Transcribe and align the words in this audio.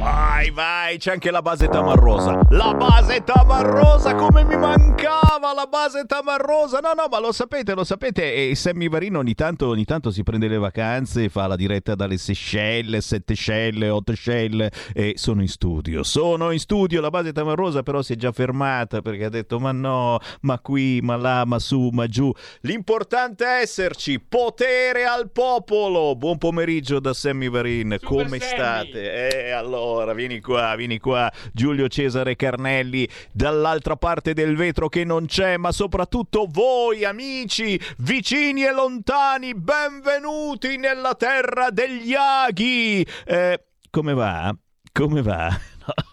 Vai, 0.00 0.50
vai, 0.50 0.96
c'è 0.96 1.12
anche 1.12 1.30
la 1.30 1.42
base 1.42 1.68
tamarrosa. 1.68 2.40
La 2.52 2.72
base 2.72 3.22
tamarrosa, 3.22 4.14
come 4.14 4.44
mi 4.44 4.56
mancava 4.56 5.52
la 5.54 5.66
base 5.66 6.06
tamarrosa. 6.06 6.78
No, 6.78 6.92
no, 6.96 7.06
ma 7.10 7.20
lo 7.20 7.32
sapete, 7.32 7.74
lo 7.74 7.84
sapete. 7.84 8.48
E 8.48 8.54
Sammy 8.54 8.88
Varino 8.88 9.18
ogni 9.18 9.34
tanto, 9.34 9.68
ogni 9.68 9.84
tanto 9.84 10.10
si 10.10 10.22
prende 10.22 10.48
le 10.48 10.56
vacanze, 10.56 11.28
fa 11.28 11.46
la 11.46 11.54
diretta 11.54 11.94
dalle 11.94 12.16
Seychelles, 12.16 13.08
Sette 13.08 13.34
Scelle, 13.34 13.90
Otto 13.90 14.14
Scelle. 14.14 14.72
E 14.94 15.12
sono 15.16 15.42
in 15.42 15.48
studio, 15.48 16.02
sono 16.02 16.50
in 16.50 16.60
studio. 16.60 17.02
La 17.02 17.10
base 17.10 17.32
tamarrosa 17.32 17.82
però 17.82 18.00
si 18.00 18.14
è 18.14 18.16
già 18.16 18.32
fermata 18.32 19.02
perché 19.02 19.26
ha 19.26 19.30
detto 19.30 19.60
ma 19.60 19.72
no, 19.72 20.18
ma 20.40 20.58
qui, 20.60 21.00
ma 21.02 21.16
là, 21.16 21.44
ma 21.44 21.58
su, 21.58 21.90
ma 21.92 22.06
giù. 22.06 22.32
L'importante 22.62 23.44
è 23.44 23.60
esserci. 23.60 24.18
Potere 24.18 25.04
al 25.04 25.30
popolo. 25.30 26.16
Buon 26.16 26.38
pomeriggio 26.38 27.00
da 27.00 27.12
Sammy 27.12 27.50
Varin. 27.50 27.96
Super 28.00 28.08
come 28.08 28.38
Sammy. 28.38 28.54
state? 28.54 29.28
Eh, 29.28 29.50
allora 29.50 29.88
allora, 29.90 30.14
vieni 30.14 30.40
qua, 30.40 30.74
vieni 30.76 30.98
qua, 30.98 31.30
Giulio 31.52 31.88
Cesare 31.88 32.36
Carnelli, 32.36 33.08
dall'altra 33.32 33.96
parte 33.96 34.32
del 34.32 34.56
vetro 34.56 34.88
che 34.88 35.04
non 35.04 35.26
c'è, 35.26 35.56
ma 35.56 35.72
soprattutto 35.72 36.46
voi 36.48 37.04
amici, 37.04 37.78
vicini 37.98 38.64
e 38.64 38.72
lontani, 38.72 39.54
benvenuti 39.54 40.76
nella 40.76 41.14
terra 41.14 41.70
degli 41.70 42.14
aghi. 42.14 43.04
Eh, 43.24 43.64
come 43.90 44.14
va? 44.14 44.54
Come 44.92 45.22
va? 45.22 45.58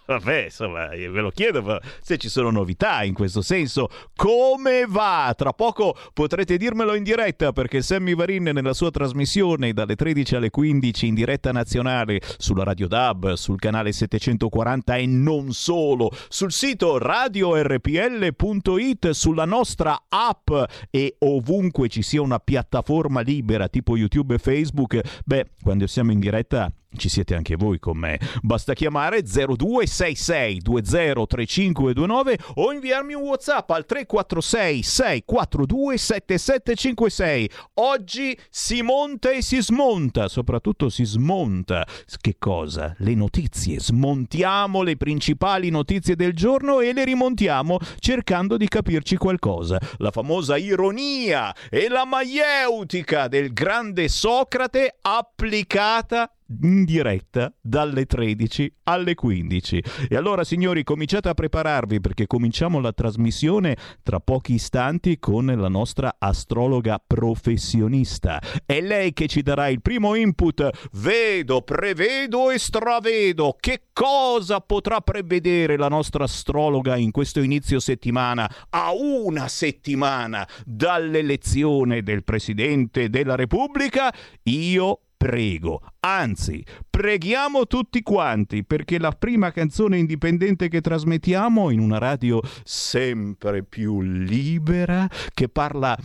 Vabbè, 0.08 0.46
insomma, 0.46 0.88
ve 0.88 1.20
lo 1.20 1.32
chiedo 1.32 1.82
se 2.02 2.18
ci 2.18 2.30
sono 2.30 2.50
novità 2.50 3.04
in 3.04 3.14
questo 3.14 3.42
senso. 3.42 3.90
Come 4.16 4.86
va? 4.88 5.34
Tra 5.36 5.52
poco 5.52 5.98
potrete 6.14 6.56
dirmelo 6.56 6.96
in 6.96 7.04
diretta 7.04 7.52
perché 7.52 7.82
Sammy 7.82 8.16
Varin 8.16 8.44
nella 8.44 8.74
sua 8.74 8.90
trasmissione 8.90 9.74
dalle 9.74 9.98
13 9.98 10.38
alle 10.38 10.50
15 10.50 11.08
in 11.08 11.14
diretta 11.14 11.52
nazionale 11.52 12.22
sulla 12.38 12.64
Radio 12.64 12.88
DAB, 12.88 13.34
sul 13.34 13.60
canale 13.60 13.92
740 13.92 14.96
e 14.96 15.06
non 15.06 15.52
solo, 15.52 16.10
sul 16.30 16.54
sito 16.54 16.98
radiorpl.it, 16.98 19.10
sulla 19.10 19.44
nostra 19.44 20.04
app 20.08 20.50
e 20.90 21.18
ovunque 21.20 21.90
ci 21.90 22.02
sia 22.02 22.22
una 22.22 22.40
piattaforma 22.40 23.20
libera 23.20 23.68
tipo 23.68 23.98
YouTube 23.98 24.36
e 24.36 24.38
Facebook, 24.38 25.02
beh, 25.26 25.48
quando 25.62 25.86
siamo 25.86 26.14
in 26.14 26.20
diretta 26.20 26.72
ci 26.98 27.10
siete 27.10 27.36
anche 27.36 27.56
voi 27.56 27.80
con 27.80 27.98
me. 27.98 28.20
Basta 28.42 28.74
chiamare 28.74 29.22
0266 29.22 30.60
203529 30.60 32.38
o 32.56 32.72
inviarmi 32.72 33.14
un 33.14 33.24
WhatsApp 33.24 33.70
al 33.72 33.86
346 33.86 34.84
642 34.84 35.98
7756. 35.98 37.50
Oggi 37.76 38.38
si 38.50 38.82
monta 38.82 39.32
e 39.32 39.42
si 39.42 39.62
smonta, 39.62 40.28
soprattutto 40.28 40.90
si 40.90 41.06
smonta. 41.06 41.86
Che 42.20 42.36
cosa? 42.38 42.96
Le 43.00 43.16
notizie. 43.16 43.80
Smontiamo 43.80 44.82
le 44.82 44.98
principali 44.98 45.70
notizie 45.70 46.16
del 46.16 46.34
giorno 46.34 46.80
e 46.80 46.94
le 46.94 47.06
rimontiamo 47.06 47.78
cercando 48.00 48.58
di 48.58 48.68
capirci 48.68 49.18
qualcosa. 49.18 49.80
La 49.98 50.12
famosa 50.12 50.58
ironia 50.58 51.56
e 51.70 51.88
la 51.88 52.06
maieutica 52.06 53.28
del 53.28 53.54
grande 53.54 54.08
Socrate 54.08 54.98
applicata 55.02 56.32
in 56.62 56.84
diretta 56.86 57.54
dalle 57.62 58.06
13 58.06 58.74
alle 58.84 59.16
15. 59.16 59.84
E 60.10 60.16
allora 60.16 60.44
signori 60.44 60.84
cominciate 60.84 61.30
a 61.30 61.34
prepararvi 61.34 62.00
perché 62.00 62.28
cominciamo 62.28 62.80
la 62.80 62.94
trasmissione 62.94 63.76
tra 64.04 64.20
pochi 64.20 64.54
istanti 64.54 65.20
con 65.20 65.46
la 65.46 65.68
nostra 65.68 66.16
astrologa 66.18 67.02
professionista. 67.06 68.42
È 68.66 68.80
lei 68.82 69.14
che 69.14 69.28
ci 69.28 69.42
darà 69.42 69.68
il 69.68 69.82
primo 69.82 70.16
input. 70.16 70.70
Vedo, 70.94 71.62
prevedo 71.62 72.52
e 72.52 72.58
stravedo. 72.58 73.56
Che 73.60 73.84
cosa 73.94 74.62
potrà 74.62 75.02
prevedere 75.02 75.78
la 75.78 75.88
nostra 75.88 76.24
astrologa 76.26 76.96
in 76.96 77.12
questo 77.12 77.42
inizio 77.42 77.80
settimana 77.80 78.50
a 78.70 78.92
una 78.94 79.48
settimana 79.48 80.48
dall'elezione 80.66 82.04
del 82.04 82.24
Presidente 82.24 83.10
della 83.10 83.36
Repubblica? 83.36 84.14
Io 84.44 85.02
prego, 85.18 85.82
anzi, 86.02 86.64
preghiamo 86.90 87.66
tutti 87.66 88.02
quanti 88.04 88.64
perché 88.64 89.00
la 89.00 89.12
prima 89.12 89.52
canzone 89.52 89.98
indipendente 89.98 90.70
che 90.70 90.80
trasmettiamo 90.80 91.72
in 91.72 91.80
una 91.80 91.98
radio 91.98 92.40
sempre 92.64 93.64
più 93.64 94.02
libera 94.02 95.10
che 95.34 95.50
parla 95.50 95.98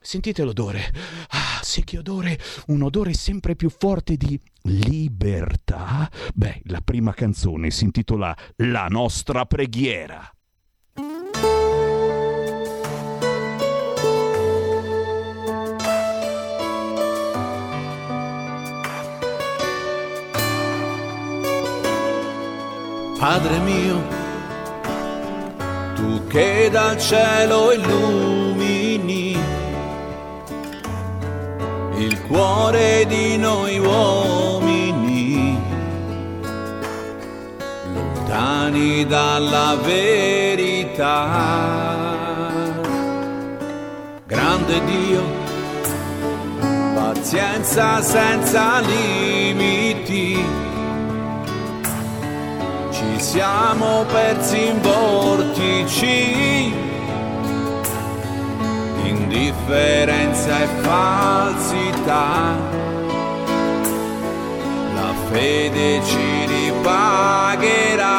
sentite 0.00 0.42
l'odore. 0.42 0.92
Ah, 1.28 1.60
sì 1.62 1.84
che 1.84 1.98
odore, 1.98 2.38
un 2.66 2.82
odore 2.82 3.14
sempre 3.14 3.54
più 3.54 3.70
forte 3.70 4.16
di 4.16 4.38
libertà. 4.62 6.10
Beh, 6.34 6.62
la 6.64 6.80
prima 6.80 7.14
canzone 7.14 7.70
si 7.70 7.84
intitola 7.84 8.36
La 8.56 8.88
nostra 8.88 9.46
preghiera. 9.46 10.30
Padre 23.18 23.58
mio, 23.58 24.00
tu 25.96 26.24
che 26.28 26.68
dal 26.70 26.96
cielo 26.98 27.72
illumini 27.72 29.36
il 31.96 32.22
cuore 32.28 33.04
di 33.06 33.36
noi 33.36 33.80
uomini, 33.80 35.58
lontani 37.92 39.04
dalla 39.04 39.76
verità. 39.82 41.26
Grande 44.26 44.84
Dio, 44.84 45.22
pazienza 46.94 48.00
senza 48.00 48.78
limiti 48.78 50.67
ci 52.98 53.20
siamo 53.20 54.04
persi 54.06 54.66
in 54.66 54.80
vortici, 54.80 56.74
indifferenza 59.04 60.62
e 60.62 60.66
falsità. 60.82 62.56
La 64.96 65.14
fede 65.30 66.02
ci 66.04 66.46
ripagherà. 66.46 68.16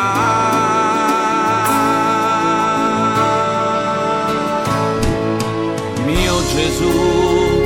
Mio 6.05 6.35
Gesù, 6.53 7.61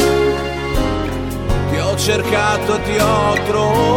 ti 1.70 1.78
ho 1.78 1.96
cercato, 1.96 2.80
ti 2.82 2.98
ho 2.98 3.34
trovato 3.46 3.93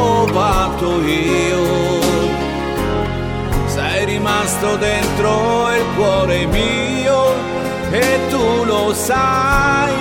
rimasto 4.67 4.77
dentro 4.77 5.73
il 5.75 5.85
cuore 5.95 6.47
mio 6.47 7.35
e 7.91 8.19
tu 8.29 8.65
lo 8.65 8.93
sai 8.93 9.95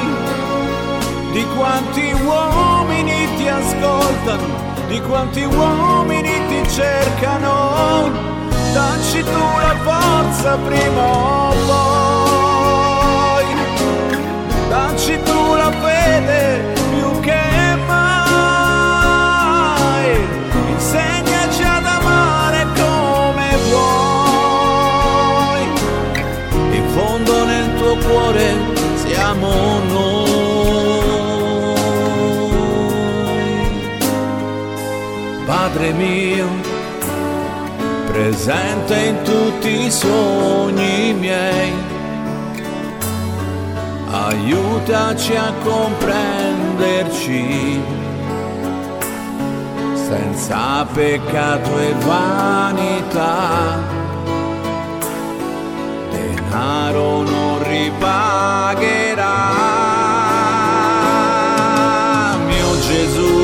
di 1.31 1.45
quanti 1.55 2.11
uomini 2.25 3.27
ti 3.37 3.47
ascoltano, 3.47 4.43
di 4.87 4.99
quanti 5.01 5.43
uomini 5.43 6.31
ti 6.47 6.69
cercano, 6.69 8.09
dacci 8.73 9.21
tu 9.21 9.45
la 9.59 9.75
forza 9.83 10.57
prima 10.65 11.03
o 11.03 11.53
poi, 13.35 13.45
dacci 14.69 15.19
tu 15.23 15.55
la 15.55 15.64
cuore 28.07 28.55
siamo 28.95 29.79
noi. 29.87 30.25
Padre 35.45 35.91
mio, 35.93 36.47
presente 38.07 38.95
in 38.95 39.21
tutti 39.23 39.85
i 39.85 39.91
sogni 39.91 41.13
miei, 41.13 41.71
aiutaci 44.09 45.35
a 45.35 45.53
comprenderci 45.63 47.83
senza 50.07 50.85
peccato 50.93 51.79
e 51.79 51.93
vanità. 52.05 53.79
Denaro 56.11 57.23
non 57.23 57.54
ripagherà, 57.95 59.35
mio 62.47 62.79
Gesù 62.79 63.35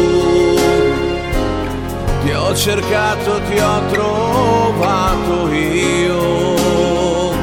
ho 2.51 2.55
cercato, 2.55 3.39
ti 3.47 3.57
ho 3.57 3.81
trovato 3.91 5.49
io. 5.53 7.33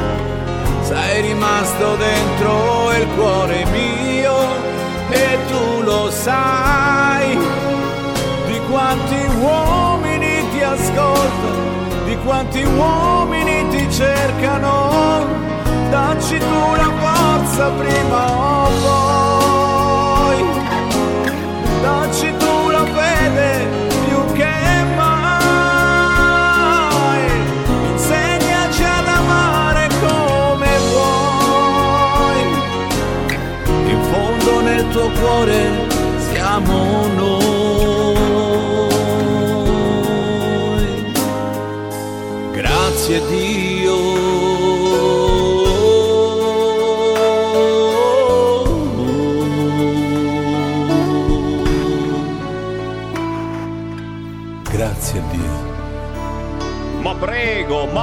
Sei 0.81 1.21
rimasto 1.21 1.95
dentro 1.95 2.91
il 2.93 3.07
cuore 3.15 3.65
mio 3.65 4.37
e 5.09 5.37
tu 5.47 5.81
lo 5.81 6.11
sai 6.11 7.37
di 8.45 8.59
quanti 8.69 9.19
uomini 9.39 10.47
ti 10.51 10.61
ascoltano, 10.61 12.05
di 12.05 12.15
quanti 12.23 12.63
uomini 12.63 13.67
ti 13.69 13.91
cercano. 13.91 15.25
Dacci 15.89 16.37
tu 16.37 16.75
la 16.75 16.98
forza 17.59 17.69
prima 17.71 18.31
o 18.31 18.69
poi, 20.23 20.39
dacci 21.81 22.33
tu 22.37 22.69
la 22.69 22.85
fede 22.85 23.67
più 24.05 24.19
che 24.33 24.55
mai. 24.95 26.17
Insegnaci 27.91 28.83
ad 28.83 29.07
amare 29.07 29.89
come 29.99 30.69
vuoi. 30.89 32.39
In 33.91 34.01
fondo 34.09 34.61
nel 34.61 34.87
tuo 34.89 35.09
cuore 35.19 35.59
siamo 36.31 37.07
noi. 37.15 38.07
Grazie 42.53 43.21
Dio. 43.27 43.58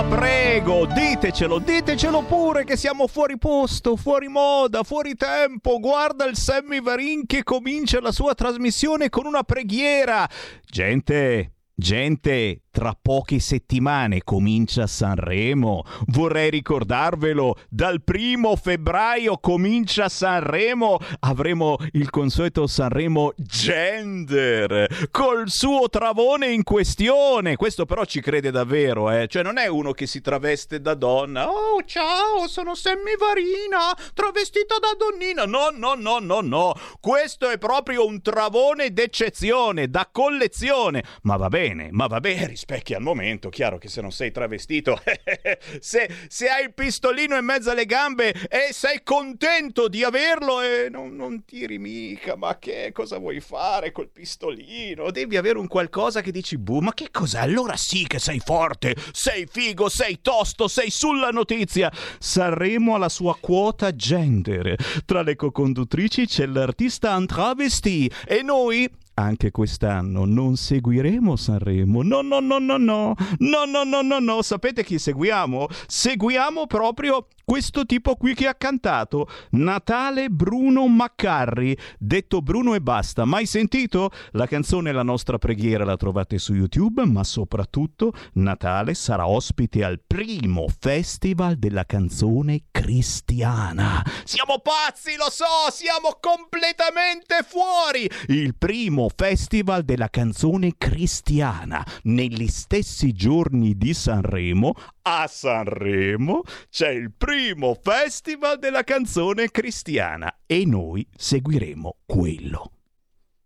Prego, 0.08 0.86
ditecelo, 0.86 1.58
ditecelo 1.58 2.22
pure 2.22 2.64
che 2.64 2.76
siamo 2.76 3.06
fuori 3.06 3.38
posto, 3.38 3.96
fuori 3.96 4.28
moda, 4.28 4.82
fuori 4.82 5.14
tempo. 5.14 5.78
Guarda 5.78 6.24
il 6.26 6.36
Sammy 6.36 6.80
Varin 6.80 7.26
che 7.26 7.42
comincia 7.42 8.00
la 8.00 8.12
sua 8.12 8.34
trasmissione 8.34 9.08
con 9.08 9.26
una 9.26 9.42
preghiera. 9.42 10.28
Gente, 10.64 11.52
gente, 11.74 12.62
tra 12.76 12.94
poche 13.00 13.38
settimane 13.38 14.22
comincia 14.22 14.86
Sanremo. 14.86 15.82
Vorrei 16.08 16.50
ricordarvelo, 16.50 17.56
dal 17.70 18.02
primo 18.02 18.54
febbraio 18.54 19.38
comincia 19.38 20.10
Sanremo. 20.10 20.98
Avremo 21.20 21.78
il 21.92 22.10
consueto 22.10 22.66
Sanremo 22.66 23.32
Gender 23.38 25.08
col 25.10 25.48
suo 25.48 25.88
travone 25.88 26.52
in 26.52 26.64
questione. 26.64 27.56
Questo 27.56 27.86
però 27.86 28.04
ci 28.04 28.20
crede 28.20 28.50
davvero, 28.50 29.10
eh. 29.10 29.26
Cioè 29.26 29.42
non 29.42 29.56
è 29.56 29.68
uno 29.68 29.92
che 29.92 30.04
si 30.06 30.20
traveste 30.20 30.82
da 30.82 30.92
donna. 30.92 31.48
Oh, 31.48 31.82
ciao, 31.82 32.46
sono 32.46 32.74
Sammy 32.74 33.16
Varina, 33.18 33.96
travestita 34.12 34.74
da 34.78 34.94
donnina. 34.98 35.46
No, 35.46 35.70
no, 35.72 35.94
no, 35.94 36.18
no, 36.18 36.40
no. 36.42 36.74
Questo 37.00 37.48
è 37.48 37.56
proprio 37.56 38.04
un 38.04 38.20
travone 38.20 38.92
d'eccezione, 38.92 39.88
da 39.88 40.06
collezione. 40.12 41.02
Ma 41.22 41.38
va 41.38 41.48
bene, 41.48 41.88
ma 41.90 42.06
va 42.06 42.20
bene, 42.20 42.54
rispecchia 42.66 42.96
al 42.96 43.02
momento. 43.02 43.48
Chiaro 43.48 43.78
che 43.78 43.88
se 43.88 44.00
non 44.00 44.10
sei 44.10 44.32
travestito, 44.32 45.00
se, 45.78 46.10
se 46.26 46.48
hai 46.48 46.64
il 46.64 46.74
pistolino 46.74 47.36
in 47.36 47.44
mezzo 47.44 47.70
alle 47.70 47.86
gambe 47.86 48.32
e 48.48 48.72
sei 48.72 49.02
contento 49.04 49.86
di 49.88 50.02
averlo 50.02 50.60
e 50.60 50.88
non, 50.90 51.14
non 51.14 51.44
tiri 51.44 51.78
mica, 51.78 52.34
ma 52.34 52.58
che 52.58 52.90
cosa 52.92 53.18
vuoi 53.18 53.40
fare 53.40 53.92
col 53.92 54.08
pistolino? 54.08 55.10
Devi 55.12 55.36
avere 55.36 55.58
un 55.58 55.68
qualcosa 55.68 56.20
che 56.20 56.32
dici, 56.32 56.58
buh, 56.58 56.80
ma 56.80 56.92
che 56.92 57.10
cos'è? 57.12 57.38
Allora 57.38 57.76
sì 57.76 58.06
che 58.06 58.18
sei 58.18 58.40
forte, 58.40 58.96
sei 59.12 59.46
figo, 59.48 59.88
sei 59.88 60.18
tosto, 60.20 60.66
sei 60.66 60.90
sulla 60.90 61.30
notizia. 61.30 61.90
Saremo 62.18 62.96
alla 62.96 63.08
sua 63.08 63.36
quota 63.40 63.94
gender. 63.94 64.74
Tra 65.04 65.22
le 65.22 65.36
co-conduttrici 65.36 66.26
c'è 66.26 66.46
l'artista 66.46 67.14
en 67.14 67.26
travesti 67.26 68.10
e 68.26 68.42
noi 68.42 68.90
anche 69.18 69.50
quest'anno 69.50 70.24
non 70.24 70.56
seguiremo 70.56 71.36
Sanremo. 71.36 72.02
No, 72.02 72.20
no, 72.20 72.40
no, 72.40 72.58
no, 72.58 72.76
no. 72.76 73.14
No, 73.38 73.64
no, 73.64 73.84
no, 73.84 74.02
no, 74.02 74.18
no. 74.18 74.42
Sapete 74.42 74.84
chi 74.84 74.98
seguiamo? 74.98 75.68
Seguiamo 75.86 76.66
proprio 76.66 77.26
questo 77.44 77.86
tipo 77.86 78.16
qui 78.16 78.34
che 78.34 78.48
ha 78.48 78.54
cantato 78.54 79.28
Natale 79.50 80.28
Bruno 80.28 80.86
Maccarri, 80.88 81.78
detto 81.98 82.42
Bruno 82.42 82.74
e 82.74 82.80
basta. 82.80 83.24
Mai 83.24 83.46
sentito? 83.46 84.10
La 84.32 84.46
canzone 84.46 84.92
La 84.92 85.02
nostra 85.02 85.38
preghiera 85.38 85.84
la 85.84 85.96
trovate 85.96 86.38
su 86.38 86.54
YouTube, 86.54 87.04
ma 87.06 87.24
soprattutto 87.24 88.12
Natale 88.34 88.94
sarà 88.94 89.28
ospite 89.28 89.84
al 89.84 90.00
primo 90.04 90.66
festival 90.78 91.56
della 91.56 91.84
canzone 91.84 92.64
cristiana. 92.70 94.04
Siamo 94.24 94.58
pazzi, 94.58 95.16
lo 95.16 95.30
so, 95.30 95.70
siamo 95.70 96.18
completamente 96.20 97.46
fuori. 97.46 98.10
Il 98.26 98.56
primo 98.56 99.05
festival 99.14 99.82
della 99.82 100.08
canzone 100.08 100.72
cristiana. 100.78 101.84
Negli 102.04 102.48
stessi 102.48 103.12
giorni 103.12 103.76
di 103.76 103.94
Sanremo, 103.94 104.74
a 105.02 105.26
Sanremo, 105.26 106.42
c'è 106.70 106.90
il 106.90 107.12
primo 107.16 107.76
festival 107.80 108.58
della 108.58 108.82
canzone 108.84 109.50
cristiana 109.50 110.40
e 110.46 110.64
noi 110.64 111.06
seguiremo 111.14 111.96
quello. 112.06 112.70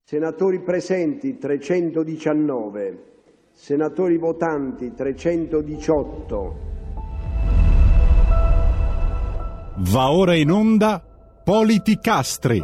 Senatori 0.05 0.61
presenti 0.61 1.39
319, 1.39 3.05
senatori 3.53 4.17
votanti 4.17 4.93
318. 4.95 6.69
Va 9.77 10.11
ora 10.11 10.35
in 10.35 10.51
onda 10.51 11.03
Politicastri, 11.43 12.63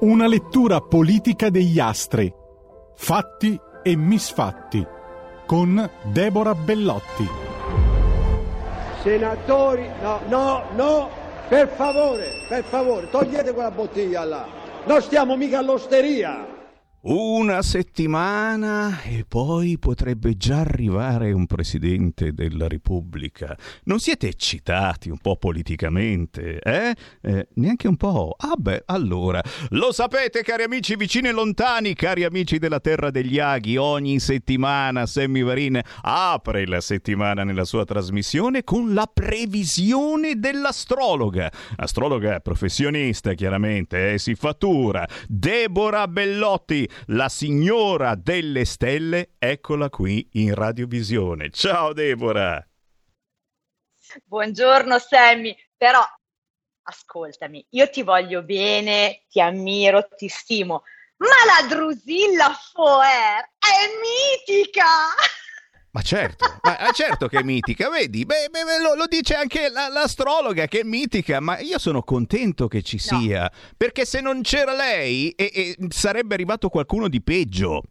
una 0.00 0.26
lettura 0.26 0.80
politica 0.80 1.50
degli 1.50 1.80
astri, 1.80 2.32
fatti 3.00 3.58
e 3.84 3.96
misfatti, 3.96 4.84
con 5.46 5.88
Deborah 6.02 6.54
Bellotti. 6.54 7.26
Senatori, 9.02 9.88
no, 10.02 10.20
no, 10.26 10.64
no, 10.74 11.08
per 11.48 11.68
favore, 11.68 12.28
per 12.48 12.64
favore, 12.64 13.08
togliete 13.08 13.52
quella 13.54 13.70
bottiglia 13.70 14.24
là. 14.24 14.46
Non 14.84 15.00
stiamo 15.00 15.36
mica 15.36 15.58
all'osteria. 15.58 16.57
Una 17.10 17.62
settimana 17.62 19.00
e 19.00 19.24
poi 19.26 19.78
potrebbe 19.78 20.36
già 20.36 20.58
arrivare 20.58 21.32
un 21.32 21.46
presidente 21.46 22.34
della 22.34 22.68
Repubblica. 22.68 23.56
Non 23.84 23.98
siete 23.98 24.28
eccitati 24.28 25.08
un 25.08 25.16
po' 25.16 25.36
politicamente, 25.36 26.58
eh? 26.58 26.94
eh 27.22 27.48
neanche 27.54 27.88
un 27.88 27.96
po'. 27.96 28.36
Ah 28.36 28.56
beh, 28.58 28.82
allora, 28.84 29.42
lo 29.70 29.90
sapete 29.90 30.42
cari 30.42 30.64
amici 30.64 30.96
vicini 30.96 31.28
e 31.28 31.32
lontani, 31.32 31.94
cari 31.94 32.24
amici 32.24 32.58
della 32.58 32.78
terra 32.78 33.10
degli 33.10 33.38
aghi, 33.38 33.78
ogni 33.78 34.20
settimana 34.20 35.06
Sammy 35.06 35.42
Varin 35.42 35.80
apre 36.02 36.66
la 36.66 36.82
settimana 36.82 37.42
nella 37.42 37.64
sua 37.64 37.86
trasmissione 37.86 38.64
con 38.64 38.92
la 38.92 39.10
previsione 39.10 40.38
dell'astrologa. 40.38 41.50
Astrologa 41.76 42.40
professionista, 42.40 43.32
chiaramente, 43.32 44.12
eh? 44.12 44.18
si 44.18 44.34
fattura. 44.34 45.08
Deborah 45.26 46.06
Bellotti 46.06 46.96
la 47.06 47.28
signora 47.28 48.14
delle 48.14 48.64
stelle, 48.64 49.30
eccola 49.38 49.88
qui 49.88 50.28
in 50.32 50.54
radiovisione. 50.54 51.50
Ciao 51.50 51.92
Deborah! 51.92 52.66
Buongiorno 54.24 54.98
Sammy, 54.98 55.56
però 55.76 56.02
ascoltami, 56.82 57.66
io 57.70 57.90
ti 57.90 58.02
voglio 58.02 58.42
bene, 58.42 59.24
ti 59.28 59.40
ammiro, 59.40 60.08
ti 60.16 60.28
stimo, 60.28 60.84
ma 61.18 61.26
la 61.26 61.66
Drusilla 61.68 62.52
Foer 62.72 63.50
è 63.58 64.46
mitica! 64.46 64.84
Ma 65.90 66.02
certo, 66.02 66.44
ma 66.62 66.90
certo 66.92 67.28
che 67.28 67.38
è 67.38 67.42
mitica, 67.42 67.88
vedi, 67.88 68.26
beh, 68.26 68.48
beh, 68.50 68.82
lo, 68.82 68.94
lo, 68.94 69.06
dice 69.06 69.34
anche 69.34 69.70
la, 69.70 69.88
l'astrologa 69.88 70.66
che 70.66 70.80
è 70.80 70.84
mitica, 70.84 71.40
ma 71.40 71.58
io 71.60 71.78
sono 71.78 72.02
contento 72.02 72.68
che 72.68 72.82
ci 72.82 72.98
sia, 72.98 73.42
no. 73.42 73.72
perché 73.74 74.04
se 74.04 74.20
non 74.20 74.42
c'era 74.42 74.74
lei 74.74 75.30
e, 75.30 75.50
e 75.52 75.76
sarebbe 75.88 76.34
arrivato 76.34 76.68
qualcuno 76.68 77.08
di 77.08 77.22
peggio. 77.22 77.82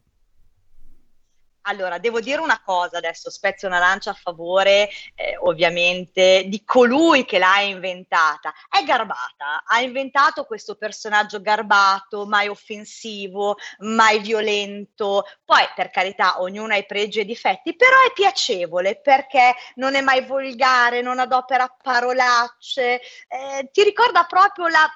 Allora, 1.70 1.98
devo 1.98 2.22
dire 2.22 2.40
una 2.40 2.62
cosa 2.64 2.98
adesso, 2.98 3.30
spezzo 3.30 3.68
una 3.68 3.80
lancia 3.80 4.12
a 4.12 4.14
favore 4.14 4.90
eh, 5.16 5.38
ovviamente 5.42 6.46
di 6.48 6.64
colui 6.64 7.26
che 7.26 7.40
l'ha 7.40 7.60
inventata. 7.60 8.54
È 8.70 8.82
garbata, 8.86 9.64
ha 9.66 9.82
inventato 9.82 10.46
questo 10.46 10.76
personaggio 10.76 11.42
garbato, 11.42 12.26
mai 12.26 12.48
offensivo, 12.48 13.58
mai 13.80 14.20
violento. 14.20 15.26
Poi, 15.44 15.68
per 15.76 15.90
carità, 15.90 16.42
ognuno 16.42 16.72
ha 16.74 16.78
i 16.78 16.86
pregi 16.86 17.20
e 17.20 17.24
i 17.24 17.26
difetti, 17.26 17.76
però 17.76 17.98
è 18.08 18.14
piacevole 18.14 19.02
perché 19.02 19.54
non 19.76 19.96
è 19.96 20.02
mai 20.02 20.24
volgare, 20.24 21.02
non 21.02 21.20
adopera 21.20 21.68
parolacce, 21.82 23.02
eh, 23.28 23.70
ti 23.74 23.84
ricorda 23.84 24.24
proprio 24.24 24.68
la 24.68 24.90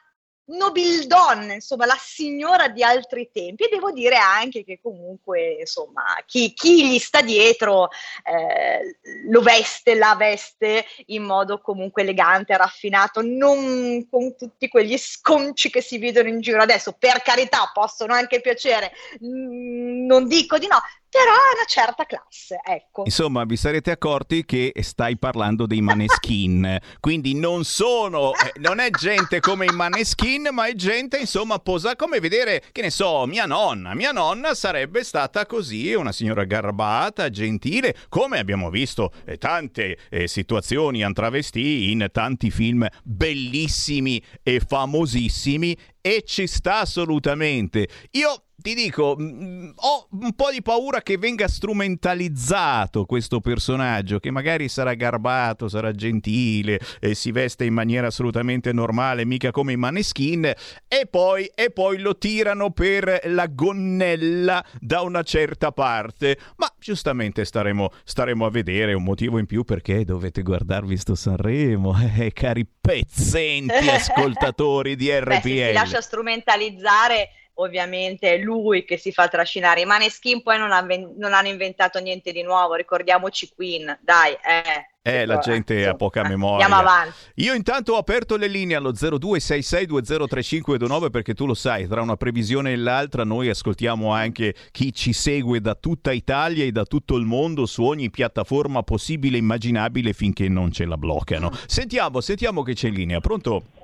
nobildonna, 0.52 1.54
insomma, 1.54 1.86
la 1.86 1.98
signora 2.00 2.68
di 2.68 2.84
altri 2.84 3.30
tempi. 3.32 3.64
E 3.64 3.70
devo 3.70 3.92
dire 3.92 4.16
anche 4.16 4.64
che 4.64 4.80
comunque, 4.82 5.58
insomma, 5.60 6.04
chi, 6.26 6.54
chi 6.54 6.90
gli 6.90 7.00
sta 7.00 7.22
dietro 7.22 7.90
eh, 8.24 8.98
lo 9.30 9.42
veste, 9.42 9.96
la 9.96 10.16
veste 10.18 10.86
in 11.08 11.24
modo 11.24 11.60
comunque 11.60 12.04
elegante, 12.04 12.56
raffinato, 12.56 13.22
non 13.22 14.08
con 14.10 14.36
tutti 14.36 14.68
quegli 14.68 14.98
sconci 14.98 15.70
che 15.70 15.82
si 15.82 15.98
vedono 15.98 16.28
in 16.28 16.42
giro 16.42 16.62
adesso. 16.62 16.96
Per 16.98 17.22
carità, 17.22 17.70
possono 17.74 18.14
anche 18.14 18.42
piacere, 18.42 18.92
mm, 19.24 20.06
non 20.06 20.28
dico 20.28 20.58
di 20.58 20.68
no, 20.68 20.82
però 21.12 21.34
è 21.34 21.54
una 21.56 21.66
certa 21.68 22.06
classe, 22.06 22.62
ecco. 22.64 23.02
Insomma, 23.04 23.44
vi 23.44 23.58
sarete 23.58 23.92
accorti 23.92 24.46
che 24.46 24.72
stai 24.80 25.18
parlando 25.18 25.66
dei 25.66 25.82
maneskin, 25.82 26.80
quindi 27.02 27.36
non 27.36 27.66
sono, 27.66 28.32
eh, 28.34 28.54
non 28.62 28.80
è 28.80 28.90
gente 28.92 29.42
come 29.42 29.66
i 29.66 29.76
maneskin, 29.76 30.48
ma 30.54 30.68
è 30.68 30.74
gente, 30.74 31.18
insomma, 31.18 31.60
posa 31.60 31.98
come 31.98 32.22
vedere, 32.22 32.64
che 32.72 32.82
ne 32.82 32.90
so, 32.90 33.26
mia 33.26 33.46
nonna. 33.46 33.94
Mia 33.94 34.14
nonna 34.14 34.56
sarebbe 34.56 35.04
stata 35.04 35.46
così, 35.46 35.94
una 35.94 36.14
signora 36.14 36.46
garbata, 36.46 37.30
gentile, 37.30 37.94
come 38.08 38.40
abbiamo 38.40 38.70
visto 38.70 39.12
eh, 39.26 39.38
tante 39.38 39.98
eh, 40.10 40.30
situazioni 40.30 41.04
antravestì 41.04 41.92
in 41.92 42.08
tanti 42.14 42.50
film 42.52 42.88
bellissimi 43.04 44.24
e 44.44 44.62
famosissimi 44.66 45.78
e 46.02 46.24
ci 46.26 46.48
sta 46.48 46.80
assolutamente. 46.80 47.88
Io 48.12 48.44
ti 48.62 48.76
dico, 48.76 49.16
mh, 49.18 49.24
mm, 49.24 49.70
ho 49.76 50.08
un 50.12 50.34
po' 50.34 50.52
di 50.52 50.62
paura 50.62 51.02
che 51.02 51.18
venga 51.18 51.48
strumentalizzato 51.48 53.06
questo 53.06 53.42
personaggio, 53.42 54.20
che 54.20 54.32
magari 54.32 54.70
sarà 54.70 54.94
garbato, 54.94 55.68
sarà 55.68 55.92
gentile, 55.92 56.80
e 57.00 57.16
si 57.16 57.32
veste 57.32 57.66
in 57.66 57.74
maniera 57.74 58.08
assolutamente 58.08 58.72
normale, 58.72 59.26
mica 59.26 59.52
come 59.52 59.74
i 59.74 59.78
maneskin, 59.78 60.46
e 60.88 61.08
poi, 61.10 61.50
e 61.54 61.72
poi 61.72 61.98
lo 62.00 62.18
tirano 62.18 62.72
per 62.72 63.22
la 63.26 63.48
gonnella 63.48 64.64
da 64.80 65.02
una 65.02 65.24
certa 65.24 65.72
parte. 65.72 66.38
Ma 66.58 66.72
giustamente 66.80 67.44
staremo, 67.44 67.90
staremo 68.04 68.46
a 68.46 68.50
vedere 68.50 68.94
un 68.94 69.04
motivo 69.04 69.38
in 69.40 69.46
più 69.46 69.64
perché 69.64 70.06
dovete 70.06 70.42
guardarvi 70.44 70.98
sto 70.98 71.16
Sanremo, 71.16 71.96
eh, 72.18 72.32
cari 72.32 72.66
pezzenti 72.80 73.74
ascoltatori 73.90 74.96
di 74.96 75.10
RPL. 75.12 75.74
Lascia 75.92 76.02
strumentalizzare 76.02 77.30
ovviamente 77.56 78.34
è 78.34 78.38
lui 78.38 78.86
che 78.86 78.98
si 78.98 79.12
fa 79.12 79.28
trascinare. 79.28 79.82
I 79.82 79.86
Maneskin 79.86 80.42
poi 80.42 80.58
non, 80.58 80.72
ha, 80.72 80.82
non, 80.82 81.34
hanno 81.34 81.48
inventato 81.48 82.00
niente 82.00 82.32
di 82.32 82.42
nuovo, 82.44 82.76
ricordiamoci 82.76 83.52
Queen, 83.54 84.00
dai, 84.02 84.34
eh. 84.34 84.88
Eh, 85.04 85.26
la 85.26 85.40
gente 85.40 85.88
ha 85.88 85.96
poca 85.96 86.22
memoria. 86.22 86.66
Andiamo 86.66 86.88
avanti. 86.88 87.16
Io 87.36 87.56
intanto 87.56 87.94
ho 87.94 87.98
aperto 87.98 88.38
le 88.38 88.46
linee 88.46 88.76
allo 88.76 88.92
0266203529 88.92 91.10
perché 91.10 91.34
tu 91.34 91.48
lo 91.48 91.56
sai, 91.56 91.88
tra 91.88 92.04
una 92.04 92.18
previsione 92.18 92.74
e 92.74 92.76
l'altra 92.76 93.24
noi 93.24 93.50
ascoltiamo 93.50 94.12
anche 94.12 94.54
chi 94.70 94.94
ci 94.94 95.12
segue 95.12 95.60
da 95.60 95.74
tutta 95.74 96.12
Italia 96.12 96.66
e 96.66 96.72
da 96.72 96.86
tutto 96.86 97.16
il 97.16 97.26
mondo 97.26 97.66
su 97.66 97.82
ogni 97.82 98.12
piattaforma 98.12 98.84
possibile 98.84 99.38
e 99.38 99.40
immaginabile 99.40 100.14
finché 100.14 100.48
non 100.48 100.72
ce 100.72 100.86
la 100.86 100.98
bloccano. 100.98 101.52
Sentiamo, 101.66 102.22
sentiamo 102.22 102.62
che 102.62 102.76
c'è 102.76 102.90
in 102.90 102.94
linea. 102.94 103.20
Pronto? 103.22 103.81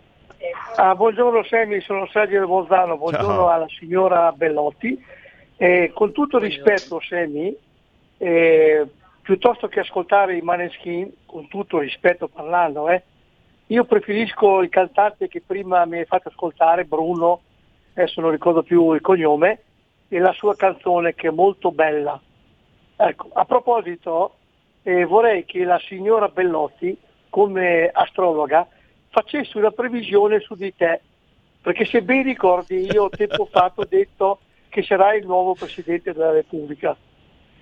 Ah, 0.75 0.93
buongiorno 0.93 1.43
Semi, 1.43 1.81
sono 1.81 2.05
Sergio 2.07 2.45
Bolzano, 2.45 2.97
buongiorno 2.97 3.27
Ciao. 3.27 3.49
alla 3.49 3.67
signora 3.67 4.31
Bellotti. 4.31 5.03
Eh, 5.57 5.91
con 5.93 6.11
tutto 6.11 6.37
rispetto 6.37 6.99
Semi, 6.99 7.55
eh, 8.17 8.85
piuttosto 9.21 9.67
che 9.67 9.79
ascoltare 9.79 10.37
i 10.37 10.41
Maneskin, 10.41 11.11
con 11.25 11.47
tutto 11.47 11.79
rispetto 11.79 12.27
parlando, 12.27 12.89
eh, 12.89 13.01
io 13.67 13.85
preferisco 13.85 14.61
il 14.61 14.69
cantante 14.69 15.27
che 15.27 15.41
prima 15.43 15.83
mi 15.85 15.97
hai 15.97 16.05
fatto 16.05 16.29
ascoltare, 16.29 16.85
Bruno, 16.85 17.41
adesso 17.93 18.21
non 18.21 18.29
ricordo 18.29 18.61
più 18.61 18.93
il 18.93 19.01
cognome, 19.01 19.61
e 20.07 20.19
la 20.19 20.33
sua 20.33 20.55
canzone 20.55 21.15
che 21.15 21.29
è 21.29 21.31
molto 21.31 21.71
bella. 21.71 22.19
Ecco, 22.95 23.29
a 23.33 23.43
proposito, 23.45 24.35
eh, 24.83 25.03
vorrei 25.05 25.45
che 25.45 25.63
la 25.63 25.79
signora 25.79 26.29
Bellotti, 26.29 26.95
come 27.29 27.89
astrologa, 27.91 28.67
facessi 29.09 29.57
una 29.57 29.71
previsione 29.71 30.39
su 30.39 30.55
di 30.55 30.73
te, 30.75 31.01
perché 31.61 31.85
se 31.85 32.01
ben 32.01 32.23
ricordi 32.23 32.89
io 32.89 33.09
tempo 33.09 33.45
fa 33.45 33.71
ho 33.73 33.85
detto 33.85 34.39
che 34.69 34.83
sarai 34.83 35.19
il 35.19 35.25
nuovo 35.25 35.53
Presidente 35.53 36.13
della 36.13 36.31
Repubblica 36.31 36.95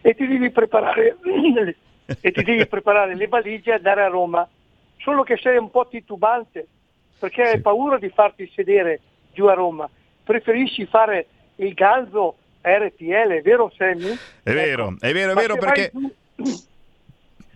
e 0.01 0.13
ti 0.13 0.27
devi 0.27 0.51
preparare, 0.51 1.17
e 2.21 2.31
ti 2.31 2.43
devi 2.43 2.67
preparare 2.67 3.15
le 3.15 3.27
valigie 3.27 3.71
e 3.71 3.75
andare 3.75 4.03
a 4.03 4.07
Roma, 4.07 4.47
solo 4.97 5.23
che 5.23 5.37
sei 5.37 5.57
un 5.57 5.71
po' 5.71 5.87
titubante, 5.87 6.67
perché 7.17 7.45
sì. 7.45 7.51
hai 7.53 7.61
paura 7.61 7.97
di 7.97 8.09
farti 8.09 8.51
sedere 8.53 8.99
giù 9.33 9.45
a 9.45 9.53
Roma, 9.53 9.89
preferisci 10.23 10.85
fare 10.85 11.27
il 11.55 11.73
ganzo 11.73 12.35
RTL, 12.61 13.29
è 13.29 13.41
vero 13.41 13.71
Sammy? 13.75 14.09
È 14.43 14.49
ecco. 14.49 14.59
vero, 14.59 14.95
è 14.99 15.13
vero, 15.13 15.31
è 15.31 15.35
vero 15.35 15.57
perché... 15.57 15.91
Giù... 16.35 16.53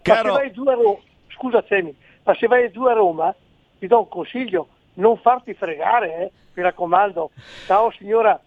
Caro... 0.01 0.38
Ro... 0.38 1.01
Scusa 1.27 1.63
Sammy, 1.67 1.93
ma 2.24 2.36
se 2.36 2.48
vai 2.48 2.72
giù 2.72 2.84
a 2.86 2.93
Roma 2.93 3.36
ti 3.79 3.88
do 3.88 4.00
un 4.00 4.07
consiglio, 4.07 4.67
non 4.95 5.17
farti 5.17 5.53
fregare, 5.53 6.17
eh, 6.17 6.31
mi 6.53 6.63
raccomando. 6.63 7.31
Ciao 7.65 7.91
signora, 7.91 8.39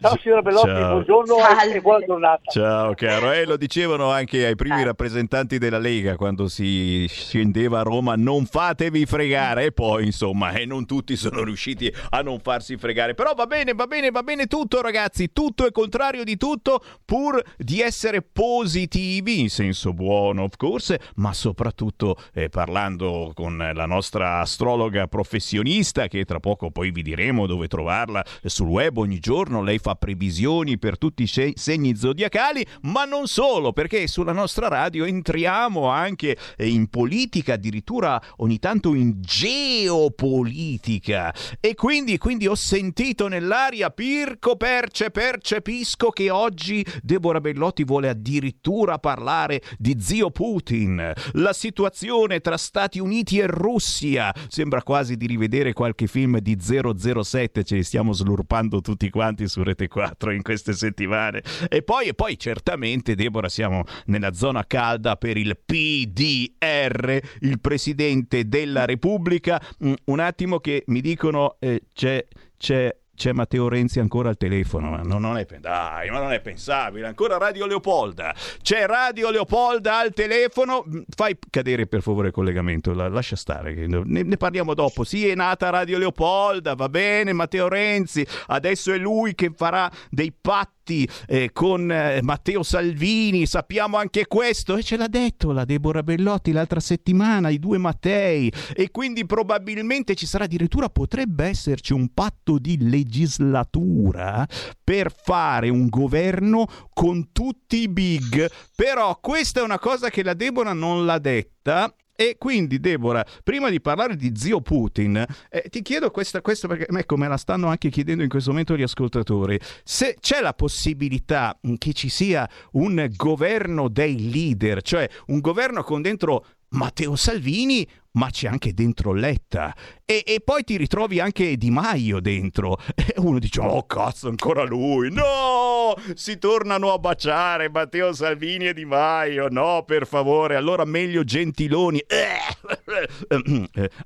Ciao 0.00 0.18
signora 0.20 0.42
Bellotti, 0.42 0.66
Ciao. 0.66 0.90
buongiorno 0.90 1.36
Salve. 1.38 1.74
e 1.76 1.80
buona 1.80 2.04
giornata. 2.04 2.50
Ciao 2.50 2.94
caro, 2.94 3.32
e 3.32 3.38
eh, 3.38 3.46
lo 3.46 3.56
dicevano 3.56 4.10
anche 4.10 4.44
ai 4.44 4.56
primi 4.56 4.82
rappresentanti 4.82 5.56
della 5.56 5.78
Lega 5.78 6.16
quando 6.16 6.48
si 6.48 7.06
scendeva 7.08 7.78
a 7.78 7.82
Roma, 7.82 8.14
non 8.16 8.44
fatevi 8.44 9.06
fregare 9.06 9.66
e 9.66 9.72
poi 9.72 10.04
insomma, 10.04 10.50
e 10.50 10.62
eh, 10.62 10.66
non 10.66 10.84
tutti 10.84 11.16
sono 11.16 11.42
riusciti 11.44 11.90
a 12.10 12.20
non 12.20 12.40
farsi 12.40 12.76
fregare, 12.76 13.14
però 13.14 13.34
va 13.34 13.46
bene, 13.46 13.72
va 13.72 13.86
bene, 13.86 14.10
va 14.10 14.22
bene 14.22 14.46
tutto 14.46 14.82
ragazzi, 14.82 15.32
tutto 15.32 15.64
è 15.64 15.70
contrario 15.70 16.24
di 16.24 16.36
tutto 16.36 16.82
pur 17.04 17.42
di 17.56 17.80
essere 17.80 18.20
positivi 18.20 19.40
in 19.40 19.48
senso 19.48 19.94
buono 19.94 20.42
of 20.42 20.56
course, 20.56 21.00
ma 21.16 21.32
soprattutto 21.32 22.16
eh, 22.34 22.48
parlando 22.50 23.30
con 23.32 23.56
la 23.56 23.86
nostra 23.86 24.40
astrologa 24.40 25.06
professionista 25.06 26.08
che 26.08 26.24
tra 26.24 26.40
poco 26.40 26.70
poi 26.70 26.90
vi 26.90 27.02
diremo 27.02 27.46
dove 27.46 27.68
trovarla 27.68 28.22
sul 28.42 28.68
web 28.68 28.98
ogni 28.98 29.20
giorno, 29.20 29.62
lei 29.62 29.78
fa 29.84 29.96
previsioni 29.96 30.78
per 30.78 30.96
tutti 30.96 31.24
i 31.24 31.52
segni 31.54 31.94
zodiacali, 31.94 32.66
ma 32.84 33.04
non 33.04 33.26
solo, 33.26 33.74
perché 33.74 34.06
sulla 34.06 34.32
nostra 34.32 34.68
radio 34.68 35.04
entriamo 35.04 35.88
anche 35.88 36.38
in 36.60 36.88
politica, 36.88 37.52
addirittura 37.52 38.18
ogni 38.36 38.58
tanto 38.58 38.94
in 38.94 39.20
geopolitica. 39.20 41.34
E 41.60 41.74
quindi, 41.74 42.16
quindi 42.16 42.46
ho 42.46 42.54
sentito 42.54 43.28
nell'aria 43.28 43.90
Pirco 43.90 44.56
perce, 44.56 45.10
percepisco 45.10 46.08
che 46.08 46.30
oggi 46.30 46.82
Deborah 47.02 47.42
Bellotti 47.42 47.84
vuole 47.84 48.08
addirittura 48.08 48.98
parlare 48.98 49.60
di 49.76 49.98
zio 50.00 50.30
Putin, 50.30 51.12
la 51.32 51.52
situazione 51.52 52.40
tra 52.40 52.56
Stati 52.56 53.00
Uniti 53.00 53.38
e 53.38 53.46
Russia. 53.46 54.34
Sembra 54.48 54.82
quasi 54.82 55.18
di 55.18 55.26
rivedere 55.26 55.74
qualche 55.74 56.06
film 56.06 56.38
di 56.38 56.56
007, 56.58 57.64
ce 57.64 57.74
li 57.74 57.82
stiamo 57.82 58.14
slurpando 58.14 58.80
tutti 58.80 59.10
quanti 59.10 59.46
su 59.46 59.62
Rete 59.74 59.88
4 59.88 60.30
in 60.30 60.42
queste 60.42 60.72
settimane. 60.72 61.42
E 61.68 61.82
poi, 61.82 62.06
e 62.06 62.14
poi 62.14 62.38
certamente, 62.38 63.14
Deborah, 63.14 63.48
siamo 63.48 63.84
nella 64.06 64.32
zona 64.32 64.64
calda 64.66 65.16
per 65.16 65.36
il 65.36 65.58
PDR, 65.62 67.20
il 67.40 67.60
Presidente 67.60 68.48
della 68.48 68.84
Repubblica. 68.84 69.60
Mm, 69.84 69.92
un 70.06 70.20
attimo 70.20 70.60
che 70.60 70.84
mi 70.86 71.00
dicono 71.00 71.56
eh, 71.58 71.82
c'è, 71.92 72.24
c'è 72.56 72.96
c'è 73.14 73.32
Matteo 73.32 73.68
Renzi 73.68 74.00
ancora 74.00 74.28
al 74.28 74.36
telefono, 74.36 74.90
ma 74.90 75.00
non, 75.02 75.20
non, 75.20 75.36
è, 75.38 75.46
dai, 75.60 76.10
ma 76.10 76.20
non 76.20 76.32
è 76.32 76.40
pensabile, 76.40 77.06
ancora 77.06 77.38
Radio 77.38 77.66
Leopolda, 77.66 78.34
c'è 78.62 78.86
Radio 78.86 79.30
Leopolda 79.30 79.98
al 79.98 80.12
telefono, 80.12 80.84
mm, 80.86 81.00
fai 81.14 81.36
cadere 81.50 81.86
per 81.86 82.02
favore 82.02 82.28
il 82.28 82.32
collegamento, 82.32 82.92
la, 82.92 83.08
lascia 83.08 83.36
stare, 83.36 83.74
ne, 83.86 84.02
ne, 84.04 84.36
parliamo 84.36 84.74
dopo, 84.74 85.04
sì 85.04 85.28
è 85.28 85.34
nata 85.34 85.70
Radio 85.70 85.98
Leopolda, 85.98 86.74
va 86.74 86.88
bene 86.88 87.32
Matteo 87.32 87.68
Renzi, 87.68 88.26
adesso 88.48 88.92
è 88.92 88.98
lui 88.98 89.34
che 89.34 89.52
farà 89.54 89.90
dei 90.10 90.32
patti 90.38 90.72
fatti 90.84 91.08
eh, 91.26 91.50
con 91.52 91.90
eh, 91.90 92.20
Matteo 92.22 92.62
Salvini, 92.62 93.46
sappiamo 93.46 93.96
anche 93.96 94.26
questo, 94.26 94.76
e 94.76 94.82
ce 94.82 94.98
l'ha 94.98 95.08
detto 95.08 95.50
la 95.50 95.64
Deborah 95.64 96.02
Bellotti 96.02 96.52
l'altra 96.52 96.80
settimana, 96.80 97.48
i 97.48 97.58
due 97.58 97.78
Mattei, 97.78 98.52
e 98.74 98.90
quindi 98.90 99.24
probabilmente 99.24 100.14
ci 100.14 100.26
sarà 100.26 100.44
addirittura, 100.44 100.90
potrebbe 100.90 101.46
esserci 101.46 101.94
un 101.94 102.12
patto 102.12 102.58
di 102.58 102.88
legislatura 102.88 104.46
per 104.82 105.12
fare 105.12 105.70
un 105.70 105.88
governo 105.88 106.66
con 106.92 107.32
tutti 107.32 107.80
i 107.80 107.88
big, 107.88 108.50
però 108.76 109.18
questa 109.20 109.60
è 109.60 109.62
una 109.64 109.78
cosa 109.78 110.10
che 110.10 110.22
la 110.22 110.34
Deborah 110.34 110.74
non 110.74 111.06
l'ha 111.06 111.18
detta 111.18 111.92
e 112.16 112.36
quindi, 112.38 112.78
Deborah, 112.78 113.26
prima 113.42 113.70
di 113.70 113.80
parlare 113.80 114.16
di 114.16 114.32
zio 114.36 114.60
Putin, 114.60 115.24
eh, 115.50 115.68
ti 115.68 115.82
chiedo 115.82 116.10
questa, 116.10 116.40
questa 116.40 116.68
perché 116.68 116.86
ecco, 116.88 117.16
me 117.16 117.26
la 117.26 117.36
stanno 117.36 117.68
anche 117.68 117.90
chiedendo 117.90 118.22
in 118.22 118.28
questo 118.28 118.50
momento 118.50 118.76
gli 118.76 118.82
ascoltatori. 118.82 119.58
Se 119.82 120.16
c'è 120.20 120.40
la 120.40 120.54
possibilità 120.54 121.58
che 121.78 121.92
ci 121.92 122.08
sia 122.08 122.48
un 122.72 123.10
governo 123.16 123.88
dei 123.88 124.30
leader, 124.30 124.82
cioè 124.82 125.08
un 125.26 125.40
governo 125.40 125.82
con 125.82 126.02
dentro 126.02 126.46
Matteo 126.74 127.14
Salvini, 127.16 127.88
ma 128.12 128.30
c'è 128.30 128.48
anche 128.48 128.74
dentro 128.74 129.12
Letta. 129.12 129.74
E, 130.04 130.22
e, 130.26 130.40
poi 130.40 130.64
ti 130.64 130.76
ritrovi 130.76 131.20
anche 131.20 131.56
Di 131.56 131.70
Maio 131.70 132.20
dentro. 132.20 132.78
E 132.94 133.14
uno 133.18 133.38
dice: 133.38 133.60
Oh, 133.60 133.86
cazzo, 133.86 134.28
ancora 134.28 134.64
lui! 134.64 135.10
No! 135.12 135.94
Si 136.14 136.38
tornano 136.38 136.92
a 136.92 136.98
baciare 136.98 137.70
Matteo 137.70 138.12
Salvini 138.12 138.68
e 138.68 138.74
Di 138.74 138.84
Maio. 138.84 139.48
No, 139.48 139.84
per 139.86 140.06
favore, 140.06 140.56
allora 140.56 140.84
meglio 140.84 141.22
Gentiloni. 141.24 142.02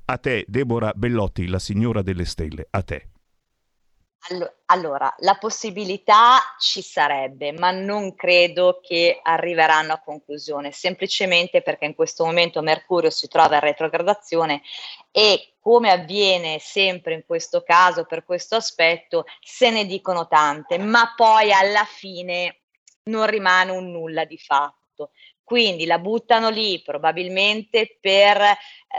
A 0.05 0.17
te, 0.17 0.45
Deborah 0.47 0.93
Bellotti, 0.95 1.47
la 1.47 1.59
signora 1.59 2.01
delle 2.01 2.25
stelle, 2.25 2.67
a 2.69 2.81
te. 2.81 3.07
Allora, 4.65 5.13
la 5.19 5.35
possibilità 5.35 6.37
ci 6.59 6.81
sarebbe, 6.81 7.51
ma 7.53 7.71
non 7.71 8.13
credo 8.15 8.79
che 8.81 9.19
arriveranno 9.23 9.93
a 9.93 10.01
conclusione, 10.01 10.71
semplicemente 10.71 11.61
perché 11.61 11.85
in 11.85 11.95
questo 11.95 12.25
momento 12.25 12.61
Mercurio 12.61 13.09
si 13.09 13.27
trova 13.27 13.55
in 13.55 13.61
retrogradazione 13.61 14.61
e 15.11 15.53
come 15.59 15.89
avviene 15.89 16.59
sempre 16.59 17.13
in 17.15 17.23
questo 17.25 17.63
caso 17.63 18.05
per 18.05 18.23
questo 18.23 18.55
aspetto, 18.55 19.25
se 19.41 19.71
ne 19.71 19.85
dicono 19.85 20.27
tante, 20.27 20.77
ma 20.77 21.13
poi 21.15 21.51
alla 21.51 21.85
fine 21.85 22.59
non 23.03 23.25
rimane 23.25 23.71
un 23.71 23.89
nulla 23.89 24.25
di 24.25 24.37
fatto. 24.37 25.11
Quindi 25.43 25.85
la 25.87 25.97
buttano 25.97 26.49
lì 26.49 26.79
probabilmente 26.83 27.97
per 27.99 28.39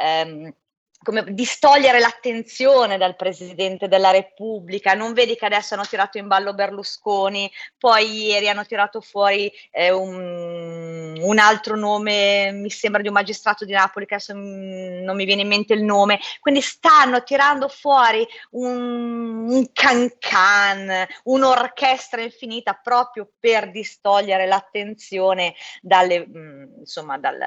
ehm, 0.03 0.53
come 1.02 1.25
distogliere 1.33 1.99
l'attenzione 1.99 2.99
dal 2.99 3.16
Presidente 3.16 3.88
della 3.88 4.11
Repubblica. 4.11 4.92
Non 4.92 5.14
vedi 5.14 5.35
che 5.35 5.47
adesso 5.47 5.75
hanno 5.75 5.87
tirato 5.87 6.19
in 6.19 6.26
ballo 6.26 6.52
Berlusconi, 6.52 7.50
poi 7.78 8.26
ieri 8.26 8.49
hanno 8.49 8.66
tirato 8.66 9.00
fuori 9.00 9.50
eh, 9.71 9.90
un, 9.90 11.19
un, 11.19 11.38
altro 11.38 11.76
nome, 11.76 12.52
mi 12.52 12.69
sembra 12.69 13.00
di 13.00 13.09
un 13.09 13.14
magistrato 13.14 13.64
di 13.64 13.73
Napoli, 13.73 14.04
che 14.04 14.14
adesso 14.14 14.35
non 14.35 15.16
mi 15.16 15.25
viene 15.25 15.42
in 15.42 15.49
mente 15.49 15.73
il 15.73 15.83
nome. 15.83 16.21
Quindi 16.40 16.61
stanno 16.61 17.23
tirando 17.23 17.69
fuori 17.69 18.26
un, 18.50 19.49
un 19.49 19.73
can-can, 19.73 21.07
un'orchestra 21.25 22.21
infinita 22.21 22.75
proprio 22.75 23.30
per 23.38 23.71
distogliere 23.71 24.47
l'attenzione 24.47 25.54
dalle, 25.80 26.26
mh, 26.26 26.75
insomma, 26.80 27.16
dal 27.16 27.38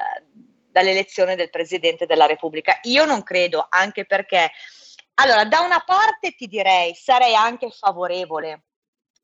dall'elezione 0.74 1.36
del 1.36 1.50
Presidente 1.50 2.04
della 2.04 2.26
Repubblica. 2.26 2.80
Io 2.82 3.04
non 3.04 3.22
credo, 3.22 3.64
anche 3.68 4.06
perché, 4.06 4.50
allora, 5.14 5.44
da 5.44 5.60
una 5.60 5.84
parte 5.86 6.32
ti 6.32 6.48
direi, 6.48 6.96
sarei 6.96 7.36
anche 7.36 7.70
favorevole 7.70 8.64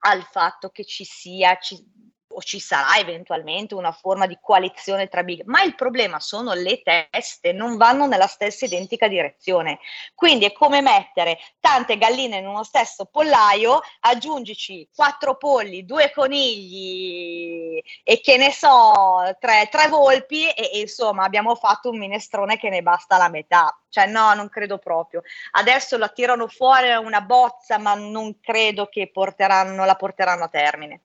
al 0.02 0.22
fatto 0.22 0.68
che 0.68 0.84
ci 0.84 1.02
sia, 1.04 1.58
ci, 1.58 1.84
o 2.32 2.42
ci 2.42 2.60
sarà 2.60 2.98
eventualmente 2.98 3.74
una 3.74 3.92
forma 3.92 4.26
di 4.26 4.38
coalizione 4.40 5.08
tra 5.08 5.22
big, 5.22 5.42
ma 5.44 5.62
il 5.62 5.74
problema 5.74 6.20
sono 6.20 6.52
le 6.52 6.82
teste, 6.82 7.52
non 7.52 7.76
vanno 7.76 8.06
nella 8.06 8.26
stessa 8.26 8.64
identica 8.64 9.08
direzione. 9.08 9.78
Quindi 10.14 10.44
è 10.44 10.52
come 10.52 10.80
mettere 10.80 11.38
tante 11.60 11.98
galline 11.98 12.38
in 12.38 12.46
uno 12.46 12.62
stesso 12.62 13.06
pollaio, 13.06 13.80
aggiungici 14.00 14.88
quattro 14.94 15.36
polli, 15.36 15.84
due 15.84 16.12
conigli 16.12 17.82
e 18.04 18.20
che 18.20 18.36
ne 18.36 18.52
so, 18.52 19.36
tre, 19.38 19.68
tre 19.70 19.88
volpi 19.88 20.48
e, 20.48 20.70
e 20.72 20.80
insomma 20.80 21.24
abbiamo 21.24 21.54
fatto 21.54 21.90
un 21.90 21.98
minestrone 21.98 22.58
che 22.58 22.68
ne 22.68 22.82
basta 22.82 23.16
la 23.16 23.28
metà. 23.28 23.74
Cioè 23.88 24.06
no, 24.06 24.34
non 24.34 24.48
credo 24.48 24.78
proprio. 24.78 25.22
Adesso 25.52 25.98
la 25.98 26.08
tirano 26.08 26.46
fuori 26.46 26.94
una 26.94 27.20
bozza, 27.20 27.76
ma 27.78 27.94
non 27.94 28.38
credo 28.40 28.86
che 28.86 29.10
porteranno, 29.10 29.84
la 29.84 29.96
porteranno 29.96 30.44
a 30.44 30.48
termine. 30.48 31.02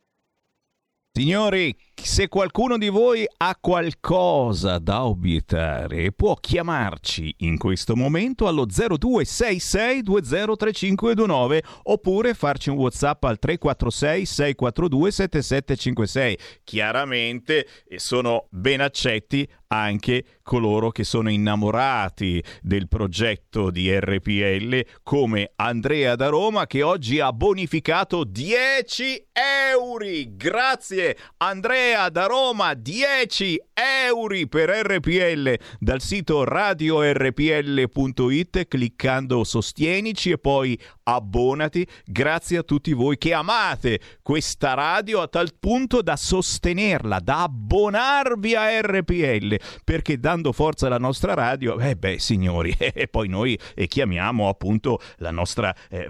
Signori, 1.15 1.77
se 2.03 2.27
qualcuno 2.27 2.77
di 2.77 2.89
voi 2.89 3.25
ha 3.37 3.57
qualcosa 3.59 4.77
da 4.79 5.05
obiettare, 5.05 6.11
può 6.11 6.35
chiamarci 6.35 7.35
in 7.39 7.57
questo 7.57 7.95
momento 7.95 8.47
allo 8.47 8.65
0266203529 8.65 11.59
oppure 11.83 12.33
farci 12.33 12.69
un 12.69 12.77
WhatsApp 12.77 13.23
al 13.23 13.37
346 13.39 14.25
642 14.25 15.11
7756. 15.11 16.37
Chiaramente 16.63 17.67
sono 17.95 18.47
ben 18.49 18.81
accetti 18.81 19.47
anche 19.67 20.25
coloro 20.43 20.91
che 20.91 21.03
sono 21.03 21.29
innamorati 21.29 22.43
del 22.61 22.87
progetto 22.87 23.71
di 23.71 23.91
RPL 23.97 24.85
come 25.01 25.53
Andrea 25.55 26.15
da 26.15 26.27
Roma 26.27 26.67
che 26.67 26.83
oggi 26.83 27.19
ha 27.19 27.33
bonificato 27.33 28.23
10 28.23 29.29
euro. 29.33 30.05
Grazie 30.35 31.17
Andrea 31.37 31.84
da 32.09 32.25
Roma, 32.25 32.73
10 32.73 33.61
euro 33.73 34.47
per 34.49 34.69
RPL 34.69 35.53
dal 35.79 36.01
sito 36.01 36.43
radiorpl.it 36.43 38.67
cliccando 38.67 39.43
sostienici 39.43 40.31
e 40.31 40.39
poi 40.39 40.79
abbonati. 41.03 41.87
Grazie 42.03 42.57
a 42.57 42.63
tutti 42.63 42.91
voi 42.93 43.19
che 43.19 43.33
amate 43.33 43.99
questa 44.23 44.73
radio 44.73 45.21
a 45.21 45.27
tal 45.27 45.51
punto 45.59 46.01
da 46.01 46.15
sostenerla, 46.15 47.19
da 47.19 47.43
abbonarvi 47.43 48.55
a 48.55 48.81
RPL 48.81 49.59
perché 49.83 50.19
dando 50.19 50.53
forza 50.53 50.87
alla 50.87 50.97
nostra 50.97 51.35
radio, 51.35 51.79
eh 51.79 51.95
beh 51.95 52.17
signori, 52.17 52.73
e 52.77 53.07
poi 53.07 53.27
noi 53.27 53.55
eh, 53.75 53.85
chiamiamo 53.87 54.49
appunto 54.49 54.99
la 55.17 55.29
nostra... 55.31 55.71
Eh, 55.89 56.09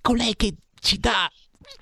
colei 0.00 0.34
che 0.34 0.54
ci 0.80 0.98
dà 0.98 1.30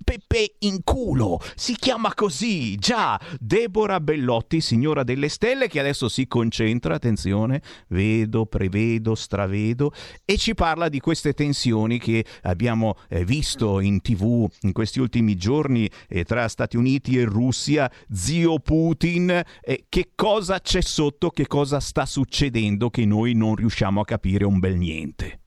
Peppe 0.04 0.54
in 0.60 0.82
culo. 0.82 1.40
Si 1.54 1.74
chiama 1.74 2.14
così, 2.14 2.76
già. 2.76 3.20
Deborah 3.38 4.00
Bellotti, 4.00 4.60
signora 4.60 5.02
delle 5.02 5.28
stelle, 5.28 5.68
che 5.68 5.80
adesso 5.80 6.08
si 6.08 6.26
concentra, 6.26 6.94
attenzione, 6.94 7.62
vedo, 7.88 8.46
prevedo, 8.46 9.14
stravedo, 9.14 9.92
e 10.24 10.36
ci 10.36 10.54
parla 10.54 10.88
di 10.88 11.00
queste 11.00 11.32
tensioni 11.32 11.98
che 11.98 12.24
abbiamo 12.42 12.96
eh, 13.08 13.24
visto 13.24 13.80
in 13.80 14.00
tv 14.00 14.48
in 14.62 14.72
questi 14.72 15.00
ultimi 15.00 15.36
giorni 15.36 15.88
eh, 16.08 16.24
tra 16.24 16.48
Stati 16.48 16.76
Uniti 16.76 17.18
e 17.18 17.24
Russia, 17.24 17.90
zio 18.12 18.58
Putin, 18.58 19.42
eh, 19.60 19.84
che 19.88 20.10
cosa 20.14 20.60
c'è 20.60 20.80
sotto, 20.80 21.30
che 21.30 21.46
cosa 21.46 21.80
sta 21.80 22.06
succedendo 22.06 22.90
che 22.90 23.04
noi 23.04 23.34
non 23.34 23.54
riusciamo 23.54 24.00
a 24.00 24.04
capire 24.04 24.44
un 24.44 24.58
bel 24.58 24.76
niente. 24.76 25.39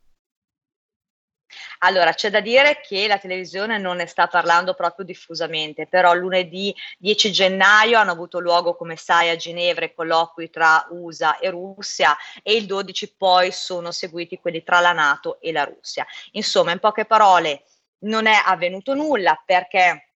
Allora, 1.80 2.14
c'è 2.14 2.30
da 2.30 2.40
dire 2.40 2.80
che 2.82 3.08
la 3.08 3.18
televisione 3.18 3.78
non 3.78 3.98
ne 3.98 4.08
sta 4.08 4.28
parlando 4.28 4.74
proprio 4.74 5.06
diffusamente, 5.06 5.88
però 5.88 6.14
lunedì 6.14 6.74
10 6.98 7.32
gennaio 7.32 7.98
hanno 7.98 8.12
avuto 8.12 8.40
luogo, 8.40 8.76
come 8.76 8.96
sai, 8.96 9.30
a 9.30 9.36
Ginevra 9.36 9.86
i 9.86 9.94
colloqui 9.94 10.50
tra 10.50 10.88
USA 10.92 11.38
e 11.40 11.50
Russia 11.50 12.16
e 12.42 12.56
il 12.56 12.66
12 12.66 13.16
poi 13.18 13.52
sono 13.52 13.92
seguiti 13.92 14.40
quelli 14.40 14.64
tra 14.64 14.80
la 14.80 14.94
Nato 14.94 15.40
e 15.42 15.52
la 15.52 15.64
Russia. 15.64 16.06
Insomma, 16.32 16.72
in 16.72 16.80
poche 16.80 17.06
parole, 17.06 17.64
non 18.00 18.26
è 18.28 18.42
avvenuto 18.46 18.94
nulla 18.94 19.42
perché 19.46 20.13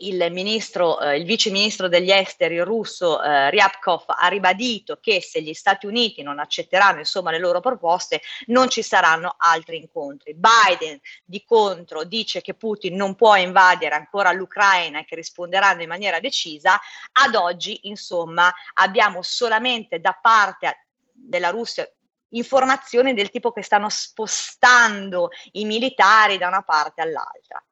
il, 0.00 0.28
ministro, 0.30 1.00
eh, 1.00 1.16
il 1.16 1.24
vice 1.24 1.50
ministro 1.50 1.88
degli 1.88 2.10
esteri 2.10 2.60
russo 2.60 3.22
eh, 3.22 3.50
Ryabkov 3.50 4.04
ha 4.06 4.28
ribadito 4.28 4.98
che 5.00 5.20
se 5.20 5.42
gli 5.42 5.52
Stati 5.54 5.86
Uniti 5.86 6.22
non 6.22 6.38
accetteranno 6.38 6.98
insomma, 7.00 7.30
le 7.30 7.38
loro 7.38 7.60
proposte 7.60 8.20
non 8.46 8.68
ci 8.68 8.82
saranno 8.82 9.34
altri 9.38 9.78
incontri. 9.78 10.34
Biden 10.34 10.98
di 11.24 11.44
contro 11.44 12.04
dice 12.04 12.40
che 12.40 12.54
Putin 12.54 12.96
non 12.96 13.14
può 13.14 13.36
invadere 13.36 13.94
ancora 13.94 14.32
l'Ucraina 14.32 15.00
e 15.00 15.04
che 15.04 15.16
risponderanno 15.16 15.82
in 15.82 15.88
maniera 15.88 16.20
decisa. 16.20 16.80
Ad 17.12 17.34
oggi 17.34 17.88
insomma 17.88 18.52
abbiamo 18.74 19.22
solamente 19.22 20.00
da 20.00 20.18
parte 20.20 20.86
della 21.12 21.50
Russia 21.50 21.88
informazioni 22.32 23.14
del 23.14 23.30
tipo 23.30 23.52
che 23.52 23.62
stanno 23.62 23.88
spostando 23.88 25.30
i 25.52 25.64
militari 25.64 26.38
da 26.38 26.48
una 26.48 26.62
parte 26.62 27.00
all'altra. 27.00 27.62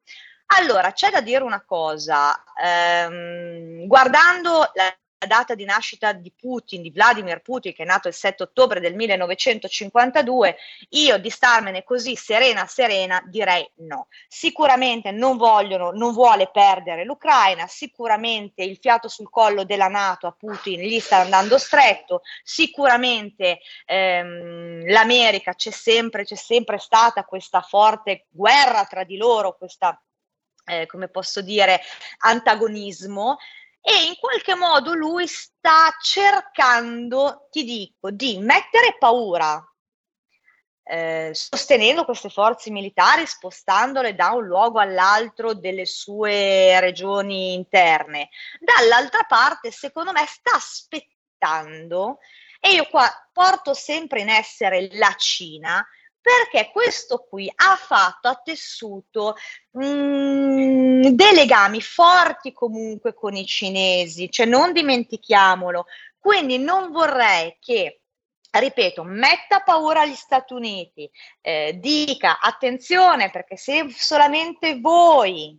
Allora, 0.56 0.92
c'è 0.92 1.10
da 1.10 1.20
dire 1.20 1.44
una 1.44 1.62
cosa, 1.64 2.42
ehm, 2.60 3.86
guardando 3.86 4.70
la 4.74 4.94
data 5.26 5.54
di 5.54 5.64
nascita 5.64 6.12
di 6.12 6.32
Putin, 6.34 6.80
di 6.80 6.90
Vladimir 6.90 7.40
Putin, 7.42 7.74
che 7.74 7.82
è 7.82 7.86
nato 7.86 8.08
il 8.08 8.14
7 8.14 8.44
ottobre 8.44 8.80
del 8.80 8.94
1952, 8.94 10.56
io 10.90 11.18
di 11.18 11.28
starmene 11.28 11.82
così 11.82 12.14
serena 12.16 12.66
serena 12.66 13.20
direi 13.26 13.68
no. 13.78 14.06
Sicuramente 14.28 15.10
non 15.10 15.36
vogliono, 15.36 15.90
non 15.90 16.12
vuole 16.12 16.48
perdere 16.50 17.04
l'Ucraina, 17.04 17.66
sicuramente 17.66 18.62
il 18.62 18.78
fiato 18.80 19.08
sul 19.08 19.28
collo 19.28 19.64
della 19.64 19.88
Nato 19.88 20.26
a 20.28 20.32
Putin 20.32 20.80
gli 20.80 21.00
sta 21.00 21.18
andando 21.18 21.58
stretto, 21.58 22.22
sicuramente 22.42 23.58
ehm, 23.86 24.88
l'America 24.88 25.54
c'è 25.54 25.70
sempre, 25.70 26.24
c'è 26.24 26.36
sempre 26.36 26.78
stata 26.78 27.24
questa 27.24 27.60
forte 27.60 28.26
guerra 28.30 28.84
tra 28.84 29.04
di 29.04 29.16
loro, 29.16 29.56
questa 29.56 30.00
eh, 30.68 30.86
come 30.86 31.08
posso 31.08 31.40
dire, 31.40 31.80
antagonismo 32.18 33.38
e 33.80 34.04
in 34.06 34.16
qualche 34.20 34.54
modo 34.54 34.94
lui 34.94 35.26
sta 35.26 35.94
cercando, 36.00 37.48
ti 37.50 37.64
dico, 37.64 38.10
di 38.10 38.38
mettere 38.38 38.96
paura, 38.98 39.62
eh, 40.82 41.30
sostenendo 41.32 42.04
queste 42.04 42.28
forze 42.28 42.70
militari, 42.70 43.26
spostandole 43.26 44.14
da 44.14 44.32
un 44.32 44.46
luogo 44.46 44.78
all'altro 44.78 45.54
delle 45.54 45.86
sue 45.86 46.80
regioni 46.80 47.54
interne. 47.54 48.28
Dall'altra 48.58 49.24
parte, 49.24 49.70
secondo 49.70 50.12
me, 50.12 50.24
sta 50.26 50.52
aspettando 50.54 52.18
E 52.60 52.72
io 52.72 52.88
qua 52.88 53.08
porto 53.32 53.72
sempre 53.72 54.20
in 54.20 54.28
essere 54.28 54.88
la 54.92 55.14
Cina 55.16 55.86
perché 56.20 56.70
questo 56.72 57.26
qui 57.28 57.50
ha 57.54 57.76
fatto, 57.76 58.28
ha 58.28 58.40
tessuto 58.42 59.36
mh, 59.72 59.86
mm, 59.86 61.02
dei 61.08 61.34
legami 61.34 61.80
forti 61.80 62.52
comunque 62.52 63.14
con 63.14 63.34
i 63.34 63.46
cinesi, 63.46 64.30
cioè 64.30 64.46
non 64.46 64.72
dimentichiamolo. 64.72 65.86
Quindi 66.18 66.58
non 66.58 66.90
vorrei 66.90 67.56
che 67.60 68.00
ripeto, 68.50 69.04
metta 69.04 69.60
paura 69.60 70.02
agli 70.02 70.14
Stati 70.14 70.52
Uniti, 70.52 71.08
eh, 71.40 71.78
dica 71.78 72.40
attenzione 72.40 73.30
perché 73.30 73.56
se 73.56 73.86
solamente 73.90 74.80
voi 74.80 75.58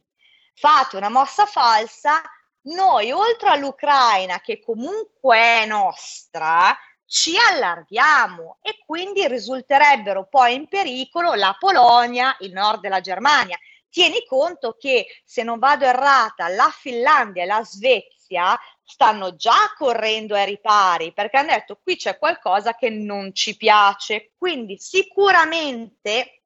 fate 0.53 0.97
una 0.97 1.09
mossa 1.09 1.45
falsa, 1.45 2.21
noi 2.63 3.11
oltre 3.11 3.49
all'Ucraina 3.49 4.39
che 4.41 4.59
comunque 4.59 5.37
è 5.37 5.65
nostra, 5.65 6.77
ci 7.09 7.35
allarghiamo 7.35 8.59
e 8.61 8.83
quindi 8.85 9.27
risulterebbero 9.27 10.27
poi 10.27 10.53
in 10.53 10.67
pericolo 10.67 11.33
la 11.33 11.55
Polonia, 11.57 12.37
il 12.41 12.53
nord 12.53 12.81
della 12.81 13.01
Germania. 13.01 13.57
Tieni 13.89 14.23
conto 14.27 14.77
che 14.77 15.07
se 15.25 15.41
non 15.41 15.57
vado 15.57 15.85
errata, 15.85 16.47
la 16.49 16.69
Finlandia 16.69 17.41
e 17.41 17.45
la 17.47 17.63
Svezia 17.63 18.55
stanno 18.83 19.35
già 19.35 19.73
correndo 19.75 20.35
ai 20.35 20.45
ripari 20.45 21.11
perché 21.11 21.37
hanno 21.37 21.49
detto 21.49 21.79
qui 21.81 21.95
c'è 21.95 22.19
qualcosa 22.19 22.75
che 22.75 22.91
non 22.91 23.33
ci 23.33 23.57
piace. 23.57 24.33
Quindi 24.37 24.77
sicuramente 24.77 26.43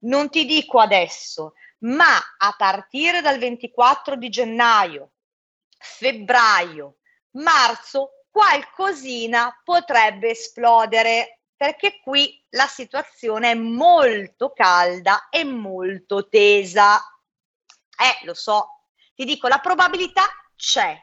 non 0.00 0.28
ti 0.28 0.44
dico 0.44 0.78
adesso, 0.78 1.54
ma 1.78 2.18
a 2.36 2.54
partire 2.54 3.22
dal 3.22 3.38
24 3.38 4.16
di 4.16 4.28
gennaio, 4.28 5.12
febbraio, 5.78 6.98
marzo 7.30 8.19
qualcosina 8.30 9.60
potrebbe 9.64 10.30
esplodere 10.30 11.40
perché 11.56 12.00
qui 12.02 12.42
la 12.50 12.66
situazione 12.66 13.50
è 13.50 13.54
molto 13.54 14.52
calda 14.52 15.28
e 15.28 15.44
molto 15.44 16.28
tesa. 16.28 16.96
Eh, 16.96 18.24
lo 18.24 18.32
so, 18.32 18.86
ti 19.14 19.24
dico, 19.24 19.46
la 19.46 19.58
probabilità 19.58 20.24
c'è, 20.56 20.98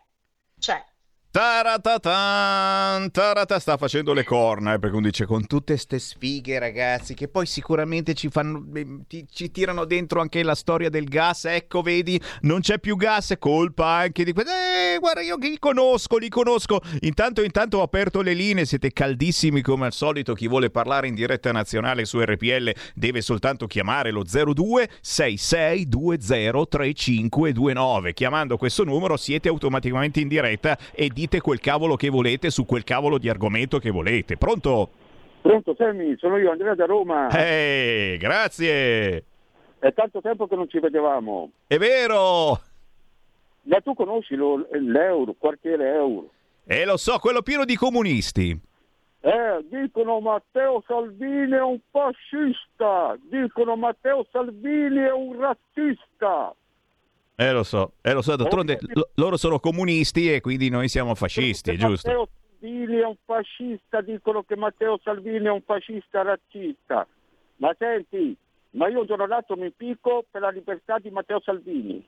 c'è. 0.58 0.84
Taratatan, 1.30 3.12
tarata 3.12 3.60
sta 3.60 3.78
facendo 3.78 4.14
le 4.14 4.24
corna, 4.24 4.74
eh, 4.74 4.80
perché 4.80 4.96
uno 4.96 5.06
dice 5.06 5.26
con 5.26 5.46
tutte 5.46 5.78
ste 5.78 6.00
sfighe 6.00 6.58
ragazzi, 6.58 7.14
che 7.14 7.28
poi 7.28 7.46
sicuramente 7.46 8.14
ci, 8.16 8.30
fanno, 8.30 8.66
eh, 8.74 9.02
ti, 9.08 9.28
ci 9.30 9.52
tirano 9.52 9.86
dentro 9.86 10.22
anche 10.22 10.42
la 10.42 10.56
storia 10.56 10.90
del 10.90 11.08
gas, 11.08 11.46
ecco 11.46 11.82
vedi, 11.82 12.20
non 12.42 12.62
c'è 12.62 12.80
più 12.80 12.96
gas, 12.96 13.36
colpa 13.38 13.88
anche 13.88 14.24
di... 14.24 14.32
Eh, 14.32 14.98
guarda 15.00 15.22
io 15.22 15.36
li 15.38 15.60
conosco, 15.60 16.18
li 16.18 16.30
conosco, 16.30 16.82
intanto 17.02 17.44
intanto 17.44 17.80
ho 17.80 17.82
aperto 17.84 18.22
le 18.22 18.34
linee, 18.34 18.66
siete 18.66 18.92
caldissimi 18.92 19.62
come 19.62 19.86
al 19.86 19.94
solito, 19.94 20.34
chi 20.34 20.48
vuole 20.48 20.72
parlare 20.72 21.08
in 21.08 21.14
diretta 21.14 21.52
nazionale 21.52 22.06
su 22.06 22.20
RPL 22.20 22.72
deve 22.96 23.22
soltanto 23.22 23.68
chiamare 23.68 24.12
lo 24.12 24.24
02 24.24 24.90
6620 25.02 26.68
3529, 26.68 28.14
chiamando 28.14 28.58
questo 28.58 28.84
numero 28.86 29.18
siete 29.18 29.50
automaticamente 29.50 30.20
in 30.20 30.30
diretta 30.30 30.78
e 30.94 31.10
dite 31.18 31.42
quel 31.42 31.60
cavolo 31.60 31.96
che 31.96 32.10
volete 32.10 32.52
su 32.52 32.64
quel 32.64 32.84
cavolo 32.84 33.18
di 33.18 33.28
argomento 33.28 33.80
che 33.80 33.90
volete. 33.90 34.38
Pronto? 34.38 34.92
Pronto 35.42 35.74
Sammy, 35.76 36.16
sono 36.18 36.38
io 36.38 36.52
Andrea 36.52 36.76
da 36.76 36.86
Roma. 36.86 37.28
Ehi, 37.30 38.12
hey, 38.12 38.18
grazie. 38.18 39.24
È 39.80 39.92
tanto 39.94 40.22
tempo 40.22 40.46
che 40.46 40.56
non 40.56 40.70
ci 40.70 40.80
vedevamo. 40.80 41.50
È 41.66 41.78
vero. 41.80 42.62
Ma 43.64 43.82
tu 43.82 43.96
conosci 43.96 44.36
lo, 44.36 44.68
l'euro, 44.72 45.34
quartiere 45.36 45.96
euro? 45.96 46.30
Eh, 46.66 46.86
lo 46.86 46.98
so, 46.98 47.18
quello 47.18 47.42
pieno 47.42 47.66
di 47.66 47.76
comunisti. 47.76 48.52
Eh, 49.20 49.66
dicono 49.70 50.20
Matteo 50.20 50.84
Salvini 50.86 51.54
è 51.54 51.62
un 51.62 51.80
fascista, 51.90 53.18
dicono 53.28 53.76
Matteo 53.76 54.28
Salvini 54.32 55.00
è 55.00 55.12
un 55.12 55.40
razzista. 55.40 56.54
Eh 57.40 57.52
lo 57.52 57.62
so, 57.62 57.94
eh 58.02 58.14
lo 58.14 58.24
so, 58.24 58.36
d'altronde 58.36 58.80
l- 58.82 59.00
loro 59.14 59.38
sono 59.38 59.60
comunisti 59.60 60.34
e 60.34 60.42
quindi 60.42 60.70
noi 60.70 60.88
siamo 60.88 61.14
fascisti, 61.14 61.78
giusto? 61.78 62.10
Matteo 62.10 62.30
Salvini 62.60 62.96
è 62.96 63.06
un 63.06 63.16
fascista, 63.24 64.02
dicono 64.02 64.42
che 64.42 64.56
Matteo 64.56 65.00
Salvini 65.04 65.46
è 65.46 65.52
un 65.52 65.62
fascista 65.62 66.24
razzista. 66.24 67.06
Ma 67.58 67.76
senti, 67.78 68.36
ma 68.72 68.88
io 68.88 69.02
un 69.02 69.06
giorno 69.06 69.28
l'altro 69.28 69.56
mi 69.56 69.70
picco 69.70 70.26
per 70.32 70.42
la 70.42 70.50
libertà 70.50 70.98
di 70.98 71.12
Matteo 71.12 71.40
Salvini. 71.40 72.04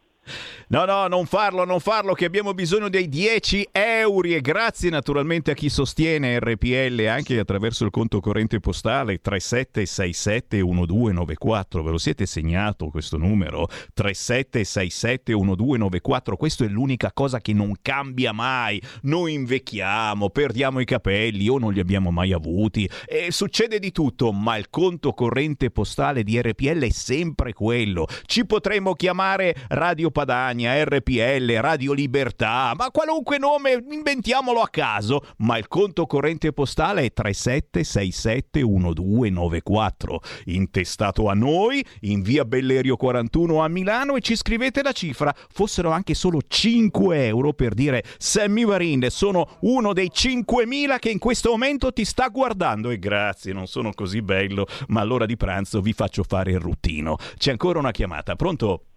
No, 0.72 0.86
no, 0.86 1.08
non 1.08 1.26
farlo, 1.26 1.66
non 1.66 1.80
farlo, 1.80 2.14
che 2.14 2.26
abbiamo 2.26 2.54
bisogno 2.54 2.90
dei 2.90 3.10
10 3.10 3.70
euro 3.72 4.28
e 4.28 4.40
grazie 4.40 4.92
naturalmente 4.92 5.50
a 5.50 5.56
chi 5.56 5.68
sostiene 5.68 6.40
RPL 6.40 7.08
anche 7.08 7.40
attraverso 7.40 7.86
il 7.86 7.90
conto 7.90 8.20
corrente 8.20 8.60
postale 8.60 9.20
37671294. 9.20 11.84
Ve 11.84 11.90
lo 11.90 11.98
siete 11.98 12.28
segnato 12.28 12.90
questo 12.90 13.18
numero? 13.18 13.68
37671294. 13.98 16.36
Questo 16.38 16.64
è 16.64 16.68
l'unica 16.68 17.14
cosa 17.14 17.40
che 17.40 17.54
non 17.54 17.74
cambia 17.82 18.32
mai. 18.32 18.80
Noi 19.02 19.34
invecchiamo, 19.34 20.30
perdiamo 20.30 20.82
i 20.82 20.86
capelli 20.86 21.50
o 21.50 21.58
non 21.58 21.74
li 21.74 21.80
abbiamo 21.80 22.12
mai 22.12 22.32
avuti 22.32 22.88
e 23.08 23.32
succede 23.32 23.80
di 23.80 23.92
tutto, 23.92 24.32
ma 24.32 24.56
il 24.56 24.70
conto 24.70 25.14
corrente 25.14 25.72
postale 25.72 26.22
di 26.22 26.40
RPL 26.40 26.84
è 26.84 26.92
sempre 26.92 27.54
quello. 27.54 28.06
Ci 28.26 28.46
potremmo 28.46 28.94
chiamare 28.94 29.56
Radio 29.70 30.12
Padania, 30.12 30.58
RPL, 30.66 31.60
Radio 31.60 31.94
Libertà, 31.94 32.74
ma 32.76 32.90
qualunque 32.92 33.38
nome 33.38 33.82
inventiamolo 33.90 34.60
a 34.62 34.68
caso, 34.70 35.24
ma 35.38 35.58
il 35.58 35.68
conto 35.68 36.06
corrente 36.06 36.54
postale 36.54 37.06
è 37.06 37.12
37671294, 37.16 40.16
intestato 40.46 41.30
a 41.30 41.34
noi 41.34 41.84
in 42.02 42.22
via 42.22 42.46
Bellerio 42.46 42.96
41 42.96 43.64
a 43.64 43.68
Milano 43.68 44.16
e 44.16 44.22
ci 44.22 44.36
scrivete 44.36 44.84
la 44.84 44.92
cifra, 44.92 45.34
fossero 45.52 45.90
anche 45.92 46.14
solo 46.14 46.42
5 46.46 47.26
euro 47.26 47.54
per 47.54 47.74
dire 47.74 48.04
Sammy 48.18 48.66
Varin, 48.66 49.08
sono 49.10 49.58
uno 49.62 49.94
dei 49.94 50.12
5.000 50.14 51.00
che 51.00 51.10
in 51.10 51.20
questo 51.20 51.52
momento 51.52 51.94
ti 51.94 52.04
sta 52.06 52.28
guardando. 52.28 52.90
E 52.90 53.00
grazie, 53.00 53.54
non 53.54 53.68
sono 53.68 53.92
così 53.94 54.22
bello, 54.22 54.66
ma 54.88 55.00
all'ora 55.02 55.26
di 55.26 55.38
pranzo 55.38 55.80
vi 55.82 55.94
faccio 55.94 56.24
fare 56.24 56.52
il 56.52 56.60
ruttino. 56.60 57.16
C'è 57.38 57.52
ancora 57.52 57.80
una 57.80 57.92
chiamata, 57.92 58.36
pronto? 58.36 58.89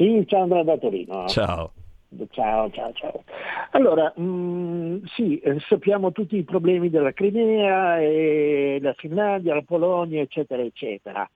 Sì, 0.00 0.24
ciao 0.26 0.44
Andrea 0.44 0.62
da 0.62 0.78
Torino. 0.78 1.26
Ciao. 1.28 1.72
Ciao, 2.30 2.70
ciao, 2.70 2.92
ciao. 2.94 3.22
Allora, 3.72 4.10
mh, 4.16 4.22
mm, 4.22 5.04
sì, 5.14 5.38
eh, 5.40 5.60
sappiamo 5.68 6.10
tutti 6.10 6.38
i 6.38 6.42
problemi 6.42 6.88
della 6.88 7.12
Crimea, 7.12 8.00
e 8.00 8.78
la 8.80 8.94
Finlandia, 8.94 9.52
la 9.52 9.60
Polonia, 9.60 10.22
eccetera, 10.22 10.62
eccetera. 10.62 11.30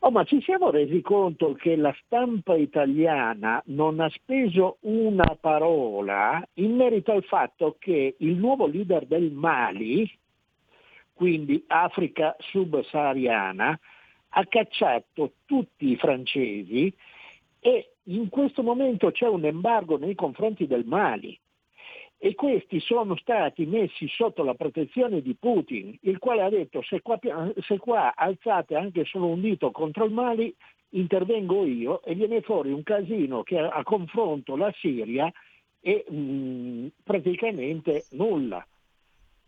Oh, 0.00 0.10
ma 0.10 0.24
ci 0.24 0.42
siamo 0.42 0.70
resi 0.70 1.00
conto 1.02 1.52
che 1.52 1.76
la 1.76 1.94
stampa 2.04 2.56
italiana 2.56 3.62
non 3.66 4.00
ha 4.00 4.10
speso 4.10 4.78
una 4.80 5.36
parola 5.40 6.44
in 6.54 6.74
merito 6.74 7.12
al 7.12 7.22
fatto 7.22 7.76
che 7.78 8.16
il 8.18 8.34
nuovo 8.34 8.66
leader 8.66 9.06
del 9.06 9.30
Mali, 9.30 10.10
quindi 11.12 11.62
Africa 11.68 12.34
subsahariana, 12.40 13.78
ha 14.30 14.46
cacciato 14.46 15.34
tutti 15.44 15.92
i 15.92 15.96
francesi 15.96 16.92
e 17.66 17.92
in 18.08 18.28
questo 18.28 18.62
momento 18.62 19.10
c'è 19.10 19.26
un 19.26 19.46
embargo 19.46 19.96
nei 19.96 20.14
confronti 20.14 20.66
del 20.66 20.84
Mali 20.84 21.38
e 22.18 22.34
questi 22.34 22.78
sono 22.78 23.16
stati 23.16 23.64
messi 23.64 24.06
sotto 24.06 24.42
la 24.44 24.52
protezione 24.52 25.22
di 25.22 25.34
Putin, 25.34 25.96
il 26.02 26.18
quale 26.18 26.42
ha 26.42 26.50
detto 26.50 26.82
se 26.82 27.00
qua, 27.00 27.18
se 27.62 27.78
qua 27.78 28.14
alzate 28.14 28.76
anche 28.76 29.06
solo 29.06 29.28
un 29.28 29.40
dito 29.40 29.70
contro 29.70 30.04
il 30.04 30.12
Mali 30.12 30.54
intervengo 30.90 31.64
io 31.64 32.02
e 32.02 32.14
viene 32.14 32.42
fuori 32.42 32.70
un 32.70 32.82
casino 32.82 33.42
che 33.42 33.58
a 33.58 33.82
confronto 33.82 34.56
la 34.56 34.70
Siria 34.76 35.32
è 35.80 36.04
mh, 36.06 36.88
praticamente 37.02 38.04
nulla. 38.10 38.62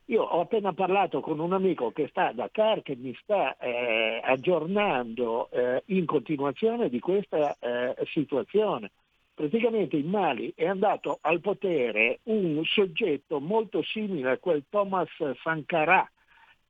Io 0.09 0.23
ho 0.23 0.40
appena 0.40 0.73
parlato 0.73 1.21
con 1.21 1.40
un 1.40 1.53
amico 1.53 1.90
che 1.90 2.07
sta 2.09 2.29
a 2.29 2.33
Dakar 2.33 2.83
che 2.83 2.95
mi 2.95 3.12
sta 3.21 3.57
eh, 3.57 4.21
aggiornando 4.23 5.51
eh, 5.51 5.83
in 5.87 6.07
continuazione 6.07 6.88
di 6.88 7.01
questa 7.01 7.57
eh, 7.59 7.97
situazione. 8.12 8.92
Praticamente 9.35 9.97
in 9.97 10.09
Mali 10.09 10.53
è 10.55 10.64
andato 10.66 11.19
al 11.21 11.40
potere 11.40 12.21
un 12.25 12.62
soggetto 12.64 13.40
molto 13.40 13.83
simile 13.83 14.31
a 14.31 14.38
quel 14.38 14.64
Thomas 14.71 15.11
Sankara 15.42 16.09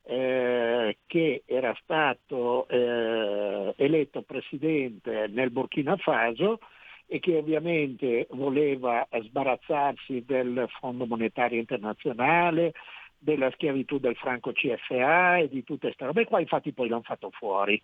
eh, 0.02 0.96
che 1.06 1.42
era 1.44 1.76
stato 1.82 2.66
eh, 2.68 3.74
eletto 3.76 4.22
presidente 4.22 5.26
nel 5.28 5.50
Burkina 5.50 5.96
Faso 5.96 6.60
e 7.06 7.20
che 7.20 7.36
ovviamente 7.36 8.26
voleva 8.30 9.06
sbarazzarsi 9.10 10.24
del 10.24 10.66
Fondo 10.80 11.06
Monetario 11.06 11.58
Internazionale, 11.58 12.72
della 13.18 13.50
schiavitù 13.52 13.98
del 13.98 14.16
franco 14.16 14.52
CFA 14.52 15.38
e 15.38 15.48
di 15.48 15.64
tutte 15.64 15.86
queste 15.86 16.04
robe 16.04 16.24
qua, 16.24 16.40
infatti 16.40 16.72
poi 16.72 16.88
l'hanno 16.88 17.02
fatto 17.02 17.30
fuori. 17.30 17.80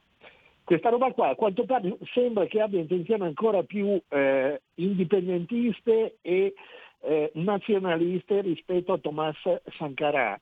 Questa 0.65 0.91
roba 0.91 1.11
qua 1.13 1.31
a 1.31 1.35
quanto 1.35 1.65
pare 1.65 1.97
sembra 2.13 2.47
che 2.47 2.61
abbia 2.61 2.81
intenzioni 2.81 3.25
ancora 3.25 3.63
più 3.65 4.01
eh, 4.09 4.63
indipendentiste 4.77 6.19
e 6.23 6.55
eh, 7.01 7.31
nazionaliste 7.35 8.41
rispetto 8.43 8.93
a 8.93 8.99
Thomas 8.99 9.37
Sankara. 9.77 10.41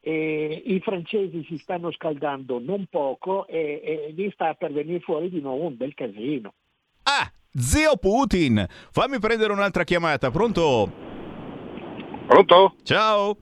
eh, 0.00 0.62
i 0.66 0.78
francesi 0.80 1.44
si 1.48 1.58
stanno 1.58 1.90
scaldando 1.90 2.60
non 2.60 2.86
poco 2.88 3.44
e, 3.48 3.80
e 3.82 4.12
lì 4.14 4.30
sta 4.30 4.54
per 4.54 4.72
venire 4.72 5.00
fuori 5.00 5.28
di 5.28 5.40
nuovo 5.40 5.66
un 5.66 5.76
bel 5.76 5.94
casino. 5.94 6.54
Ah, 7.02 7.28
zio 7.52 7.96
Putin, 7.96 8.64
fammi 8.68 9.18
prendere 9.18 9.52
un'altra 9.52 9.82
chiamata, 9.82 10.30
pronto? 10.30 10.92
Pronto? 12.28 12.74
Ciao. 12.84 13.36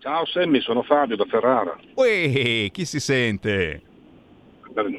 Ciao 0.00 0.24
Sammy, 0.24 0.62
sono 0.62 0.80
Fabio 0.82 1.14
da 1.14 1.26
Ferrara. 1.26 1.76
Uè, 1.92 2.70
chi 2.72 2.86
si 2.86 2.98
sente? 3.00 3.82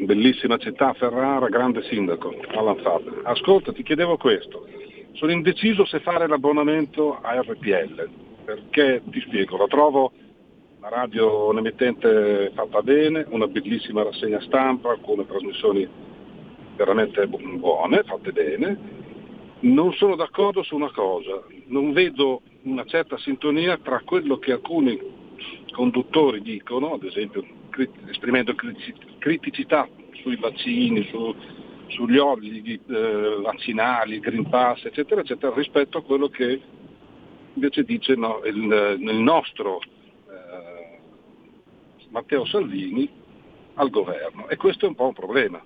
Bellissima 0.01 0.57
città, 0.57 0.93
Ferrara, 0.93 1.47
grande 1.47 1.81
sindaco, 1.89 2.31
Alan 2.49 2.77
Faber. 2.77 3.21
Ascolta, 3.23 3.73
ti 3.73 3.81
chiedevo 3.81 4.17
questo. 4.17 4.67
Sono 5.13 5.31
indeciso 5.31 5.85
se 5.85 6.01
fare 6.01 6.27
l'abbonamento 6.27 7.19
a 7.19 7.41
RPL, 7.41 8.09
perché 8.45 9.01
ti 9.05 9.21
spiego, 9.21 9.57
la 9.57 9.65
trovo 9.65 10.11
una 10.77 10.89
radio, 10.89 11.47
un'emittente 11.49 12.51
fatta 12.53 12.83
bene, 12.83 13.25
una 13.29 13.47
bellissima 13.47 14.03
rassegna 14.03 14.39
stampa, 14.41 14.91
alcune 14.91 15.25
trasmissioni 15.25 15.89
veramente 16.75 17.25
buone, 17.25 18.03
fatte 18.03 18.31
bene. 18.31 18.77
Non 19.61 19.93
sono 19.93 20.15
d'accordo 20.15 20.63
su 20.63 20.75
una 20.75 20.91
cosa, 20.91 21.43
non 21.67 21.93
vedo 21.93 22.41
una 22.63 22.83
certa 22.85 23.17
sintonia 23.19 23.77
tra 23.77 24.01
quello 24.03 24.37
che 24.37 24.53
alcuni 24.53 24.99
conduttori 25.71 26.41
dicono, 26.41 26.93
ad 26.93 27.03
esempio 27.03 27.45
esprimendo 28.09 28.55
criticità 29.19 29.87
sui 30.21 30.35
vaccini, 30.35 31.03
su, 31.09 31.35
sugli 31.87 32.17
obblighi 32.17 32.79
eh, 32.87 33.39
vaccinali, 33.41 34.19
Green 34.19 34.49
Pass, 34.49 34.85
eccetera, 34.85 35.21
eccetera, 35.21 35.53
rispetto 35.55 35.99
a 35.99 36.03
quello 36.03 36.27
che 36.27 36.61
invece 37.53 37.83
dice 37.83 38.15
no, 38.15 38.41
il, 38.43 38.97
il, 38.99 39.15
nostro 39.15 39.79
eh, 39.79 40.99
Matteo 42.09 42.45
Salvini 42.45 43.09
al 43.75 43.89
governo. 43.89 44.47
E 44.49 44.55
questo 44.55 44.85
è 44.85 44.89
un 44.89 44.95
po' 44.95 45.07
un 45.07 45.13
problema. 45.13 45.61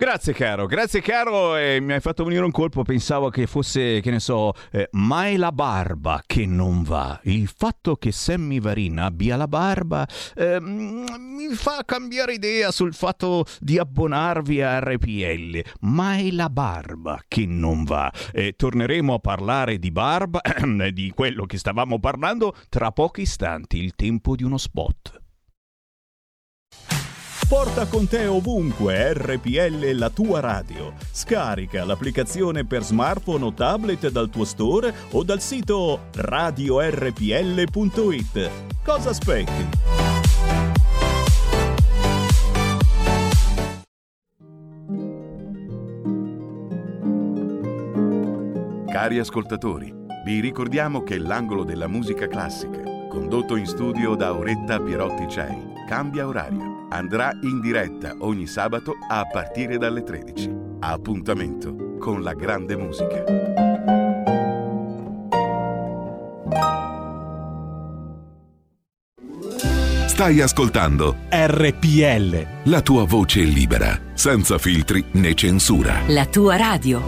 Grazie 0.00 0.32
caro, 0.32 0.64
grazie 0.64 1.02
caro, 1.02 1.56
eh, 1.56 1.78
mi 1.78 1.92
hai 1.92 2.00
fatto 2.00 2.24
venire 2.24 2.42
un 2.42 2.50
colpo, 2.50 2.82
pensavo 2.82 3.28
che 3.28 3.46
fosse, 3.46 4.00
che 4.00 4.10
ne 4.10 4.18
so, 4.18 4.54
eh, 4.72 4.88
ma 4.92 5.26
è 5.26 5.36
la 5.36 5.52
barba 5.52 6.22
che 6.24 6.46
non 6.46 6.82
va. 6.82 7.20
Il 7.24 7.52
fatto 7.54 7.96
che 7.96 8.10
Sammy 8.10 8.60
Varin 8.60 8.98
abbia 8.98 9.36
la 9.36 9.46
barba 9.46 10.08
eh, 10.34 10.58
mi 10.58 11.48
fa 11.52 11.82
cambiare 11.84 12.32
idea 12.32 12.70
sul 12.70 12.94
fatto 12.94 13.44
di 13.58 13.76
abbonarvi 13.76 14.62
a 14.62 14.78
RPL, 14.78 15.62
ma 15.80 16.16
è 16.16 16.30
la 16.30 16.48
barba 16.48 17.20
che 17.28 17.44
non 17.44 17.84
va. 17.84 18.10
torneremo 18.56 19.12
a 19.12 19.18
parlare 19.18 19.78
di 19.78 19.90
barba, 19.90 20.40
di 20.94 21.12
quello 21.14 21.44
che 21.44 21.58
stavamo 21.58 22.00
parlando, 22.00 22.56
tra 22.70 22.90
pochi 22.90 23.20
istanti, 23.20 23.76
il 23.76 23.94
tempo 23.94 24.34
di 24.34 24.44
uno 24.44 24.56
spot. 24.56 25.20
Porta 27.50 27.88
con 27.88 28.06
te 28.06 28.28
ovunque 28.28 29.12
RPL 29.12 29.90
la 29.94 30.08
tua 30.08 30.38
radio. 30.38 30.92
Scarica 31.10 31.84
l'applicazione 31.84 32.64
per 32.64 32.84
smartphone 32.84 33.44
o 33.46 33.52
tablet 33.52 34.08
dal 34.08 34.30
tuo 34.30 34.44
store 34.44 34.94
o 35.10 35.24
dal 35.24 35.40
sito 35.40 36.02
radiorpl.it. 36.14 36.90
Cosa 38.84 39.10
aspetti? 39.10 39.68
Cari 48.92 49.18
ascoltatori, 49.18 49.92
vi 50.24 50.38
ricordiamo 50.38 51.02
che 51.02 51.18
l'angolo 51.18 51.64
della 51.64 51.88
musica 51.88 52.28
classica, 52.28 53.08
condotto 53.08 53.56
in 53.56 53.66
studio 53.66 54.14
da 54.14 54.28
Auretta 54.28 54.78
Pierotti 54.80 55.26
Cei, 55.26 55.72
cambia 55.88 56.28
orario 56.28 56.79
andrà 56.90 57.36
in 57.42 57.60
diretta 57.60 58.14
ogni 58.18 58.46
sabato 58.46 58.94
a 59.08 59.24
partire 59.26 59.78
dalle 59.78 60.02
13. 60.02 60.50
Appuntamento 60.80 61.96
con 61.98 62.22
la 62.22 62.34
grande 62.34 62.76
musica. 62.76 63.24
Stai 70.06 70.40
ascoltando 70.42 71.16
RPL. 71.30 72.46
La 72.64 72.82
tua 72.82 73.04
voce 73.04 73.40
libera, 73.40 73.98
senza 74.12 74.58
filtri 74.58 75.02
né 75.12 75.34
censura. 75.34 76.02
La 76.08 76.26
tua 76.26 76.56
radio. 76.56 77.00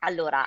Allora, 0.00 0.42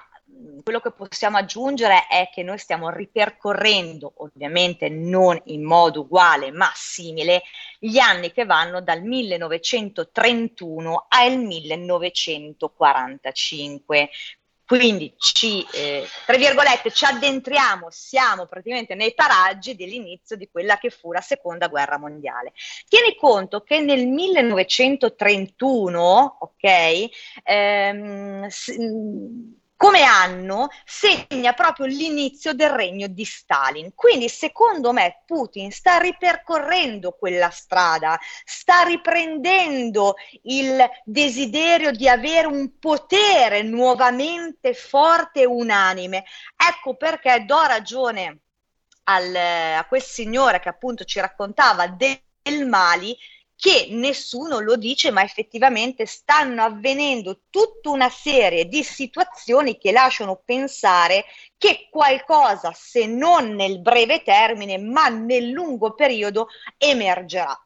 quello 0.64 0.80
che 0.80 0.92
possiamo 0.92 1.38
aggiungere 1.38 2.08
è 2.08 2.32
che 2.34 2.42
noi 2.42 2.58
stiamo 2.58 2.90
ripercorrendo, 2.90 4.14
ovviamente 4.18 4.90
non 4.90 5.40
in 5.46 5.64
modo 5.64 6.02
uguale 6.02 6.52
ma 6.52 6.72
simile, 6.74 7.44
gli 7.78 8.00
anni 8.00 8.32
che 8.32 8.46
vanno 8.46 8.82
dal 8.82 9.04
1931 9.04 11.06
al 11.08 11.38
1945. 11.38 14.10
Quindi 14.78 15.14
ci, 15.18 15.64
eh, 15.72 16.08
tra 16.26 16.36
virgolette, 16.36 16.90
ci 16.90 17.06
addentriamo, 17.06 17.90
siamo 17.92 18.48
praticamente 18.48 18.96
nei 18.96 19.14
paraggi 19.14 19.76
dell'inizio 19.76 20.36
di 20.36 20.50
quella 20.52 20.80
che 20.80 20.90
fu 20.90 21.12
la 21.12 21.22
seconda 21.22 21.68
guerra 21.68 22.00
mondiale. 22.00 22.54
Tieni 22.88 23.16
conto 23.16 23.62
che 23.62 23.82
nel 23.82 24.08
1931, 24.08 26.38
ok, 26.40 27.10
ehm, 27.44 28.48
come 29.84 30.04
anno 30.04 30.70
segna 30.86 31.52
proprio 31.52 31.88
l'inizio 31.88 32.54
del 32.54 32.70
regno 32.70 33.08
di 33.08 33.26
Stalin. 33.26 33.94
Quindi 33.94 34.30
secondo 34.30 34.94
me 34.94 35.24
Putin 35.26 35.72
sta 35.72 35.98
ripercorrendo 35.98 37.12
quella 37.12 37.50
strada, 37.50 38.18
sta 38.46 38.84
riprendendo 38.84 40.16
il 40.44 40.82
desiderio 41.04 41.92
di 41.92 42.08
avere 42.08 42.48
un 42.48 42.80
potere 42.80 43.62
nuovamente 43.62 44.74
forte 44.74 45.42
e 45.42 45.46
unanime. 45.48 46.24
Ecco 46.56 46.96
perché 46.96 47.44
do 47.46 47.62
ragione 47.64 48.40
al, 49.04 49.36
a 49.36 49.86
quel 49.90 50.02
signore 50.02 50.62
che 50.62 50.70
appunto 50.70 51.04
ci 51.04 51.20
raccontava 51.20 51.88
del 51.88 52.22
Mali 52.70 53.18
che 53.56 53.88
nessuno 53.92 54.60
lo 54.60 54.76
dice, 54.76 55.12
ma 55.12 55.24
effettivamente 55.24 56.06
stanno 56.06 56.64
avvenendo 56.64 57.44
tutta 57.50 57.90
una 57.90 58.10
serie 58.10 58.68
di 58.68 58.84
situazioni 58.84 59.78
che 59.78 59.92
lasciano 59.92 60.42
pensare 60.44 61.26
che 61.58 61.88
qualcosa, 61.90 62.74
se 62.74 63.06
non 63.06 63.56
nel 63.56 63.80
breve 63.80 64.22
termine, 64.22 64.78
ma 64.78 65.08
nel 65.08 65.50
lungo 65.50 65.94
periodo, 65.94 66.48
emergerà. 66.78 67.58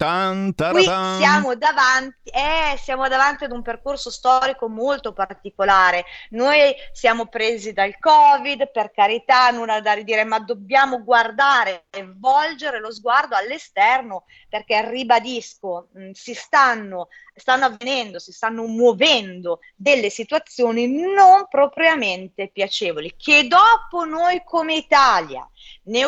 Tan, 0.00 0.54
Qui 0.54 0.82
siamo 0.82 1.54
davanti, 1.56 2.30
eh, 2.30 2.74
siamo 2.78 3.06
davanti 3.06 3.44
ad 3.44 3.52
un 3.52 3.60
percorso 3.60 4.10
storico 4.10 4.66
molto 4.66 5.12
particolare. 5.12 6.06
Noi 6.30 6.74
siamo 6.90 7.26
presi 7.26 7.74
dal 7.74 7.98
Covid, 7.98 8.70
per 8.70 8.92
carità, 8.92 9.50
nulla 9.50 9.82
da 9.82 9.92
ridire, 9.92 10.24
ma 10.24 10.38
dobbiamo 10.38 11.04
guardare 11.04 11.84
e 11.90 12.10
volgere 12.16 12.80
lo 12.80 12.90
sguardo 12.90 13.36
all'esterno 13.36 14.24
perché, 14.48 14.88
ribadisco, 14.88 15.88
mh, 15.92 16.12
si 16.12 16.32
stanno, 16.32 17.08
stanno 17.40 17.64
avvenendo, 17.64 18.18
si 18.18 18.32
stanno 18.32 18.64
muovendo 18.66 19.60
delle 19.74 20.10
situazioni 20.10 20.86
non 20.86 21.46
propriamente 21.48 22.50
piacevoli, 22.52 23.16
che 23.16 23.48
dopo 23.48 24.04
noi 24.04 24.42
come 24.44 24.74
Italia 24.74 25.48
ne, 25.84 26.04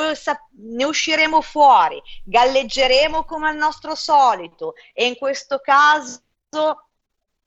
ne 0.51 0.85
usciremo 0.85 1.41
fuori, 1.41 2.01
galleggeremo 2.25 3.25
come 3.25 3.49
al 3.49 3.57
nostro 3.57 3.95
solito 3.95 4.75
e 4.93 5.07
in 5.07 5.17
questo 5.17 5.59
caso, 5.59 6.21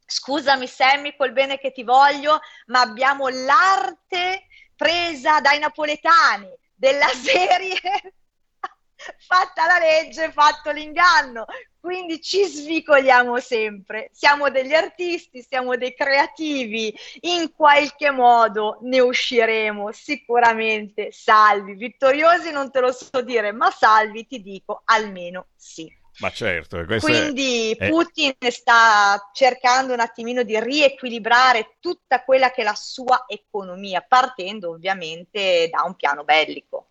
scusami 0.05 0.67
Sammy 0.67 1.15
col 1.15 1.31
bene 1.31 1.57
che 1.57 1.71
ti 1.71 1.83
voglio, 1.83 2.39
ma 2.67 2.81
abbiamo 2.81 3.27
l'arte 3.27 4.47
presa 4.75 5.39
dai 5.39 5.59
napoletani 5.59 6.49
della 6.75 7.07
serie 7.15 7.79
fatta 9.27 9.65
la 9.65 9.79
legge, 9.79 10.31
fatto 10.31 10.71
l'inganno. 10.71 11.45
Quindi 11.79 12.19
ci 12.19 12.43
svicoliamo 12.45 13.39
sempre, 13.39 14.09
siamo 14.11 14.49
degli 14.49 14.73
artisti, 14.73 15.43
siamo 15.47 15.75
dei 15.77 15.93
creativi, 15.93 16.91
in 17.21 17.53
qualche 17.53 18.09
modo 18.09 18.79
ne 18.81 18.99
usciremo 19.01 19.91
sicuramente 19.91 21.11
salvi, 21.11 21.75
vittoriosi 21.75 22.51
non 22.51 22.71
te 22.71 22.79
lo 22.79 22.91
so 22.91 23.21
dire, 23.21 23.51
ma 23.51 23.69
salvi 23.69 24.25
ti 24.25 24.41
dico 24.41 24.81
almeno 24.85 25.49
sì. 25.55 25.91
Ma 26.17 26.31
certo, 26.31 26.77
Quindi 26.99 27.73
è- 27.73 27.89
Putin 27.89 28.33
sta 28.49 29.29
cercando 29.33 29.93
un 29.93 29.99
attimino 29.99 30.43
di 30.43 30.57
riequilibrare 30.59 31.75
tutta 31.79 32.23
quella 32.23 32.51
che 32.51 32.61
è 32.61 32.63
la 32.63 32.73
sua 32.73 33.25
economia, 33.27 34.01
partendo 34.01 34.71
ovviamente 34.71 35.69
da 35.69 35.83
un 35.83 35.95
piano 35.95 36.23
bellico. 36.23 36.84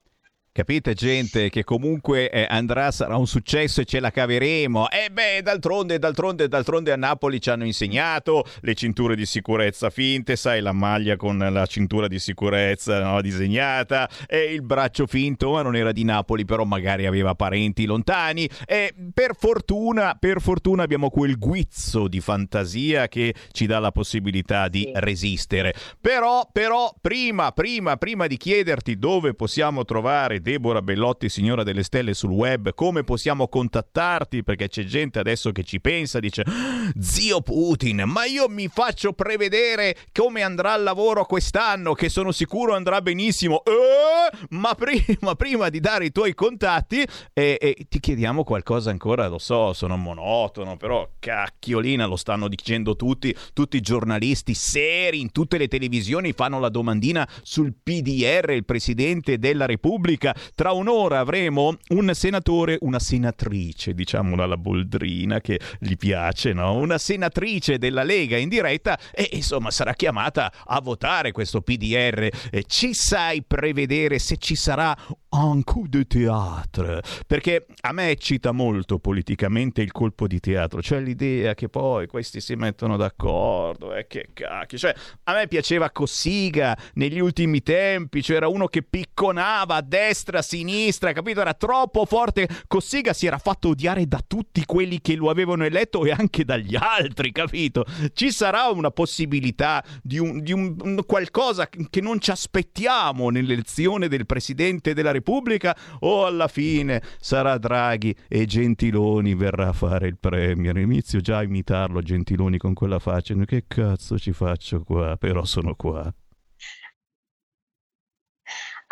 Capite 0.57 0.95
gente 0.95 1.51
che 1.51 1.65
comunque 1.65 2.31
eh, 2.31 2.47
andrà, 2.49 2.93
sarà 2.93 3.17
un 3.17 3.27
successo 3.27 3.81
e 3.81 3.85
ce 3.85 3.99
la 3.99 4.13
caveremo. 4.13 4.89
E 4.89 5.11
beh, 5.11 5.43
d'altronde, 5.43 5.99
d'altronde, 5.99 6.47
d'altronde 6.47 6.93
a 6.93 6.97
Napoli 6.97 7.41
ci 7.41 7.51
hanno 7.51 7.65
insegnato 7.65 8.45
le 8.61 8.75
cinture 8.75 9.17
di 9.17 9.27
sicurezza 9.27 9.91
finte, 9.91 10.37
sai, 10.37 10.61
la 10.61 10.71
maglia 10.71 11.17
con 11.17 11.39
la 11.39 11.67
cintura 11.67 12.07
di 12.07 12.21
sicurezza 12.21 13.03
no, 13.03 13.21
disegnata 13.21 14.09
e 14.29 14.55
il 14.55 14.63
braccio 14.63 15.09
finto, 15.09 15.51
ma 15.51 15.63
non 15.63 15.75
era 15.75 15.91
di 15.91 16.05
Napoli, 16.05 16.45
però 16.45 16.63
magari 16.63 17.07
aveva 17.07 17.35
parenti 17.35 17.85
lontani. 17.85 18.49
E 18.65 18.95
per 19.13 19.35
fortuna, 19.37 20.17
per 20.17 20.41
fortuna 20.41 20.85
abbiamo 20.85 21.11
quel 21.11 21.37
guizzo 21.37 22.07
di 22.07 22.21
fantasia 22.21 23.09
che 23.09 23.35
ci 23.51 23.67
dà 23.67 23.81
la 23.81 23.91
possibilità 23.91 24.69
di 24.69 24.89
resistere. 24.95 25.75
Però, 26.01 26.49
però, 26.53 26.95
prima, 27.01 27.51
prima, 27.51 27.97
prima 27.97 28.29
di 28.29 28.37
chiederti 28.37 28.97
dove 29.01 29.35
possiamo 29.35 29.85
trovare 29.85 30.43
Deborah 30.45 30.83
Bellotti, 30.83 31.31
signora 31.31 31.63
delle 31.63 31.83
stelle 31.83 32.13
sul 32.13 32.31
web, 32.31 32.75
come 32.75 33.03
possiamo 33.03 33.49
contattarti, 33.49 34.45
perché 34.45 34.69
c'è 34.69 34.85
gente 34.85 35.19
adesso 35.19 35.53
che 35.53 35.65
ci 35.65 35.81
pensa, 35.81 36.21
dice, 36.21 36.43
"Ah, 36.43 36.93
zio 37.01 37.41
Putin, 37.41 38.03
ma 38.07 38.27
io 38.27 38.47
mi 38.51 38.69
faccio 38.69 39.15
prevedere 39.15 39.97
come 40.13 40.43
andrà 40.43 40.75
il 40.75 40.83
lavoro 40.83 41.25
quest'anno, 41.25 41.95
che 41.95 42.11
sono 42.11 42.31
sicuro 42.31 42.75
andrà 42.75 43.01
benissimo. 43.01 43.63
Eh, 43.65 44.37
ma 44.51 44.75
prima, 44.75 45.35
prima 45.35 45.71
di 45.71 45.81
dare 45.81 46.05
i 46.05 46.13
tuoi 46.13 46.35
contatti, 46.35 47.03
eh, 47.33 47.57
eh, 47.59 47.87
ti 47.89 47.99
chiediamo 47.99 48.45
qualcosa 48.45 48.91
ancora, 48.91 49.27
lo 49.29 49.39
so, 49.39 49.73
sono 49.73 49.97
monotono, 49.97 50.77
però 50.77 51.09
cacchiolina, 51.19 52.05
lo 52.05 52.17
stanno 52.17 52.49
dicendo 52.49 52.97
tutti, 52.97 53.35
tutti 53.55 53.79
i 53.79 53.81
giornalisti 53.81 54.53
seri 54.53 55.21
in 55.21 55.33
tutte 55.33 55.57
le 55.57 55.69
televisioni 55.69 56.33
fanno 56.33 56.61
la 56.61 56.69
domandina 56.69 57.27
sul 57.43 57.73
PDR, 57.83 58.51
il 58.51 58.67
Presidente 58.67 59.39
della 59.39 59.65
Repubblica. 59.65 60.34
Tra 60.55 60.73
un'ora 60.73 61.19
avremo 61.19 61.77
un 61.89 62.11
senatore, 62.15 62.79
una 62.81 62.99
senatrice, 62.99 63.95
diciamo 63.95 64.41
alla 64.43 64.57
Boldrina 64.57 65.41
che 65.41 65.61
gli 65.79 65.97
piace, 65.97 66.53
no? 66.53 66.75
Una 66.75 66.99
senatrice 66.99 67.79
della 67.79 68.03
Lega 68.03 68.37
in 68.37 68.49
diretta 68.49 68.99
e 69.13 69.29
insomma 69.33 69.71
sarà 69.71 69.93
chiamata 69.95 70.53
a 70.65 70.81
votare 70.81 71.33
questo 71.33 71.61
PDR. 71.61 72.29
Eh, 72.51 72.65
ci 72.67 72.95
sai 72.95 73.43
prevedere 73.43 74.19
se 74.19 74.37
ci 74.37 74.55
sarà 74.55 74.97
un 75.31 75.65
coup 75.65 75.89
de 75.89 76.05
théâtre? 76.07 77.03
Perché 77.27 77.67
a 77.83 77.93
me 77.93 78.11
eccita 78.11 78.53
molto 78.53 78.99
politicamente 78.99 79.83
il 79.83 79.93
colpo 79.93 80.27
di 80.27 80.41
teatro, 80.41 80.81
cioè 80.81 81.01
l'idea 81.01 81.55
che 81.55 81.69
poi 81.69 82.07
questi 82.07 82.41
si 82.41 82.55
mettono 82.55 82.97
d'accordo, 82.97 83.95
e 83.95 84.07
che 84.07 84.29
cacchio, 84.33 84.79
cioè 84.79 84.95
a 85.25 85.35
me 85.35 85.49
piaceva 85.49 85.91
Cossiga 85.91 86.77
negli 86.95 87.19
ultimi 87.19 87.63
tempi, 87.63 88.23
cioè 88.23 88.37
era 88.37 88.49
uno 88.49 88.67
che 88.67 88.83
picconava 88.83 89.77
a 89.77 89.83
destra, 89.83 90.24
a 90.33 90.43
sinistra, 90.43 91.13
capito? 91.13 91.41
Era 91.41 91.55
troppo 91.55 92.05
forte. 92.05 92.49
Cossiga 92.67 93.13
si 93.13 93.27
era 93.27 93.39
fatto 93.39 93.69
odiare 93.69 94.07
da 94.07 94.21
tutti 94.27 94.65
quelli 94.65 95.01
che 95.01 95.15
lo 95.17 95.31
avevano 95.31 95.65
eletto 95.65 96.05
e 96.05 96.11
anche 96.11 96.45
dagli 96.45 96.77
altri, 96.77 97.33
capito? 97.33 97.85
Ci 98.13 98.31
sarà 98.31 98.69
una 98.69 98.91
possibilità 98.91 99.85
di 100.03 100.19
un, 100.19 100.41
di 100.41 100.53
un- 100.53 100.77
un 100.81 101.03
qualcosa 101.07 101.69
che 101.69 102.01
non 102.01 102.21
ci 102.21 102.31
aspettiamo 102.31 103.31
nell'elezione 103.31 104.09
del 104.09 104.27
Presidente 104.27 104.95
della 104.95 105.11
Repubblica 105.11 105.77
o 106.01 106.27
alla 106.27 106.49
fine 106.49 107.03
sarà 107.21 107.59
Draghi 107.59 108.15
e 108.29 108.47
Gentiloni 108.47 109.35
verrà 109.35 109.69
a 109.69 109.73
fare 109.73 110.09
il 110.09 110.19
Premier? 110.19 110.77
Inizio 110.77 111.21
già 111.21 111.39
a 111.39 111.43
imitarlo 111.43 112.01
Gentiloni 112.03 112.59
con 112.59 112.75
quella 112.75 112.99
faccia. 112.99 113.35
Che 113.35 113.65
cazzo 113.67 114.19
ci 114.19 114.33
faccio 114.33 114.83
qua? 114.83 115.17
Però 115.17 115.45
sono 115.45 115.75
qua. 115.75 116.13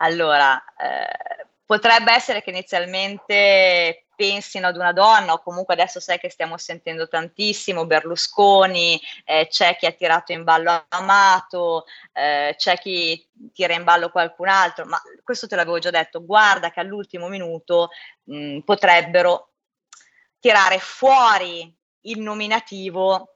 Allora, 0.02 0.60
eh, 0.76 1.46
potrebbe 1.64 2.12
essere 2.12 2.42
che 2.42 2.50
inizialmente 2.50 4.06
pensino 4.16 4.66
ad 4.66 4.76
una 4.76 4.92
donna, 4.92 5.32
o 5.32 5.42
comunque 5.42 5.74
adesso 5.74 6.00
sai 6.00 6.18
che 6.18 6.28
stiamo 6.28 6.56
sentendo 6.58 7.06
tantissimo 7.08 7.86
Berlusconi, 7.86 9.00
eh, 9.24 9.46
c'è 9.48 9.76
chi 9.76 9.86
ha 9.86 9.92
tirato 9.92 10.32
in 10.32 10.42
ballo 10.42 10.86
Amato, 10.88 11.84
eh, 12.12 12.54
c'è 12.56 12.78
chi 12.78 13.28
tira 13.52 13.74
in 13.74 13.84
ballo 13.84 14.10
qualcun 14.10 14.48
altro, 14.48 14.86
ma 14.86 15.00
questo 15.22 15.46
te 15.46 15.54
l'avevo 15.56 15.78
già 15.78 15.90
detto, 15.90 16.24
guarda 16.24 16.70
che 16.70 16.80
all'ultimo 16.80 17.28
minuto 17.28 17.90
mh, 18.24 18.60
potrebbero 18.60 19.50
tirare 20.40 20.78
fuori 20.80 21.72
il 22.02 22.20
nominativo 22.20 23.31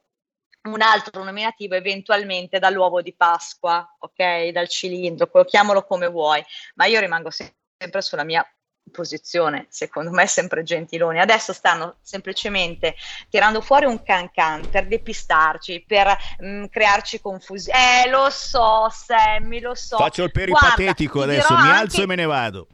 un 0.73 0.81
altro 0.81 1.23
nominativo 1.23 1.75
eventualmente 1.75 2.59
dall'uovo 2.59 3.01
di 3.01 3.13
Pasqua, 3.15 3.87
ok? 3.99 4.47
Dal 4.49 4.67
cilindro, 4.67 5.29
chiamalo 5.45 5.83
come 5.85 6.07
vuoi, 6.07 6.43
ma 6.75 6.85
io 6.85 6.99
rimango 6.99 7.29
se- 7.29 7.55
sempre 7.77 8.01
sulla 8.01 8.23
mia 8.23 8.45
posizione, 8.89 9.65
secondo 9.69 10.11
me 10.11 10.27
sempre 10.27 10.63
Gentiloni. 10.63 11.19
Adesso 11.19 11.51
stanno 11.51 11.97
semplicemente 12.01 12.95
tirando 13.29 13.59
fuori 13.59 13.85
un 13.85 14.01
can-can 14.01 14.69
per 14.69 14.87
depistarci, 14.87 15.83
per 15.85 16.15
mm, 16.41 16.65
crearci 16.65 17.19
confusione. 17.19 18.05
Eh, 18.05 18.09
lo 18.09 18.29
so, 18.29 18.87
Sammy, 18.89 19.59
lo 19.59 19.75
so. 19.75 19.97
Faccio 19.97 20.23
il 20.23 20.31
Guarda, 20.31 20.55
peripatetico 20.75 21.17
ti 21.19 21.23
adesso, 21.31 21.53
mi 21.53 21.59
anche- 21.59 21.75
alzo 21.75 22.01
e 22.01 22.05
me 22.05 22.15
ne 22.15 22.25
vado. 22.25 22.67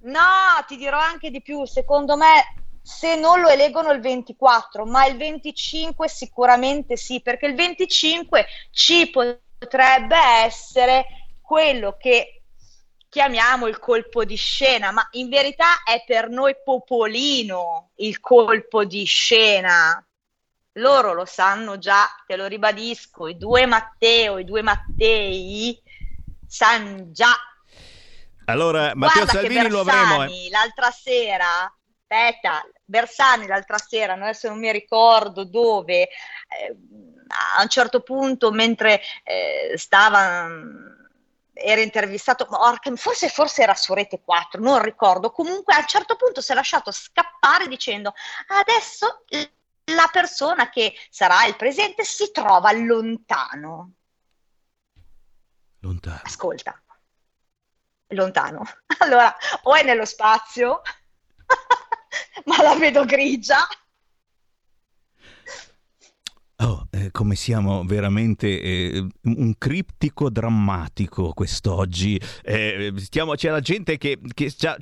No, 0.00 0.20
ti 0.66 0.76
dirò 0.76 0.98
anche 0.98 1.30
di 1.30 1.40
più. 1.40 1.64
Secondo 1.64 2.16
me, 2.16 2.63
se 2.86 3.16
non 3.16 3.40
lo 3.40 3.48
eleggono 3.48 3.92
il 3.92 4.00
24, 4.00 4.84
ma 4.84 5.06
il 5.06 5.16
25 5.16 6.06
sicuramente 6.06 6.98
sì, 6.98 7.22
perché 7.22 7.46
il 7.46 7.54
25 7.54 8.46
ci 8.72 9.10
potrebbe 9.10 10.18
essere 10.44 11.06
quello 11.40 11.96
che 11.98 12.42
chiamiamo 13.08 13.68
il 13.68 13.78
colpo 13.78 14.24
di 14.26 14.36
scena, 14.36 14.90
ma 14.90 15.08
in 15.12 15.30
verità 15.30 15.82
è 15.82 16.04
per 16.04 16.28
noi 16.28 16.56
popolino 16.62 17.92
il 17.96 18.20
colpo 18.20 18.84
di 18.84 19.04
scena. 19.04 20.06
Loro 20.72 21.14
lo 21.14 21.24
sanno 21.24 21.78
già, 21.78 22.04
te 22.26 22.36
lo 22.36 22.46
ribadisco, 22.46 23.28
i 23.28 23.38
due 23.38 23.64
Matteo, 23.64 24.36
i 24.36 24.44
due 24.44 24.60
Mattei 24.60 25.80
sanno 26.46 27.10
già 27.12 27.34
Allora, 28.46 28.92
Matteo 28.94 29.24
Guarda 29.24 29.40
Salvini 29.40 29.68
lo 29.68 29.80
avremo. 29.80 30.14
eh. 30.14 30.26
Bersani 30.26 30.48
l'altra 30.50 30.90
sera, 30.90 31.74
aspetta, 32.14 32.64
Bersani 32.84 33.46
l'altra 33.46 33.78
sera, 33.78 34.14
adesso 34.14 34.48
non 34.48 34.58
mi 34.58 34.70
ricordo 34.70 35.44
dove, 35.44 36.02
eh, 36.02 36.76
a 37.56 37.62
un 37.62 37.68
certo 37.68 38.00
punto 38.02 38.52
mentre 38.52 39.00
eh, 39.24 39.74
stava, 39.76 40.48
era 41.52 41.80
intervistato, 41.80 42.48
forse, 42.94 43.28
forse 43.28 43.62
era 43.62 43.74
su 43.74 43.92
Rete 43.92 44.20
4, 44.22 44.60
non 44.60 44.80
ricordo, 44.82 45.32
comunque 45.32 45.74
a 45.74 45.78
un 45.78 45.86
certo 45.86 46.16
punto 46.16 46.40
si 46.40 46.52
è 46.52 46.54
lasciato 46.54 46.92
scappare 46.92 47.66
dicendo 47.66 48.14
adesso 48.48 49.24
la 49.86 50.08
persona 50.10 50.70
che 50.70 50.94
sarà 51.10 51.44
il 51.46 51.56
presente 51.56 52.04
si 52.04 52.30
trova 52.30 52.72
lontano. 52.72 53.92
Lontano. 55.80 56.20
Ascolta, 56.22 56.80
lontano. 58.08 58.62
Allora, 59.04 59.36
o 59.64 59.74
è 59.74 59.82
nello 59.82 60.06
spazio 60.06 60.80
ma 62.46 62.62
la 62.62 62.76
vedo 62.76 63.04
grigia. 63.04 63.58
Oh, 66.58 66.86
eh, 66.92 67.10
come 67.10 67.34
siamo 67.34 67.82
veramente 67.84 68.60
eh, 68.60 69.04
un 69.22 69.54
criptico 69.58 70.30
drammatico 70.30 71.32
quest'oggi. 71.32 72.20
Eh, 72.42 72.92
stiamo, 72.96 73.34
c'è 73.34 73.50
la 73.50 73.58
gente 73.58 73.98
che, 73.98 74.20
che 74.32 74.52
c'ha, 74.56 74.76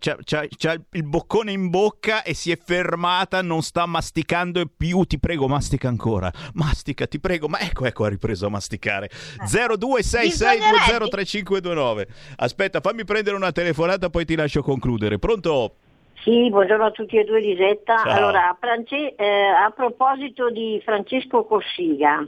il 0.90 1.04
boccone 1.04 1.50
in 1.50 1.70
bocca 1.70 2.24
e 2.24 2.34
si 2.34 2.50
è 2.50 2.58
fermata, 2.62 3.40
non 3.40 3.62
sta 3.62 3.86
masticando 3.86 4.66
più. 4.66 5.04
Ti 5.04 5.18
prego, 5.18 5.48
mastica 5.48 5.88
ancora. 5.88 6.30
Mastica, 6.52 7.06
ti 7.06 7.18
prego. 7.18 7.48
Ma 7.48 7.60
ecco, 7.60 7.86
ecco, 7.86 8.04
ha 8.04 8.10
ripreso 8.10 8.44
a 8.46 8.50
masticare. 8.50 9.06
Eh. 9.06 9.46
0266203529. 9.46 12.06
Aspetta, 12.36 12.80
fammi 12.80 13.04
prendere 13.04 13.34
una 13.34 13.50
telefonata, 13.50 14.10
poi 14.10 14.26
ti 14.26 14.34
lascio 14.34 14.62
concludere. 14.62 15.18
Pronto? 15.18 15.76
Sì, 16.22 16.50
buongiorno 16.50 16.84
a 16.84 16.90
tutti 16.92 17.16
e 17.16 17.24
due 17.24 17.40
Lisetta. 17.40 17.96
Ciao. 17.96 18.16
Allora, 18.16 18.56
France- 18.60 19.16
eh, 19.16 19.46
a 19.48 19.70
proposito 19.70 20.50
di 20.50 20.80
Francesco 20.84 21.44
Cossiga, 21.44 22.24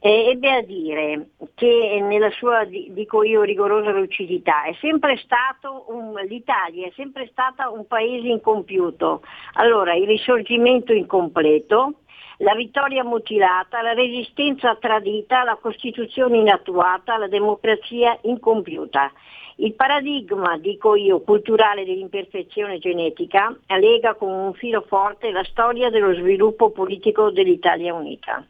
eh, 0.00 0.30
ebbe 0.30 0.52
a 0.52 0.60
dire 0.60 1.28
che 1.54 2.00
nella 2.02 2.30
sua, 2.30 2.64
dico 2.64 3.22
io, 3.22 3.42
rigorosa 3.42 3.92
lucidità, 3.92 4.64
è 4.64 4.74
sempre 4.80 5.16
stato 5.18 5.84
un, 5.88 6.14
l'Italia 6.26 6.88
è 6.88 6.92
sempre 6.96 7.28
stata 7.30 7.70
un 7.70 7.86
paese 7.86 8.26
incompiuto. 8.26 9.22
Allora, 9.52 9.94
il 9.94 10.08
risorgimento 10.08 10.92
incompleto, 10.92 12.00
la 12.38 12.56
vittoria 12.56 13.04
mutilata, 13.04 13.82
la 13.82 13.92
resistenza 13.94 14.74
tradita, 14.80 15.44
la 15.44 15.58
Costituzione 15.60 16.38
inattuata, 16.38 17.18
la 17.18 17.28
democrazia 17.28 18.18
incompiuta. 18.22 19.12
Il 19.58 19.72
paradigma, 19.72 20.58
dico 20.58 20.94
io, 20.96 21.20
culturale 21.20 21.86
dell'imperfezione 21.86 22.78
genetica 22.78 23.56
lega 23.80 24.14
con 24.14 24.30
un 24.30 24.52
filo 24.52 24.84
forte 24.86 25.30
la 25.30 25.44
storia 25.44 25.88
dello 25.88 26.14
sviluppo 26.14 26.70
politico 26.70 27.30
dell'Italia 27.30 27.94
unita. 27.94 28.44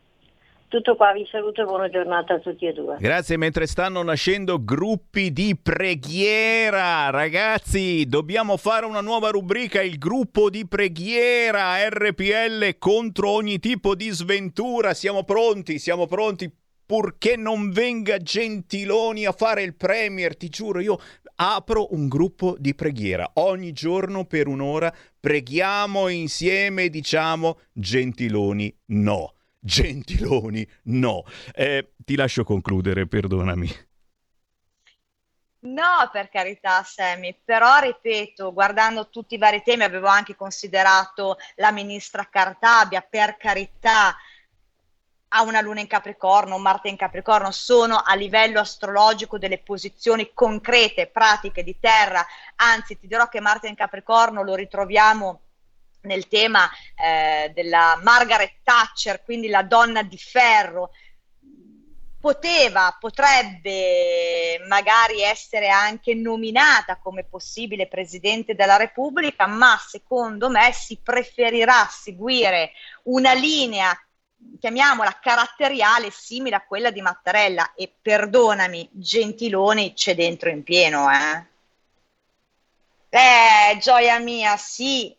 Tutto 0.68 0.96
qua, 0.96 1.12
vi 1.12 1.24
saluto 1.30 1.62
e 1.62 1.64
buona 1.64 1.88
giornata 1.88 2.34
a 2.34 2.38
tutti 2.40 2.66
e 2.66 2.72
due. 2.72 2.96
Grazie, 2.98 3.36
mentre 3.36 3.68
stanno 3.68 4.02
nascendo 4.02 4.64
gruppi 4.64 5.32
di 5.32 5.56
preghiera, 5.56 7.08
ragazzi, 7.10 8.04
dobbiamo 8.08 8.56
fare 8.56 8.84
una 8.84 9.00
nuova 9.00 9.30
rubrica, 9.30 9.80
il 9.80 9.98
gruppo 9.98 10.50
di 10.50 10.66
preghiera 10.66 11.88
RPL 11.88 12.78
contro 12.78 13.30
ogni 13.30 13.60
tipo 13.60 13.94
di 13.94 14.08
sventura. 14.08 14.92
Siamo 14.92 15.22
pronti, 15.22 15.78
siamo 15.78 16.06
pronti 16.06 16.52
purché 16.86 17.36
non 17.36 17.70
venga 17.70 18.18
Gentiloni 18.18 19.26
a 19.26 19.32
fare 19.32 19.62
il 19.62 19.74
premier, 19.74 20.36
ti 20.36 20.48
giuro, 20.48 20.80
io 20.80 20.98
apro 21.36 21.92
un 21.92 22.08
gruppo 22.08 22.56
di 22.58 22.74
preghiera 22.74 23.30
ogni 23.34 23.72
giorno 23.72 24.24
per 24.24 24.46
un'ora, 24.46 24.94
preghiamo 25.20 26.08
insieme 26.08 26.84
e 26.84 26.90
diciamo 26.90 27.58
Gentiloni 27.72 28.74
no. 28.86 29.34
Gentiloni 29.58 30.66
no. 30.84 31.24
Eh, 31.52 31.92
ti 32.04 32.14
lascio 32.14 32.44
concludere, 32.44 33.08
perdonami. 33.08 33.84
No, 35.66 36.08
per 36.12 36.28
carità, 36.28 36.84
Sammy, 36.84 37.36
però 37.44 37.80
ripeto, 37.80 38.52
guardando 38.52 39.08
tutti 39.08 39.34
i 39.34 39.38
vari 39.38 39.62
temi, 39.64 39.82
avevo 39.82 40.06
anche 40.06 40.36
considerato 40.36 41.38
la 41.56 41.72
ministra 41.72 42.28
Cartabia, 42.30 43.00
per 43.00 43.36
carità, 43.36 44.14
ha 45.28 45.42
una 45.42 45.60
luna 45.60 45.80
in 45.80 45.86
Capricorno, 45.86 46.56
un 46.56 46.62
Marte 46.62 46.88
in 46.88 46.96
Capricorno, 46.96 47.50
sono 47.50 47.96
a 47.96 48.14
livello 48.14 48.60
astrologico 48.60 49.38
delle 49.38 49.58
posizioni 49.58 50.30
concrete, 50.32 51.08
pratiche 51.08 51.62
di 51.62 51.78
terra, 51.80 52.24
anzi 52.56 52.98
ti 52.98 53.06
dirò 53.06 53.28
che 53.28 53.40
Marte 53.40 53.68
in 53.68 53.74
Capricorno 53.74 54.42
lo 54.42 54.54
ritroviamo 54.54 55.40
nel 56.02 56.28
tema 56.28 56.70
eh, 56.94 57.50
della 57.52 57.98
Margaret 58.02 58.58
Thatcher, 58.62 59.24
quindi 59.24 59.48
la 59.48 59.62
donna 59.62 60.02
di 60.02 60.18
ferro, 60.18 60.90
poteva, 62.26 62.96
potrebbe 62.98 64.60
magari 64.66 65.22
essere 65.22 65.68
anche 65.68 66.12
nominata 66.14 66.96
come 66.96 67.22
possibile 67.22 67.86
Presidente 67.86 68.56
della 68.56 68.76
Repubblica, 68.76 69.46
ma 69.46 69.80
secondo 69.86 70.50
me 70.50 70.72
si 70.72 70.98
preferirà 71.00 71.86
seguire 71.88 72.72
una 73.04 73.32
linea 73.32 73.96
chiamiamola 74.58 75.18
caratteriale 75.20 76.10
simile 76.10 76.56
a 76.56 76.64
quella 76.64 76.90
di 76.90 77.00
Mattarella 77.00 77.74
e 77.74 77.92
perdonami, 78.00 78.88
Gentiloni 78.92 79.92
c'è 79.92 80.14
dentro 80.14 80.50
in 80.50 80.62
pieno, 80.62 81.08
eh. 81.10 81.54
Eh, 83.08 83.78
gioia 83.78 84.18
mia, 84.18 84.56
sì, 84.56 85.16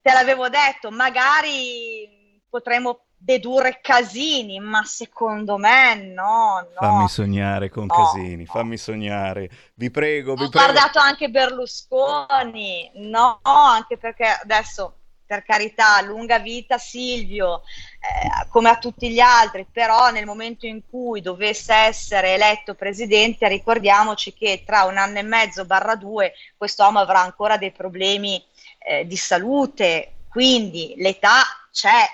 te 0.00 0.12
l'avevo 0.12 0.48
detto, 0.48 0.90
magari 0.90 2.40
potremmo 2.48 3.04
dedurre 3.16 3.80
Casini, 3.82 4.60
ma 4.60 4.82
secondo 4.84 5.58
me 5.58 5.94
no, 5.94 6.60
no. 6.60 6.78
Fammi 6.78 7.08
sognare 7.08 7.68
con 7.68 7.86
no, 7.86 7.94
Casini, 7.94 8.44
no. 8.44 8.52
fammi 8.52 8.76
sognare. 8.76 9.50
Vi 9.74 9.90
prego, 9.90 10.34
vi 10.34 10.44
Ho 10.44 10.48
prego. 10.48 10.68
Ho 10.68 10.72
guardato 10.72 10.98
anche 10.98 11.28
Berlusconi, 11.28 12.90
no, 12.94 13.40
anche 13.42 13.98
perché 13.98 14.26
adesso 14.26 14.94
per 15.30 15.44
carità, 15.44 16.00
lunga 16.02 16.40
vita 16.40 16.76
Silvio, 16.76 17.62
eh, 18.02 18.48
come 18.48 18.70
a 18.70 18.78
tutti 18.78 19.10
gli 19.10 19.20
altri, 19.20 19.66
però 19.70 20.10
nel 20.10 20.24
momento 20.24 20.64
in 20.64 20.80
cui 20.88 21.20
dovesse 21.20 21.74
essere 21.74 22.32
eletto 22.32 22.74
presidente, 22.74 23.46
ricordiamoci 23.46 24.32
che 24.32 24.62
tra 24.64 24.84
un 24.84 24.96
anno 24.96 25.18
e 25.18 25.22
mezzo 25.22 25.66
barra 25.66 25.96
due 25.96 26.32
quest'uomo 26.56 26.98
avrà 26.98 27.20
ancora 27.20 27.58
dei 27.58 27.72
problemi 27.72 28.42
eh, 28.78 29.06
di 29.06 29.16
salute, 29.16 30.24
quindi 30.30 30.94
l'età 30.96 31.42
c'è. 31.70 32.06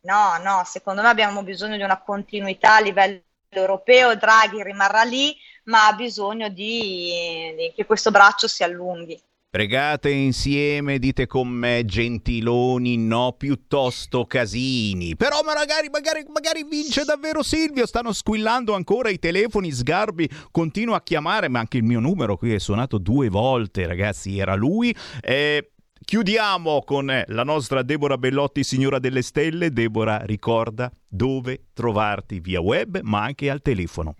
No, 0.00 0.38
no, 0.38 0.62
secondo 0.64 1.02
me 1.02 1.08
abbiamo 1.08 1.42
bisogno 1.42 1.76
di 1.76 1.82
una 1.82 2.00
continuità 2.00 2.76
a 2.76 2.80
livello 2.80 3.20
europeo, 3.50 4.14
Draghi 4.14 4.62
rimarrà 4.62 5.02
lì, 5.02 5.36
ma 5.64 5.88
ha 5.88 5.92
bisogno 5.92 6.48
di, 6.48 7.54
di 7.54 7.72
che 7.74 7.84
questo 7.84 8.10
braccio 8.10 8.48
si 8.48 8.62
allunghi. 8.62 9.20
Pregate 9.56 10.10
insieme, 10.10 10.98
dite 10.98 11.26
con 11.26 11.48
me 11.48 11.86
Gentiloni, 11.86 12.98
no, 12.98 13.36
piuttosto 13.38 14.26
Casini. 14.26 15.16
Però 15.16 15.40
magari, 15.42 15.88
magari, 15.88 16.26
magari 16.30 16.62
vince 16.68 17.04
davvero 17.04 17.42
Silvio. 17.42 17.86
Stanno 17.86 18.12
squillando 18.12 18.74
ancora 18.74 19.08
i 19.08 19.18
telefoni. 19.18 19.72
Sgarbi 19.72 20.28
continua 20.50 20.96
a 20.96 21.02
chiamare, 21.02 21.48
ma 21.48 21.60
anche 21.60 21.78
il 21.78 21.84
mio 21.84 22.00
numero 22.00 22.36
qui 22.36 22.52
è 22.52 22.58
suonato 22.58 22.98
due 22.98 23.30
volte, 23.30 23.86
ragazzi. 23.86 24.38
Era 24.38 24.54
lui. 24.54 24.94
Eh, 25.22 25.70
Chiudiamo 26.04 26.82
con 26.84 27.10
eh, 27.10 27.24
la 27.28 27.42
nostra 27.42 27.82
Deborah 27.82 28.18
Bellotti, 28.18 28.62
signora 28.62 28.98
delle 28.98 29.22
stelle. 29.22 29.72
Deborah, 29.72 30.18
ricorda 30.18 30.92
dove 31.08 31.68
trovarti 31.72 32.40
via 32.40 32.60
web, 32.60 33.00
ma 33.00 33.22
anche 33.22 33.48
al 33.48 33.62
telefono. 33.62 34.16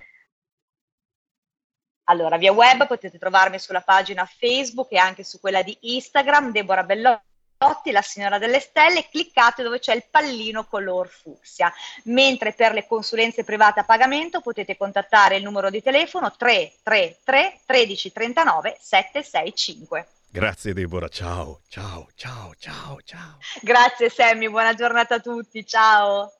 Allora, 2.08 2.36
via 2.36 2.52
web 2.52 2.86
potete 2.86 3.18
trovarmi 3.18 3.58
sulla 3.58 3.80
pagina 3.80 4.24
Facebook 4.24 4.92
e 4.92 4.98
anche 4.98 5.24
su 5.24 5.40
quella 5.40 5.62
di 5.62 5.76
Instagram, 5.80 6.52
Deborah 6.52 6.84
Bellotti, 6.84 7.90
la 7.90 8.02
signora 8.02 8.38
delle 8.38 8.60
stelle, 8.60 9.08
cliccate 9.10 9.64
dove 9.64 9.80
c'è 9.80 9.94
il 9.94 10.04
pallino 10.08 10.66
color 10.66 11.08
fucsia. 11.08 11.72
Mentre 12.04 12.52
per 12.52 12.74
le 12.74 12.86
consulenze 12.86 13.42
private 13.42 13.80
a 13.80 13.84
pagamento 13.84 14.40
potete 14.40 14.76
contattare 14.76 15.36
il 15.36 15.42
numero 15.42 15.68
di 15.68 15.82
telefono 15.82 16.32
333 16.36 17.60
13 17.66 18.12
39 18.12 18.76
765. 18.78 20.06
Grazie 20.30 20.74
Deborah, 20.74 21.08
ciao, 21.08 21.62
ciao, 21.68 22.06
ciao, 22.14 22.52
ciao, 22.56 22.98
ciao. 23.02 23.38
Grazie 23.62 24.10
Sammy, 24.10 24.48
buona 24.48 24.74
giornata 24.74 25.16
a 25.16 25.20
tutti, 25.20 25.66
ciao. 25.66 26.30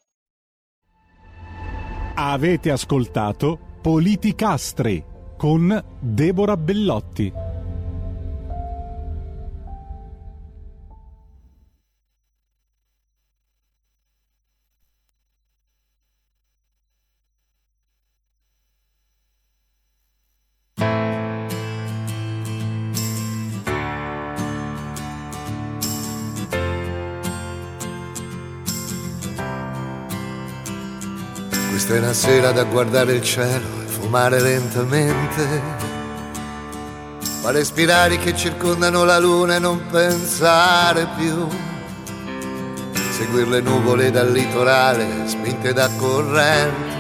Avete 2.14 2.70
ascoltato 2.70 3.58
Politicastri 3.82 5.14
con 5.46 5.80
Deborah 6.00 6.56
Bellotti. 6.56 7.32
Questa 31.70 31.94
è 31.94 31.98
una 31.98 32.12
sera 32.12 32.50
da 32.50 32.64
guardare 32.64 33.12
il 33.12 33.22
cielo 33.22 33.85
fumare 34.06 34.40
lentamente, 34.40 35.60
ma 37.42 37.50
respirare 37.50 38.18
che 38.18 38.36
circondano 38.36 39.02
la 39.02 39.18
luna 39.18 39.56
e 39.56 39.58
non 39.58 39.84
pensare 39.90 41.08
più. 41.16 41.48
Seguire 43.10 43.50
le 43.50 43.60
nuvole 43.62 44.12
dal 44.12 44.30
litorale, 44.30 45.26
spinte 45.26 45.72
da 45.72 45.88
corrente. 45.96 46.94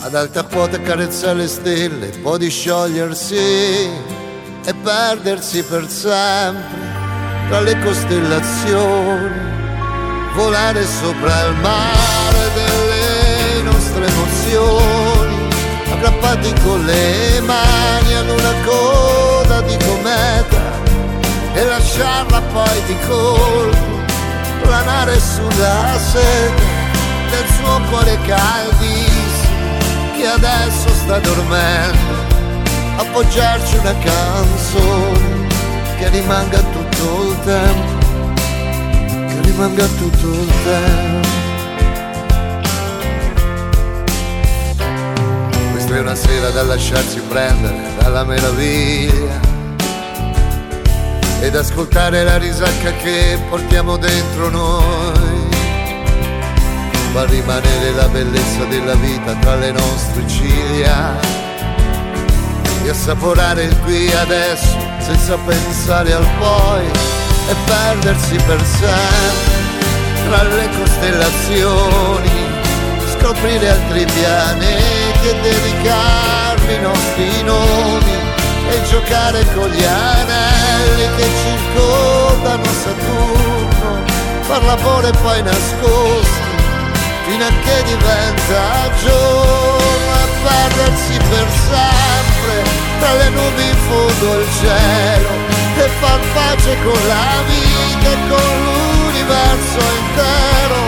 Ad 0.00 0.14
alta 0.14 0.42
quota 0.44 0.80
carezzare 0.80 1.34
le 1.34 1.48
stelle, 1.48 2.06
poi 2.22 2.38
di 2.38 2.48
sciogliersi 2.48 3.36
e 3.36 4.74
perdersi 4.82 5.62
per 5.62 5.86
sempre 5.86 6.88
tra 7.50 7.60
le 7.60 7.78
costellazioni, 7.80 9.40
volare 10.34 10.86
sopra 10.86 11.44
il 11.44 11.54
mare 11.56 12.48
delle 12.54 13.62
nostre 13.62 14.06
emozioni, 14.06 15.09
aggrappati 16.00 16.52
con 16.62 16.82
le 16.86 17.40
mani 17.42 18.14
ad 18.14 18.28
una 18.30 18.54
coda 18.64 19.60
di 19.60 19.76
cometa 19.84 20.80
e 21.52 21.64
lasciarla 21.64 22.40
poi 22.52 22.82
di 22.86 22.96
colpo 23.06 23.98
planare 24.62 25.20
sulla 25.20 25.98
seta 25.98 26.62
del 27.30 27.46
suo 27.54 27.80
cuore 27.90 28.18
caldissimo 28.26 29.76
che 30.16 30.26
adesso 30.26 30.88
sta 30.88 31.18
dormendo 31.18 32.38
appoggiarci 32.96 33.76
una 33.76 33.94
canzone 33.98 35.48
che 35.98 36.08
rimanga 36.08 36.60
tutto 36.60 37.28
il 37.28 37.36
tempo, 37.44 38.34
che 39.28 39.40
rimanga 39.42 39.84
tutto 39.84 40.26
il 40.26 40.52
tempo. 40.64 41.39
È 45.90 45.98
una 45.98 46.14
sera 46.14 46.50
da 46.50 46.62
lasciarsi 46.62 47.18
prendere 47.28 47.92
dalla 47.98 48.22
meraviglia 48.22 49.40
ed 51.40 51.56
ascoltare 51.56 52.22
la 52.22 52.38
risacca 52.38 52.92
che 52.92 53.36
portiamo 53.48 53.96
dentro 53.96 54.50
noi. 54.50 55.48
Fa 57.12 57.24
rimanere 57.24 57.90
la 57.90 58.06
bellezza 58.06 58.64
della 58.66 58.94
vita 58.94 59.34
tra 59.40 59.56
le 59.56 59.72
nostre 59.72 60.28
ciglia 60.28 61.18
di 62.82 62.88
assaporare 62.88 63.64
il 63.64 63.76
qui 63.80 64.12
adesso 64.12 64.78
senza 65.00 65.36
pensare 65.38 66.12
al 66.12 66.26
poi 66.38 66.86
e 66.86 67.54
perdersi 67.66 68.36
per 68.46 68.64
sempre 68.64 70.28
tra 70.28 70.42
le 70.44 70.68
costellazioni, 70.78 72.30
scoprire 73.18 73.68
altri 73.70 74.04
pianeti 74.04 74.99
e 75.22 75.40
dedicarvi 75.40 76.74
i 76.74 76.80
nostri 76.80 77.42
nomi 77.42 78.16
e 78.70 78.82
giocare 78.88 79.44
con 79.54 79.68
gli 79.68 79.84
anelli 79.84 81.08
che 81.16 81.28
circondano 81.42 82.64
Saturno, 82.64 84.04
far 84.40 84.62
l'amore 84.64 85.10
poi 85.22 85.42
nascosto 85.42 86.48
fino 87.26 87.44
a 87.44 87.48
che 87.48 87.82
diventa 87.84 88.90
giorno 89.02 90.12
e 90.14 90.28
perdersi 90.42 91.16
per 91.28 91.46
sempre 91.68 92.70
tra 92.98 93.14
le 93.14 93.28
nubi 93.28 93.62
in 93.62 93.76
fondo 93.88 94.32
al 94.32 94.46
cielo 94.58 95.30
e 95.76 95.88
far 96.00 96.20
pace 96.32 96.76
con 96.82 97.00
la 97.08 97.42
vita 97.46 98.10
e 98.10 98.16
con 98.28 98.50
l'universo 98.64 99.80
intero 99.98 100.82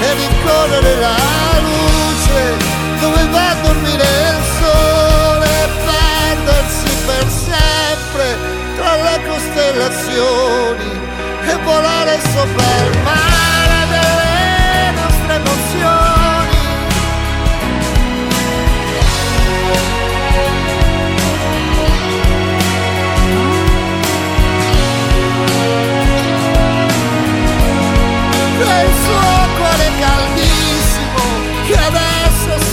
e 0.00 0.14
rincorrere 0.14 1.00
la 1.00 1.16
luce 1.60 2.81
dove 3.02 3.26
va 3.30 3.50
a 3.50 3.54
dormire 3.62 4.04
il 4.30 4.40
sole 4.60 5.46
e 5.46 5.68
perdersi 5.90 6.90
per 7.04 7.28
sempre 7.28 8.36
tra 8.76 8.94
le 8.94 9.20
costellazioni 9.26 10.90
e 11.50 11.56
volare 11.64 12.20
sopra 12.32 12.70
il 12.86 12.98
mare 13.02 13.80
delle 13.90 15.00
nostre 15.00 15.34
emozioni. 15.34 16.21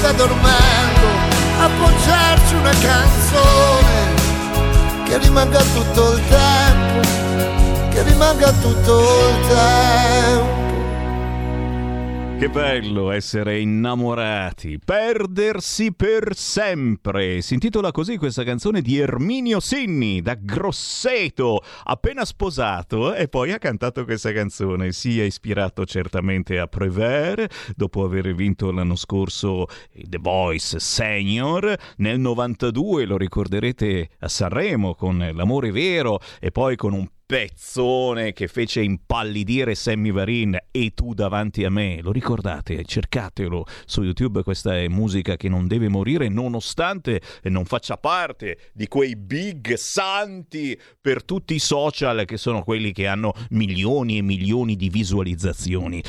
Sta 0.09 0.13
dormendo, 0.13 1.07
appoggiarci 1.59 2.55
una 2.55 2.71
canzone 2.71 4.13
che 5.05 5.17
rimanga 5.19 5.59
tutto 5.59 6.13
il 6.13 6.21
tempo, 6.27 7.07
che 7.89 8.03
rimanga 8.03 8.51
tutto 8.53 8.99
il 9.01 9.47
tempo. 9.47 10.58
Che 12.39 12.47
bello 12.47 13.11
essere 13.11 13.59
innamorati, 13.59 14.79
perdersi 14.79 15.91
per 15.93 16.33
sempre. 16.37 17.41
Si 17.41 17.53
intitola 17.53 17.91
così 17.91 18.15
questa 18.15 18.45
canzone 18.45 18.79
di 18.79 18.97
Erminio 18.97 19.59
Sinni, 19.59 20.21
da 20.21 20.35
Grosseto, 20.35 21.61
appena 21.83 22.23
sposato 22.23 23.13
e 23.13 23.27
poi 23.27 23.51
ha 23.51 23.57
cantato 23.57 24.05
questa 24.05 24.31
canzone. 24.31 24.93
Si 24.93 25.19
è 25.19 25.23
ispirato 25.23 25.85
certamente 25.85 26.59
a 26.59 26.67
Prévert, 26.67 27.73
dopo 27.75 28.05
aver 28.05 28.33
vinto 28.33 28.71
l'anno 28.71 28.95
scorso 28.95 29.65
The 29.91 30.19
Voice 30.21 30.79
Senior. 30.79 31.75
Nel 31.97 32.21
92 32.21 33.03
lo 33.03 33.17
ricorderete 33.17 34.11
a 34.19 34.29
Sanremo 34.29 34.95
con 34.95 35.29
L'amore 35.33 35.71
vero 35.71 36.21
e 36.39 36.51
poi 36.51 36.77
con 36.77 36.93
un 36.93 37.05
pezzone 37.29 38.33
che 38.33 38.47
fece 38.47 38.81
impallidire 38.81 39.75
Sammy 39.75 40.11
Varin 40.11 40.57
e 40.71 40.95
tu 40.95 41.13
davanti 41.13 41.63
a 41.63 41.69
me. 41.69 41.99
Lo 42.01 42.11
ricordate? 42.11 42.83
Cercatelo 42.83 43.67
su 43.85 44.01
YouTube, 44.01 44.41
questa 44.41 44.75
è 44.75 44.87
musica 44.87 45.37
che 45.37 45.47
non 45.47 45.67
deve 45.67 45.89
morire 45.89 46.27
nonostante 46.27 47.21
non 47.43 47.65
faccia 47.65 47.97
parte 47.97 48.71
di 48.73 48.87
quei 48.87 49.15
big 49.15 49.75
santi 49.75 50.75
per 50.99 51.23
tutti 51.23 51.53
i 51.53 51.59
social 51.59 52.25
che 52.25 52.37
sono 52.37 52.63
quelli 52.63 52.91
che 52.91 53.05
hanno 53.05 53.33
milioni 53.51 54.17
e 54.17 54.23
milioni 54.23 54.75
di 54.75 54.89
visualizzazioni. 54.89 56.01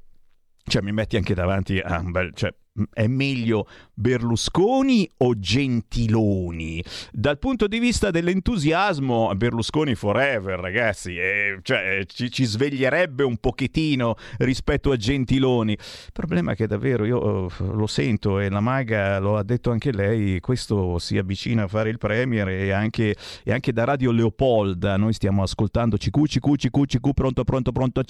cioè 0.66 0.82
mi 0.82 0.92
metti 0.92 1.16
anche 1.16 1.34
davanti 1.34 1.78
a 1.78 2.00
un 2.00 2.12
bel 2.12 2.32
cioè, 2.34 2.54
è 2.92 3.06
meglio 3.08 3.68
Berlusconi 3.94 5.10
o 5.18 5.38
Gentiloni? 5.38 6.84
Dal 7.12 7.38
punto 7.38 7.68
di 7.68 7.78
vista 7.78 8.10
dell'entusiasmo, 8.10 9.32
Berlusconi 9.36 9.94
forever, 9.94 10.60
ragazzi, 10.60 11.16
eh, 11.18 11.60
cioè, 11.62 12.04
ci, 12.08 12.32
ci, 12.32 12.46
sveglierebbe 12.46 13.24
un 13.24 13.38
pochettino 13.38 14.16
rispetto 14.40 14.92
a 14.92 14.96
Gentiloni. 14.96 15.74
Il 15.74 16.12
problema 16.12 16.54
è 16.54 16.56
che 16.56 16.66
davvero 16.66 17.06
io 17.06 17.46
uh, 17.46 17.50
lo 17.76 17.88
sento 17.88 18.40
e 18.40 18.50
la 18.50 18.60
maga 18.60 19.20
lo 19.20 19.38
ha 19.38 19.44
detto 19.44 19.70
anche 19.72 19.92
lei, 19.92 20.40
questo 20.40 20.98
si 20.98 21.18
avvicina 21.18 21.64
a 21.64 21.68
fare 21.68 21.90
il 21.90 21.98
Premier 22.00 22.48
e 22.48 22.72
anche, 22.72 23.16
e 23.44 23.54
anche 23.54 23.72
da 23.72 23.84
Radio 23.84 24.12
Leopolda 24.12 24.98
noi 24.98 25.14
stiamo 25.14 25.44
ascoltando 25.44 25.98
CQ, 25.98 26.26
CQ, 26.26 26.56
CQ, 26.56 26.86
CQ, 26.86 27.14
pronto, 27.14 27.44
pronto, 27.44 27.72
pronto. 27.72 28.02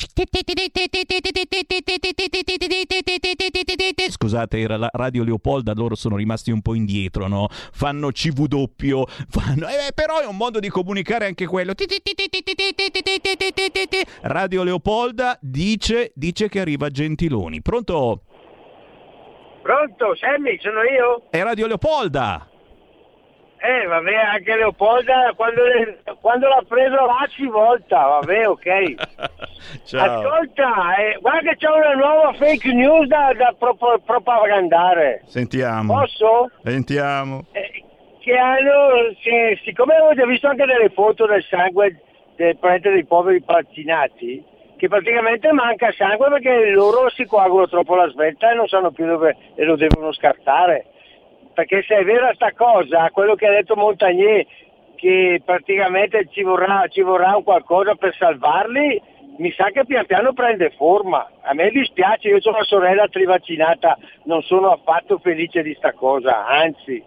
Scusate 4.09 4.52
era 4.59 4.77
la 4.77 4.89
Radio 4.91 5.23
Leopolda, 5.23 5.73
loro 5.73 5.95
sono 5.95 6.15
rimasti 6.15 6.51
un 6.51 6.61
po' 6.61 6.73
indietro, 6.73 7.27
no? 7.27 7.47
Fanno 7.49 8.09
CW, 8.09 9.03
fanno... 9.27 9.67
Eh, 9.67 9.91
però 9.93 10.19
è 10.19 10.25
un 10.25 10.37
modo 10.37 10.59
di 10.59 10.69
comunicare 10.69 11.25
anche 11.25 11.45
quello. 11.45 11.73
Radio 14.21 14.63
Leopolda 14.63 15.37
dice, 15.41 16.11
dice 16.15 16.49
che 16.49 16.59
arriva 16.59 16.89
Gentiloni. 16.89 17.61
Eh, 23.65 23.87
vabbè, 23.87 24.13
anche 24.13 24.57
Leopolda 24.57 25.31
quando, 25.37 25.63
le- 25.63 26.03
quando 26.19 26.49
l'ha 26.49 26.61
preso 26.67 26.95
là 26.95 27.25
ci 27.29 27.45
volta, 27.47 28.07
vabbè, 28.19 28.49
ok. 28.49 28.93
Ciao. 29.87 30.19
Ascolta, 30.19 30.95
eh, 30.97 31.17
guarda 31.21 31.51
che 31.51 31.55
c'è 31.55 31.69
una 31.69 31.93
nuova 31.93 32.33
fake 32.33 32.73
news 32.73 33.07
da, 33.07 33.31
da 33.37 33.55
propagandare. 34.03 35.21
Sentiamo. 35.27 35.93
Posso? 35.93 36.51
Sentiamo. 36.61 37.45
Che 38.19 38.37
hanno, 38.37 39.13
che, 39.21 39.57
siccome 39.63 39.93
già 40.13 40.25
visto 40.25 40.47
anche 40.49 40.65
delle 40.65 40.89
foto 40.89 41.25
del 41.25 41.43
sangue 41.43 42.01
del 42.35 42.57
planeta 42.57 42.89
dei 42.89 43.05
poveri 43.05 43.41
vaccinati, 43.45 44.43
che 44.75 44.87
praticamente 44.89 45.53
manca 45.53 45.89
sangue 45.93 46.27
perché 46.27 46.69
loro 46.71 47.09
si 47.11 47.23
coagulano 47.25 47.69
troppo 47.69 47.95
la 47.95 48.09
svelta 48.09 48.51
e 48.51 48.55
non 48.55 48.67
sanno 48.67 48.91
più 48.91 49.05
dove 49.05 49.37
e 49.55 49.63
lo 49.63 49.77
devono 49.77 50.11
scartare. 50.11 50.87
Perché 51.53 51.83
se 51.83 51.97
è 51.97 52.03
vera 52.03 52.33
sta 52.33 52.51
cosa, 52.53 53.09
quello 53.11 53.35
che 53.35 53.47
ha 53.47 53.51
detto 53.51 53.75
Montagnier, 53.75 54.45
che 54.95 55.41
praticamente 55.43 56.27
ci 56.31 56.43
vorrà, 56.43 56.85
ci 56.87 57.01
vorrà 57.01 57.39
qualcosa 57.43 57.95
per 57.95 58.15
salvarli, 58.15 59.01
mi 59.37 59.51
sa 59.51 59.69
che 59.71 59.85
pian 59.85 60.05
piano 60.05 60.33
prende 60.33 60.71
forma. 60.77 61.29
A 61.41 61.53
me 61.53 61.69
dispiace, 61.69 62.29
io 62.29 62.37
ho 62.41 62.49
una 62.49 62.63
sorella 62.63 63.07
trivaccinata, 63.07 63.97
non 64.23 64.41
sono 64.43 64.71
affatto 64.71 65.19
felice 65.19 65.61
di 65.61 65.73
sta 65.75 65.93
cosa, 65.93 66.45
anzi. 66.45 67.03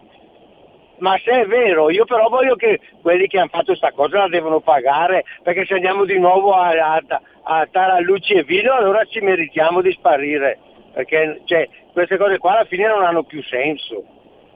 Ma 0.99 1.17
se 1.23 1.41
è 1.41 1.45
vero, 1.45 1.89
io 1.89 2.05
però 2.05 2.27
voglio 2.27 2.55
che 2.55 2.79
quelli 3.01 3.27
che 3.27 3.37
hanno 3.37 3.49
fatto 3.49 3.75
sta 3.75 3.91
cosa 3.91 4.19
la 4.19 4.27
devono 4.27 4.61
pagare, 4.61 5.23
perché 5.43 5.65
se 5.65 5.75
andiamo 5.75 6.05
di 6.05 6.17
nuovo 6.17 6.53
a, 6.53 6.69
a, 6.69 7.21
a 7.43 7.67
Tarallucci 7.69 8.33
e 8.33 8.43
Vino 8.43 8.73
allora 8.73 9.03
ci 9.05 9.19
meritiamo 9.21 9.81
di 9.81 9.91
sparire, 9.91 10.57
perché 10.93 11.41
cioè, 11.45 11.69
queste 11.93 12.17
cose 12.17 12.39
qua 12.39 12.53
alla 12.53 12.65
fine 12.65 12.87
non 12.87 13.03
hanno 13.03 13.23
più 13.23 13.43
senso, 13.43 14.03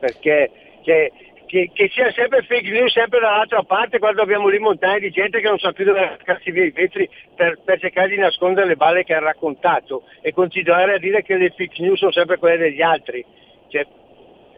perché 0.02 0.52
cioè, 0.84 1.12
che, 1.46 1.70
che 1.74 1.90
sia 1.94 2.12
sempre 2.14 2.42
fake 2.44 2.70
news 2.70 2.92
sempre 2.94 3.20
dall'altra 3.20 3.62
parte 3.64 4.00
quando 4.00 4.22
abbiamo 4.22 4.48
lì 4.48 4.58
montagne 4.58 5.00
di 5.00 5.12
gente 5.12 5.40
che 5.40 5.48
non 5.48 5.60
sa 5.60 5.72
più 5.74 5.86
dove 5.86 6.18
cazzi 6.24 6.50
via 6.50 6.64
i 6.64 6.72
vetri 6.72 7.10
per, 7.36 7.60
per 7.64 7.80
cercare 7.80 8.08
di 8.08 8.18
nascondere 8.18 8.68
le 8.68 8.78
balle 8.78 9.04
che 9.04 9.14
ha 9.14 9.20
raccontato 9.20 10.04
e 10.22 10.34
continuare 10.34 10.96
a 10.96 10.98
dire 10.98 11.22
che 11.22 11.36
le 11.36 11.54
fake 11.56 11.82
news 11.82 12.00
sono 12.00 12.12
sempre 12.12 12.38
quelle 12.38 12.58
degli 12.58 12.82
altri. 12.82 13.24
Cioè, 13.68 13.86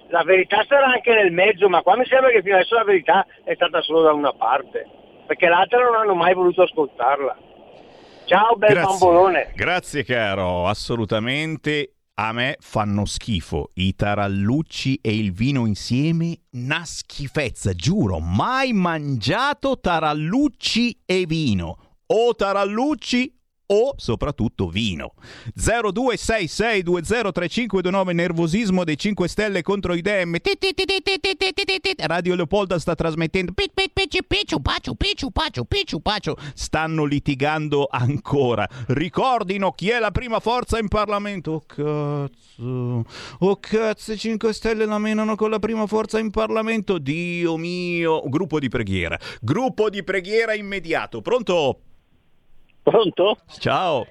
la 0.09 0.23
verità 0.23 0.63
sarà 0.67 0.85
anche 0.85 1.11
nel 1.11 1.31
mezzo, 1.31 1.67
ma 1.67 1.81
qua 1.81 1.97
mi 1.97 2.05
sembra 2.05 2.29
che 2.29 2.43
fino 2.43 2.55
adesso 2.55 2.75
la 2.75 2.83
verità 2.83 3.25
è 3.43 3.55
stata 3.55 3.81
solo 3.81 4.03
da 4.03 4.13
una 4.13 4.33
parte, 4.33 4.87
perché 5.25 5.47
l'altra 5.47 5.83
non 5.83 5.95
hanno 5.95 6.13
mai 6.13 6.35
voluto 6.35 6.61
ascoltarla. 6.61 7.35
Ciao 8.25 8.55
bel 8.55 8.75
bambolone. 8.75 9.51
Grazie 9.55 10.03
caro, 10.03 10.67
assolutamente. 10.67 11.93
A 12.15 12.31
me 12.31 12.57
fanno 12.59 13.05
schifo 13.05 13.71
i 13.73 13.95
tarallucci 13.95 14.99
e 15.01 15.17
il 15.17 15.31
vino 15.31 15.65
insieme, 15.65 16.41
una 16.51 16.85
schifezza, 16.85 17.73
giuro, 17.73 18.19
mai 18.19 18.71
mangiato 18.71 19.79
tarallucci 19.79 21.01
e 21.05 21.25
vino. 21.25 21.95
O 22.05 22.35
tarallucci 22.35 23.35
o 23.67 23.93
soprattutto 23.97 24.67
vino. 24.67 25.13
0266203529 25.57 28.13
nervosismo 28.13 28.83
dei 28.83 28.97
5 28.97 29.27
Stelle 29.27 29.61
contro 29.61 29.93
i 29.93 30.01
Dem. 30.01 30.35
Radio 31.99 32.35
Leopolda 32.35 32.79
sta 32.79 32.95
trasmettendo 32.95 33.53
stanno 36.53 37.05
litigando 37.05 37.87
ancora. 37.89 38.67
Ricordino 38.87 39.71
chi 39.71 39.89
è 39.89 39.99
la 39.99 40.11
prima 40.11 40.39
forza 40.39 40.79
in 40.79 40.87
Parlamento. 40.87 41.51
Oh 41.53 41.63
cazzo. 41.65 43.05
Oh 43.39 43.57
cazzo, 43.57 44.15
5 44.15 44.53
Stelle 44.53 44.85
la 44.85 44.97
menano 44.97 45.35
con 45.35 45.49
la 45.49 45.59
prima 45.59 45.85
forza 45.87 46.19
in 46.19 46.31
Parlamento. 46.31 46.97
Dio 46.97 47.57
mio, 47.57 48.23
gruppo 48.27 48.59
di 48.59 48.69
preghiera. 48.69 49.19
Gruppo 49.41 49.89
di 49.89 50.03
preghiera 50.03 50.53
immediato. 50.53 51.21
Pronto? 51.21 51.79
Pronto? 52.83 53.37
Ciao. 53.59 54.05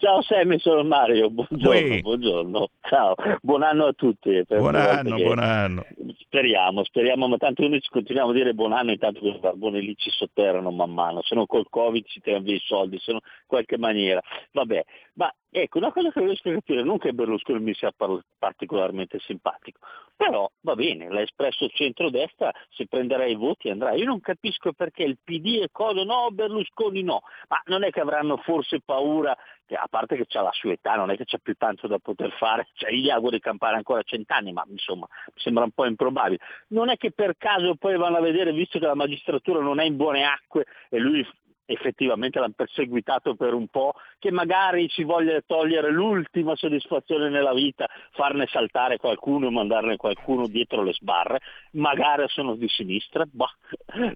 Ciao 0.00 0.22
Sammy, 0.22 0.58
sono 0.58 0.82
Mario, 0.82 1.28
buongiorno, 1.28 1.68
Uè. 1.68 2.00
buongiorno. 2.00 2.68
Ciao, 2.88 3.14
buon 3.42 3.62
anno 3.62 3.84
a 3.84 3.92
tutti. 3.92 4.42
Buon 4.48 4.74
anno, 4.74 5.16
buon 5.16 5.38
anno. 5.38 5.84
Speriamo, 6.20 6.82
speriamo, 6.84 7.28
ma 7.28 7.36
tanto 7.36 7.68
noi 7.68 7.82
ci 7.82 7.90
continuiamo 7.90 8.30
a 8.30 8.32
dire 8.32 8.54
buon 8.54 8.72
anno, 8.72 8.92
intanto 8.92 9.20
quei 9.20 9.38
barboni 9.38 9.82
lì 9.82 9.94
ci 9.98 10.08
sotterrano 10.08 10.70
man 10.70 10.90
mano, 10.90 11.20
se 11.20 11.34
no 11.34 11.44
col 11.44 11.66
Covid 11.68 12.06
ci 12.06 12.20
tirano 12.20 12.44
via 12.44 12.54
i 12.54 12.62
soldi, 12.64 12.98
se 12.98 13.12
no 13.12 13.18
in 13.22 13.46
qualche 13.46 13.76
maniera. 13.76 14.22
Vabbè, 14.52 14.82
ma 15.14 15.32
ecco, 15.50 15.78
una 15.78 15.92
cosa 15.92 16.10
che 16.10 16.20
riesco 16.20 16.48
a 16.48 16.54
capire, 16.54 16.82
non 16.82 16.98
che 16.98 17.12
Berlusconi 17.12 17.60
mi 17.60 17.74
sia 17.74 17.92
par- 17.92 18.20
particolarmente 18.38 19.18
simpatico, 19.20 19.80
però 20.16 20.50
va 20.60 20.74
bene, 20.74 21.08
l'ha 21.08 21.22
espresso 21.22 21.64
il 21.64 21.72
centrodestra, 21.72 22.52
se 22.70 22.86
prenderà 22.86 23.24
i 23.24 23.34
voti 23.34 23.70
andrà. 23.70 23.92
Io 23.92 24.04
non 24.04 24.20
capisco 24.20 24.72
perché 24.72 25.02
il 25.02 25.18
PD 25.22 25.60
e 25.62 25.68
cosa, 25.72 26.04
no, 26.04 26.28
Berlusconi 26.30 27.02
no, 27.02 27.22
ma 27.48 27.60
non 27.66 27.84
è 27.84 27.90
che 27.90 28.00
avranno 28.00 28.36
forse 28.38 28.80
paura, 28.84 29.36
che 29.66 29.76
a 29.76 29.86
parte 29.88 30.16
che 30.16 30.26
c'ha 30.26 30.42
la 30.42 30.52
sua 30.52 30.72
età, 30.72 30.96
non 30.96 31.10
è 31.10 31.16
che 31.16 31.24
c'ha 31.24 31.38
più 31.38 31.54
tanto 31.54 31.86
da 31.86 31.98
poter 31.98 32.32
fare, 32.32 32.68
cioè 32.74 32.90
io 32.90 33.00
gli 33.00 33.10
auguro 33.10 33.36
di 33.36 33.40
campare 33.40 33.76
ancora 33.76 34.02
cent'anni, 34.02 34.52
ma 34.52 34.64
insomma 34.68 35.06
mi 35.26 35.40
sembra 35.40 35.64
un 35.64 35.70
po' 35.70 35.86
improbabile. 35.86 36.40
Non 36.68 36.90
è 36.90 36.96
che 36.96 37.12
per 37.12 37.36
caso 37.36 37.76
poi 37.76 37.96
vanno 37.96 38.16
a 38.16 38.20
vedere, 38.20 38.52
visto 38.52 38.78
che 38.78 38.86
la 38.86 38.94
magistratura 38.94 39.60
non 39.60 39.80
è 39.80 39.84
in 39.84 39.96
buone 39.96 40.24
acque 40.24 40.66
e 40.88 40.98
lui 40.98 41.26
effettivamente 41.70 42.38
l'hanno 42.38 42.54
perseguitato 42.56 43.34
per 43.34 43.54
un 43.54 43.68
po', 43.68 43.94
che 44.18 44.30
magari 44.30 44.88
ci 44.88 45.04
voglia 45.04 45.40
togliere 45.46 45.90
l'ultima 45.90 46.54
soddisfazione 46.56 47.28
nella 47.28 47.54
vita, 47.54 47.86
farne 48.12 48.46
saltare 48.50 48.98
qualcuno 48.98 49.50
mandarne 49.50 49.96
qualcuno 49.96 50.46
dietro 50.46 50.82
le 50.82 50.92
sbarre, 50.92 51.40
magari 51.72 52.24
sono 52.28 52.54
di 52.54 52.68
sinistra. 52.68 53.24
Boh. 53.30 53.48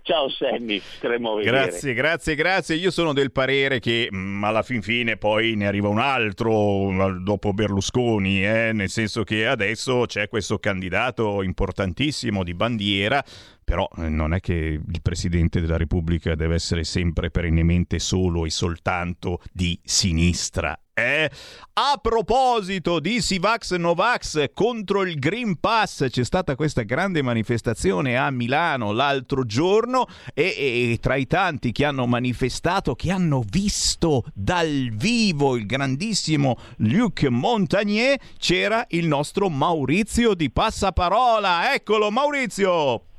Ciao 0.03 0.29
Sammy, 0.29 0.79
staremo. 0.79 1.37
Grazie, 1.37 1.95
grazie, 1.95 2.35
grazie. 2.35 2.77
Io 2.77 2.91
sono 2.91 3.13
del 3.13 3.33
parere 3.33 3.79
che 3.79 4.09
mh, 4.11 4.45
alla 4.45 4.63
fin 4.63 4.83
fine 4.83 5.17
poi 5.17 5.55
ne 5.55 5.67
arriva 5.67 5.89
un 5.89 5.99
altro 5.99 6.91
eh, 6.91 7.21
dopo 7.23 7.53
Berlusconi, 7.53 8.45
eh, 8.45 8.73
nel 8.73 8.89
senso 8.89 9.23
che 9.23 9.47
adesso 9.47 10.05
c'è 10.07 10.29
questo 10.29 10.59
candidato 10.59 11.43
importantissimo 11.43 12.43
di 12.43 12.55
bandiera, 12.55 13.23
però 13.65 13.89
eh, 13.97 14.09
non 14.09 14.35
è 14.35 14.41
che 14.41 14.55
il 14.55 15.03
Presidente 15.03 15.61
della 15.61 15.77
Repubblica 15.77 16.35
deve 16.35 16.55
essere 16.55 16.85
sempre 16.85 17.31
perennemente 17.31 17.99
solo 17.99 18.45
e 18.45 18.51
soltanto 18.51 19.41
di 19.53 19.79
sinistra. 19.83 20.79
Eh? 20.97 21.29
A 21.73 21.99
proposito 22.01 23.01
di 23.01 23.21
Sivax 23.21 23.75
Novax 23.75 24.51
contro 24.55 25.03
il 25.03 25.19
Green 25.19 25.59
Pass, 25.59 26.09
c'è 26.09 26.23
stata 26.23 26.55
questa 26.55 26.83
grande 26.83 27.21
manifestazione 27.21 28.17
a 28.17 28.31
Milano 28.31 28.93
l'altro 28.93 29.45
giorno 29.45 30.07
e, 30.33 30.93
e 30.93 30.99
tra 31.01 31.17
i 31.17 31.27
tanti 31.27 31.73
che 31.73 31.85
hanno 31.85 32.07
manifestato, 32.07 32.95
che 32.95 33.11
hanno 33.11 33.43
visto 33.45 34.23
dal 34.33 34.91
vivo 34.93 35.57
il 35.57 35.67
grandissimo 35.67 36.59
Luc 36.77 37.25
Montagnier, 37.25 38.17
c'era 38.39 38.85
il 38.91 39.09
nostro 39.09 39.49
Maurizio 39.49 40.35
di 40.35 40.49
Passaparola. 40.49 41.75
Eccolo 41.75 42.13
Maurizio! 42.13 43.14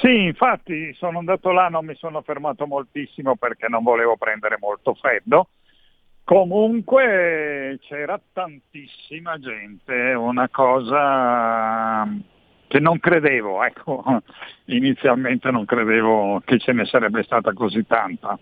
Sì, 0.00 0.24
infatti 0.24 0.92
sono 0.94 1.18
andato 1.18 1.50
là, 1.50 1.68
non 1.68 1.84
mi 1.84 1.94
sono 1.94 2.20
fermato 2.22 2.66
moltissimo 2.66 3.36
perché 3.36 3.68
non 3.68 3.82
volevo 3.82 4.16
prendere 4.16 4.56
molto 4.60 4.94
freddo. 4.94 5.48
Comunque 6.24 7.78
c'era 7.80 8.20
tantissima 8.32 9.38
gente, 9.38 10.12
una 10.12 10.48
cosa 10.50 12.06
che 12.66 12.80
non 12.80 12.98
credevo, 13.00 13.64
ecco, 13.64 14.04
inizialmente 14.66 15.50
non 15.50 15.64
credevo 15.64 16.42
che 16.44 16.58
ce 16.58 16.72
ne 16.72 16.84
sarebbe 16.84 17.22
stata 17.22 17.54
così 17.54 17.86
tanta. 17.86 18.38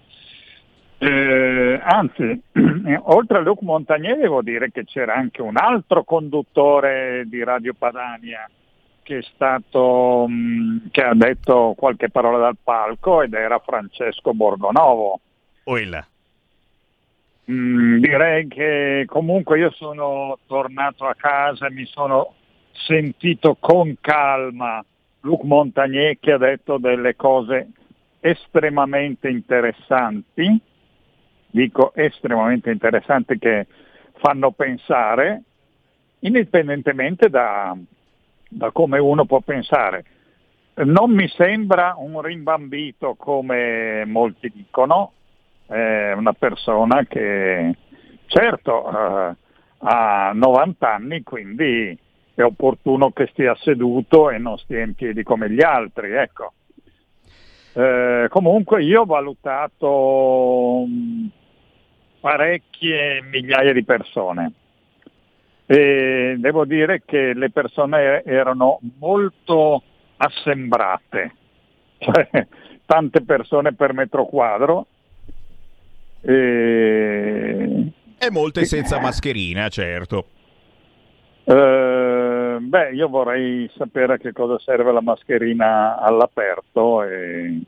Eh, 0.99 1.81
anzi, 1.81 2.43
oltre 3.05 3.39
a 3.39 3.41
Luc 3.41 3.61
Montagnier 3.63 4.17
devo 4.17 4.43
dire 4.43 4.73
che 4.73 4.85
c'era 4.85 5.15
anche 5.15 5.43
un 5.43 5.57
altro 5.57 6.03
conduttore 6.03 7.25
di 7.27 7.45
Radio 7.45 7.73
Padania 7.75 8.49
che 9.07 9.19
è 9.19 9.23
stato 9.23 10.27
mh, 10.27 10.91
che 10.91 11.01
ha 11.01 11.15
detto 11.15 11.75
qualche 11.77 12.11
parola 12.11 12.39
dal 12.39 12.57
palco 12.61 13.23
ed 13.23 13.35
era 13.35 13.61
Francesco 13.61 14.35
Borgonovo. 14.35 15.21
Oilla. 15.65 16.05
Mm, 17.49 18.01
direi 18.01 18.49
che 18.49 19.05
comunque 19.07 19.61
io 19.61 19.71
sono 19.71 20.41
tornato 20.49 21.07
a 21.07 21.15
casa 21.15 21.69
e 21.69 21.71
mi 21.71 21.85
sono 21.85 22.35
sentito 22.73 23.57
con 23.61 23.97
calma 24.01 24.85
Luc 25.21 25.45
Montagnier 25.45 26.19
che 26.19 26.33
ha 26.33 26.39
detto 26.39 26.79
delle 26.79 27.15
cose 27.15 27.69
estremamente 28.19 29.29
interessanti, 29.29 30.61
dico 31.49 31.95
estremamente 31.95 32.73
interessanti 32.73 33.39
che 33.39 33.69
fanno 34.15 34.51
pensare, 34.51 35.43
indipendentemente 36.21 37.29
da, 37.29 37.77
da 38.49 38.71
come 38.71 38.99
uno 38.99 39.25
può 39.25 39.41
pensare. 39.41 40.05
Non 40.75 41.11
mi 41.11 41.27
sembra 41.29 41.95
un 41.97 42.21
rimbambito 42.21 43.15
come 43.15 44.05
molti 44.05 44.51
dicono, 44.55 45.13
è 45.67 46.13
una 46.13 46.35
persona 46.35 47.05
che 47.05 47.75
certo 48.27 48.91
eh, 48.91 49.35
ha 49.79 50.33
90 50.35 50.93
anni, 50.93 51.23
quindi 51.23 51.99
è 52.35 52.43
opportuno 52.43 53.11
che 53.11 53.29
stia 53.29 53.55
seduto 53.57 54.31
e 54.31 54.39
non 54.39 54.59
stia 54.59 54.83
in 54.83 54.95
piedi 54.95 55.23
come 55.23 55.51
gli 55.51 55.63
altri. 55.63 56.13
Ecco. 56.13 56.53
Eh, 57.73 58.27
comunque 58.29 58.83
io 58.83 59.03
ho 59.03 59.07
valutato 59.07 60.85
mh, 60.87 61.27
parecchie 62.21 63.23
migliaia 63.23 63.73
di 63.73 63.85
persone 63.85 64.53
e 65.67 66.37
devo 66.39 66.65
dire 66.65 67.03
che 67.05 67.35
le 67.35 67.51
persone 67.51 68.23
erano 68.25 68.79
molto 68.99 69.83
assembrate, 70.17 71.35
cioè 71.99 72.47
tante 72.87 73.23
persone 73.23 73.75
per 73.75 73.93
metro 73.93 74.27
quadro. 74.27 74.87
E, 76.21 77.93
e 78.19 78.31
molte 78.31 78.65
senza 78.65 79.01
mascherina, 79.01 79.69
certo. 79.69 80.27
Eh, 81.45 82.57
beh, 82.61 82.91
io 82.93 83.09
vorrei 83.09 83.71
sapere 83.77 84.15
a 84.15 84.17
che 84.19 84.33
cosa 84.33 84.59
serve 84.59 84.93
la 84.93 85.01
mascherina 85.01 85.99
all'aperto 85.99 87.03
e 87.03 87.61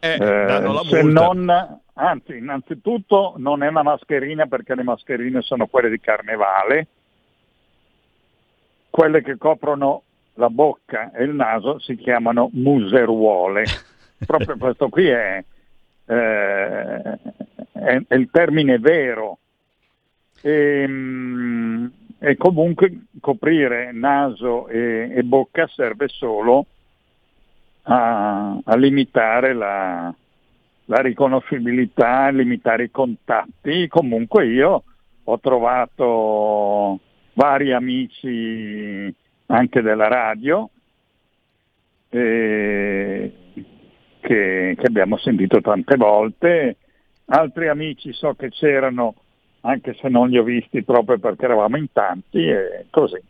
eh, 0.00 0.16
la 0.18 0.82
se 0.88 1.02
non, 1.02 1.80
anzi, 1.94 2.36
innanzitutto 2.36 3.34
non 3.36 3.62
è 3.62 3.68
una 3.68 3.82
mascherina 3.82 4.46
perché 4.46 4.74
le 4.74 4.82
mascherine 4.82 5.42
sono 5.42 5.66
quelle 5.66 5.90
di 5.90 6.00
carnevale, 6.00 6.86
quelle 8.90 9.22
che 9.22 9.36
coprono 9.36 10.02
la 10.34 10.48
bocca 10.48 11.10
e 11.12 11.24
il 11.24 11.34
naso 11.34 11.78
si 11.78 11.96
chiamano 11.96 12.50
museruole. 12.52 13.64
Proprio 14.26 14.56
questo 14.56 14.88
qui 14.88 15.08
è, 15.08 15.44
eh, 16.06 17.18
è, 17.72 18.02
è 18.06 18.14
il 18.14 18.28
termine 18.30 18.78
vero. 18.78 19.38
E, 20.40 20.84
mm, 20.88 21.86
e 22.24 22.36
comunque 22.36 23.06
coprire 23.20 23.90
naso 23.90 24.68
e, 24.68 25.10
e 25.12 25.22
bocca 25.24 25.66
serve 25.66 26.06
solo 26.06 26.66
a, 27.82 28.58
a 28.62 28.76
limitare 28.76 29.52
la, 29.52 30.14
la 30.92 31.00
riconoscibilità, 31.00 32.28
limitare 32.28 32.84
i 32.84 32.90
contatti. 32.90 33.88
Comunque 33.88 34.46
io 34.46 34.82
ho 35.24 35.40
trovato 35.40 37.00
vari 37.32 37.72
amici 37.72 39.14
anche 39.46 39.80
della 39.80 40.08
radio 40.08 40.68
eh, 42.10 43.32
che, 44.20 44.76
che 44.78 44.86
abbiamo 44.86 45.16
sentito 45.16 45.62
tante 45.62 45.96
volte, 45.96 46.76
altri 47.26 47.68
amici 47.68 48.12
so 48.12 48.34
che 48.34 48.50
c'erano 48.50 49.14
anche 49.60 49.96
se 49.98 50.08
non 50.10 50.28
li 50.28 50.36
ho 50.36 50.42
visti 50.42 50.82
proprio 50.82 51.18
perché 51.18 51.46
eravamo 51.46 51.78
in 51.78 51.90
tanti 51.90 52.46
e 52.46 52.86
così. 52.90 53.20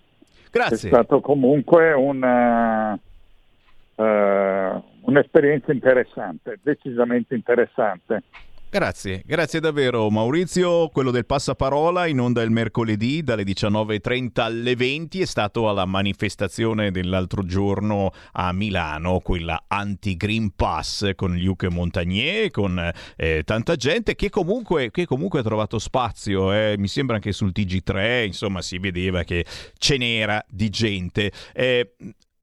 Grazie. 0.51 0.75
È 0.75 0.93
stato 0.93 1.21
comunque 1.21 1.93
una, 1.93 2.99
eh, 3.95 4.83
un'esperienza 5.03 5.73
interessante, 5.73 6.59
decisamente 6.63 7.35
interessante. 7.35 8.23
Grazie, 8.73 9.23
grazie 9.27 9.61
davvero 9.61 10.09
Maurizio. 10.09 10.89
Quello 10.89 11.11
del 11.11 11.27
passaparola 11.27 12.07
in 12.07 12.19
onda 12.19 12.41
il 12.41 12.51
mercoledì 12.51 13.23
dalle 13.23 13.43
19.30 13.43 14.41
alle 14.41 14.75
20 14.75 15.21
è 15.21 15.27
stato 15.27 15.69
alla 15.69 15.85
manifestazione 15.85 16.91
dell'altro 16.91 17.45
giorno 17.45 18.11
a 18.33 18.51
Milano, 18.55 19.21
quella 19.21 19.65
anti-Green 19.69 20.55
Pass 20.57 21.11
con 21.17 21.37
Luc 21.37 21.65
Montagnier, 21.65 22.51
con 22.51 22.91
eh, 23.17 23.43
tanta 23.45 23.77
gente 23.77 24.15
che 24.15 24.31
comunque, 24.31 24.91
che 24.91 25.05
comunque 25.05 25.41
ha 25.41 25.43
trovato 25.43 25.79
spazio. 25.79 26.51
eh. 26.55 26.77
Mi 26.79 26.89
sembra 26.89 27.17
anche 27.17 27.33
sul 27.33 27.53
TG3, 27.55 28.25
insomma 28.25 28.63
si 28.63 28.79
vedeva 28.79 29.23
che 29.23 29.45
ce 29.77 29.99
n'era 29.99 30.43
di 30.49 30.71
gente. 30.71 31.31
Eh, 31.53 31.93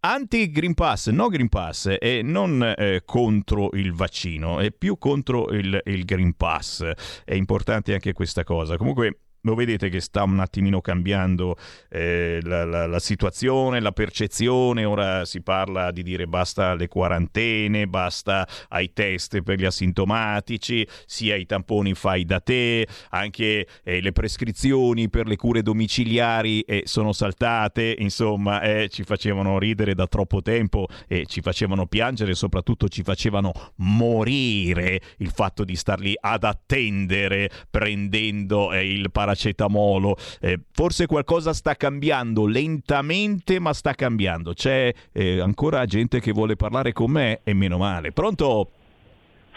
Anti-Green 0.01 0.75
Pass, 0.75 1.09
no 1.09 1.27
Green 1.27 1.49
Pass, 1.49 1.89
è 1.89 2.21
non 2.21 2.63
eh, 2.77 3.01
contro 3.03 3.69
il 3.73 3.91
vaccino, 3.93 4.59
è 4.59 4.71
più 4.71 4.97
contro 4.97 5.51
il, 5.51 5.81
il 5.85 6.05
Green 6.05 6.35
Pass. 6.35 6.89
È 7.25 7.33
importante 7.33 7.93
anche 7.93 8.13
questa 8.13 8.45
cosa. 8.45 8.77
Comunque 8.77 9.19
lo 9.41 9.55
vedete 9.55 9.89
che 9.89 10.01
sta 10.01 10.23
un 10.23 10.39
attimino 10.39 10.81
cambiando 10.81 11.55
eh, 11.89 12.39
la, 12.43 12.65
la, 12.65 12.87
la, 12.87 12.99
situazione, 12.99 13.79
la 13.79 13.91
percezione, 13.91 14.83
ora 14.85 15.25
si 15.25 15.41
parla 15.41 15.91
di 15.91 16.03
dire 16.03 16.27
basta 16.27 16.71
alle 16.71 16.87
quarantene, 16.87 17.87
basta 17.87 18.47
ai 18.69 18.91
test 18.93 19.41
per 19.41 19.57
gli 19.57 19.65
asintomatici, 19.65 20.85
sia 21.05 21.35
i 21.35 21.45
tamponi 21.45 21.93
fai 21.93 22.25
da 22.25 22.39
te, 22.39 22.87
anche 23.09 23.67
eh, 23.83 24.01
le 24.01 24.11
prescrizioni 24.11 25.09
per 25.09 25.27
le 25.27 25.35
cure 25.35 25.61
domiciliari 25.61 26.61
eh, 26.61 26.83
sono 26.85 27.13
saltate, 27.13 27.95
insomma 27.99 28.61
eh, 28.61 28.89
ci 28.89 29.03
facevano 29.03 29.57
ridere 29.57 29.95
da 29.95 30.07
troppo 30.07 30.41
tempo 30.41 30.87
e 31.07 31.25
ci 31.25 31.41
facevano 31.41 31.85
piangere, 31.87 32.33
soprattutto 32.33 32.87
ci 32.89 33.03
facevano 33.03 33.53
morire 33.77 34.99
il 35.17 35.31
fatto 35.31 35.63
di 35.63 35.75
star 35.75 35.99
lì 35.99 36.13
ad 36.19 36.43
attendere 36.43 37.49
prendendo 37.69 38.73
eh, 38.73 38.91
il 38.91 39.11
paracetamolo 39.11 39.28
paracetamolo. 39.29 40.15
Eh, 40.41 40.59
forse 40.71 41.05
qualcosa 41.05 41.53
sta 41.53 41.75
cambiando 41.75 42.45
lentamente, 42.45 43.59
ma 43.59 43.73
sta 43.73 43.93
cambiando. 43.93 44.53
C'è 44.53 44.91
eh, 45.11 45.39
ancora 45.39 45.85
gente 45.85 46.19
che 46.19 46.31
vuole 46.31 46.55
parlare 46.55 46.91
con 46.93 47.11
me 47.11 47.41
e 47.43 47.53
meno 47.53 47.77
male. 47.77 48.11
Pronto? 48.11 48.71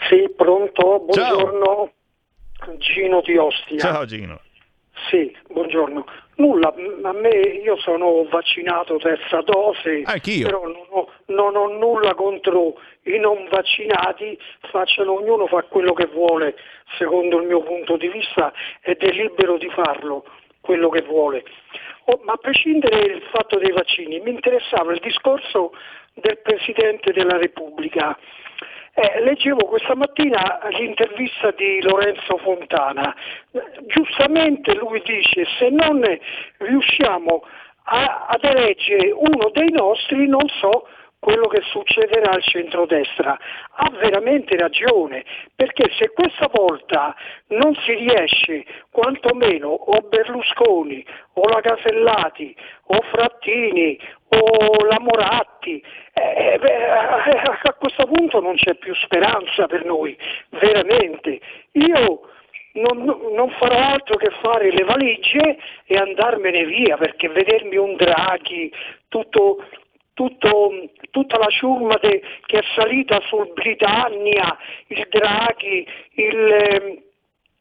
Sì, 0.09 0.29
pronto. 0.35 1.05
Buongiorno. 1.05 1.65
Ciao. 1.65 2.77
Gino 2.77 3.21
di 3.25 3.35
Ostia. 3.35 3.77
Ciao 3.77 4.05
Gino. 4.05 4.39
Sì, 5.09 5.35
buongiorno. 5.49 6.05
Nulla, 6.35 6.73
a 7.03 7.11
me 7.13 7.29
io 7.29 7.77
sono 7.77 8.25
vaccinato 8.29 8.97
terza 8.97 9.41
dose, 9.41 10.01
Anch'io. 10.05 10.45
però 10.45 10.63
non 10.63 10.85
ho, 10.89 11.09
non 11.27 11.55
ho 11.55 11.67
nulla 11.67 12.15
contro 12.15 12.79
i 13.03 13.19
non 13.19 13.47
vaccinati, 13.49 14.37
facciano, 14.71 15.13
ognuno 15.13 15.45
fa 15.47 15.61
quello 15.63 15.93
che 15.93 16.07
vuole, 16.07 16.55
secondo 16.97 17.39
il 17.39 17.47
mio 17.47 17.61
punto 17.61 17.97
di 17.97 18.07
vista, 18.07 18.51
ed 18.81 18.97
è 18.97 19.11
libero 19.11 19.57
di 19.57 19.69
farlo, 19.69 20.25
quello 20.61 20.89
che 20.89 21.01
vuole. 21.01 21.43
Oh, 22.05 22.19
ma 22.23 22.33
a 22.33 22.37
prescindere 22.37 23.07
dal 23.07 23.21
fatto 23.31 23.57
dei 23.59 23.71
vaccini, 23.71 24.19
mi 24.19 24.31
interessava 24.31 24.91
il 24.91 24.99
discorso 24.99 25.73
del 26.13 26.39
Presidente 26.39 27.11
della 27.13 27.37
Repubblica. 27.37 28.17
Eh, 28.95 29.23
leggevo 29.23 29.65
questa 29.65 29.95
mattina 29.95 30.59
l'intervista 30.69 31.49
di 31.51 31.81
Lorenzo 31.81 32.37
Fontana. 32.37 33.15
Giustamente 33.87 34.75
lui 34.75 35.01
dice 35.03 35.45
se 35.57 35.69
non 35.69 35.99
riusciamo 36.57 37.43
a, 37.85 38.27
ad 38.27 38.43
eleggere 38.43 39.09
uno 39.11 39.49
dei 39.51 39.71
nostri 39.71 40.27
non 40.27 40.47
so 40.59 40.85
quello 41.23 41.47
che 41.47 41.61
succederà 41.61 42.31
al 42.31 42.43
centrodestra. 42.43 43.39
Ha 43.75 43.89
veramente 43.91 44.57
ragione, 44.57 45.23
perché 45.55 45.89
se 45.97 46.09
questa 46.09 46.49
volta 46.51 47.15
non 47.47 47.73
si 47.85 47.93
riesce, 47.93 48.65
quantomeno 48.91 49.69
o 49.69 50.01
Berlusconi, 50.01 51.05
o 51.35 51.47
la 51.47 51.61
Casellati, 51.61 52.53
o 52.87 53.01
Frattini, 53.09 53.97
o 54.27 54.85
la 54.85 54.99
Moratti, 54.99 55.81
eh, 56.13 56.57
beh, 56.59 56.89
a 56.89 57.73
questo 57.79 58.05
punto 58.05 58.41
non 58.41 58.55
c'è 58.55 58.75
più 58.75 58.93
speranza 58.95 59.65
per 59.67 59.85
noi, 59.85 60.17
veramente. 60.49 61.39
Io 61.71 62.27
non, 62.73 63.03
non, 63.05 63.49
farò 63.59 63.77
altro 63.77 64.17
che 64.17 64.29
fare 64.41 64.71
le 64.71 64.83
valigie 64.83 65.57
e 65.85 65.95
andarmene 65.95 66.65
via 66.65 66.97
perché 66.97 67.29
vedermi 67.29 67.77
un 67.77 67.95
Draghi 67.95 68.71
tutto, 69.07 69.63
tutto, 70.13 70.71
tutta 71.11 71.37
la 71.37 71.47
ciurma 71.47 71.97
de, 72.01 72.21
che 72.45 72.59
è 72.59 72.63
salita 72.75 73.19
sul 73.21 73.51
Britannia, 73.53 74.57
il 74.87 75.07
Draghi, 75.09 75.87
il 76.15 77.11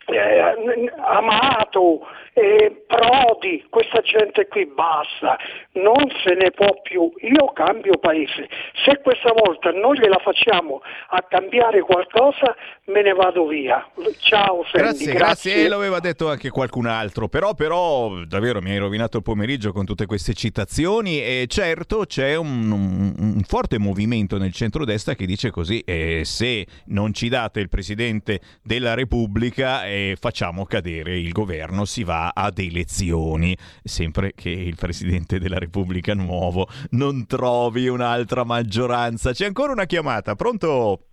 eh, 0.07 0.93
Amato, 0.97 2.01
eh, 2.35 2.85
Prodi, 2.87 3.67
questa 3.69 4.01
gente 4.01 4.49
qui 4.49 4.67
basta, 4.67 5.39
non 5.73 6.09
se 6.25 6.35
ne 6.35 6.51
può 6.51 6.81
più, 6.83 7.13
io 7.21 7.53
cambio 7.53 7.99
paese, 7.99 8.49
se 8.85 9.01
questa 9.03 9.33
volta 9.33 9.71
non 9.71 9.95
gliela 9.95 10.19
facciamo 10.19 10.81
a 11.11 11.23
cambiare 11.29 11.81
qualcosa 11.81 12.57
me 12.87 13.03
ne 13.03 13.13
vado 13.13 13.47
via. 13.47 13.87
Ciao 14.19 14.65
Sandy, 14.65 14.79
grazie, 14.79 15.13
grazie, 15.13 15.53
grazie. 15.53 15.69
lo 15.69 15.77
aveva 15.77 16.01
detto 16.01 16.29
anche 16.29 16.51
qualcun 16.51 16.87
altro, 16.87 17.29
però, 17.29 17.55
però 17.55 18.25
davvero 18.27 18.61
mi 18.61 18.71
hai 18.71 18.79
rovinato 18.79 19.19
il 19.19 19.23
pomeriggio 19.23 19.73
con 19.73 19.85
tutte 19.85 20.07
queste 20.07 20.35
citazioni. 20.35 21.23
E 21.23 21.47
certo 21.49 22.05
c'è 22.07 22.35
un, 22.35 22.71
un, 22.71 23.15
un 23.19 23.43
forte 23.47 23.79
movimento 23.79 24.39
nel 24.39 24.53
centrodestra 24.53 25.15
che 25.15 25.27
dice 25.27 25.51
così, 25.51 25.81
eh, 25.81 26.23
se 26.25 26.67
non 26.87 27.13
ci 27.13 27.29
date 27.29 27.61
il 27.61 27.69
Presidente 27.69 28.41
della 28.63 28.95
Repubblica 28.95 29.85
e 29.93 30.17
facciamo 30.19 30.65
cadere 30.65 31.19
il 31.19 31.33
governo, 31.33 31.85
si 31.85 32.03
va 32.03 32.31
ad 32.35 32.59
elezioni, 32.59 33.55
sempre 33.83 34.33
che 34.35 34.49
il 34.49 34.77
Presidente 34.77 35.39
della 35.39 35.59
Repubblica 35.59 36.15
nuovo 36.15 36.67
non 36.91 37.27
trovi 37.27 37.89
un'altra 37.89 38.43
maggioranza. 38.45 39.33
C'è 39.33 39.45
ancora 39.45 39.73
una 39.73 39.85
chiamata, 39.85 40.35
pronto? 40.35 41.09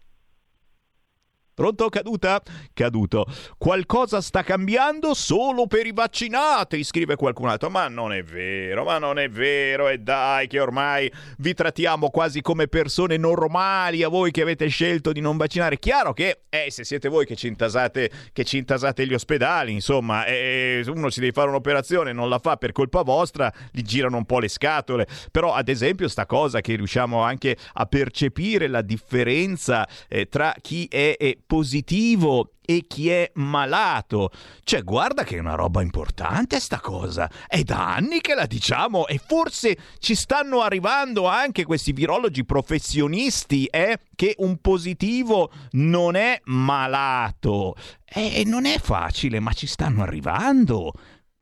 Pronto? 1.59 1.89
Caduta? 1.89 2.41
Caduto. 2.73 3.25
Qualcosa 3.57 4.21
sta 4.21 4.43
cambiando 4.43 5.13
solo 5.13 5.67
per 5.67 5.85
i 5.87 5.91
vaccinati, 5.91 6.85
scrive 6.85 7.17
qualcun 7.17 7.49
altro. 7.49 7.69
Ma 7.69 7.89
non 7.89 8.13
è 8.13 8.23
vero, 8.23 8.85
ma 8.85 8.97
non 8.97 9.19
è 9.19 9.27
vero. 9.27 9.89
E 9.89 9.97
dai, 9.97 10.47
che 10.47 10.61
ormai 10.61 11.11
vi 11.39 11.53
trattiamo 11.53 12.11
quasi 12.11 12.39
come 12.39 12.69
persone 12.69 13.17
normali 13.17 14.03
a 14.03 14.07
voi 14.07 14.31
che 14.31 14.41
avete 14.41 14.69
scelto 14.69 15.11
di 15.11 15.19
non 15.19 15.35
vaccinare. 15.35 15.79
Chiaro 15.79 16.13
che, 16.13 16.43
eh, 16.47 16.71
se 16.71 16.85
siete 16.85 17.09
voi 17.09 17.25
che 17.25 17.35
ci 17.35 17.47
intasate, 17.47 18.09
che 18.31 18.45
ci 18.45 18.55
intasate 18.55 19.05
gli 19.05 19.13
ospedali, 19.13 19.73
insomma, 19.73 20.23
eh, 20.27 20.81
uno 20.87 21.09
si 21.09 21.19
deve 21.19 21.33
fare 21.33 21.49
un'operazione, 21.49 22.13
non 22.13 22.29
la 22.29 22.39
fa 22.39 22.55
per 22.55 22.71
colpa 22.71 23.01
vostra, 23.01 23.51
gli 23.69 23.81
girano 23.81 24.15
un 24.15 24.25
po' 24.25 24.39
le 24.39 24.47
scatole. 24.47 25.05
Però, 25.29 25.53
ad 25.53 25.67
esempio, 25.67 26.07
sta 26.07 26.25
cosa 26.25 26.61
che 26.61 26.77
riusciamo 26.77 27.21
anche 27.21 27.57
a 27.73 27.85
percepire 27.85 28.67
la 28.67 28.81
differenza 28.81 29.85
eh, 30.07 30.29
tra 30.29 30.55
chi 30.61 30.87
è, 30.89 31.17
è 31.17 31.35
positivo 31.49 32.51
e 32.63 32.85
chi 32.85 33.09
è 33.09 33.31
malato. 33.33 34.29
Cioè, 34.63 34.83
guarda 34.83 35.23
che 35.23 35.37
è 35.37 35.39
una 35.39 35.55
roba 35.55 35.81
importante 35.81 36.59
sta 36.59 36.79
cosa. 36.79 37.27
È 37.47 37.63
da 37.63 37.95
anni 37.95 38.21
che 38.21 38.35
la 38.35 38.45
diciamo 38.45 39.07
e 39.07 39.17
forse 39.17 39.75
ci 39.97 40.13
stanno 40.13 40.61
arrivando 40.61 41.25
anche 41.25 41.65
questi 41.65 41.91
virologi 41.91 42.45
professionisti, 42.45 43.65
eh, 43.65 43.97
che 44.13 44.35
un 44.37 44.57
positivo 44.57 45.49
non 45.71 46.13
è 46.13 46.39
malato. 46.43 47.73
E 48.05 48.43
non 48.45 48.67
è 48.67 48.77
facile, 48.77 49.39
ma 49.39 49.51
ci 49.53 49.65
stanno 49.65 50.03
arrivando. 50.03 50.93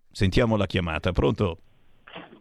Sentiamo 0.10 0.55
la 0.55 0.68
chiamata, 0.68 1.12
pronto? 1.12 1.58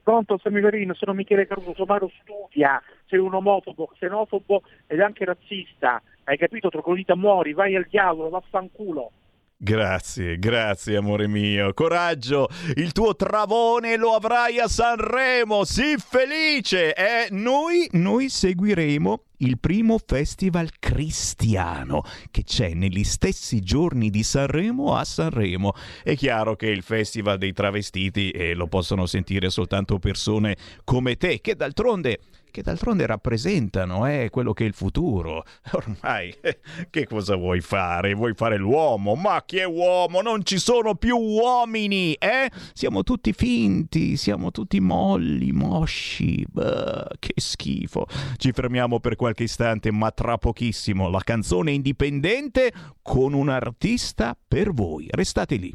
Pronto 0.05 0.39
Semiverino, 0.41 0.95
sono 0.95 1.15
Michele 1.15 1.49
Caruso, 1.49 1.75
Somaro 1.75 2.09
studia, 2.23 2.81
sei 3.07 3.19
un 3.19 3.35
omofobo, 3.35 3.91
xenofobo 3.99 4.63
ed 4.87 5.01
anche 5.01 5.25
razzista. 5.25 6.01
Hai 6.29 6.37
capito? 6.39 6.71
Troglodita 6.71 7.15
muori, 7.15 7.53
vai 7.53 7.77
al 7.77 7.87
diavolo, 7.89 8.29
vaffanculo. 8.31 9.13
Grazie, 9.57 10.39
grazie 10.41 10.97
amore 10.97 11.29
mio. 11.29 11.73
Coraggio, 11.73 12.49
il 12.75 12.91
tuo 12.91 13.15
travone 13.15 13.97
lo 13.97 14.11
avrai 14.11 14.59
a 14.59 14.67
Sanremo. 14.67 15.63
Sii 15.63 15.97
felice! 15.99 16.95
Eh? 16.95 17.29
Noi, 17.31 17.89
noi 17.93 18.29
seguiremo 18.29 19.23
il 19.39 19.61
primo 19.61 19.99
festival 20.05 20.69
cristiano 20.81 22.03
che 22.33 22.43
c'è 22.43 22.75
negli 22.75 23.05
stessi 23.05 23.61
giorni 23.61 24.11
di 24.11 24.25
Sanremo 24.25 24.97
a 24.97 25.05
Sanremo. 25.05 25.75
È 26.03 26.17
chiaro 26.17 26.57
che 26.57 26.67
il 26.67 26.83
festival 26.83 27.39
dei 27.39 27.53
travestiti 27.53 28.31
eh, 28.31 28.53
lo 28.55 28.67
possono 28.67 29.07
sentire 29.07 29.49
soltanto 29.49 30.01
persone 30.01 30.57
come 30.83 31.17
te, 31.17 31.41
che 31.41 31.55
d'altronde 31.55 32.19
che 32.57 32.63
d'altronde 32.63 33.05
rappresentano 33.05 34.07
eh, 34.07 34.31
quello 34.31 34.55
che 34.55 34.65
è 34.65 34.67
il 34.67 34.73
futuro. 34.73 35.45
Ormai, 35.73 36.35
eh, 36.41 36.59
che 36.89 37.07
cosa 37.07 37.37
vuoi 37.37 37.61
fare? 37.61 38.15
Vuoi 38.15 38.33
fare 38.35 38.57
l'uomo? 38.57 39.15
Ma 39.15 39.43
chi 39.45 39.59
è 39.59 39.65
uomo? 39.65 40.23
Non 40.23 40.43
ci 40.43 40.57
sono 40.59 40.95
più 40.95 41.19
uomini, 41.19 42.15
eh? 42.15 42.51
Siamo 42.73 43.03
tutti 43.03 43.35
finti, 43.35 44.17
siamo 44.17 44.53
tutti 44.53 44.81
molli, 44.81 45.53
mosci. 45.53 46.47
Bah, 46.49 47.07
che 47.19 47.35
schifo. 47.37 48.07
Ci 48.39 48.53
fermiamo 48.53 49.01
per 49.01 49.17
qualche 49.17 49.43
istante, 49.43 49.93
ma 49.93 50.11
tra 50.11 50.39
pochissimo 50.39 51.11
la 51.11 51.21
canzone 51.23 51.73
indipendente 51.73 52.73
con 53.03 53.35
un 53.35 53.51
artista 53.51 54.35
per 54.49 54.73
voi. 54.73 55.09
Restate 55.11 55.57
lì. 55.57 55.75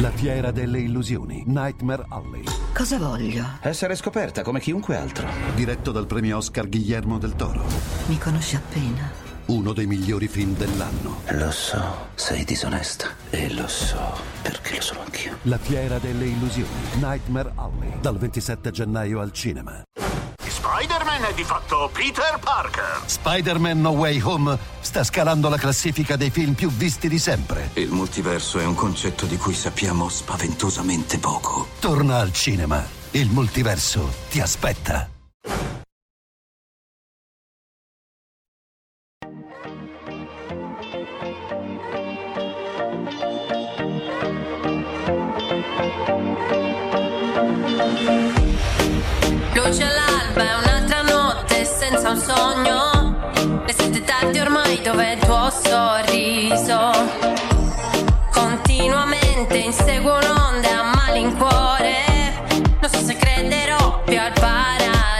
La 0.00 0.10
fiera 0.10 0.52
delle 0.52 0.78
illusioni, 0.78 1.42
Nightmare 1.46 2.04
Alley. 2.10 2.44
Cosa 2.72 2.98
voglio? 2.98 3.44
Essere 3.60 3.96
scoperta 3.96 4.42
come 4.42 4.60
chiunque 4.60 4.94
altro. 4.94 5.26
Diretto 5.56 5.90
dal 5.90 6.06
premio 6.06 6.36
Oscar 6.36 6.68
Guillermo 6.68 7.18
del 7.18 7.34
Toro. 7.34 7.64
Mi 8.06 8.16
conosci 8.16 8.54
appena. 8.54 9.27
Uno 9.48 9.72
dei 9.72 9.86
migliori 9.86 10.28
film 10.28 10.54
dell'anno. 10.54 11.22
Lo 11.28 11.50
so, 11.50 12.08
sei 12.16 12.44
disonesta. 12.44 13.08
E 13.30 13.50
lo 13.54 13.66
so, 13.66 14.20
perché 14.42 14.74
lo 14.74 14.82
sono 14.82 15.00
anch'io. 15.00 15.38
La 15.44 15.56
fiera 15.56 15.98
delle 15.98 16.26
illusioni, 16.26 16.68
Nightmare 16.96 17.52
Alley. 17.54 17.98
Dal 17.98 18.18
27 18.18 18.70
gennaio 18.70 19.20
al 19.20 19.32
cinema. 19.32 19.82
Spider-Man 20.46 21.24
è 21.24 21.32
di 21.34 21.44
fatto 21.44 21.88
Peter 21.90 22.38
Parker. 22.38 23.00
Spider-Man 23.06 23.80
No 23.80 23.90
Way 23.92 24.20
Home 24.20 24.58
sta 24.80 25.02
scalando 25.02 25.48
la 25.48 25.56
classifica 25.56 26.16
dei 26.16 26.28
film 26.28 26.52
più 26.52 26.68
visti 26.70 27.08
di 27.08 27.18
sempre. 27.18 27.70
Il 27.72 27.90
multiverso 27.90 28.58
è 28.58 28.66
un 28.66 28.74
concetto 28.74 29.24
di 29.24 29.38
cui 29.38 29.54
sappiamo 29.54 30.10
spaventosamente 30.10 31.18
poco. 31.18 31.68
Torna 31.78 32.18
al 32.18 32.34
cinema. 32.34 32.84
Il 33.12 33.30
multiverso 33.30 34.12
ti 34.28 34.40
aspetta. 34.40 35.08
Dove 54.90 55.12
il 55.12 55.18
tuo 55.18 55.50
sorriso. 55.50 56.90
Continuamente 58.32 59.58
inseguo 59.58 60.16
un'onda 60.16 60.80
a 60.80 60.94
malincuore. 60.94 62.32
Non 62.80 62.90
so 62.90 62.98
se 63.04 63.14
crederò 63.16 64.00
più 64.04 64.18
al 64.18 64.32
paradiso. 64.32 65.17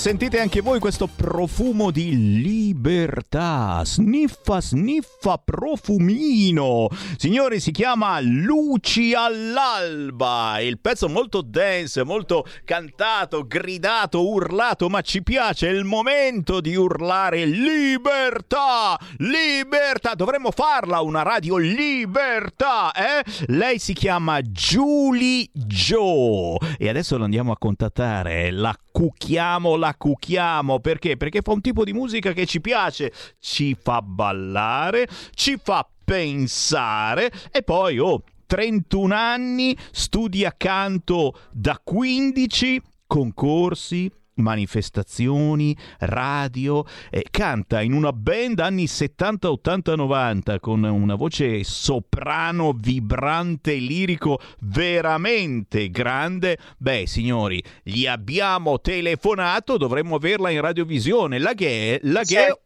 Sentite, 0.00 0.40
anche 0.40 0.62
voi 0.62 0.78
questo 0.78 1.06
profumo 1.06 1.90
di 1.90 2.40
libertà. 2.40 3.82
Sniffa, 3.84 4.58
sniffa 4.58 5.36
profumino. 5.70 6.88
Signori, 7.16 7.60
si 7.60 7.70
chiama 7.70 8.18
Luci 8.20 9.14
all'alba. 9.14 10.58
Il 10.60 10.80
pezzo 10.80 11.08
molto 11.08 11.42
dance, 11.42 12.02
molto 12.02 12.44
cantato, 12.64 13.46
gridato, 13.46 14.28
urlato, 14.28 14.88
ma 14.88 15.00
ci 15.00 15.22
piace. 15.22 15.68
È 15.68 15.72
il 15.72 15.84
momento 15.84 16.60
di 16.60 16.74
urlare 16.74 17.44
libertà, 17.44 18.98
libertà. 19.18 20.14
Dovremmo 20.14 20.50
farla 20.50 21.00
una 21.00 21.22
radio 21.22 21.56
libertà, 21.56 22.92
eh? 22.92 23.24
Lei 23.46 23.78
si 23.78 23.92
chiama 23.92 24.40
Julie 24.40 25.48
Joe 25.52 26.58
e 26.78 26.88
adesso 26.88 27.16
lo 27.16 27.24
andiamo 27.24 27.52
a 27.52 27.58
contattare. 27.58 28.50
La 28.50 28.76
cucchiamo, 28.90 29.76
la 29.76 29.94
cucchiamo. 29.96 30.80
Perché? 30.80 31.16
Perché 31.16 31.42
fa 31.42 31.52
un 31.52 31.60
tipo 31.60 31.84
di 31.84 31.92
musica 31.92 32.32
che 32.32 32.46
ci 32.46 32.60
piace, 32.60 33.12
ci 33.38 33.76
fa 33.80 34.02
ballare, 34.02 35.06
ci 35.34 35.58
fa 35.62 35.86
pensare 36.04 37.30
e 37.50 37.62
poi, 37.62 37.98
oh, 37.98 38.22
31 38.46 39.14
anni, 39.14 39.76
studia 39.92 40.52
canto 40.56 41.38
da 41.52 41.80
15 41.82 42.82
concorsi, 43.06 44.10
manifestazioni, 44.40 45.76
radio, 46.00 46.84
eh, 47.10 47.24
canta 47.30 47.80
in 47.80 47.92
una 47.92 48.12
band 48.12 48.58
anni 48.58 48.86
70, 48.86 49.50
80, 49.50 49.94
90 49.94 50.60
con 50.60 50.82
una 50.82 51.14
voce 51.14 51.62
soprano, 51.62 52.72
vibrante, 52.72 53.74
lirico 53.74 54.40
veramente 54.60 55.90
grande. 55.90 56.58
Beh, 56.76 57.06
signori, 57.06 57.62
gli 57.82 58.06
abbiamo 58.06 58.80
telefonato, 58.80 59.76
dovremmo 59.76 60.16
averla 60.16 60.50
in 60.50 60.60
radiovisione. 60.60 61.38
La 61.38 61.54
che 61.54 62.00
la 62.02 62.22
che 62.22 62.58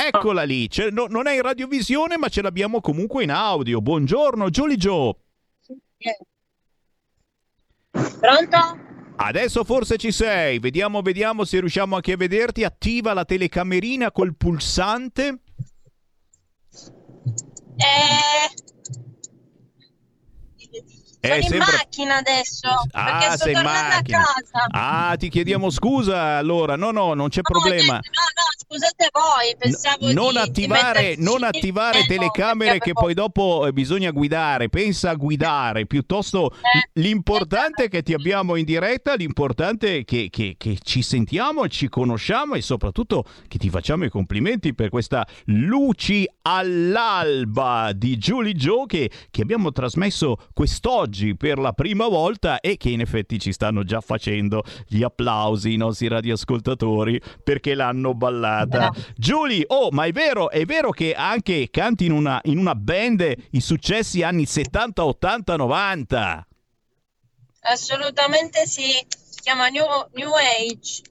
Eccola 0.00 0.44
lì, 0.44 0.70
no- 0.92 1.06
non 1.08 1.26
è 1.26 1.34
in 1.34 1.42
radiovisione 1.42 2.16
ma 2.16 2.28
ce 2.28 2.40
l'abbiamo 2.40 2.80
comunque 2.80 3.24
in 3.24 3.32
audio. 3.32 3.80
Buongiorno, 3.80 4.48
Giulia 4.48 4.76
Joe. 4.76 5.12
Pronto? 7.90 8.86
Adesso 9.16 9.64
forse 9.64 9.96
ci 9.96 10.12
sei, 10.12 10.60
vediamo, 10.60 11.02
vediamo 11.02 11.44
se 11.44 11.58
riusciamo 11.58 11.96
anche 11.96 12.12
a 12.12 12.16
vederti. 12.16 12.62
Attiva 12.62 13.12
la 13.12 13.24
telecamerina 13.24 14.12
col 14.12 14.36
pulsante. 14.36 15.40
Eh, 17.76 18.77
sono 21.20 21.34
Eh, 21.34 21.36
in 21.38 21.42
sembra- 21.48 21.66
macchina 21.72 22.16
adesso. 22.16 22.68
Ah, 22.92 23.36
sei 23.36 23.52
in 23.54 23.62
macchina. 23.62 24.22
Ah, 24.70 25.14
ti 25.18 25.28
chiediamo 25.28 25.70
scusa 25.70 26.36
allora. 26.36 26.76
No, 26.76 26.90
no, 26.90 27.14
non 27.14 27.28
c'è 27.28 27.40
problema. 27.42 27.94
No, 27.94 28.00
no, 28.00 28.66
scusate 28.66 29.08
voi, 29.12 29.56
pensavo 29.58 30.12
Non 30.12 30.32
di, 30.32 30.38
attivare, 30.38 31.14
di 31.16 31.22
non 31.22 31.42
attivare 31.42 32.00
no, 32.00 32.06
telecamere 32.06 32.70
perché 32.72 32.84
che 32.88 32.92
poi 32.92 33.14
dopo 33.14 33.66
eh, 33.66 33.72
bisogna 33.72 34.10
guidare. 34.10 34.68
Pensa 34.68 35.10
a 35.10 35.14
guidare. 35.14 35.86
Piuttosto 35.86 36.52
Eh, 36.52 36.90
l'importante 37.00 37.84
è 37.84 37.88
che 37.88 38.02
ti 38.02 38.14
abbiamo 38.14 38.54
in 38.56 38.64
diretta, 38.64 39.14
l'importante 39.14 39.98
è 39.98 40.04
che, 40.04 40.28
che- 40.30 40.54
che 40.56 40.78
ci 40.82 41.02
sentiamo, 41.02 41.66
ci 41.68 41.88
conosciamo 41.88 42.54
e 42.54 42.62
soprattutto 42.62 43.24
che 43.48 43.58
ti 43.58 43.70
facciamo 43.70 44.04
i 44.04 44.10
complimenti 44.10 44.74
per 44.74 44.88
questa 44.90 45.26
Luci 45.46 46.28
all'alba 46.42 47.92
di 47.94 48.16
Julie 48.16 48.52
Joe 48.54 48.86
che, 48.86 49.10
che 49.30 49.42
abbiamo 49.42 49.72
trasmesso 49.72 50.36
quest'oggi 50.52 51.06
per 51.36 51.58
la 51.58 51.72
prima 51.72 52.08
volta 52.08 52.60
e 52.60 52.76
che 52.76 52.90
in 52.90 53.00
effetti 53.00 53.38
ci 53.38 53.52
stanno 53.52 53.84
già 53.84 54.00
facendo 54.00 54.62
gli 54.86 55.02
applausi 55.02 55.72
i 55.72 55.76
nostri 55.76 56.08
radioascoltatori 56.08 57.20
perché 57.42 57.74
l'hanno 57.74 58.14
ballata. 58.14 58.92
Julie, 59.16 59.64
oh, 59.68 59.90
ma 59.90 60.04
è 60.04 60.12
vero, 60.12 60.50
è 60.50 60.64
vero 60.64 60.90
che 60.90 61.14
anche 61.14 61.68
canti 61.70 62.06
in 62.06 62.12
una, 62.12 62.40
in 62.44 62.58
una 62.58 62.74
band 62.74 63.34
i 63.50 63.60
successi 63.60 64.22
anni 64.22 64.46
70, 64.46 65.04
80, 65.04 65.56
90. 65.56 66.46
Assolutamente 67.60 68.66
sì, 68.66 68.82
si 68.82 69.40
chiama 69.42 69.68
New, 69.68 69.84
New 70.14 70.30
Age. 70.32 71.02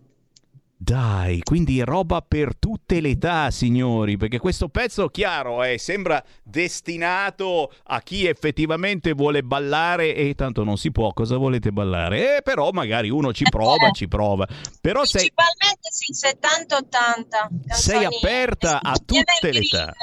Dai, 0.88 1.42
quindi 1.42 1.84
roba 1.84 2.22
per 2.22 2.56
tutte 2.58 3.02
le 3.02 3.10
età, 3.10 3.52
signori, 3.52 4.16
perché 4.16 4.40
questo 4.40 4.70
pezzo, 4.70 5.10
chiaro, 5.10 5.62
eh, 5.62 5.78
sembra 5.78 6.24
destinato 6.42 7.74
a 7.88 8.00
chi 8.00 8.26
effettivamente 8.26 9.12
vuole 9.12 9.44
ballare 9.44 10.16
e 10.16 10.34
tanto 10.34 10.64
non 10.64 10.78
si 10.78 10.94
può, 10.94 11.12
cosa 11.12 11.36
volete 11.36 11.74
ballare? 11.74 12.38
Eh, 12.38 12.42
però 12.42 12.72
magari 12.72 13.10
uno 13.10 13.34
ci 13.34 13.44
prova, 13.50 13.92
ci 13.92 14.08
prova. 14.08 14.48
Però 14.80 15.04
sei, 15.04 15.30
Principalmente 15.30 15.90
sì, 15.92 16.14
70-80. 16.14 17.74
sei 17.74 18.06
aperta 18.06 18.80
a 18.82 18.94
tutte 18.94 19.52
le 19.52 19.60
età. 19.60 19.94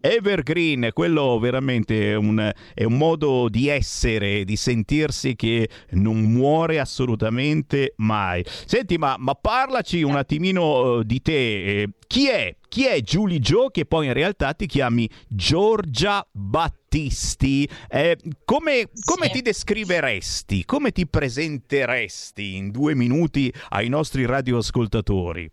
Evergreen, 0.00 0.90
quello 0.92 1.38
veramente 1.38 2.12
è 2.12 2.14
un, 2.14 2.52
è 2.74 2.84
un 2.84 2.96
modo 2.96 3.48
di 3.48 3.68
essere, 3.68 4.44
di 4.44 4.56
sentirsi 4.56 5.34
che 5.34 5.68
non 5.90 6.20
muore 6.20 6.78
assolutamente 6.78 7.94
mai. 7.96 8.44
Senti, 8.46 8.96
ma, 8.96 9.16
ma 9.18 9.34
parlaci 9.34 10.02
un 10.02 10.16
attimino 10.16 11.00
eh, 11.00 11.04
di 11.04 11.20
te. 11.20 11.82
Eh, 11.82 11.88
chi 12.06 12.28
è? 12.28 12.56
Chi 12.68 12.86
è 12.86 13.00
Julie 13.00 13.38
Joe 13.38 13.70
che 13.70 13.86
poi 13.86 14.06
in 14.06 14.12
realtà 14.12 14.52
ti 14.52 14.66
chiami 14.66 15.08
Giorgia 15.26 16.26
Battisti? 16.30 17.68
Eh, 17.88 18.18
come 18.44 18.90
come 19.04 19.30
ti 19.30 19.40
descriveresti? 19.40 20.64
Come 20.64 20.92
ti 20.92 21.06
presenteresti 21.06 22.56
in 22.56 22.70
due 22.70 22.94
minuti 22.94 23.52
ai 23.70 23.88
nostri 23.88 24.26
radioascoltatori? 24.26 25.50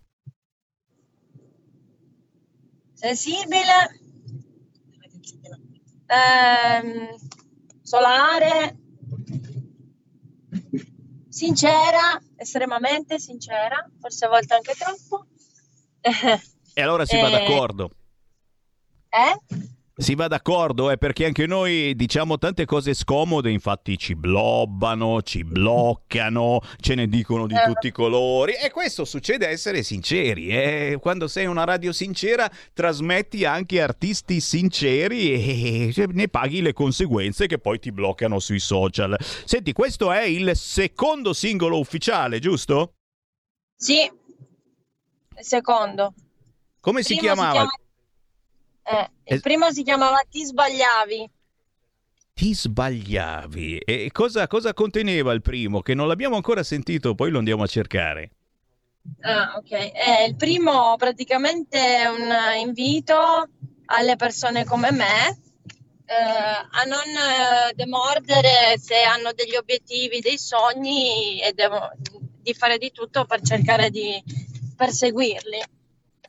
Sensibile, 3.06 4.00
ehm, 6.08 7.16
solare, 7.84 8.78
sincera, 11.30 12.20
estremamente 12.36 13.20
sincera, 13.20 13.88
forse 14.00 14.26
a 14.26 14.30
volte 14.30 14.56
anche 14.56 14.74
troppo. 14.74 15.28
E 16.74 16.82
allora 16.82 17.06
si 17.06 17.16
va 17.16 17.28
Eh, 17.28 17.32
d'accordo. 17.32 17.92
Eh? 19.10 19.75
Si 19.98 20.14
va 20.14 20.28
d'accordo, 20.28 20.92
eh, 20.92 20.98
perché 20.98 21.24
anche 21.24 21.46
noi 21.46 21.96
diciamo 21.96 22.38
tante 22.38 22.66
cose 22.66 22.94
scomode, 22.94 23.50
infatti 23.50 23.98
ci 23.98 24.14
blobbano, 24.14 25.22
ci 25.22 25.46
bloccano, 25.46 26.60
ce 26.82 26.96
ne 26.96 27.08
dicono 27.08 27.48
di 27.48 27.56
tutti 27.66 27.88
i 27.88 27.92
colori 27.92 28.56
e 28.62 28.72
questo 28.72 29.06
succede 29.06 29.46
a 29.46 29.52
essere 29.52 29.84
sinceri. 29.84 30.50
eh. 30.50 30.98
Quando 31.00 31.30
sei 31.30 31.46
una 31.46 31.64
radio 31.64 31.94
sincera 31.94 32.52
trasmetti 32.74 33.46
anche 33.46 33.80
artisti 33.80 34.42
sinceri 34.42 35.32
e 35.94 36.08
ne 36.12 36.28
paghi 36.28 36.62
le 36.62 36.74
conseguenze 36.74 37.48
che 37.48 37.58
poi 37.58 37.80
ti 37.80 37.94
bloccano 37.94 38.40
sui 38.40 38.60
social. 38.60 39.16
Senti, 39.46 39.72
questo 39.72 40.12
è 40.12 40.24
il 40.24 40.58
secondo 40.58 41.32
singolo 41.32 41.80
ufficiale, 41.80 42.40
giusto? 42.40 42.96
Sì, 43.78 44.02
il 44.02 45.46
secondo. 45.46 46.14
Come 46.82 47.02
si 47.02 47.16
Primo 47.16 47.34
chiamava? 47.34 47.52
chiama- 47.54 47.80
eh, 48.86 49.10
il 49.26 49.38
Eh. 49.38 49.40
primo 49.40 49.72
si 49.72 49.84
chiamava 49.84 50.22
Ti 50.30 50.46
sbagliavi. 50.46 51.30
Ti 52.34 52.54
sbagliavi. 52.54 53.78
E 53.78 54.10
cosa, 54.12 54.46
cosa 54.48 54.74
conteneva 54.74 55.32
il 55.34 55.42
primo? 55.42 55.82
Che 55.82 55.94
non 55.94 56.08
l'abbiamo 56.08 56.36
ancora 56.36 56.64
sentito, 56.64 57.16
poi 57.16 57.32
lo 57.32 57.38
andiamo 57.38 57.64
a 57.64 57.68
cercare. 57.68 58.32
Ah, 59.22 59.54
ok. 59.58 59.72
Eh, 59.72 60.26
il 60.28 60.36
primo 60.36 60.96
praticamente 60.98 61.78
è 61.78 62.08
un 62.08 62.28
invito 62.68 63.48
alle 63.86 64.16
persone 64.16 64.66
come 64.66 64.92
me 64.92 65.40
eh, 66.08 66.14
a 66.14 66.84
non 66.84 67.00
eh, 67.70 67.74
demordere 67.76 68.78
se 68.80 69.02
hanno 69.02 69.32
degli 69.34 69.56
obiettivi, 69.56 70.20
dei 70.20 70.38
sogni 70.38 71.40
e 71.42 71.54
devo- 71.54 71.92
di 72.42 72.54
fare 72.54 72.78
di 72.78 72.92
tutto 72.92 73.26
per 73.26 73.42
cercare 73.42 73.90
di 73.90 74.22
perseguirli 74.76 75.58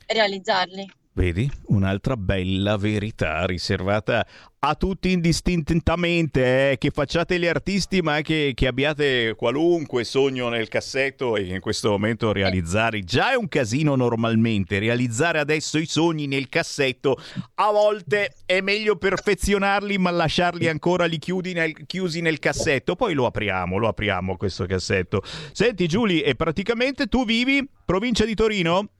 e 0.06 0.14
realizzarli. 0.14 0.92
Vedi? 1.16 1.50
Un'altra 1.68 2.14
bella 2.14 2.76
verità 2.76 3.46
riservata 3.46 4.26
a 4.58 4.74
tutti 4.74 5.12
indistintamente, 5.12 6.72
eh, 6.72 6.76
che 6.76 6.90
facciate 6.90 7.38
gli 7.38 7.46
artisti 7.46 8.02
ma 8.02 8.16
anche 8.16 8.52
che 8.54 8.66
abbiate 8.66 9.34
qualunque 9.34 10.04
sogno 10.04 10.50
nel 10.50 10.68
cassetto 10.68 11.36
e 11.36 11.46
che 11.46 11.54
in 11.54 11.60
questo 11.60 11.88
momento 11.88 12.32
realizzare 12.32 13.02
già 13.02 13.32
è 13.32 13.34
un 13.34 13.48
casino 13.48 13.94
normalmente, 13.94 14.78
realizzare 14.78 15.38
adesso 15.38 15.78
i 15.78 15.86
sogni 15.86 16.26
nel 16.26 16.50
cassetto 16.50 17.16
a 17.54 17.70
volte 17.70 18.34
è 18.44 18.60
meglio 18.60 18.96
perfezionarli 18.96 19.96
ma 19.96 20.10
lasciarli 20.10 20.68
ancora 20.68 21.06
lì 21.06 21.18
nel- 21.54 21.86
chiusi 21.86 22.20
nel 22.20 22.38
cassetto, 22.38 22.94
poi 22.94 23.14
lo 23.14 23.24
apriamo, 23.24 23.78
lo 23.78 23.88
apriamo 23.88 24.36
questo 24.36 24.66
cassetto. 24.66 25.22
Senti 25.52 25.88
Giulia, 25.88 26.24
e 26.24 26.34
praticamente 26.34 27.06
tu 27.06 27.24
vivi 27.24 27.66
provincia 27.86 28.26
di 28.26 28.34
Torino? 28.34 28.90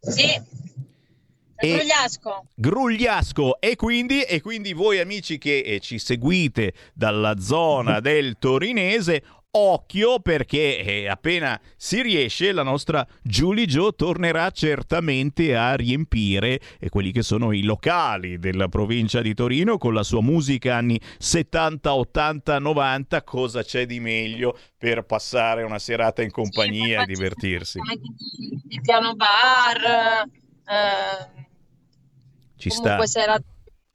Sì, 0.00 0.26
E- 1.60 1.72
Grugliasco. 1.74 2.46
Grugliasco 2.54 3.60
e 3.60 3.76
quindi, 3.76 4.22
e 4.22 4.40
quindi 4.40 4.72
voi 4.72 5.00
amici 5.00 5.38
che 5.38 5.58
eh, 5.58 5.80
ci 5.80 5.98
seguite 5.98 6.72
dalla 6.94 7.38
zona 7.38 7.98
del 8.00 8.36
torinese 8.38 9.22
occhio 9.50 10.20
perché 10.20 10.78
eh, 10.78 11.08
appena 11.08 11.58
si 11.76 12.02
riesce 12.02 12.52
la 12.52 12.62
nostra 12.62 13.06
Julie 13.22 13.66
Joe 13.66 13.92
tornerà 13.96 14.50
certamente 14.50 15.56
a 15.56 15.74
riempire 15.74 16.60
eh, 16.78 16.88
quelli 16.90 17.12
che 17.12 17.22
sono 17.22 17.52
i 17.52 17.62
locali 17.62 18.38
della 18.38 18.68
provincia 18.68 19.20
di 19.20 19.34
Torino 19.34 19.78
con 19.78 19.94
la 19.94 20.02
sua 20.02 20.20
musica 20.20 20.76
anni 20.76 21.00
70, 21.18 21.94
80, 21.94 22.58
90. 22.58 23.22
Cosa 23.22 23.62
c'è 23.62 23.86
di 23.86 24.00
meglio 24.00 24.56
per 24.76 25.02
passare 25.02 25.62
una 25.62 25.78
serata 25.78 26.22
in 26.22 26.30
compagnia 26.30 27.02
e 27.02 27.06
divertirsi? 27.06 27.78
Il 28.68 28.80
piano 28.82 29.14
bar, 29.14 30.28
eh, 30.66 31.47
Ci 32.58 32.70
sta. 32.70 32.82
comunque 32.82 33.06
serate 33.06 33.44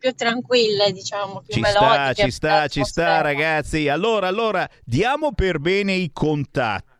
più 0.04 0.14
tranquille, 0.14 0.92
diciamo, 0.92 1.42
più 1.46 1.54
Ci 1.54 1.64
sta, 1.64 1.80
melodiche. 1.80 2.24
ci 2.24 2.32
sta, 2.32 2.68
ci 2.68 2.84
sta 2.84 3.22
ragazzi. 3.22 3.88
Allora, 3.88 4.28
allora, 4.28 4.68
diamo 4.84 5.34
per 5.34 5.60
bene 5.60 5.94
i 5.94 6.12
contatti. 6.12 6.93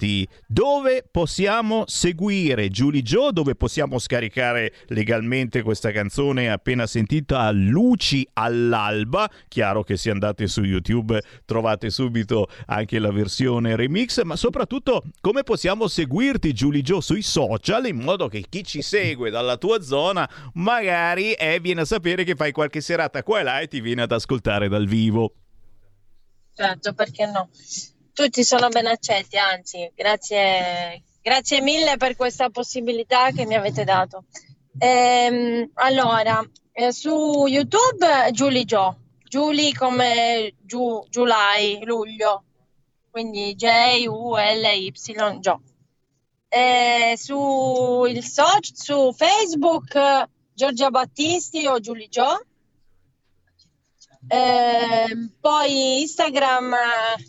Dove 0.48 1.06
possiamo 1.10 1.84
seguire 1.88 2.68
Julie 2.68 3.02
Joe? 3.02 3.32
Dove 3.32 3.56
possiamo 3.56 4.00
scaricare 4.00 4.74
legalmente 4.88 5.62
questa 5.62 5.92
canzone 5.92 6.52
appena 6.52 6.86
sentita 6.86 7.50
Luci 7.52 8.28
all'alba? 8.34 9.30
Chiaro 9.48 9.84
che 9.84 9.96
se 9.96 10.10
andate 10.10 10.48
su 10.48 10.62
YouTube 10.64 11.22
trovate 11.46 11.90
subito 11.90 12.48
anche 12.66 13.00
la 13.00 13.12
versione 13.12 13.78
remix, 13.78 14.22
ma 14.24 14.36
soprattutto 14.36 15.04
come 15.22 15.44
possiamo 15.44 15.88
seguirti 15.88 16.52
Julie 16.52 16.82
Joe 16.82 17.02
sui 17.02 17.22
social 17.22 17.86
in 17.88 17.98
modo 17.98 18.28
che 18.28 18.44
chi 18.50 18.64
ci 18.66 18.82
segue 18.82 19.30
dalla 19.30 19.56
tua 19.56 19.82
zona 19.82 20.30
magari 20.56 21.32
eh, 21.32 21.60
viene 21.62 21.82
a 21.82 21.86
sapere 21.86 22.26
che 22.26 22.36
fai 22.36 22.52
qualche 22.52 22.82
serata 22.82 23.24
qua 23.24 23.40
e 23.40 23.44
là 23.44 23.60
e 23.62 23.68
ti 23.68 23.80
viene 23.80 24.02
ad 24.02 24.12
ascoltare 24.12 24.68
dal 24.68 24.86
vivo. 24.86 25.36
Certo, 26.54 26.94
perché 26.94 27.26
no? 27.26 27.50
Tutti 28.14 28.44
sono 28.44 28.70
ben 28.70 28.86
accetti, 28.86 29.38
anzi, 29.38 29.92
grazie, 29.96 31.02
grazie 31.22 31.62
mille 31.62 31.98
per 31.98 32.16
questa 32.16 32.50
possibilità 32.52 33.32
che 33.32 33.46
mi 33.48 33.56
avete 33.56 33.84
dato. 33.84 34.26
Ehm, 34.78 35.72
allora, 35.76 36.40
eh, 36.72 36.92
su 36.92 37.46
YouTube 37.48 38.30
Julie 38.32 38.66
Joe, 38.66 38.96
Julie 39.24 39.74
come 39.74 40.54
Giu- 40.62 41.08
July, 41.10 41.84
luglio, 41.84 42.44
quindi 43.10 43.56
J-U-L-Y 43.56 44.94
Joe. 45.40 45.60
Eh, 46.50 47.16
su, 47.18 48.06
il 48.08 48.24
soc- 48.24 48.76
su 48.76 49.12
Facebook 49.12 49.96
eh, 49.96 50.30
Giorgia 50.54 50.92
Battisti 50.92 51.66
o 51.66 51.80
Julie 51.80 52.10
Joe. 52.10 52.46
Ehm, 54.28 55.34
poi 55.42 56.02
Instagram, 56.02 56.74
eh, 56.74 57.26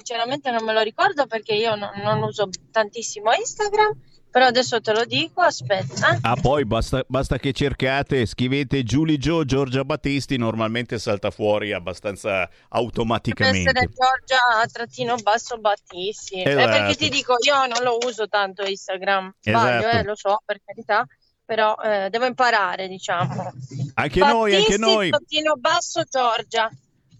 sinceramente 0.00 0.50
non 0.50 0.64
me 0.64 0.72
lo 0.72 0.80
ricordo 0.80 1.26
perché 1.26 1.54
io 1.54 1.74
non, 1.74 1.90
non 2.02 2.22
uso 2.22 2.48
tantissimo 2.70 3.30
Instagram, 3.32 3.92
però 4.30 4.46
adesso 4.46 4.80
te 4.80 4.92
lo 4.92 5.04
dico, 5.04 5.40
aspetta. 5.42 6.18
Ah, 6.22 6.36
poi 6.40 6.64
basta, 6.64 7.04
basta 7.06 7.36
che 7.38 7.52
cercate, 7.52 8.24
scrivete 8.26 8.82
Julie 8.84 9.18
Joe, 9.18 9.44
Giorgia 9.44 9.84
Battisti, 9.84 10.36
normalmente 10.36 10.98
salta 10.98 11.30
fuori 11.30 11.72
abbastanza 11.72 12.30
Deve 12.46 12.50
automaticamente. 12.68 13.70
essere 13.70 13.86
Giorgia 13.92 14.66
trattino 14.72 15.16
basso 15.16 15.58
Battisti. 15.58 16.42
Eh, 16.42 16.50
Esatto. 16.50 16.70
perché 16.70 16.94
ti 16.96 17.08
dico, 17.08 17.34
io 17.44 17.66
non 17.66 17.82
lo 17.82 17.98
uso 18.06 18.28
tanto 18.28 18.64
Instagram, 18.64 19.34
sbaglio, 19.40 19.78
Esatto. 19.88 19.96
eh, 19.98 20.02
lo 20.04 20.14
so, 20.16 20.42
per 20.44 20.60
carità, 20.64 21.04
però 21.44 21.74
eh, 21.82 22.08
devo 22.10 22.26
imparare, 22.26 22.86
diciamo. 22.88 23.52
Anche 23.94 24.20
noi, 24.20 24.54
anche 24.54 24.76
Battisti, 24.78 24.80
noi. 24.80 25.10
trattino 25.10 25.54
basso 25.56 26.04
Giorgia. 26.08 26.70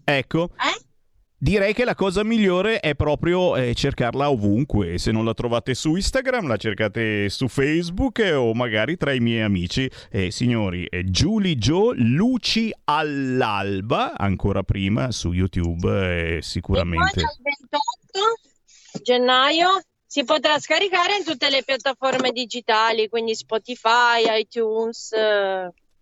Ecco. 0.05 0.49
Direi 1.43 1.73
che 1.73 1.85
la 1.85 1.95
cosa 1.95 2.23
migliore 2.23 2.79
è 2.79 2.93
proprio 2.93 3.55
eh, 3.55 3.73
cercarla 3.73 4.29
ovunque. 4.29 4.99
Se 4.99 5.11
non 5.11 5.25
la 5.25 5.33
trovate 5.33 5.73
su 5.73 5.95
Instagram, 5.95 6.45
la 6.45 6.55
cercate 6.55 7.29
su 7.29 7.47
Facebook 7.47 8.19
eh, 8.19 8.33
o 8.33 8.53
magari 8.53 8.95
tra 8.95 9.11
i 9.11 9.19
miei 9.19 9.41
amici. 9.41 9.89
Eh, 10.11 10.29
signori, 10.29 10.85
eh, 10.85 11.03
Julie 11.05 11.55
Joe, 11.55 11.95
Luci 11.97 12.71
all'alba, 12.83 14.15
ancora 14.15 14.61
prima 14.61 15.09
su 15.09 15.31
YouTube, 15.31 16.35
eh, 16.35 16.41
sicuramente. 16.43 17.21
Dal 17.21 17.35
28 17.41 19.01
gennaio 19.01 19.81
si 20.05 20.23
potrà 20.23 20.59
scaricare 20.59 21.17
in 21.17 21.23
tutte 21.23 21.49
le 21.49 21.63
piattaforme 21.63 22.31
digitali, 22.33 23.09
quindi 23.09 23.33
Spotify, 23.33 24.25
iTunes. 24.39 25.11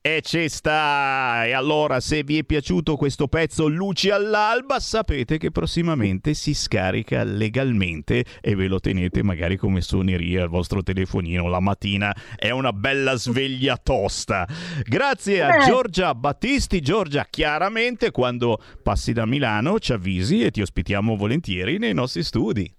E 0.02 0.22
ci 0.22 0.48
sta! 0.48 1.44
E 1.46 1.52
allora, 1.52 2.00
se 2.00 2.24
vi 2.24 2.38
è 2.38 2.46
piaciuto 2.46 2.96
questo 2.96 3.28
pezzo 3.28 3.68
Luci 3.68 4.10
all'alba, 4.10 4.80
sapete 4.80 5.38
che 5.38 5.52
prossimamente 5.52 6.34
si 6.34 6.54
scarica 6.54 7.24
legalmente 7.26 8.24
e 8.40 8.56
ve 8.56 8.68
lo 8.68 8.80
tenete 8.80 9.24
magari 9.24 9.58
come 9.58 9.82
suoneria 9.82 10.44
al 10.44 10.48
vostro 10.48 10.82
telefonino 10.84 11.50
la 11.50 11.60
mattina. 11.60 12.16
È 12.38 12.50
una 12.50 12.72
bella 12.72 13.16
sveglia 13.16 13.76
tosta. 13.76 14.48
Grazie 14.86 15.44
a. 15.44 15.66
Giorgia 15.66 16.16
Battisti. 16.16 16.80
Giorgia, 16.80 17.28
chiaramente 17.30 18.12
quando 18.12 18.58
passi 18.82 19.12
da 19.12 19.26
Milano 19.26 19.80
ci 19.80 19.92
avvisi 19.92 20.46
e 20.46 20.52
ti 20.52 20.62
ospitiamo 20.62 21.18
volentieri 21.18 21.78
nei 21.78 21.94
nostri 21.94 22.24
studi. 22.24 22.74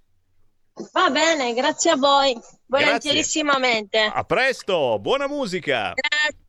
Va 0.92 1.10
bene, 1.10 1.52
grazie 1.52 1.90
a 1.90 1.96
voi, 1.96 2.34
volentierissimamente. 2.66 3.98
A 3.98 4.24
presto, 4.24 4.98
buona 4.98 5.28
musica! 5.28 5.92
Gra- 5.94 6.39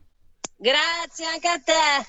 grazie 0.62 1.26
anche 1.26 1.48
a 1.48 1.60
te. 1.60 2.06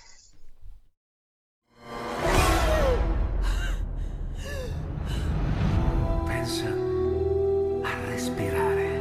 Pensa 6.27 6.69
a 7.83 8.09
respirare. 8.09 9.01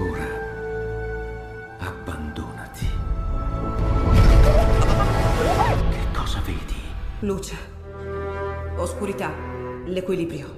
Ora 0.00 0.28
abbandonati. 1.78 2.90
Che 5.90 6.06
cosa 6.12 6.40
vedi? 6.40 6.82
Luce. 7.20 7.56
Oscurità. 8.76 9.32
L'equilibrio. 9.84 10.57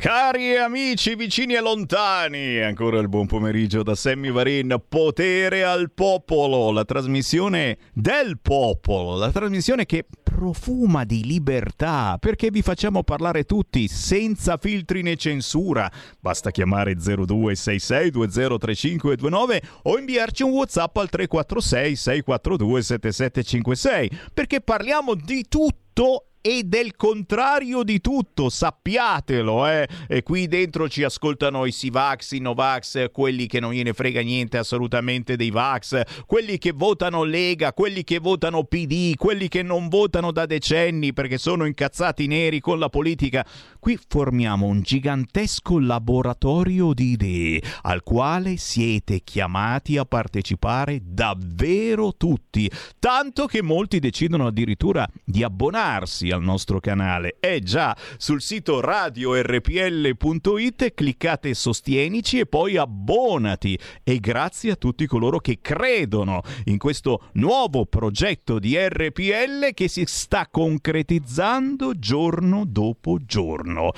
Cari 0.00 0.56
amici 0.56 1.14
vicini 1.14 1.52
e 1.52 1.60
lontani, 1.60 2.58
ancora 2.58 2.98
il 3.00 3.10
buon 3.10 3.26
pomeriggio 3.26 3.82
da 3.82 3.94
Sammy 3.94 4.30
Varin, 4.30 4.82
Potere 4.88 5.62
al 5.62 5.92
Popolo, 5.92 6.70
la 6.70 6.86
trasmissione 6.86 7.76
del 7.92 8.38
popolo, 8.40 9.18
la 9.18 9.30
trasmissione 9.30 9.84
che 9.84 10.06
profuma 10.22 11.04
di 11.04 11.22
libertà, 11.22 12.16
perché 12.18 12.50
vi 12.50 12.62
facciamo 12.62 13.02
parlare 13.02 13.44
tutti 13.44 13.88
senza 13.88 14.56
filtri 14.56 15.02
né 15.02 15.16
censura. 15.16 15.92
Basta 16.18 16.50
chiamare 16.50 16.94
0266203529 16.94 19.58
o 19.82 19.98
inviarci 19.98 20.44
un 20.44 20.52
WhatsApp 20.52 20.96
al 20.96 21.10
346 21.10 21.96
642 21.96 22.82
7756, 22.82 24.10
perché 24.32 24.62
parliamo 24.62 25.12
di 25.12 25.44
tutto 25.46 26.24
e 26.42 26.62
del 26.64 26.96
contrario 26.96 27.82
di 27.82 28.00
tutto, 28.00 28.48
sappiatelo, 28.48 29.66
eh. 29.68 29.88
E 30.08 30.22
qui 30.22 30.48
dentro 30.48 30.88
ci 30.88 31.02
ascoltano 31.02 31.66
i 31.66 31.72
Sivax, 31.72 32.32
i 32.32 32.40
Novax, 32.40 33.10
quelli 33.12 33.46
che 33.46 33.60
non 33.60 33.72
gliene 33.72 33.92
frega 33.92 34.22
niente 34.22 34.56
assolutamente 34.56 35.36
dei 35.36 35.50
Vax, 35.50 36.00
quelli 36.26 36.56
che 36.56 36.72
votano 36.72 37.24
Lega, 37.24 37.74
quelli 37.74 38.04
che 38.04 38.18
votano 38.18 38.64
PD, 38.64 39.16
quelli 39.16 39.48
che 39.48 39.62
non 39.62 39.88
votano 39.88 40.32
da 40.32 40.46
decenni 40.46 41.12
perché 41.12 41.36
sono 41.36 41.66
incazzati 41.66 42.26
neri 42.26 42.60
con 42.60 42.78
la 42.78 42.88
politica. 42.88 43.44
Qui 43.78 43.98
formiamo 44.08 44.66
un 44.66 44.80
gigantesco 44.80 45.78
laboratorio 45.78 46.94
di 46.94 47.10
idee 47.12 47.62
al 47.82 48.02
quale 48.02 48.56
siete 48.56 49.20
chiamati 49.22 49.98
a 49.98 50.04
partecipare 50.04 51.00
davvero 51.02 52.14
tutti, 52.16 52.70
tanto 52.98 53.46
che 53.46 53.62
molti 53.62 53.98
decidono 53.98 54.46
addirittura 54.46 55.06
di 55.24 55.42
abbonarsi 55.42 56.29
al 56.30 56.42
nostro 56.42 56.80
canale. 56.80 57.36
È 57.38 57.58
già 57.60 57.96
sul 58.16 58.40
sito 58.40 58.80
radiorpl.it, 58.80 60.94
cliccate 60.94 61.54
sostienici 61.54 62.40
e 62.40 62.46
poi 62.46 62.76
abbonati. 62.76 63.78
E 64.02 64.18
grazie 64.18 64.72
a 64.72 64.76
tutti 64.76 65.06
coloro 65.06 65.38
che 65.38 65.58
credono 65.60 66.42
in 66.64 66.78
questo 66.78 67.28
nuovo 67.34 67.86
progetto 67.86 68.58
di 68.58 68.76
RPL 68.76 69.72
che 69.74 69.88
si 69.88 70.04
sta 70.06 70.48
concretizzando 70.50 71.98
giorno 71.98 72.64
dopo 72.64 73.18
giorno 73.24 73.92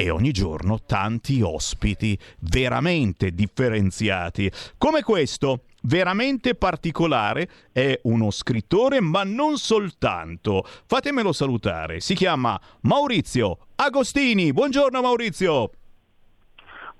e 0.00 0.08
ogni 0.08 0.32
giorno 0.32 0.82
tanti 0.82 1.42
ospiti 1.42 2.18
veramente 2.38 3.32
differenziati, 3.32 4.50
come 4.78 5.02
questo 5.02 5.64
veramente 5.82 6.54
particolare, 6.54 7.48
è 7.72 7.98
uno 8.04 8.30
scrittore, 8.30 9.00
ma 9.00 9.22
non 9.24 9.58
soltanto. 9.58 10.64
Fatemelo 10.86 11.32
salutare. 11.32 12.00
Si 12.00 12.14
chiama 12.14 12.60
Maurizio 12.82 13.66
Agostini. 13.76 14.52
Buongiorno 14.52 15.00
Maurizio. 15.00 15.70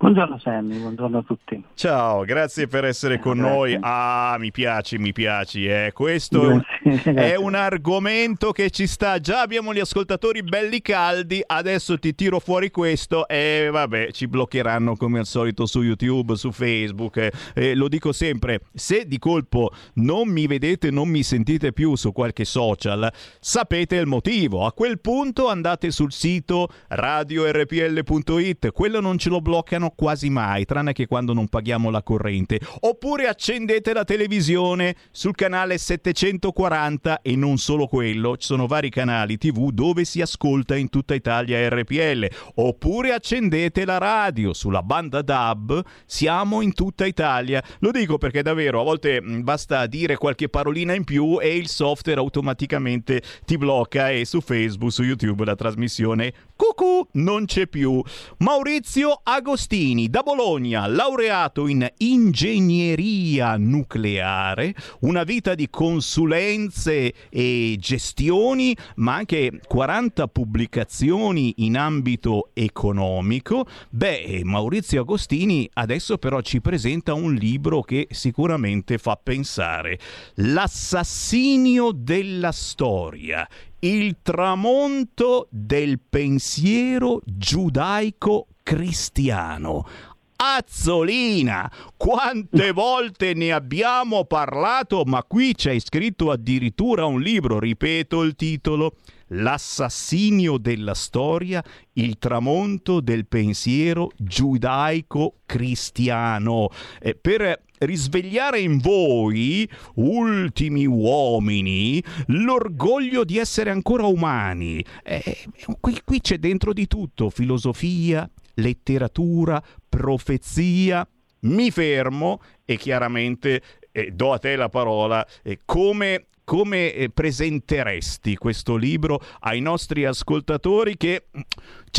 Buongiorno 0.01 0.39
Sammy, 0.39 0.79
buongiorno 0.79 1.19
a 1.19 1.21
tutti. 1.21 1.63
Ciao, 1.75 2.23
grazie 2.23 2.65
per 2.65 2.85
essere 2.85 3.19
con 3.19 3.37
grazie. 3.37 3.55
noi. 3.55 3.77
Ah, 3.79 4.35
mi 4.39 4.49
piaci, 4.49 4.97
mi 4.97 5.11
piaci. 5.11 5.67
Eh. 5.67 5.91
Questo 5.93 6.63
grazie, 6.81 7.13
è 7.13 7.35
un 7.35 7.53
argomento 7.53 8.51
che 8.51 8.71
ci 8.71 8.87
sta. 8.87 9.19
Già 9.19 9.41
abbiamo 9.41 9.75
gli 9.75 9.79
ascoltatori 9.79 10.41
belli 10.41 10.81
caldi, 10.81 11.43
adesso 11.45 11.99
ti 11.99 12.15
tiro 12.15 12.39
fuori 12.39 12.71
questo 12.71 13.27
e 13.27 13.69
vabbè, 13.71 14.11
ci 14.11 14.27
bloccheranno 14.27 14.95
come 14.95 15.19
al 15.19 15.27
solito 15.27 15.67
su 15.67 15.83
YouTube, 15.83 16.35
su 16.35 16.51
Facebook. 16.51 17.51
Eh, 17.53 17.75
lo 17.75 17.87
dico 17.87 18.11
sempre, 18.11 18.61
se 18.73 19.05
di 19.05 19.19
colpo 19.19 19.69
non 19.95 20.29
mi 20.29 20.47
vedete, 20.47 20.89
non 20.89 21.09
mi 21.09 21.21
sentite 21.21 21.73
più 21.73 21.95
su 21.95 22.11
qualche 22.11 22.43
social, 22.43 23.07
sapete 23.39 23.97
il 23.97 24.07
motivo. 24.07 24.65
A 24.65 24.73
quel 24.73 24.99
punto 24.99 25.47
andate 25.47 25.91
sul 25.91 26.11
sito 26.11 26.69
radiorpl.it, 26.87 28.71
quello 28.71 28.99
non 28.99 29.19
ce 29.19 29.29
lo 29.29 29.41
bloccano 29.41 29.89
quasi 29.95 30.29
mai, 30.29 30.65
tranne 30.65 30.93
che 30.93 31.07
quando 31.07 31.33
non 31.33 31.47
paghiamo 31.47 31.89
la 31.89 32.03
corrente. 32.03 32.59
Oppure 32.81 33.27
accendete 33.27 33.93
la 33.93 34.03
televisione 34.03 34.95
sul 35.11 35.35
canale 35.35 35.77
740 35.77 37.21
e 37.21 37.35
non 37.35 37.57
solo 37.57 37.87
quello, 37.87 38.37
ci 38.37 38.47
sono 38.47 38.67
vari 38.67 38.89
canali 38.89 39.37
TV 39.37 39.71
dove 39.71 40.05
si 40.05 40.21
ascolta 40.21 40.75
in 40.75 40.89
tutta 40.89 41.13
Italia 41.13 41.67
RPL. 41.69 42.27
Oppure 42.55 43.13
accendete 43.13 43.85
la 43.85 43.97
radio 43.97 44.53
sulla 44.53 44.83
banda 44.83 45.21
DAB, 45.21 45.81
siamo 46.05 46.61
in 46.61 46.73
tutta 46.73 47.05
Italia. 47.05 47.63
Lo 47.79 47.91
dico 47.91 48.17
perché 48.17 48.41
davvero 48.41 48.81
a 48.81 48.83
volte 48.83 49.21
mm, 49.21 49.41
basta 49.41 49.85
dire 49.87 50.17
qualche 50.17 50.49
parolina 50.49 50.93
in 50.93 51.03
più 51.03 51.39
e 51.39 51.55
il 51.55 51.67
software 51.67 52.19
automaticamente 52.19 53.21
ti 53.45 53.57
blocca 53.57 54.09
e 54.09 54.25
su 54.25 54.41
Facebook, 54.41 54.91
su 54.91 55.03
YouTube 55.03 55.45
la 55.45 55.55
trasmissione 55.55 56.33
cucù 56.73 57.07
non 57.13 57.45
c'è 57.45 57.67
più. 57.67 58.01
Maurizio 58.39 59.19
Agostini 59.23 60.09
da 60.09 60.21
Bologna, 60.21 60.87
laureato 60.87 61.67
in 61.67 61.87
ingegneria 61.97 63.57
nucleare, 63.57 64.73
una 65.01 65.23
vita 65.23 65.55
di 65.55 65.69
consulenze 65.69 67.13
e 67.29 67.75
gestioni, 67.79 68.75
ma 68.95 69.15
anche 69.15 69.59
40 69.67 70.27
pubblicazioni 70.27 71.53
in 71.57 71.77
ambito 71.77 72.51
economico. 72.53 73.65
Beh, 73.89 74.41
Maurizio 74.43 75.01
Agostini 75.01 75.69
adesso 75.73 76.17
però 76.17 76.41
ci 76.41 76.61
presenta 76.61 77.13
un 77.13 77.33
libro 77.33 77.81
che 77.81 78.07
sicuramente 78.11 78.97
fa 78.97 79.19
pensare. 79.21 79.99
L'assassinio 80.35 81.91
della 81.91 82.51
storia, 82.51 83.47
il 83.83 84.17
tramonto 84.21 85.47
del 85.49 85.99
pensiero 85.99 87.19
giudaico 87.25 88.45
cristiano. 88.61 89.87
Azzolina, 90.35 91.71
quante 91.97 92.71
volte 92.73 93.33
ne 93.33 93.51
abbiamo 93.51 94.25
parlato, 94.25 95.03
ma 95.05 95.23
qui 95.23 95.53
c'è 95.53 95.79
scritto 95.79 96.29
addirittura 96.31 97.05
un 97.05 97.21
libro, 97.21 97.59
ripeto 97.59 98.21
il 98.23 98.35
titolo, 98.35 98.95
L'assassinio 99.33 100.57
della 100.57 100.93
storia, 100.93 101.63
il 101.93 102.17
tramonto 102.17 102.99
del 102.99 103.27
pensiero 103.27 104.11
giudaico-cristiano. 104.17 106.67
Eh, 106.99 107.15
per 107.15 107.61
risvegliare 107.81 108.59
in 108.59 108.77
voi, 108.79 109.69
ultimi 109.95 110.85
uomini, 110.85 112.03
l'orgoglio 112.27 113.23
di 113.23 113.37
essere 113.37 113.69
ancora 113.69 114.05
umani. 114.05 114.83
Eh, 115.03 115.37
qui, 115.79 115.99
qui 116.03 116.21
c'è 116.21 116.37
dentro 116.37 116.73
di 116.73 116.87
tutto, 116.87 117.29
filosofia, 117.29 118.29
letteratura, 118.55 119.61
profezia. 119.87 121.07
Mi 121.43 121.71
fermo 121.71 122.39
e 122.65 122.77
chiaramente 122.77 123.61
eh, 123.91 124.11
do 124.11 124.33
a 124.33 124.37
te 124.37 124.55
la 124.55 124.69
parola. 124.69 125.25
Eh, 125.43 125.59
come 125.65 126.27
come 126.43 126.91
eh, 126.91 127.09
presenteresti 127.09 128.35
questo 128.35 128.75
libro 128.75 129.21
ai 129.41 129.61
nostri 129.61 130.03
ascoltatori 130.03 130.97
che 130.97 131.27
mm, 131.37 131.41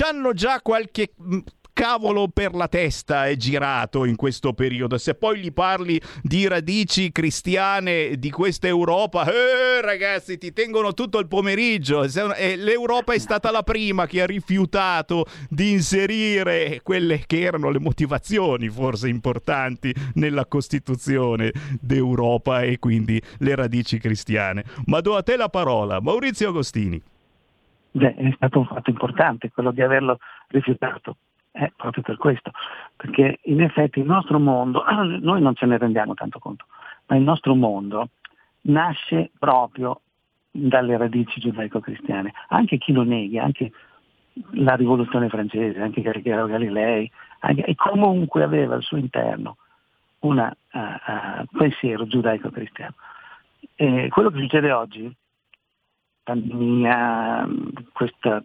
hanno 0.05 0.35
già 0.35 0.61
qualche 0.61 1.15
mm, 1.23 1.39
cavolo 1.73 2.29
per 2.29 2.55
la 2.55 2.69
testa 2.69 3.27
è 3.27 3.37
girato 3.37 4.05
in 4.05 4.17
questo 4.17 4.53
periodo. 4.53 4.99
Se 4.99 5.15
poi 5.15 5.41
gli 5.41 5.53
parli 5.53 6.01
di 6.23 6.47
radici 6.47 7.11
cristiane 7.11 8.17
di 8.19 8.31
questa 8.31 8.67
Europa, 8.67 9.25
eh, 9.27 9.81
ragazzi, 9.81 10.39
ti 10.39 10.53
tengono 10.53 10.93
tutto 10.93 11.19
il 11.19 11.29
pomeriggio. 11.29 12.05
L'Europa 12.57 13.13
è 13.13 13.19
stata 13.19 13.51
la 13.51 13.63
prima 13.63 14.07
che 14.07 14.23
ha 14.23 14.27
rifiutato 14.27 15.25
di 15.49 15.71
inserire 15.73 16.81
quelle 16.83 17.23
che 17.27 17.41
erano 17.41 17.71
le 17.71 17.81
motivazioni 17.81 18.69
forse 18.69 19.09
importanti 19.09 19.95
nella 20.15 20.47
Costituzione 20.47 21.53
d'Europa 21.81 22.63
e 22.63 22.79
quindi 22.79 23.21
le 23.39 23.55
radici 23.55 23.99
cristiane. 23.99 24.65
Ma 24.87 25.01
do 25.01 25.17
a 25.17 25.23
te 25.23 25.37
la 25.37 25.49
parola, 25.49 26.01
Maurizio 26.01 26.49
Agostini. 26.49 27.03
Beh, 27.95 28.15
è 28.15 28.33
stato 28.37 28.59
un 28.59 28.67
fatto 28.67 28.89
importante 28.91 29.51
quello 29.51 29.71
di 29.71 29.83
averlo 29.83 30.19
rifiutato. 30.49 31.17
Eh, 31.55 31.71
proprio 31.77 32.03
per 32.03 32.17
questo, 32.17 32.51
perché 32.97 33.41
in 33.45 33.61
effetti 33.61 33.99
il 33.99 34.07
nostro 34.07 34.39
mondo, 34.39 34.83
noi 35.21 35.43
non 35.43 35.55
ce 35.55 35.67
ne 35.67 35.77
rendiamo 35.77 36.15
tanto 36.15 36.39
conto, 36.39 36.65
ma 37.07 37.17
il 37.17 37.23
nostro 37.23 37.55
mondo 37.55 38.09
nasce 38.63 39.31
proprio 39.39 40.01
dalle 40.51 40.97
radici 40.97 41.41
giudaico-cristiane. 41.41 42.33
Anche 42.49 42.79
chi 42.79 42.93
lo 42.93 43.03
nega, 43.03 43.43
anche 43.43 43.71
la 44.53 44.75
rivoluzione 44.75 45.29
francese, 45.29 45.81
anche 45.81 46.01
Galileo 46.01 46.47
Galilei, 46.47 47.11
anche, 47.41 47.65
e 47.65 47.75
comunque 47.75 48.43
aveva 48.43 48.75
al 48.75 48.83
suo 48.83 48.97
interno 48.97 49.57
un 50.21 50.39
uh, 50.39 50.79
uh, 50.79 51.45
pensiero 51.57 52.07
giudaico-cristiano. 52.07 52.95
E 53.75 54.09
quello 54.11 54.31
che 54.31 54.41
succede 54.41 54.73
oggi, 54.73 55.15
pandemia, 56.23 57.47
questa 57.93 58.43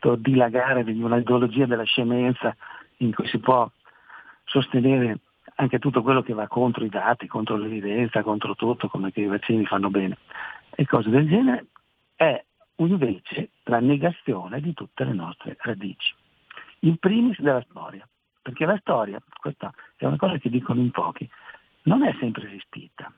questo 0.00 0.16
dilagare 0.16 0.82
di 0.82 1.00
una 1.02 1.18
ideologia 1.18 1.66
della 1.66 1.84
scemenza 1.84 2.56
in 2.98 3.14
cui 3.14 3.28
si 3.28 3.38
può 3.38 3.70
sostenere 4.44 5.18
anche 5.56 5.78
tutto 5.78 6.02
quello 6.02 6.22
che 6.22 6.32
va 6.32 6.48
contro 6.48 6.84
i 6.84 6.88
dati, 6.88 7.26
contro 7.26 7.56
l'evidenza, 7.56 8.22
contro 8.22 8.54
tutto, 8.54 8.88
come 8.88 9.12
che 9.12 9.20
i 9.20 9.26
vaccini 9.26 9.66
fanno 9.66 9.90
bene 9.90 10.16
e 10.70 10.86
cose 10.86 11.10
del 11.10 11.28
genere, 11.28 11.66
è 12.16 12.42
invece 12.76 13.50
la 13.64 13.80
negazione 13.80 14.60
di 14.60 14.72
tutte 14.72 15.04
le 15.04 15.12
nostre 15.12 15.56
radici. 15.60 16.14
In 16.80 16.96
primis 16.96 17.38
della 17.40 17.62
storia, 17.68 18.08
perché 18.40 18.64
la 18.64 18.78
storia, 18.78 19.20
questa 19.38 19.70
è 19.96 20.06
una 20.06 20.16
cosa 20.16 20.38
che 20.38 20.48
dicono 20.48 20.80
in 20.80 20.90
pochi, 20.90 21.28
non 21.82 22.02
è 22.02 22.16
sempre 22.18 22.46
esistita. 22.46 23.12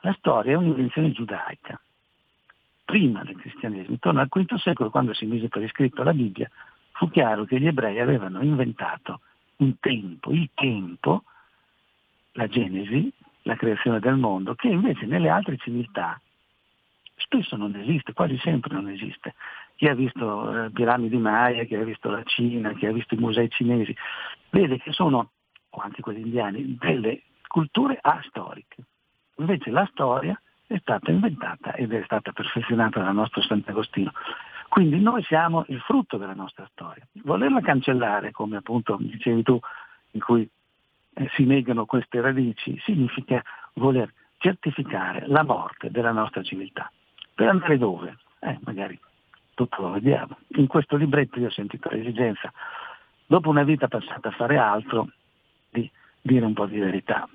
La 0.00 0.14
storia 0.14 0.52
è 0.52 0.56
un'invenzione 0.56 1.12
giudaica 1.12 1.78
prima 2.88 3.22
del 3.22 3.36
cristianesimo, 3.36 3.92
intorno 3.92 4.20
al 4.20 4.28
V 4.28 4.54
secolo, 4.54 4.88
quando 4.88 5.12
si 5.12 5.26
mise 5.26 5.48
per 5.48 5.62
iscritto 5.62 6.02
la 6.02 6.14
Bibbia, 6.14 6.48
fu 6.92 7.10
chiaro 7.10 7.44
che 7.44 7.60
gli 7.60 7.66
ebrei 7.66 8.00
avevano 8.00 8.40
inventato 8.40 9.20
un 9.56 9.78
tempo, 9.78 10.30
il 10.32 10.48
tempo, 10.54 11.24
la 12.32 12.46
Genesi, 12.46 13.12
la 13.42 13.56
creazione 13.56 14.00
del 14.00 14.16
mondo, 14.16 14.54
che 14.54 14.68
invece 14.68 15.04
nelle 15.04 15.28
altre 15.28 15.58
civiltà 15.58 16.18
spesso 17.16 17.56
non 17.56 17.76
esiste, 17.76 18.14
quasi 18.14 18.38
sempre 18.38 18.72
non 18.72 18.88
esiste. 18.88 19.34
Chi 19.74 19.86
ha 19.86 19.94
visto 19.94 20.64
eh, 20.64 20.70
piramidi 20.70 21.18
Maya, 21.18 21.64
chi 21.64 21.74
ha 21.74 21.84
visto 21.84 22.08
la 22.08 22.22
Cina, 22.22 22.72
chi 22.72 22.86
ha 22.86 22.92
visto 22.92 23.12
i 23.12 23.18
musei 23.18 23.50
cinesi, 23.50 23.94
vede 24.48 24.78
che 24.78 24.92
sono, 24.92 25.32
anche 25.72 26.00
quelli 26.00 26.22
indiani, 26.22 26.74
delle 26.80 27.24
culture 27.48 27.98
astoriche. 28.00 28.82
Invece 29.36 29.70
la 29.70 29.86
storia 29.92 30.40
è 30.68 30.78
stata 30.80 31.10
inventata 31.10 31.74
ed 31.74 31.92
è 31.92 32.02
stata 32.04 32.30
perfezionata 32.30 33.02
dal 33.02 33.14
nostro 33.14 33.42
Sant'Agostino. 33.42 34.12
Quindi 34.68 35.00
noi 35.00 35.22
siamo 35.24 35.64
il 35.68 35.80
frutto 35.80 36.18
della 36.18 36.34
nostra 36.34 36.68
storia. 36.72 37.04
Volerla 37.24 37.60
cancellare, 37.60 38.30
come 38.30 38.58
appunto 38.58 38.96
dicevi 39.00 39.42
tu, 39.42 39.58
in 40.12 40.20
cui 40.20 40.48
eh, 41.14 41.28
si 41.34 41.44
negano 41.44 41.86
queste 41.86 42.20
radici, 42.20 42.78
significa 42.84 43.42
voler 43.74 44.12
certificare 44.36 45.26
la 45.26 45.42
morte 45.42 45.90
della 45.90 46.12
nostra 46.12 46.42
civiltà. 46.42 46.92
Per 47.34 47.48
andare 47.48 47.78
dove? 47.78 48.18
eh, 48.40 48.58
magari 48.64 48.98
tutto 49.54 49.82
lo 49.82 49.90
vediamo. 49.92 50.38
In 50.56 50.66
questo 50.66 50.96
libretto 50.96 51.40
io 51.40 51.46
ho 51.46 51.50
sentito 51.50 51.88
l'esigenza, 51.90 52.52
dopo 53.26 53.48
una 53.48 53.64
vita 53.64 53.88
passata 53.88 54.28
a 54.28 54.32
fare 54.32 54.56
altro, 54.56 55.08
di 55.70 55.90
dire 56.20 56.44
un 56.44 56.52
po' 56.52 56.66
di 56.66 56.78
verità. 56.78 57.28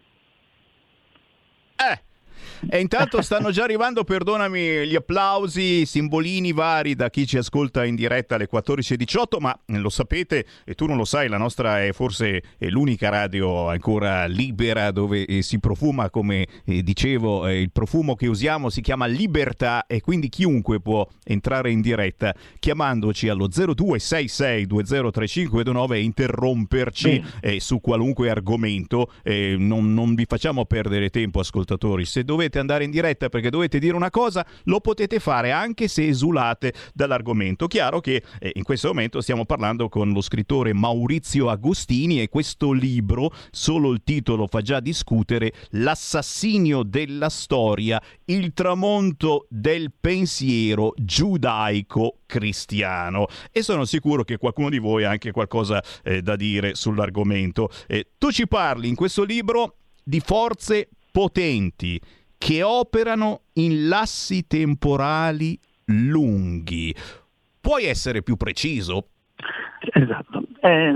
E 2.70 2.80
intanto 2.80 3.22
stanno 3.22 3.52
già 3.52 3.64
arrivando, 3.64 4.04
perdonami, 4.04 4.88
gli 4.88 4.96
applausi, 4.96 5.86
simbolini 5.86 6.54
vari 6.54 6.96
da 6.96 7.10
chi 7.10 7.28
ci 7.28 7.38
ascolta 7.38 7.86
in 7.86 7.96
diretta 7.96 8.36
alle 8.36 8.48
14.18, 8.52 9.40
ma 9.40 9.58
lo 9.66 9.90
sapete 9.90 10.46
e 10.64 10.74
tu 10.74 10.86
non 10.86 10.98
lo 10.98 11.06
sai, 11.06 11.28
la 11.28 11.38
nostra 11.38 11.84
è 11.84 11.92
forse 11.92 12.42
l'unica 12.60 13.10
radio 13.10 13.70
ancora 13.70 14.26
libera 14.26 14.92
dove 14.92 15.26
eh, 15.26 15.42
si 15.42 15.60
profuma, 15.60 16.10
come 16.10 16.48
eh, 16.66 16.84
dicevo, 16.84 17.48
eh, 17.48 17.62
il 17.62 17.72
profumo 17.72 18.16
che 18.16 18.28
usiamo 18.28 18.70
si 18.70 18.82
chiama 18.82 19.06
libertà 19.06 19.86
e 19.86 20.02
quindi 20.02 20.30
chiunque 20.30 20.80
può 20.80 21.08
entrare 21.24 21.72
in 21.72 21.82
diretta 21.82 22.34
chiamandoci 22.60 23.30
allo 23.30 23.48
0266203529 23.48 25.94
e 25.94 26.02
interromperci 26.02 27.24
eh, 27.42 27.60
su 27.60 27.82
qualunque 27.82 28.30
argomento. 28.30 29.12
Eh, 29.22 29.56
non, 29.58 29.94
non 29.94 30.16
vi 30.16 30.26
facciamo 30.26 30.66
perdere 30.66 31.10
tempo, 31.10 31.40
ascoltatori. 31.40 32.06
Se 32.06 32.24
dovete 32.24 32.53
dovete 32.54 32.60
andare 32.60 32.84
in 32.84 32.92
diretta 32.92 33.30
perché 33.30 33.50
dovete 33.50 33.80
dire 33.80 33.96
una 33.96 34.10
cosa, 34.10 34.46
lo 34.66 34.80
potete 34.80 35.20
fare 35.20 35.52
anche 35.52 35.88
se 35.88 36.08
esulate 36.08 36.74
dall'argomento. 36.94 37.68
Chiaro 37.68 38.00
che 38.00 38.24
eh, 38.40 38.52
in 38.56 38.64
questo 38.64 38.90
momento 38.90 39.22
stiamo 39.22 39.46
parlando 39.46 39.90
con 39.90 40.12
lo 40.12 40.22
scrittore 40.22 40.74
Maurizio 40.74 41.50
Agostini 41.50 42.22
e 42.22 42.30
questo 42.30 42.72
libro, 42.72 43.32
solo 43.52 43.92
il 43.92 44.02
titolo 44.04 44.48
fa 44.48 44.62
già 44.62 44.80
discutere, 44.80 45.52
L'assassinio 45.72 46.84
della 46.84 47.30
storia, 47.30 48.02
il 48.26 48.54
tramonto 48.54 49.48
del 49.50 49.92
pensiero 50.00 50.94
giudaico 50.96 52.20
cristiano 52.26 53.28
e 53.52 53.62
sono 53.64 53.86
sicuro 53.86 54.24
che 54.24 54.38
qualcuno 54.38 54.70
di 54.70 54.80
voi 54.80 55.04
ha 55.04 55.10
anche 55.10 55.32
qualcosa 55.32 55.82
eh, 56.04 56.22
da 56.22 56.36
dire 56.36 56.76
sull'argomento. 56.76 57.70
Eh, 57.88 58.12
tu 58.18 58.32
ci 58.32 58.48
parli 58.48 58.88
in 58.88 58.96
questo 58.96 59.24
libro 59.24 59.78
di 60.04 60.20
forze 60.20 60.90
potenti 61.12 62.02
che 62.44 62.62
operano 62.62 63.44
in 63.54 63.88
lassi 63.88 64.46
temporali 64.46 65.58
lunghi. 65.86 66.94
Puoi 67.62 67.86
essere 67.86 68.22
più 68.22 68.36
preciso? 68.36 69.08
Esatto. 69.80 70.44
Eh, 70.60 70.92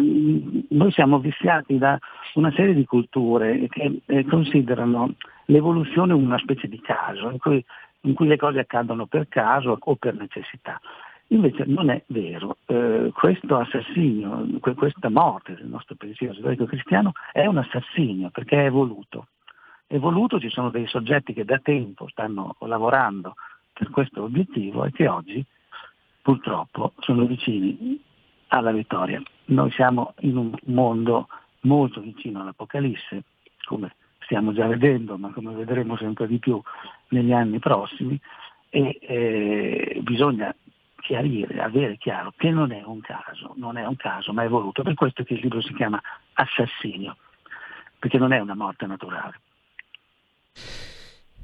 noi 0.68 0.91
siamo 0.91 1.19
viziati 1.19 1.78
da 1.78 1.98
una 2.34 2.52
serie 2.52 2.74
di 2.74 2.84
culture 2.84 3.65
che 3.69 4.02
eh, 4.07 4.26
considerano 4.26 5.14
l'evoluzione 5.45 6.11
una 6.11 6.38
specie 6.38 6.68
di 6.68 6.82
caso, 6.82 7.30
in 7.30 7.38
cui, 7.38 7.64
in 8.02 8.14
cui, 8.14 8.28
le 8.28 8.36
cose 8.36 8.60
accadono 8.60 9.06
per 9.06 9.30
caso 9.30 9.78
o 9.80 9.95
per 9.95 10.15
necessità. 10.15 10.82
Invece 11.28 11.64
non 11.65 11.90
è 11.90 12.03
vero, 12.07 12.57
eh, 12.65 13.10
questo 13.14 13.56
assassinio, 13.56 14.45
questa 14.76 15.10
morte 15.10 15.56
del 15.56 15.68
nostro 15.68 15.95
pensiero 15.95 16.34
giudaico-cristiano 16.34 17.14
è 17.32 17.45
un 17.45 17.57
assassinio 17.57 18.32
perché 18.32 18.65
è 18.65 18.69
voluto 18.69 19.28
evoluto, 19.88 20.40
ci 20.40 20.50
sono 20.50 20.70
dei 20.70 20.88
soggetti 20.88 21.34
che 21.34 21.46
da 21.46 21.60
tempo 21.60 22.08
stanno 22.10 22.56
lavorando 22.60 23.36
per 23.74 23.90
questo 23.90 24.24
obiettivo 24.24 24.86
e 24.86 24.92
che 24.92 25.08
oggi 25.08 25.44
purtroppo 26.22 26.94
sono 27.00 27.26
vicini 27.26 28.02
alla 28.48 28.72
vittoria. 28.72 29.22
Noi 29.46 29.72
siamo 29.72 30.14
in 30.20 30.38
un 30.38 30.54
mondo 30.66 31.28
molto 31.62 32.02
vicino 32.02 32.42
all'Apocalisse, 32.42 33.24
come 33.66 33.96
stiamo 34.20 34.52
già 34.54 34.68
vedendo, 34.68 35.18
ma 35.18 35.32
come 35.32 35.54
vedremo 35.54 35.96
sempre 35.96 36.28
di 36.28 36.38
più 36.38 36.62
negli 37.10 37.32
anni 37.32 37.60
prossimi, 37.60 38.20
e 38.70 38.98
eh, 39.02 40.00
bisogna 40.02 40.54
chiarire, 41.00 41.62
avere 41.62 41.98
chiaro 41.98 42.34
che 42.36 42.50
non 42.52 42.72
è 42.72 42.84
un 42.84 43.00
caso, 43.00 43.54
non 43.56 43.78
è 43.78 43.86
un 43.86 43.96
caso, 43.96 44.34
ma 44.34 44.44
è 44.44 44.50
voluto. 44.50 44.84
Per 44.84 44.96
questo 44.96 45.24
che 45.24 45.36
il 45.36 45.40
libro 45.40 45.62
si 45.62 45.74
chiama 45.74 46.02
Assassinio, 46.34 47.16
perché 47.98 48.18
non 48.18 48.34
è 48.34 48.40
una 48.40 48.56
morte 48.56 48.86
naturale. 48.86 49.40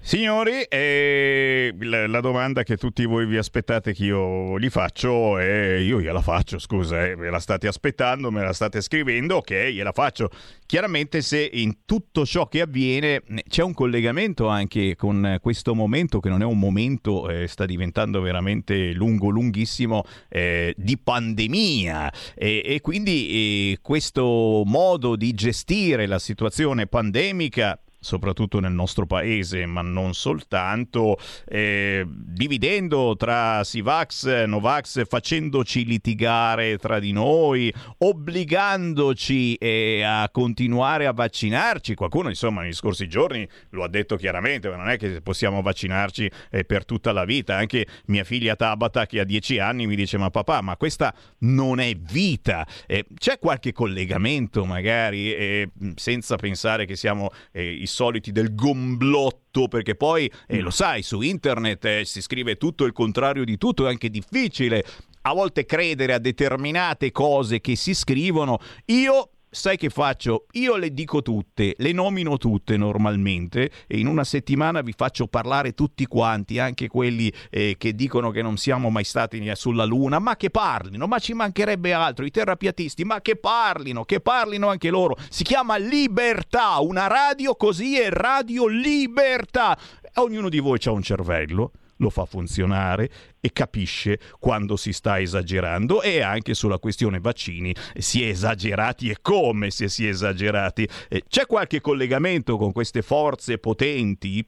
Signori, 0.06 0.64
eh, 0.64 1.73
la 1.80 2.19
domanda 2.19 2.64
che 2.64 2.76
tutti 2.76 3.06
voi 3.06 3.26
vi 3.26 3.38
aspettate 3.38 3.94
che 3.94 4.03
io 4.03 4.60
gli 4.60 4.69
faccio, 4.69 5.40
e 5.40 5.81
io 5.81 6.02
gliela 6.02 6.22
faccio, 6.22 6.60
scusa, 6.60 7.06
eh, 7.06 7.15
me 7.15 7.30
la 7.30 7.40
state 7.40 7.68
aspettando, 7.68 8.30
me 8.30 8.44
la 8.44 8.52
state 8.52 8.81
scrivendo, 8.81 9.38
ok, 9.38 9.69
gliela 9.72 9.94
faccio. 9.94 10.30
Chiaramente 10.65 11.22
se 11.22 11.49
in 11.53 11.85
tutto 11.85 12.26
ciò 12.26 12.49
che 12.49 12.60
avviene 12.60 13.23
c'è 13.48 13.64
un 13.64 13.73
collegamento 13.73 14.49
anche 14.49 14.98
con 14.98 15.38
questo 15.41 15.73
momento, 15.73 16.19
che 16.19 16.27
non 16.27 16.41
è 16.41 16.45
un 16.45 16.60
momento, 16.60 17.30
eh, 17.30 17.48
sta 17.48 17.65
diventando 17.65 18.19
veramente 18.19 18.91
lungo, 18.91 19.30
lunghissimo, 19.30 20.03
eh, 20.27 20.73
di 20.76 20.98
pandemia 20.98 22.11
e, 22.35 22.61
e 22.65 22.81
quindi 22.81 23.72
eh, 23.72 23.77
questo 23.81 24.64
modo 24.65 25.15
di 25.15 25.34
gestire 25.34 26.07
la 26.07 26.19
situazione 26.19 26.88
pandemica 26.88 27.80
soprattutto 28.03 28.59
nel 28.59 28.73
nostro 28.73 29.05
paese, 29.05 29.65
ma 29.65 29.81
non 29.81 30.13
soltanto, 30.13 31.17
eh, 31.45 32.05
dividendo 32.07 33.15
tra 33.17 33.63
Sivax, 33.63 34.43
Novax, 34.45 35.05
facendoci 35.07 35.85
litigare 35.85 36.77
tra 36.77 36.99
di 36.99 37.11
noi, 37.11 37.73
obbligandoci 37.99 39.55
eh, 39.55 40.03
a 40.03 40.30
continuare 40.30 41.07
a 41.07 41.13
vaccinarci. 41.13 41.95
Qualcuno, 41.95 42.30
insomma, 42.30 42.61
negli 42.61 42.73
scorsi 42.73 43.07
giorni 43.07 43.47
lo 43.69 43.84
ha 43.84 43.88
detto 43.88 44.15
chiaramente, 44.15 44.69
ma 44.69 44.75
non 44.75 44.89
è 44.89 44.97
che 44.97 45.21
possiamo 45.21 45.61
vaccinarci 45.61 46.30
eh, 46.51 46.65
per 46.65 46.85
tutta 46.85 47.11
la 47.11 47.25
vita. 47.25 47.55
Anche 47.55 47.88
mia 48.07 48.23
figlia 48.23 48.55
Tabata, 48.55 49.05
che 49.05 49.19
ha 49.21 49.23
dieci 49.23 49.59
anni, 49.59 49.88
mi 49.88 49.95
dice, 49.95 50.17
ma 50.17 50.30
papà, 50.30 50.61
ma 50.61 50.75
questa 50.77 51.13
non 51.39 51.80
è 51.80 51.95
vita. 51.95 52.67
Eh, 52.85 53.05
c'è 53.15 53.39
qualche 53.39 53.71
collegamento, 53.71 54.65
magari, 54.65 55.34
eh, 55.34 55.69
senza 55.95 56.35
pensare 56.35 56.85
che 56.85 56.95
siamo 56.95 57.30
eh, 57.51 57.81
soliti 57.94 58.32
del 58.32 58.56
gomblotto, 58.56 59.68
perché 59.68 59.95
poi, 59.95 60.30
eh, 60.48 60.60
lo 60.60 60.72
sai, 60.72 61.03
su 61.03 61.22
internet 61.22 61.86
eh, 61.86 62.06
si 62.06 62.22
scrive 62.22 62.57
tutto 62.57 62.86
il 62.86 62.91
contrario 62.91 63.45
di 63.45 63.57
tutto, 63.57 63.86
è 63.86 63.90
anche 63.90 64.10
difficile 64.10 64.84
a 65.22 65.34
volte 65.34 65.65
credere 65.65 66.14
a 66.14 66.20
determinate 66.20 67.11
cose 67.11 67.61
che 67.61 67.76
si 67.76 67.94
scrivono. 67.94 68.60
Io 68.88 69.30
sai 69.53 69.77
che 69.77 69.89
faccio? 69.89 70.47
Io 70.53 70.75
le 70.77 70.91
dico 70.93 71.21
tutte, 71.21 71.75
le 71.77 71.91
nomino 71.91 72.38
tutte 72.38 72.75
normalmente 72.75 73.69
e 73.85 73.99
in 73.99 74.07
una 74.07 74.23
settimana 74.23 74.81
vi 74.81 74.93
faccio 74.97 75.27
parlare 75.27 75.73
tutti 75.73 76.05
quanti, 76.07 76.57
anche 76.57 76.88
quelli 76.88 77.31
eh, 77.51 77.75
che 77.77 77.93
dicono 77.93 78.31
che 78.31 78.41
non 78.41 78.57
siamo 78.57 78.89
mai 78.89 79.03
stati 79.03 79.41
sulla 79.53 79.85
Luna, 79.85 80.17
ma 80.17 80.35
che 80.35 80.49
parlino, 80.49 81.05
ma 81.05 81.19
ci 81.19 81.34
mancherebbe 81.34 81.93
altro, 81.93 82.25
i 82.25 82.31
terrapiatisti, 82.31 83.03
ma 83.03 83.21
che 83.21 83.35
parlino, 83.35 84.03
che 84.05 84.19
parlino 84.19 84.69
anche 84.69 84.89
loro. 84.89 85.15
Si 85.30 85.43
chiama 85.43 85.77
Libertà, 85.77 86.80
una 86.80 87.05
radio 87.05 87.55
così 87.55 87.99
è 87.99 88.09
Radio 88.09 88.67
Libertà. 88.67 89.77
Ognuno 90.15 90.49
di 90.49 90.59
voi 90.59 90.80
ha 90.84 90.91
un 90.91 91.03
cervello 91.03 91.71
lo 91.98 92.10
fa 92.10 92.26
funzionare 92.26 93.10
e 93.40 93.52
capisce 93.52 94.20
quando 94.40 94.76
si 94.76 94.94
sta 94.94 95.20
esagerando 95.20 96.02
e 96.02 96.22
anche 96.22 96.53
sulla 96.53 96.80
questione 96.80 97.20
vaccini 97.20 97.74
si 97.95 98.24
è 98.24 98.28
esagerati 98.28 99.10
e 99.10 99.18
come 99.22 99.70
se 99.70 99.88
si 99.88 100.06
è 100.06 100.10
esagerati. 100.10 100.88
Eh, 101.10 101.24
c'è 101.28 101.45
qualche 101.45 101.82
collegamento 101.82 102.57
con 102.57 102.72
queste 102.72 103.02
forze 103.02 103.57
potenti? 103.57 104.45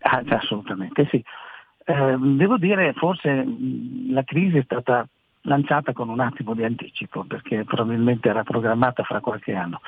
Ah, 0.00 0.22
assolutamente 0.28 1.06
sì. 1.10 1.22
Eh, 1.84 2.16
devo 2.18 2.56
dire, 2.56 2.92
forse 2.94 3.44
la 4.08 4.22
crisi 4.24 4.58
è 4.58 4.62
stata 4.62 5.06
lanciata 5.42 5.92
con 5.92 6.08
un 6.08 6.20
attimo 6.20 6.54
di 6.54 6.64
anticipo, 6.64 7.24
perché 7.24 7.64
probabilmente 7.64 8.28
era 8.28 8.42
programmata 8.42 9.02
fra 9.02 9.20
qualche 9.20 9.54
anno, 9.54 9.80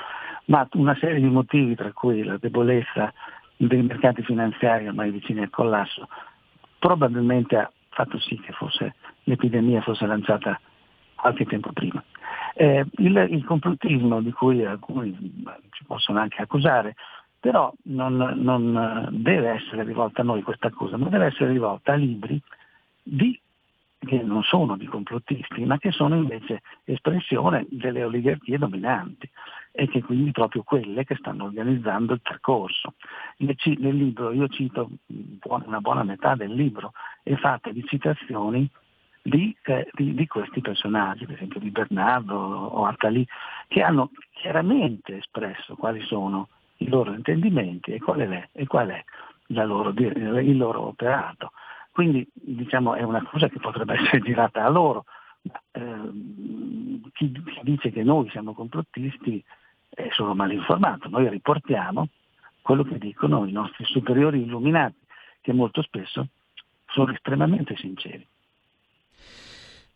ma 0.47 0.67
una 0.73 0.97
serie 0.99 1.21
di 1.21 1.29
motivi, 1.29 1.75
tra 1.75 1.93
cui 1.93 2.25
la 2.25 2.39
debolezza 2.39 3.13
dei 3.57 3.83
mercati 3.83 4.23
finanziari 4.23 4.89
ormai 4.89 5.11
vicini 5.11 5.43
al 5.43 5.51
collasso, 5.51 6.09
probabilmente 6.83 7.57
ha 7.57 7.71
fatto 7.91 8.19
sì 8.19 8.37
che 8.41 8.51
fosse, 8.51 8.97
l'epidemia 9.23 9.81
fosse 9.83 10.05
lanciata 10.05 10.61
qualche 11.15 11.47
tempo 11.47 11.71
prima. 11.73 12.03
Eh, 12.55 12.85
il, 12.97 13.29
il, 13.31 13.45
complottismo 13.45 14.21
di 14.21 14.33
cui 14.33 14.65
alcuni 14.65 15.17
ci 15.71 15.85
possono 15.85 16.19
anche 16.19 16.43
accusare, 16.43 16.97
però 17.39 17.73
non, 17.85 18.17
non, 18.17 19.07
deve 19.13 19.51
essere 19.51 19.85
rivolta 19.85 20.23
a 20.23 20.25
noi 20.25 20.43
questa 20.43 20.67
accusa, 20.67 20.97
ma 20.97 21.09
deve 21.09 21.27
essere 21.27 21.53
rivolta 21.53 21.93
a 21.93 21.97
libri 21.97 22.43
di, 23.01 23.41
che 24.05 24.23
non 24.23 24.43
sono 24.43 24.77
di 24.77 24.87
complottisti, 24.87 25.65
ma 25.65 25.79
che 25.79 25.93
sono 25.93 26.17
invece 26.17 26.63
espressione 26.85 27.67
delle 27.71 28.03
oligarchie 28.05 28.59
dominanti 28.59 29.31
e 29.71 29.89
che 29.89 30.03
quindi 30.03 30.33
proprio 30.33 30.63
quelle 30.63 31.05
che 31.05 31.17
stanno 31.17 31.45
organizzando 31.45 32.13
il 32.13 32.21
percorso. 32.21 32.95
Nel, 33.39 33.57
libro 33.97 34.33
io 34.33 34.49
cito 34.49 34.91
una 35.43 35.81
buona 35.81 36.03
metà 36.03 36.35
del 36.35 36.53
libro 36.53 36.93
è 37.23 37.35
fatta 37.37 37.71
di 37.71 37.85
citazioni 37.87 38.69
di, 39.23 39.57
eh, 39.63 39.89
di, 39.93 40.15
di, 40.15 40.27
questi 40.27 40.61
personaggi, 40.61 41.25
per 41.25 41.37
esempio 41.37 41.61
di 41.61 41.71
Bernardo 41.71 42.35
o 42.35 42.85
Attali, 42.87 43.27
che 43.69 43.83
hanno 43.83 44.11
chiaramente 44.33 45.19
espresso 45.19 45.77
quali 45.77 46.01
sono 46.01 46.49
i 46.79 46.89
loro 46.89 47.13
intendimenti 47.15 47.93
e 47.93 48.01
qual 48.01 48.19
è, 48.19 48.49
e 48.51 48.67
qual 48.67 48.89
è 48.89 49.05
loro, 49.47 49.91
il 49.97 50.57
loro 50.57 50.89
operato. 50.89 51.53
Quindi 51.93 52.27
diciamo 52.33 52.95
è 52.95 53.03
una 53.03 53.23
cosa 53.23 53.49
che 53.49 53.61
potrebbe 53.61 53.95
essere 54.01 54.21
girata 54.21 54.65
a 54.65 54.69
loro. 54.71 55.05
Eh, 55.73 56.11
chi, 57.13 57.31
chi, 57.33 57.61
dice 57.63 57.91
che 57.91 58.03
noi 58.03 58.29
siamo 58.31 58.55
complottisti 58.55 59.43
è 59.89 60.09
solo 60.11 60.35
mal 60.35 60.53
informato. 60.53 61.09
Noi 61.09 61.29
riportiamo 61.29 62.09
quello 62.63 62.83
che 62.83 62.99
dicono 62.99 63.45
i 63.47 63.53
nostri 63.53 63.85
superiori 63.85 64.41
illuminati, 64.41 64.97
che 65.41 65.53
molto 65.53 65.83
spesso 65.83 66.29
sono 66.87 67.13
estremamente 67.13 67.77
sinceri. 67.77 68.27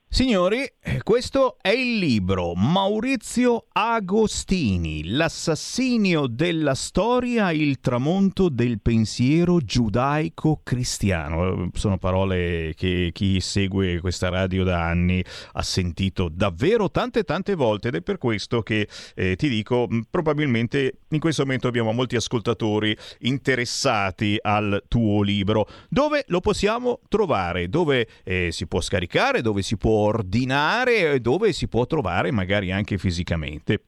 Signori, 0.08 0.64
questo 1.02 1.58
è 1.60 1.68
il 1.68 1.98
libro 1.98 2.54
Maurizio 2.54 3.66
Agostini, 3.72 5.08
L'assassinio 5.08 6.26
della 6.26 6.74
storia, 6.74 7.50
il 7.50 7.80
tramonto 7.80 8.48
del 8.48 8.80
pensiero 8.80 9.58
giudaico-cristiano. 9.58 11.68
Sono 11.74 11.98
parole 11.98 12.72
che 12.76 13.10
chi 13.12 13.40
segue 13.40 14.00
questa 14.00 14.30
radio 14.30 14.64
da 14.64 14.86
anni 14.86 15.22
ha 15.52 15.62
sentito 15.62 16.30
davvero 16.32 16.90
tante 16.90 17.24
tante 17.24 17.54
volte 17.54 17.88
ed 17.88 17.96
è 17.96 18.00
per 18.00 18.16
questo 18.16 18.62
che 18.62 18.88
eh, 19.14 19.36
ti 19.36 19.50
dico, 19.50 19.86
probabilmente 20.08 21.00
in 21.10 21.18
questo 21.18 21.42
momento 21.42 21.68
abbiamo 21.68 21.92
molti 21.92 22.16
ascoltatori 22.16 22.96
interessati 23.20 24.38
al 24.40 24.82
tuo 24.88 25.20
libro. 25.20 25.68
Dove 25.90 26.24
lo 26.28 26.40
possiamo 26.40 27.00
trovare? 27.08 27.68
Dove 27.68 28.08
eh, 28.24 28.48
si 28.50 28.66
può 28.66 28.80
scaricare? 28.80 29.42
Dove 29.42 29.60
si 29.60 29.76
può 29.76 30.04
ordinare 30.06 31.20
dove 31.20 31.52
si 31.52 31.68
può 31.68 31.86
trovare 31.86 32.30
magari 32.32 32.72
anche 32.72 32.98
fisicamente? 32.98 33.82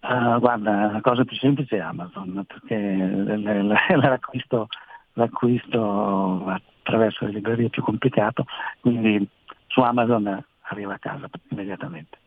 Uh, 0.00 0.40
guarda, 0.40 0.90
la 0.90 1.00
cosa 1.00 1.24
più 1.24 1.36
semplice 1.36 1.76
è 1.76 1.80
Amazon, 1.80 2.44
perché 2.46 2.76
l'acquisto, 3.96 4.66
l'acquisto 5.12 6.44
attraverso 6.46 7.26
le 7.26 7.32
librerie 7.32 7.66
è 7.66 7.70
più 7.70 7.82
complicato, 7.82 8.44
quindi 8.80 9.24
su 9.68 9.80
Amazon 9.80 10.44
arriva 10.62 10.94
a 10.94 10.98
casa 10.98 11.28
immediatamente. 11.50 12.18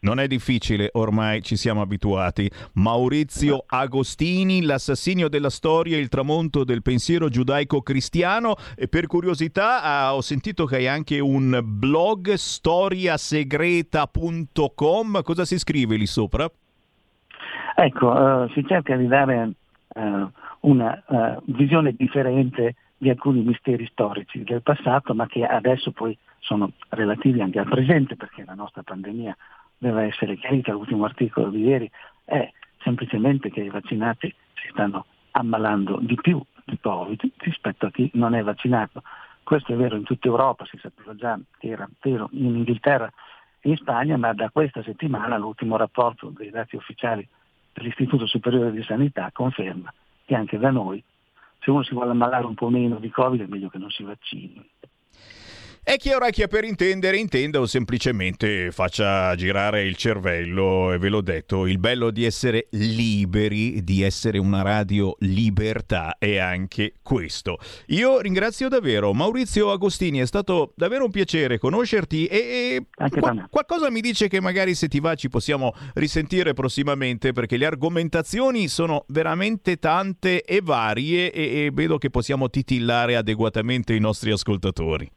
Non 0.00 0.20
è 0.20 0.28
difficile, 0.28 0.90
ormai 0.92 1.42
ci 1.42 1.56
siamo 1.56 1.80
abituati. 1.80 2.48
Maurizio 2.74 3.64
Agostini, 3.66 4.62
l'assassinio 4.62 5.28
della 5.28 5.50
storia, 5.50 5.98
il 5.98 6.06
tramonto 6.08 6.62
del 6.62 6.82
pensiero 6.82 7.28
giudaico-cristiano. 7.28 8.54
E 8.76 8.86
per 8.86 9.08
curiosità 9.08 9.82
ah, 9.82 10.14
ho 10.14 10.20
sentito 10.20 10.66
che 10.66 10.76
hai 10.76 10.86
anche 10.86 11.18
un 11.18 11.60
blog 11.64 12.34
storiasegreta.com. 12.34 15.22
Cosa 15.22 15.44
si 15.44 15.58
scrive 15.58 15.96
lì 15.96 16.06
sopra? 16.06 16.48
Ecco, 17.74 18.08
uh, 18.08 18.48
si 18.50 18.64
cerca 18.66 18.94
di 18.96 19.08
dare 19.08 19.50
uh, 19.94 20.30
una 20.60 21.02
uh, 21.06 21.42
visione 21.46 21.94
differente 21.96 22.74
di 22.96 23.08
alcuni 23.08 23.40
misteri 23.42 23.86
storici 23.86 24.42
del 24.42 24.62
passato, 24.62 25.14
ma 25.14 25.26
che 25.26 25.44
adesso 25.44 25.92
poi 25.92 26.18
sono 26.40 26.72
relativi 26.90 27.40
anche 27.40 27.60
al 27.60 27.68
presente, 27.68 28.16
perché 28.16 28.42
la 28.44 28.54
nostra 28.54 28.82
pandemia 28.82 29.36
deve 29.78 30.04
essere 30.04 30.36
chiarita, 30.36 30.72
l'ultimo 30.72 31.04
articolo 31.04 31.48
di 31.50 31.62
ieri 31.62 31.90
è 32.24 32.50
semplicemente 32.82 33.50
che 33.50 33.60
i 33.60 33.70
vaccinati 33.70 34.34
si 34.54 34.68
stanno 34.70 35.06
ammalando 35.32 35.98
di 36.00 36.16
più 36.16 36.42
di 36.64 36.78
Covid 36.80 37.20
rispetto 37.38 37.86
a 37.86 37.90
chi 37.90 38.10
non 38.14 38.34
è 38.34 38.42
vaccinato. 38.42 39.02
Questo 39.42 39.72
è 39.72 39.76
vero 39.76 39.96
in 39.96 40.02
tutta 40.02 40.28
Europa, 40.28 40.66
si 40.66 40.78
sapeva 40.78 41.14
già 41.14 41.38
che 41.58 41.68
era 41.68 41.88
vero 42.02 42.28
in 42.32 42.56
Inghilterra 42.56 43.10
e 43.60 43.70
in 43.70 43.76
Spagna, 43.76 44.16
ma 44.16 44.32
da 44.34 44.50
questa 44.50 44.82
settimana 44.82 45.38
l'ultimo 45.38 45.76
rapporto 45.76 46.28
dei 46.36 46.50
dati 46.50 46.76
ufficiali 46.76 47.26
dell'Istituto 47.72 48.26
Superiore 48.26 48.72
di 48.72 48.82
Sanità 48.82 49.30
conferma 49.32 49.92
che 50.24 50.34
anche 50.34 50.58
da 50.58 50.70
noi, 50.70 51.02
se 51.60 51.70
uno 51.70 51.82
si 51.82 51.94
vuole 51.94 52.10
ammalare 52.10 52.44
un 52.44 52.54
po' 52.54 52.68
meno 52.68 52.96
di 52.96 53.08
Covid, 53.08 53.40
è 53.40 53.46
meglio 53.46 53.70
che 53.70 53.78
non 53.78 53.90
si 53.90 54.02
vaccini. 54.02 54.68
E 55.90 55.96
chi 55.96 56.10
orecchia 56.10 56.48
per 56.48 56.64
intendere, 56.64 57.16
intenda 57.16 57.60
o 57.60 57.64
semplicemente 57.64 58.70
faccia 58.72 59.34
girare 59.36 59.84
il 59.84 59.96
cervello. 59.96 60.92
E 60.92 60.98
ve 60.98 61.08
l'ho 61.08 61.22
detto, 61.22 61.66
il 61.66 61.78
bello 61.78 62.10
di 62.10 62.26
essere 62.26 62.66
liberi, 62.72 63.82
di 63.82 64.02
essere 64.02 64.36
una 64.36 64.60
radio 64.60 65.16
libertà 65.20 66.16
è 66.18 66.36
anche 66.36 66.96
questo. 67.00 67.56
Io 67.86 68.20
ringrazio 68.20 68.68
davvero 68.68 69.14
Maurizio 69.14 69.70
Agostini, 69.70 70.18
è 70.18 70.26
stato 70.26 70.74
davvero 70.76 71.06
un 71.06 71.10
piacere 71.10 71.56
conoscerti 71.56 72.26
e, 72.26 72.84
e 72.94 73.08
qua, 73.18 73.48
qualcosa 73.48 73.90
mi 73.90 74.02
dice 74.02 74.28
che 74.28 74.42
magari 74.42 74.74
se 74.74 74.88
ti 74.88 75.00
va 75.00 75.14
ci 75.14 75.30
possiamo 75.30 75.72
risentire 75.94 76.52
prossimamente 76.52 77.32
perché 77.32 77.56
le 77.56 77.64
argomentazioni 77.64 78.68
sono 78.68 79.06
veramente 79.08 79.78
tante 79.78 80.42
e 80.42 80.60
varie 80.62 81.32
e, 81.32 81.64
e 81.64 81.70
vedo 81.72 81.96
che 81.96 82.10
possiamo 82.10 82.50
titillare 82.50 83.16
adeguatamente 83.16 83.94
i 83.94 84.00
nostri 84.00 84.32
ascoltatori. 84.32 85.10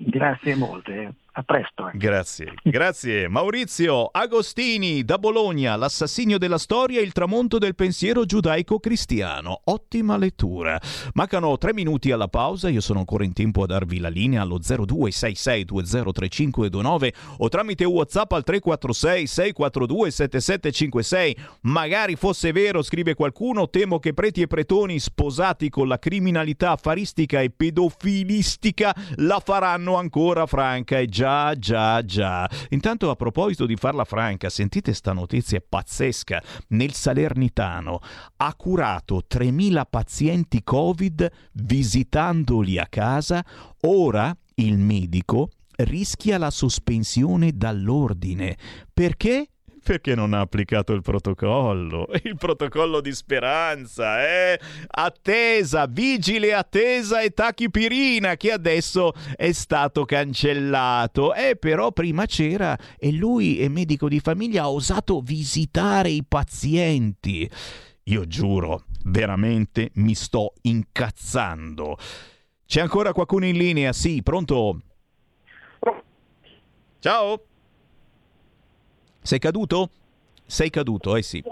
Grazie 0.00 0.54
molte, 0.54 1.14
a 1.38 1.42
presto. 1.44 1.88
Eh. 1.88 1.96
Grazie, 1.96 2.52
grazie. 2.62 3.28
Maurizio 3.30 4.06
Agostini 4.06 5.04
da 5.04 5.18
Bologna, 5.18 5.76
l'assassinio 5.76 6.36
della 6.36 6.58
storia 6.58 6.98
e 7.00 7.04
il 7.04 7.12
tramonto 7.12 7.58
del 7.58 7.76
pensiero 7.76 8.24
giudaico-cristiano. 8.24 9.60
Ottima 9.64 10.16
lettura. 10.16 10.80
Mancano 11.14 11.56
tre 11.56 11.72
minuti 11.72 12.10
alla 12.10 12.26
pausa, 12.26 12.68
io 12.68 12.80
sono 12.80 12.98
ancora 12.98 13.22
in 13.24 13.32
tempo 13.32 13.62
a 13.62 13.66
darvi 13.66 14.00
la 14.00 14.08
linea 14.08 14.42
allo 14.42 14.58
0266203529 14.58 17.12
o 17.38 17.48
tramite 17.48 17.84
Whatsapp 17.84 18.32
al 18.32 18.42
346 18.42 19.26
642 19.26 20.10
7756. 20.10 21.36
Magari 21.62 22.16
fosse 22.16 22.52
vero, 22.52 22.82
scrive 22.82 23.14
qualcuno, 23.14 23.70
temo 23.70 24.00
che 24.00 24.12
preti 24.12 24.42
e 24.42 24.48
pretoni 24.48 24.98
sposati 24.98 25.68
con 25.68 25.86
la 25.86 26.00
criminalità 26.00 26.72
affaristica 26.72 27.40
e 27.40 27.50
pedofilistica 27.50 28.92
la 29.16 29.40
faranno 29.40 29.96
ancora 29.96 30.46
franca 30.46 30.98
e 30.98 31.06
già, 31.06 31.27
già, 31.58 32.04
già. 32.04 32.48
Intanto 32.70 33.10
a 33.10 33.16
proposito 33.16 33.66
di 33.66 33.76
farla 33.76 34.04
franca, 34.04 34.48
sentite 34.48 34.92
sta 34.92 35.12
notizia 35.12 35.62
pazzesca. 35.66 36.42
Nel 36.68 36.92
Salernitano 36.92 38.00
ha 38.36 38.54
curato 38.54 39.22
3.000 39.28 39.82
pazienti 39.88 40.62
Covid 40.62 41.30
visitandoli 41.52 42.78
a 42.78 42.86
casa. 42.88 43.44
Ora 43.82 44.36
il 44.54 44.78
medico 44.78 45.50
rischia 45.76 46.38
la 46.38 46.50
sospensione 46.50 47.52
dall'ordine. 47.54 48.56
Perché? 48.92 49.48
Perché 49.88 50.14
non 50.14 50.34
ha 50.34 50.40
applicato 50.40 50.92
il 50.92 51.00
protocollo? 51.00 52.08
Il 52.24 52.36
protocollo 52.36 53.00
di 53.00 53.14
speranza, 53.14 54.22
eh? 54.22 54.60
Attesa, 54.86 55.86
vigile 55.86 56.52
attesa 56.52 57.22
e 57.22 57.30
tachipirina 57.30 58.36
che 58.36 58.52
adesso 58.52 59.14
è 59.34 59.50
stato 59.52 60.04
cancellato. 60.04 61.32
Eh, 61.32 61.56
però 61.56 61.90
prima 61.92 62.26
c'era 62.26 62.76
e 62.98 63.12
lui 63.12 63.60
è 63.60 63.68
medico 63.68 64.10
di 64.10 64.20
famiglia, 64.20 64.64
ha 64.64 64.70
osato 64.70 65.20
visitare 65.20 66.10
i 66.10 66.22
pazienti. 66.22 67.48
Io 68.04 68.26
giuro, 68.26 68.84
veramente 69.04 69.90
mi 69.94 70.14
sto 70.14 70.52
incazzando. 70.62 71.96
C'è 72.66 72.82
ancora 72.82 73.14
qualcuno 73.14 73.46
in 73.46 73.56
linea? 73.56 73.94
Sì, 73.94 74.22
pronto? 74.22 74.82
Ciao. 76.98 77.47
Sei 79.28 79.38
caduto? 79.38 79.90
Sei 80.46 80.70
caduto, 80.70 81.14
eh 81.14 81.20
sì. 81.20 81.44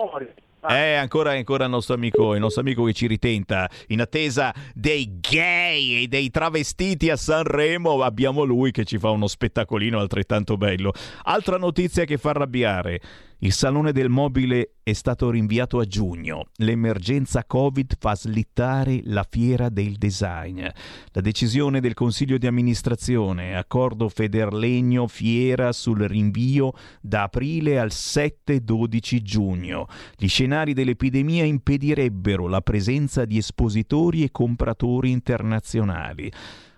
Eh, 0.67 0.95
ancora, 0.95 1.33
ancora 1.33 1.65
il 1.65 1.71
nostro 1.71 1.93
amico, 1.93 2.33
il 2.33 2.41
nostro 2.41 2.63
amico 2.63 2.85
che 2.85 2.95
ci 2.95 3.07
ritenta. 3.07 3.69
In 3.89 4.01
attesa 4.01 4.55
dei 4.73 5.21
gay 5.21 6.05
e 6.05 6.09
dei 6.09 6.31
travestiti 6.31 7.11
a 7.11 7.17
Sanremo, 7.17 8.03
abbiamo 8.03 8.45
lui 8.45 8.71
che 8.71 8.87
ci 8.87 8.97
fa 8.97 9.11
uno 9.11 9.27
spettacolino 9.27 9.99
altrettanto 9.99 10.57
bello. 10.57 10.95
Altra 11.25 11.59
notizia 11.59 12.05
che 12.05 12.17
fa 12.17 12.31
arrabbiare. 12.31 12.99
Il 13.41 13.53
Salone 13.53 13.93
del 13.93 14.09
Mobile 14.09 14.77
è 14.83 14.95
stato 14.95 15.29
rinviato 15.29 15.79
a 15.79 15.85
giugno. 15.85 16.47
L'emergenza 16.57 17.45
Covid 17.45 17.97
fa 17.99 18.15
slittare 18.15 19.01
la 19.05 19.27
fiera 19.29 19.69
del 19.69 19.97
design. 19.97 20.65
La 21.13 21.21
decisione 21.21 21.81
del 21.81 21.93
Consiglio 21.93 22.39
di 22.39 22.47
amministrazione, 22.47 23.55
accordo 23.55 24.09
Federlegno 24.09 25.07
Fiera 25.07 25.73
sul 25.73 25.99
rinvio 25.99 26.73
da 27.03 27.25
aprile 27.25 27.79
al 27.79 27.91
7-12 27.91 29.21
giugno. 29.21 29.87
Gli 30.17 30.29
scenari 30.29 30.73
dell'epidemia 30.73 31.45
impedirebbero 31.45 32.49
la 32.49 32.63
presenza 32.63 33.27
di 33.27 33.37
espositori 33.37 34.23
e 34.23 34.31
compratori 34.31 35.11
internazionali. 35.11 36.33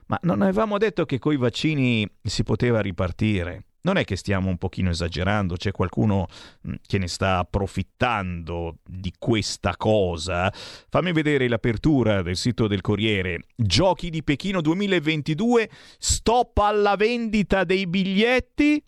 Ma 0.07 0.19
non 0.23 0.43
avevamo 0.43 0.77
detto 0.77 1.05
che 1.05 1.21
coi 1.21 1.37
vaccini 1.37 2.05
si 2.21 2.43
poteva 2.43 2.81
ripartire? 2.81 3.68
Non 3.83 3.97
è 3.97 4.05
che 4.05 4.17
stiamo 4.17 4.49
un 4.49 4.59
pochino 4.59 4.91
esagerando, 4.91 5.57
c'è 5.57 5.71
qualcuno 5.71 6.27
mm, 6.67 6.75
che 6.87 6.99
ne 6.99 7.09
sta 7.09 7.39
approfittando 7.39 8.79
di 8.85 9.13
questa 9.19 9.77
cosa. 9.77 10.53
Fammi 10.89 11.13
vedere 11.13 11.49
l'apertura 11.49 12.23
del 12.23 12.37
sito 12.37 12.67
del 12.67 12.81
Corriere. 12.81 13.47
Giochi 13.55 14.11
di 14.11 14.23
Pechino 14.23 14.61
2022, 14.61 15.71
stop 15.99 16.59
alla 16.59 16.97
vendita 16.97 17.65
dei 17.65 17.87
biglietti 17.87 18.83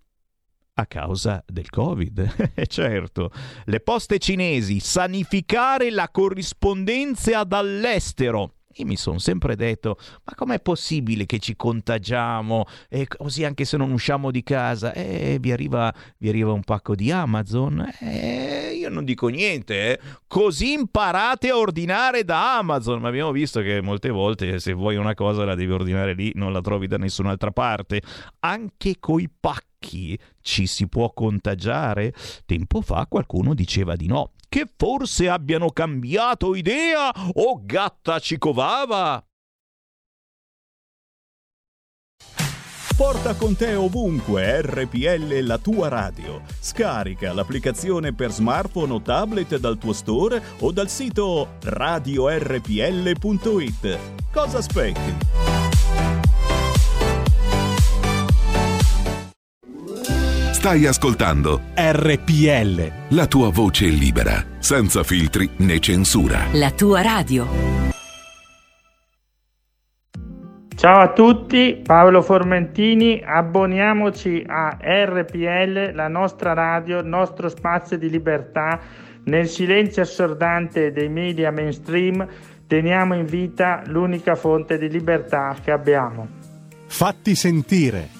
a 0.75 0.87
causa 0.87 1.45
del 1.47 1.69
Covid. 1.69 2.55
certo, 2.67 3.31
le 3.67 3.81
poste 3.81 4.19
cinesi, 4.19 4.81
sanificare 4.81 5.91
la 5.91 6.09
corrispondenza 6.11 7.45
dall'estero. 7.45 8.55
Io 8.81 8.87
mi 8.87 8.97
sono 8.97 9.19
sempre 9.19 9.57
detto, 9.57 9.97
ma 10.25 10.35
com'è 10.35 10.61
possibile 10.61 11.27
che 11.27 11.39
ci 11.39 11.55
contagiamo 11.55 12.65
e 12.89 13.07
così 13.07 13.45
anche 13.45 13.65
se 13.65 13.77
non 13.77 13.93
usciamo 13.93 14.31
di 14.31 14.43
casa? 14.43 14.93
E 14.93 15.39
vi 15.41 15.53
arriva, 15.53 15.93
vi 16.19 16.29
arriva 16.29 16.53
un 16.53 16.63
pacco 16.63 16.95
di 16.95 17.11
Amazon? 17.11 17.89
E 18.01 18.73
io 18.75 18.89
non 18.89 19.05
dico 19.05 19.29
niente, 19.29 19.93
eh. 19.93 20.01
così 20.27 20.73
imparate 20.73 21.51
a 21.51 21.57
ordinare 21.57 22.25
da 22.25 22.59
Amazon, 22.59 23.01
ma 23.01 23.09
abbiamo 23.09 23.33
visto 23.33 23.61
che 23.61 23.81
molte 23.81 24.09
volte 24.11 24.59
se 24.59 24.73
vuoi 24.73 24.97
una 24.97 25.15
cosa 25.15 25.45
la 25.45 25.55
devi 25.55 25.73
ordinare 25.73 26.15
lì, 26.15 26.33
non 26.35 26.53
la 26.53 26.61
trovi 26.61 26.87
da 26.87 26.97
nessun'altra 26.97 27.51
parte. 27.51 28.03
Anche 28.41 28.97
coi 28.99 29.29
pacchi 29.29 30.19
ci 30.41 30.67
si 30.67 30.89
può 30.89 31.13
contagiare? 31.13 32.15
Tempo 32.47 32.81
fa 32.81 33.07
qualcuno 33.09 33.55
diceva 33.55 33.97
di 33.97 34.07
no, 34.07 34.33
che 34.51 34.69
forse 34.77 35.29
abbiano 35.29 35.71
cambiato 35.71 36.55
idea 36.57 37.11
o 37.35 37.63
gatta 37.65 38.19
ci 38.19 38.37
covava? 38.37 39.25
Porta 42.97 43.35
con 43.35 43.57
te 43.57 43.75
ovunque 43.77 44.61
RPL 44.61 45.39
la 45.45 45.57
tua 45.57 45.89
radio. 45.89 46.43
Scarica 46.59 47.33
l'applicazione 47.33 48.13
per 48.13 48.33
smartphone 48.33 48.93
o 48.93 49.01
tablet 49.01 49.57
dal 49.57 49.79
tuo 49.79 49.95
store 49.95 50.43
o 50.59 50.71
dal 50.73 50.91
sito 50.91 51.57
radiorpl.it. 51.63 52.69
Cosa 54.31 54.59
aspetti? 54.59 55.60
Stai 60.61 60.85
ascoltando 60.85 61.63
RPL. 61.75 63.15
La 63.17 63.27
tua 63.27 63.49
voce 63.49 63.87
libera, 63.87 64.45
senza 64.59 65.03
filtri 65.03 65.49
né 65.61 65.79
censura. 65.79 66.49
La 66.53 66.71
tua 66.71 67.01
radio. 67.01 67.47
Ciao 70.77 71.01
a 71.01 71.13
tutti, 71.15 71.81
Paolo 71.83 72.21
Formentini, 72.21 73.23
abboniamoci 73.25 74.45
a 74.47 74.77
RPL, 74.79 75.95
la 75.95 76.09
nostra 76.09 76.53
radio, 76.53 76.99
il 76.99 77.07
nostro 77.07 77.49
spazio 77.49 77.97
di 77.97 78.11
libertà. 78.11 78.79
Nel 79.25 79.49
silenzio 79.49 80.03
assordante 80.03 80.93
dei 80.93 81.09
media 81.09 81.51
mainstream 81.51 82.29
teniamo 82.67 83.15
in 83.15 83.25
vita 83.25 83.83
l'unica 83.87 84.35
fonte 84.35 84.77
di 84.77 84.91
libertà 84.91 85.57
che 85.65 85.71
abbiamo. 85.71 86.29
Fatti 86.85 87.35
sentire. 87.35 88.20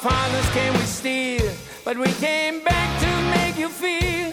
Fathers 0.00 0.48
came 0.50 0.72
with 0.74 0.86
steel, 0.86 1.52
but 1.84 1.96
we 1.96 2.12
came 2.14 2.62
back 2.62 2.88
to 3.00 3.10
make 3.36 3.58
you 3.58 3.68
feel. 3.68 4.32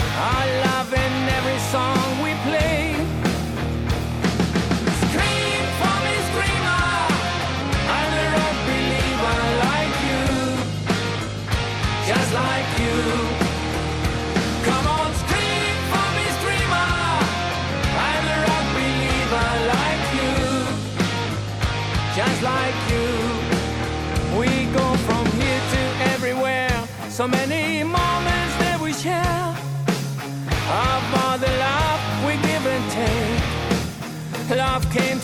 Our 0.00 0.46
love 0.66 0.92
in 0.92 1.12
every 1.38 1.58
song 1.70 2.25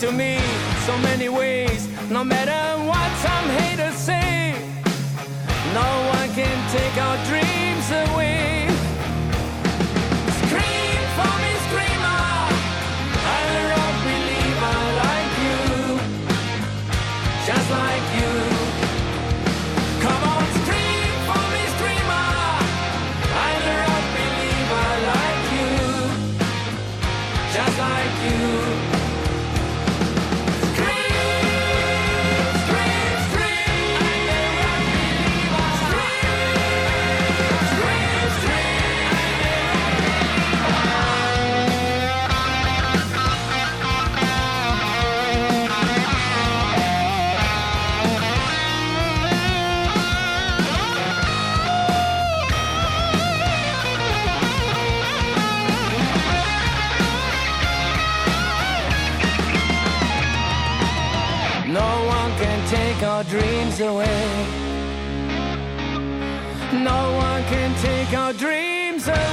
to 0.03 0.11
me 0.11 0.37
so 0.85 0.97
many 0.97 1.29
ways. 1.29 1.87
No 2.09 2.25
matter 2.25 2.61
what 2.83 3.09
some 3.25 3.47
haters 3.59 3.95
say, 3.95 4.53
no 5.73 5.89
one 6.17 6.29
can 6.35 6.57
take 6.75 6.95
our 6.97 7.17
dreams 7.25 7.87
away. 8.11 8.52
Our 63.13 63.23
dreams 63.25 63.79
away. 63.79 64.25
No 66.89 67.01
one 67.27 67.43
can 67.43 67.71
take 67.79 68.11
our 68.17 68.33
dreams 68.33 69.07
away. 69.07 69.32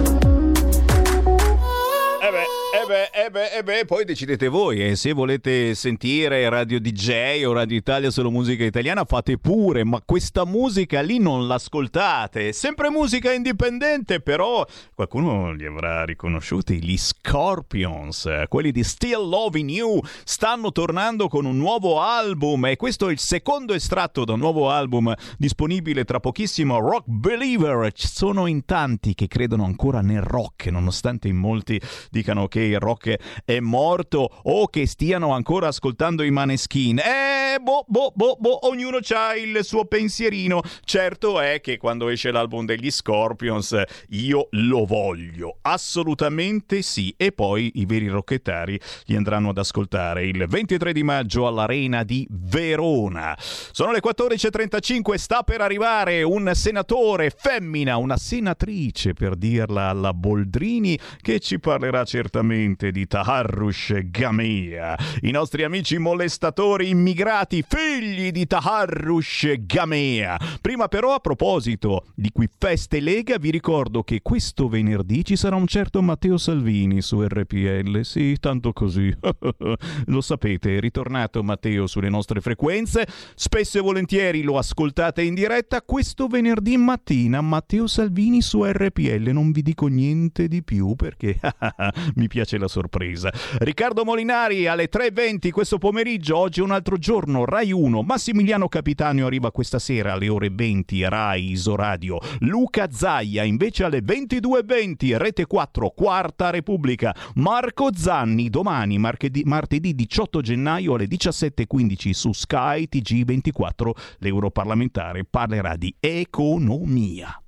Beh, 3.31 3.57
eh 3.57 3.63
beh, 3.63 3.79
eh 3.79 3.85
poi 3.85 4.03
decidete 4.03 4.49
voi. 4.49 4.85
eh, 4.85 4.95
se 4.95 5.13
volete 5.13 5.73
sentire 5.73 6.47
Radio 6.49 6.79
DJ 6.79 7.43
o 7.45 7.53
Radio 7.53 7.77
Italia 7.77 8.11
solo 8.11 8.29
musica 8.29 8.65
italiana, 8.65 9.05
fate 9.05 9.37
pure, 9.37 9.85
ma 9.85 10.01
questa 10.05 10.45
musica 10.45 11.01
lì 11.01 11.17
non 11.17 11.47
l'ascoltate. 11.47 12.51
Sempre 12.51 12.89
musica 12.89 13.31
indipendente, 13.31 14.19
però 14.19 14.65
qualcuno 14.93 15.53
li 15.53 15.65
avrà 15.65 16.03
riconosciuti. 16.03 16.83
Gli 16.83 16.97
Scorpions, 16.97 18.29
quelli 18.49 18.71
di 18.71 18.83
Still 18.83 19.29
Loving 19.29 19.69
You, 19.69 20.01
stanno 20.25 20.71
tornando 20.71 21.29
con 21.29 21.45
un 21.45 21.57
nuovo 21.57 22.01
album 22.01 22.65
e 22.65 22.75
questo 22.75 23.07
è 23.07 23.11
il 23.11 23.19
secondo 23.19 23.73
estratto 23.73 24.25
da 24.25 24.33
un 24.33 24.39
nuovo 24.39 24.69
album 24.69 25.13
disponibile 25.37 26.03
tra 26.03 26.19
pochissimo. 26.19 26.79
Rock 26.79 27.05
Believer. 27.07 27.91
Ci 27.93 28.07
sono 28.07 28.45
in 28.45 28.65
tanti 28.65 29.13
che 29.13 29.27
credono 29.27 29.63
ancora 29.63 30.01
nel 30.01 30.21
rock, 30.21 30.67
nonostante 30.67 31.29
in 31.29 31.37
molti 31.37 31.79
dicano 32.09 32.49
che 32.49 32.61
il 32.61 32.79
rock 32.79 33.19
è 33.45 33.59
morto 33.59 34.29
o 34.43 34.67
che 34.67 34.85
stiano 34.87 35.33
ancora 35.33 35.67
ascoltando 35.67 36.23
i 36.23 36.31
Maneskin. 36.31 36.99
Eh, 36.99 37.50
boh, 37.59 37.83
boh, 37.87 38.11
boh, 38.15 38.37
boh, 38.39 38.67
ognuno 38.67 38.99
ha 39.09 39.35
il 39.35 39.59
suo 39.63 39.85
pensierino. 39.85 40.61
Certo 40.83 41.39
è 41.39 41.61
che 41.61 41.77
quando 41.77 42.09
esce 42.09 42.31
l'album 42.31 42.65
degli 42.65 42.91
Scorpions 42.91 43.81
io 44.09 44.47
lo 44.51 44.85
voglio, 44.85 45.57
assolutamente 45.61 46.81
sì. 46.81 47.13
E 47.17 47.31
poi 47.31 47.71
i 47.75 47.85
veri 47.85 48.07
rocchettari 48.07 48.79
li 49.05 49.15
andranno 49.15 49.49
ad 49.49 49.57
ascoltare 49.57 50.25
il 50.25 50.45
23 50.47 50.93
di 50.93 51.03
maggio 51.03 51.47
all'Arena 51.47 52.03
di 52.03 52.27
Verona. 52.29 53.35
Sono 53.37 53.91
le 53.91 54.01
14.35, 54.01 55.15
sta 55.15 55.43
per 55.43 55.61
arrivare 55.61 56.23
un 56.23 56.51
senatore 56.53 57.31
femmina, 57.35 57.97
una 57.97 58.17
senatrice 58.17 59.13
per 59.13 59.35
dirla 59.35 59.89
alla 59.89 60.13
Boldrini, 60.13 60.97
che 61.21 61.39
ci 61.39 61.59
parlerà 61.59 62.03
certamente 62.03 62.91
di 62.91 63.07
Taharrush 63.07 63.99
Gamea. 64.05 64.97
I 65.21 65.31
nostri 65.31 65.63
amici 65.63 65.97
molestatori 65.97 66.89
immigrati, 66.89 67.39
figli 67.49 68.31
di 68.31 68.45
Taharrush 68.45 69.53
Gamea. 69.59 70.37
Prima 70.61 70.87
però, 70.87 71.13
a 71.13 71.19
proposito 71.19 72.05
di 72.13 72.31
qui 72.31 72.49
Feste 72.57 72.99
Lega, 72.99 73.37
vi 73.37 73.49
ricordo 73.49 74.03
che 74.03 74.21
questo 74.21 74.67
venerdì 74.67 75.25
ci 75.25 75.35
sarà 75.35 75.55
un 75.55 75.67
certo 75.67 76.01
Matteo 76.01 76.37
Salvini 76.37 77.01
su 77.01 77.21
RPL. 77.21 78.01
Sì, 78.01 78.37
tanto 78.39 78.73
così. 78.73 79.13
lo 80.05 80.21
sapete, 80.21 80.77
è 80.77 80.79
ritornato 80.79 81.43
Matteo 81.43 81.87
sulle 81.87 82.09
nostre 82.09 82.41
frequenze. 82.41 83.07
Spesso 83.35 83.77
e 83.77 83.81
volentieri 83.81 84.41
lo 84.41 84.57
ascoltate 84.57 85.21
in 85.23 85.33
diretta. 85.33 85.81
Questo 85.81 86.27
venerdì 86.27 86.77
mattina 86.77 87.41
Matteo 87.41 87.87
Salvini 87.87 88.41
su 88.41 88.63
RPL. 88.63 89.29
Non 89.31 89.51
vi 89.51 89.61
dico 89.61 89.87
niente 89.87 90.47
di 90.47 90.63
più 90.63 90.95
perché 90.95 91.39
mi 92.15 92.27
piace 92.27 92.57
la 92.57 92.67
sorpresa. 92.67 93.31
Riccardo 93.59 94.03
Molinari 94.03 94.67
alle 94.67 94.89
3.20 94.89 95.49
questo 95.51 95.77
pomeriggio, 95.77 96.37
oggi 96.37 96.59
è 96.59 96.63
un 96.63 96.71
altro 96.71 96.97
giorno, 96.97 97.30
Rai 97.45 97.71
1, 97.71 98.01
Massimiliano 98.01 98.67
Capitanio 98.67 99.25
arriva 99.25 99.51
questa 99.51 99.79
sera 99.79 100.13
alle 100.13 100.29
ore 100.29 100.49
20, 100.51 101.07
Rai 101.07 101.51
Isoradio, 101.51 102.19
Luca 102.39 102.89
Zaia 102.91 103.43
invece 103.43 103.83
alle 103.83 103.99
22.20, 103.99 105.17
Rete 105.17 105.45
4, 105.45 105.89
Quarta 105.89 106.49
Repubblica, 106.49 107.15
Marco 107.35 107.89
Zanni 107.95 108.49
domani, 108.49 108.97
martedì, 108.97 109.43
martedì 109.45 109.95
18 109.95 110.41
gennaio 110.41 110.95
alle 110.95 111.07
17.15 111.07 112.11
su 112.11 112.33
Sky 112.33 112.87
TG24, 112.91 113.91
l'europarlamentare 114.19 115.25
parlerà 115.25 115.75
di 115.75 115.95
economia. 115.99 117.41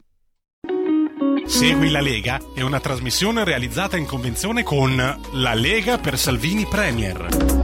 Segui 1.46 1.90
la 1.90 2.02
Lega 2.02 2.40
è 2.56 2.62
una 2.62 2.80
trasmissione 2.80 3.44
realizzata 3.44 3.98
in 3.98 4.06
convenzione 4.06 4.64
con 4.64 4.96
La 4.96 5.54
Lega 5.54 5.98
per 5.98 6.18
Salvini 6.18 6.66
Premier. 6.66 7.63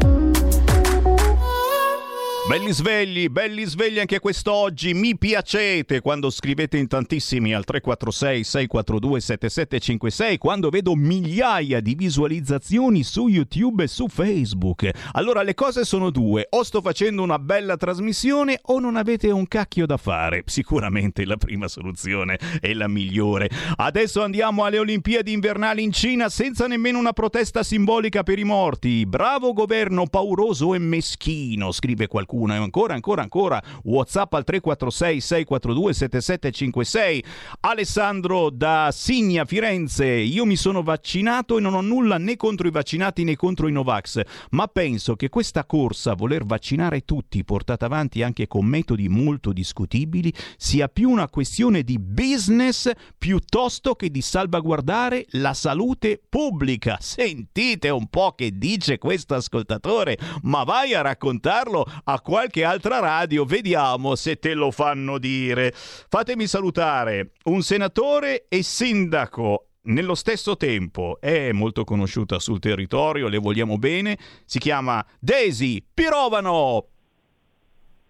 Belli 2.50 2.74
svegli, 2.74 3.30
belli 3.30 3.64
svegli 3.66 4.00
anche 4.00 4.18
quest'oggi. 4.18 4.96
Mi 4.96 5.16
piacete 5.16 6.02
quando 6.02 6.32
scrivete 6.32 6.78
in 6.78 6.88
tantissimi 6.88 7.54
al 7.54 7.64
346 7.64 8.44
642 8.44 9.20
7756, 9.20 10.38
quando 10.40 10.72
vedo 10.72 10.96
migliaia 10.96 11.80
di 11.80 11.94
visualizzazioni 11.94 13.04
su 13.04 13.28
YouTube 13.28 13.84
e 13.84 13.88
su 13.88 14.08
Facebook. 14.08 14.90
Allora 15.12 15.44
le 15.44 15.54
cose 15.54 15.86
sono 15.86 16.10
due, 16.10 16.48
o 16.50 16.64
sto 16.64 16.82
facendo 16.82 17.22
una 17.22 17.38
bella 17.38 17.78
trasmissione 17.78 18.58
o 18.64 18.80
non 18.80 18.96
avete 18.96 19.30
un 19.30 19.48
cacchio 19.48 19.86
da 19.86 19.98
fare. 19.98 20.42
Sicuramente 20.48 21.26
la 21.26 21.38
prima 21.38 21.68
soluzione 21.68 22.40
è 22.60 22.74
la 22.74 22.88
migliore. 22.88 23.48
Adesso 23.76 24.24
andiamo 24.24 24.64
alle 24.64 24.80
Olimpiadi 24.80 25.32
invernali 25.32 25.84
in 25.84 25.92
Cina 25.92 26.30
senza 26.30 26.66
nemmeno 26.66 26.98
una 26.98 27.14
protesta 27.14 27.62
simbolica 27.62 28.24
per 28.24 28.40
i 28.40 28.44
morti. 28.44 29.06
Bravo 29.06 29.54
governo 29.54 30.08
pauroso 30.08 30.74
e 30.74 30.80
meschino, 30.80 31.72
scrive 31.72 32.08
qualcuno 32.08 32.38
qualcuno. 32.40 32.54
E 32.54 32.58
ancora, 32.58 32.94
ancora, 32.94 33.22
ancora. 33.22 33.64
WhatsApp 33.84 34.34
al 34.34 34.44
346 34.44 35.22
642 35.22 35.94
7756. 35.94 37.24
Alessandro 37.62 38.50
da 38.50 38.90
Signa, 38.92 39.46
Firenze. 39.46 40.06
Io 40.06 40.46
mi 40.46 40.56
sono 40.56 40.82
vaccinato 40.82 41.58
e 41.58 41.62
non 41.62 41.74
ho 41.74 41.82
nulla 41.82 42.18
né 42.18 42.36
contro 42.36 42.68
i 42.68 42.72
vaccinati 42.72 43.24
né 43.24 43.36
contro 43.36 43.68
i 43.68 43.72
Novax, 43.72 44.22
ma 44.52 44.68
penso 44.68 45.16
che 45.16 45.30
questa 45.30 45.66
corsa 45.66 46.12
a 46.12 46.16
voler 46.16 46.46
vaccinare 46.46 47.02
tutti, 47.02 47.44
portata 47.44 47.86
avanti 47.86 48.24
anche 48.24 48.48
con 48.48 48.66
metodi 48.66 49.10
molto 49.10 49.52
discutibili, 49.52 50.34
sia 50.58 50.88
più 50.88 51.10
una 51.10 51.28
questione 51.28 51.84
di 51.84 52.00
business 52.00 52.92
piuttosto 53.18 53.96
che 53.96 54.10
di 54.10 54.22
salvaguardare 54.22 55.26
la 55.32 55.54
salute 55.54 56.22
pubblica. 56.28 56.98
Sentite 57.00 57.90
un 57.90 58.08
po' 58.08 58.34
che 58.36 58.58
dice 58.58 58.98
questo 58.98 59.36
ascoltatore, 59.36 60.18
ma 60.44 60.64
vai 60.64 60.94
a 60.94 61.02
raccontarlo 61.02 61.86
a 62.04 62.22
qualche 62.30 62.64
altra 62.64 63.00
radio, 63.00 63.44
vediamo 63.44 64.14
se 64.14 64.38
te 64.38 64.54
lo 64.54 64.70
fanno 64.70 65.18
dire. 65.18 65.74
Fatemi 65.74 66.46
salutare 66.46 67.32
un 67.46 67.64
senatore 67.64 68.46
e 68.48 68.62
sindaco 68.62 69.70
nello 69.86 70.14
stesso 70.14 70.56
tempo 70.56 71.18
è 71.20 71.52
molto 71.52 71.84
conosciuta 71.84 72.38
sul 72.38 72.60
territorio, 72.60 73.30
le 73.30 73.40
vogliamo 73.40 73.80
bene, 73.80 74.16
si 74.46 74.60
chiama 74.60 75.04
Daisy 75.20 75.84
Pirovano. 75.92 76.90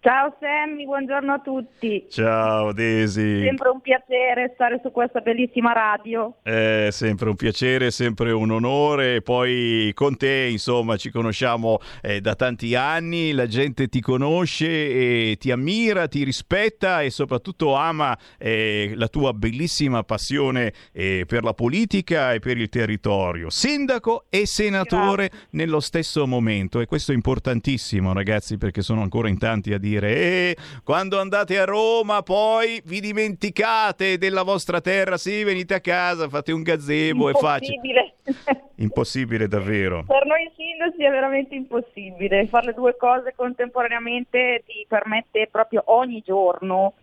Ciao 0.10 0.36
Sammy, 0.40 0.86
buongiorno 0.86 1.34
a 1.34 1.40
tutti. 1.40 2.08
Ciao 2.10 2.74
Daisy. 2.74 3.44
Sempre 3.44 3.70
un 3.70 3.80
piacere 3.80 4.50
stare 4.56 4.80
su 4.82 4.90
questa 4.90 5.20
bellissima 5.20 5.72
radio. 5.72 6.38
È 6.42 6.88
sempre 6.90 7.30
un 7.30 7.36
piacere, 7.36 7.92
sempre 7.92 8.32
un 8.32 8.50
onore. 8.50 9.22
Poi 9.22 9.92
con 9.94 10.18
te, 10.18 10.48
insomma, 10.50 10.98
ci 10.98 11.12
conosciamo 11.12 11.78
eh, 12.02 12.22
da 12.22 12.34
tanti 12.34 12.74
anni, 12.74 13.34
la 13.34 13.46
gente 13.46 13.88
ti 13.88 14.02
conosce 14.02 14.66
e 14.66 15.38
ti 15.38 15.52
ammira, 15.52 16.08
ti 16.08 16.24
rispetta 16.24 17.04
e 17.04 17.12
soprattutto 17.12 17.76
ama 17.76 18.18
eh, 18.40 18.94
la 18.96 19.10
tua 19.10 19.32
bellissima 19.34 20.02
passione 20.02 20.74
eh, 20.92 21.26
per 21.28 21.44
la 21.44 21.54
politica 21.54 22.34
e 22.34 22.40
per 22.40 22.58
il 22.58 22.70
territorio. 22.70 23.52
Sindaco 23.52 24.26
e 24.32 24.48
senatore 24.48 25.28
Grazie. 25.28 25.48
nello 25.52 25.80
stesso 25.80 26.26
momento 26.26 26.80
e 26.80 26.88
questo 26.88 27.12
è 27.12 27.14
importantissimo, 27.14 28.12
ragazzi, 28.12 28.58
perché 28.58 28.82
sono 28.82 29.04
ancora 29.04 29.30
in 29.30 29.38
tanti 29.38 29.72
a 29.72 29.78
dire 29.78 29.98
dire 30.00 30.16
eh, 30.16 30.56
quando 30.84 31.20
andate 31.20 31.60
a 31.60 31.66
Roma 31.66 32.22
poi 32.22 32.82
vi 32.86 33.00
dimenticate 33.00 34.18
della 34.18 34.44
vostra 34.44 34.82
terra, 34.82 35.18
sì, 35.18 35.44
venite 35.44 35.74
a 35.74 35.80
casa, 35.80 36.30
fate 36.30 36.52
un 36.52 36.64
gazebo, 36.64 37.30
è 37.30 37.34
facile. 37.34 38.16
Impossibile 38.78 39.48
davvero. 39.48 40.06
Per 40.08 40.26
noi 40.26 40.50
sindaci 40.56 41.04
è 41.04 41.10
veramente 41.10 41.56
impossibile. 41.56 42.48
Fare 42.48 42.68
le 42.68 42.74
due 42.74 42.96
cose 42.96 43.34
contemporaneamente 43.36 44.64
ti 44.66 44.86
permette 44.88 45.48
proprio 45.52 45.84
ogni 45.88 46.22
giorno 46.26 46.94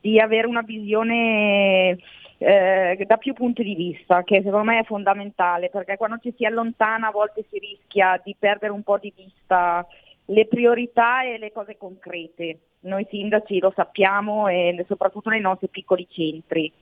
di 0.00 0.20
avere 0.20 0.46
una 0.46 0.62
visione 0.62 1.98
eh, 2.38 3.04
da 3.06 3.16
più 3.16 3.34
punti 3.34 3.62
di 3.62 3.74
vista, 3.74 4.22
che 4.22 4.42
secondo 4.42 4.64
me 4.64 4.78
è 4.78 4.84
fondamentale, 4.84 5.68
perché 5.68 5.96
quando 5.96 6.18
ci 6.22 6.32
si 6.36 6.44
allontana 6.44 7.08
a 7.08 7.10
volte 7.12 7.44
si 7.50 7.58
rischia 7.58 8.20
di 8.22 8.34
perdere 8.38 8.72
un 8.72 8.82
po' 8.82 8.98
di 8.98 9.12
vista 9.14 9.86
le 10.30 10.46
priorità 10.46 11.24
e 11.24 11.38
le 11.38 11.52
cose 11.52 11.76
concrete. 11.76 12.58
Noi 12.80 13.06
sindaci 13.10 13.58
lo 13.58 13.72
sappiamo 13.74 14.48
e 14.48 14.84
soprattutto 14.88 15.28
nei 15.28 15.40
nostri 15.40 15.68
piccoli 15.68 16.06
centri. 16.08 16.72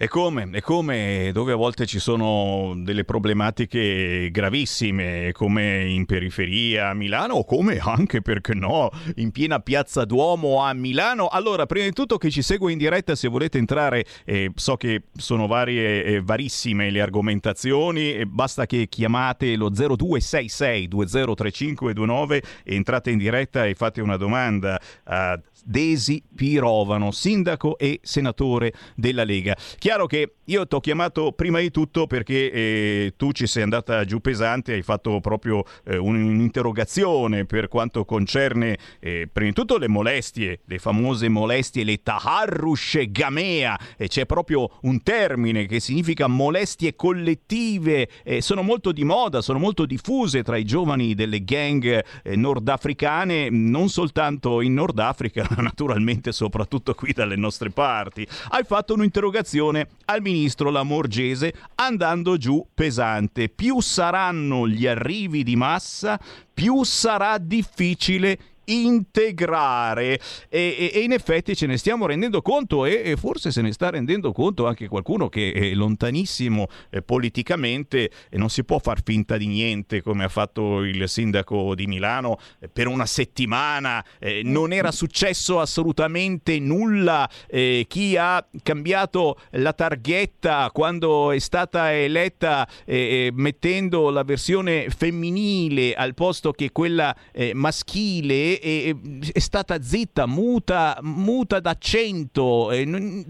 E 0.00 0.06
come? 0.06 0.48
E 0.52 0.60
come? 0.60 1.30
Dove 1.32 1.50
a 1.50 1.56
volte 1.56 1.84
ci 1.84 1.98
sono 1.98 2.72
delle 2.76 3.02
problematiche 3.02 4.28
gravissime, 4.30 5.32
come 5.32 5.88
in 5.88 6.06
periferia 6.06 6.90
a 6.90 6.94
Milano, 6.94 7.34
o 7.34 7.44
come 7.44 7.78
anche, 7.82 8.22
perché 8.22 8.54
no, 8.54 8.92
in 9.16 9.32
piena 9.32 9.58
piazza 9.58 10.04
Duomo 10.04 10.62
a 10.62 10.72
Milano. 10.72 11.26
Allora, 11.26 11.66
prima 11.66 11.84
di 11.84 11.90
tutto 11.90 12.16
che 12.16 12.30
ci 12.30 12.42
segue 12.42 12.70
in 12.70 12.78
diretta, 12.78 13.16
se 13.16 13.26
volete 13.26 13.58
entrare, 13.58 14.04
eh, 14.24 14.52
so 14.54 14.76
che 14.76 15.02
sono 15.16 15.48
varie, 15.48 16.04
eh, 16.04 16.22
varissime 16.22 16.90
le 16.90 17.00
argomentazioni, 17.00 18.12
eh, 18.12 18.24
basta 18.24 18.66
che 18.66 18.86
chiamate 18.88 19.56
lo 19.56 19.68
0266 19.68 20.86
203529 20.86 22.42
e 22.62 22.74
entrate 22.76 23.10
in 23.10 23.18
diretta 23.18 23.66
e 23.66 23.74
fate 23.74 24.00
una 24.00 24.16
domanda 24.16 24.80
a 25.06 25.40
Desi 25.64 26.22
Pirovano, 26.34 27.10
sindaco 27.10 27.78
e 27.78 28.00
senatore 28.02 28.72
della 28.94 29.24
Lega. 29.24 29.56
Chiaro 29.78 30.06
che 30.06 30.34
io 30.44 30.66
ti 30.66 30.74
ho 30.74 30.80
chiamato 30.80 31.32
prima 31.32 31.60
di 31.60 31.70
tutto 31.70 32.06
perché 32.06 32.50
eh, 32.50 33.14
tu 33.16 33.32
ci 33.32 33.46
sei 33.46 33.62
andata 33.62 34.04
giù 34.04 34.20
pesante, 34.20 34.72
hai 34.72 34.82
fatto 34.82 35.20
proprio 35.20 35.64
eh, 35.84 35.96
un'interrogazione 35.96 37.44
per 37.44 37.68
quanto 37.68 38.04
concerne 38.04 38.78
eh, 39.00 39.28
prima 39.30 39.50
di 39.50 39.54
tutto 39.54 39.78
le 39.78 39.88
molestie, 39.88 40.60
le 40.64 40.78
famose 40.78 41.28
molestie, 41.28 41.84
le 41.84 42.02
taharrush 42.02 43.10
gamea, 43.10 43.78
e 43.96 44.08
c'è 44.08 44.26
proprio 44.26 44.70
un 44.82 45.02
termine 45.02 45.66
che 45.66 45.80
significa 45.80 46.26
molestie 46.26 46.94
collettive, 46.94 48.08
sono 48.38 48.62
molto 48.62 48.92
di 48.92 49.04
moda, 49.04 49.40
sono 49.40 49.58
molto 49.58 49.86
diffuse 49.86 50.42
tra 50.42 50.56
i 50.56 50.64
giovani 50.64 51.14
delle 51.14 51.42
gang 51.44 52.04
eh, 52.22 52.36
nordafricane, 52.36 53.48
non 53.50 53.88
soltanto 53.88 54.60
in 54.60 54.74
Nord 54.74 54.98
Africa, 54.98 55.47
naturalmente 55.58 56.32
soprattutto 56.32 56.94
qui 56.94 57.12
dalle 57.12 57.36
nostre 57.36 57.70
parti. 57.70 58.26
Hai 58.50 58.64
fatto 58.64 58.94
un'interrogazione 58.94 59.88
al 60.06 60.20
ministro 60.20 60.70
Lamorgese 60.70 61.52
andando 61.76 62.36
giù 62.36 62.64
pesante. 62.74 63.48
Più 63.48 63.80
saranno 63.80 64.68
gli 64.68 64.86
arrivi 64.86 65.42
di 65.42 65.56
massa, 65.56 66.18
più 66.52 66.84
sarà 66.84 67.38
difficile 67.38 68.38
integrare. 68.68 70.20
E, 70.48 70.76
e, 70.78 70.90
e, 70.94 71.00
in 71.00 71.12
effetti 71.12 71.54
ce 71.56 71.66
ne 71.66 71.76
stiamo 71.76 72.06
rendendo 72.06 72.42
conto 72.42 72.84
e, 72.84 73.02
e, 73.04 73.16
forse 73.16 73.50
se 73.50 73.62
ne 73.62 73.72
sta 73.72 73.90
rendendo 73.90 74.32
conto 74.32 74.66
anche 74.66 74.88
qualcuno 74.88 75.28
che 75.28 75.52
è 75.52 75.74
lontanissimo 75.74 76.66
eh, 76.90 77.02
politicamente 77.02 78.10
e 78.28 78.38
non 78.38 78.50
si 78.50 78.64
può 78.64 78.78
far 78.78 79.02
finta 79.02 79.36
di 79.36 79.46
niente 79.46 80.02
come 80.02 80.24
ha 80.24 80.28
fatto 80.28 80.82
il 80.82 81.08
sindaco 81.08 81.74
di 81.74 81.86
Milano 81.86 82.38
eh, 82.60 82.68
per 82.68 82.86
una 82.86 83.06
settimana 83.06 84.04
eh, 84.18 84.42
non 84.44 84.72
era 84.72 84.92
successo 84.92 85.60
assolutamente 85.60 86.58
nulla 86.58 87.28
eh, 87.46 87.86
chi 87.88 88.16
ha 88.16 88.46
cambiato 88.62 89.38
la 89.52 89.72
targhetta 89.72 90.70
quando 90.72 91.32
è 91.32 91.38
stata 91.38 91.94
eletta 91.94 92.68
eh, 92.84 92.96
eh, 92.96 93.30
mettendo 93.32 94.10
la 94.10 94.22
versione 94.22 94.88
femminile 94.90 95.94
al 95.94 96.14
posto 96.14 96.52
che 96.52 96.70
quella 96.72 97.14
maschile 97.52 98.57
è, 98.58 98.94
è 99.32 99.38
stata 99.38 99.82
zitta, 99.82 100.26
muta, 100.26 100.98
muta 101.02 101.60
d'accento, 101.60 102.70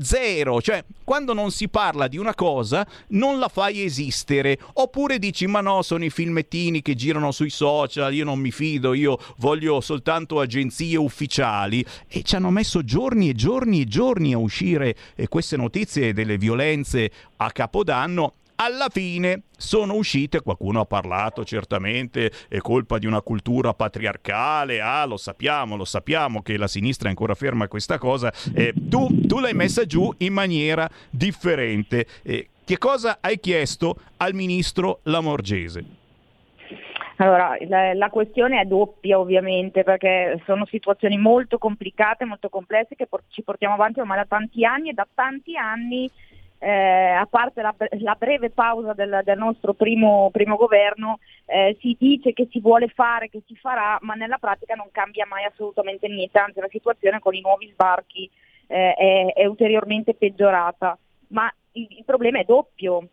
zero. 0.00 0.60
Cioè, 0.60 0.84
quando 1.04 1.32
non 1.32 1.50
si 1.50 1.68
parla 1.68 2.08
di 2.08 2.18
una 2.18 2.34
cosa, 2.34 2.86
non 3.08 3.38
la 3.38 3.48
fai 3.48 3.82
esistere. 3.82 4.58
Oppure 4.74 5.18
dici, 5.18 5.46
ma 5.46 5.60
no, 5.60 5.82
sono 5.82 6.04
i 6.04 6.10
filmettini 6.10 6.82
che 6.82 6.94
girano 6.94 7.32
sui 7.32 7.50
social, 7.50 8.12
io 8.14 8.24
non 8.24 8.38
mi 8.38 8.50
fido, 8.50 8.94
io 8.94 9.18
voglio 9.38 9.80
soltanto 9.80 10.40
agenzie 10.40 10.96
ufficiali. 10.96 11.84
E 12.06 12.22
ci 12.22 12.36
hanno 12.36 12.50
messo 12.50 12.82
giorni 12.82 13.30
e 13.30 13.34
giorni 13.34 13.82
e 13.82 13.84
giorni 13.86 14.32
a 14.32 14.38
uscire 14.38 14.94
eh, 15.14 15.28
queste 15.28 15.56
notizie 15.56 16.12
delle 16.12 16.38
violenze 16.38 17.10
a 17.36 17.50
Capodanno 17.50 18.34
alla 18.60 18.88
fine 18.90 19.42
sono 19.56 19.94
uscite, 19.94 20.42
qualcuno 20.42 20.80
ha 20.80 20.84
parlato 20.84 21.44
certamente, 21.44 22.30
è 22.48 22.58
colpa 22.58 22.98
di 22.98 23.06
una 23.06 23.20
cultura 23.20 23.72
patriarcale, 23.72 24.80
ah 24.80 25.04
lo 25.04 25.16
sappiamo, 25.16 25.76
lo 25.76 25.84
sappiamo 25.84 26.42
che 26.42 26.56
la 26.56 26.66
sinistra 26.66 27.06
è 27.08 27.10
ancora 27.10 27.34
ferma 27.34 27.64
a 27.64 27.68
questa 27.68 27.98
cosa, 27.98 28.32
eh, 28.54 28.72
tu, 28.74 29.26
tu, 29.26 29.38
l'hai 29.38 29.54
messa 29.54 29.84
giù 29.84 30.12
in 30.18 30.32
maniera 30.32 30.88
differente. 31.10 32.06
Eh, 32.22 32.48
che 32.64 32.78
cosa 32.78 33.18
hai 33.20 33.38
chiesto 33.38 33.96
al 34.18 34.34
ministro 34.34 35.00
Lamorgese? 35.04 35.96
Allora, 37.16 37.56
la, 37.66 37.94
la, 37.94 38.10
questione 38.10 38.60
è 38.60 38.64
doppia 38.64 39.18
ovviamente 39.18 39.82
perché 39.82 40.40
sono 40.44 40.66
situazioni 40.66 41.18
molto 41.18 41.58
complicate, 41.58 42.24
molto 42.24 42.48
complesse 42.48 42.94
che 42.94 43.06
por- 43.06 43.24
ci 43.28 43.42
portiamo 43.42 43.74
avanti 43.74 43.98
ormai 43.98 44.18
da 44.18 44.24
tanti 44.24 44.64
anni 44.64 44.90
e 44.90 44.92
da 44.92 45.06
tanti 45.14 45.56
anni 45.56 46.08
eh, 46.58 47.12
a 47.12 47.26
parte 47.26 47.62
la, 47.62 47.74
la, 48.00 48.16
breve 48.18 48.50
pausa 48.50 48.92
del, 48.92 49.20
del 49.24 49.38
nostro 49.38 49.74
primo, 49.74 50.28
primo 50.32 50.56
governo, 50.56 51.20
eh, 51.46 51.76
si 51.80 51.96
dice 51.98 52.32
che 52.32 52.48
si 52.50 52.60
vuole 52.60 52.88
fare, 52.88 53.28
che 53.28 53.42
si 53.46 53.54
farà, 53.54 53.96
ma 54.02 54.14
nella 54.14 54.38
pratica 54.38 54.74
non 54.74 54.88
cambia 54.90 55.26
mai 55.26 55.44
assolutamente 55.44 56.08
niente, 56.08 56.38
anzi 56.38 56.60
la 56.60 56.68
situazione 56.68 57.20
con 57.20 57.34
i 57.34 57.40
nuovi 57.40 57.70
sbarchi 57.72 58.28
eh, 58.66 58.92
è, 58.94 59.32
è, 59.34 59.44
ulteriormente 59.46 60.14
peggiorata. 60.14 60.98
Ma 61.28 61.52
il, 61.72 61.86
il 61.90 62.04
problema 62.04 62.40
è 62.40 62.44
doppio, 62.44 63.06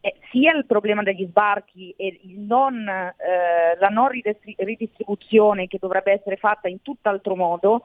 eh, 0.00 0.16
sia 0.30 0.54
il 0.54 0.66
problema 0.66 1.02
degli 1.02 1.26
sbarchi 1.26 1.94
e 1.96 2.20
non, 2.24 2.86
eh, 2.86 3.78
la 3.78 3.88
non 3.88 4.08
ridistribuzione 4.08 5.66
che 5.66 5.78
dovrebbe 5.80 6.12
essere 6.12 6.36
fatta 6.36 6.68
in 6.68 6.82
tutt'altro 6.82 7.34
modo, 7.34 7.84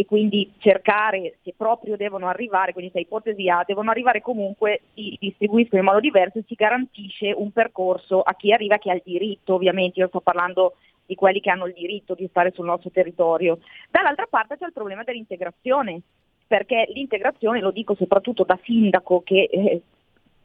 e 0.00 0.06
quindi 0.06 0.50
cercare 0.56 1.36
se 1.42 1.52
proprio 1.54 1.94
devono 1.94 2.26
arrivare, 2.26 2.72
quindi 2.72 2.90
se 2.90 3.00
ipotesi 3.00 3.50
A, 3.50 3.64
devono 3.66 3.90
arrivare 3.90 4.22
comunque, 4.22 4.80
si 4.94 5.14
distribuiscono 5.20 5.82
in 5.82 5.86
modo 5.86 6.00
diverso 6.00 6.38
e 6.38 6.44
si 6.46 6.54
garantisce 6.54 7.34
un 7.36 7.52
percorso 7.52 8.22
a 8.22 8.32
chi 8.32 8.50
arriva 8.50 8.78
che 8.78 8.90
ha 8.90 8.94
il 8.94 9.02
diritto, 9.04 9.52
ovviamente 9.52 10.00
io 10.00 10.08
sto 10.08 10.22
parlando 10.22 10.76
di 11.04 11.14
quelli 11.14 11.40
che 11.40 11.50
hanno 11.50 11.66
il 11.66 11.74
diritto 11.74 12.14
di 12.14 12.26
stare 12.28 12.50
sul 12.50 12.64
nostro 12.64 12.88
territorio. 12.88 13.58
Dall'altra 13.90 14.26
parte 14.26 14.56
c'è 14.56 14.64
il 14.64 14.72
problema 14.72 15.02
dell'integrazione, 15.02 16.00
perché 16.46 16.86
l'integrazione, 16.94 17.60
lo 17.60 17.70
dico 17.70 17.94
soprattutto 17.94 18.44
da 18.44 18.58
sindaco 18.62 19.20
che 19.22 19.50
eh, 19.52 19.82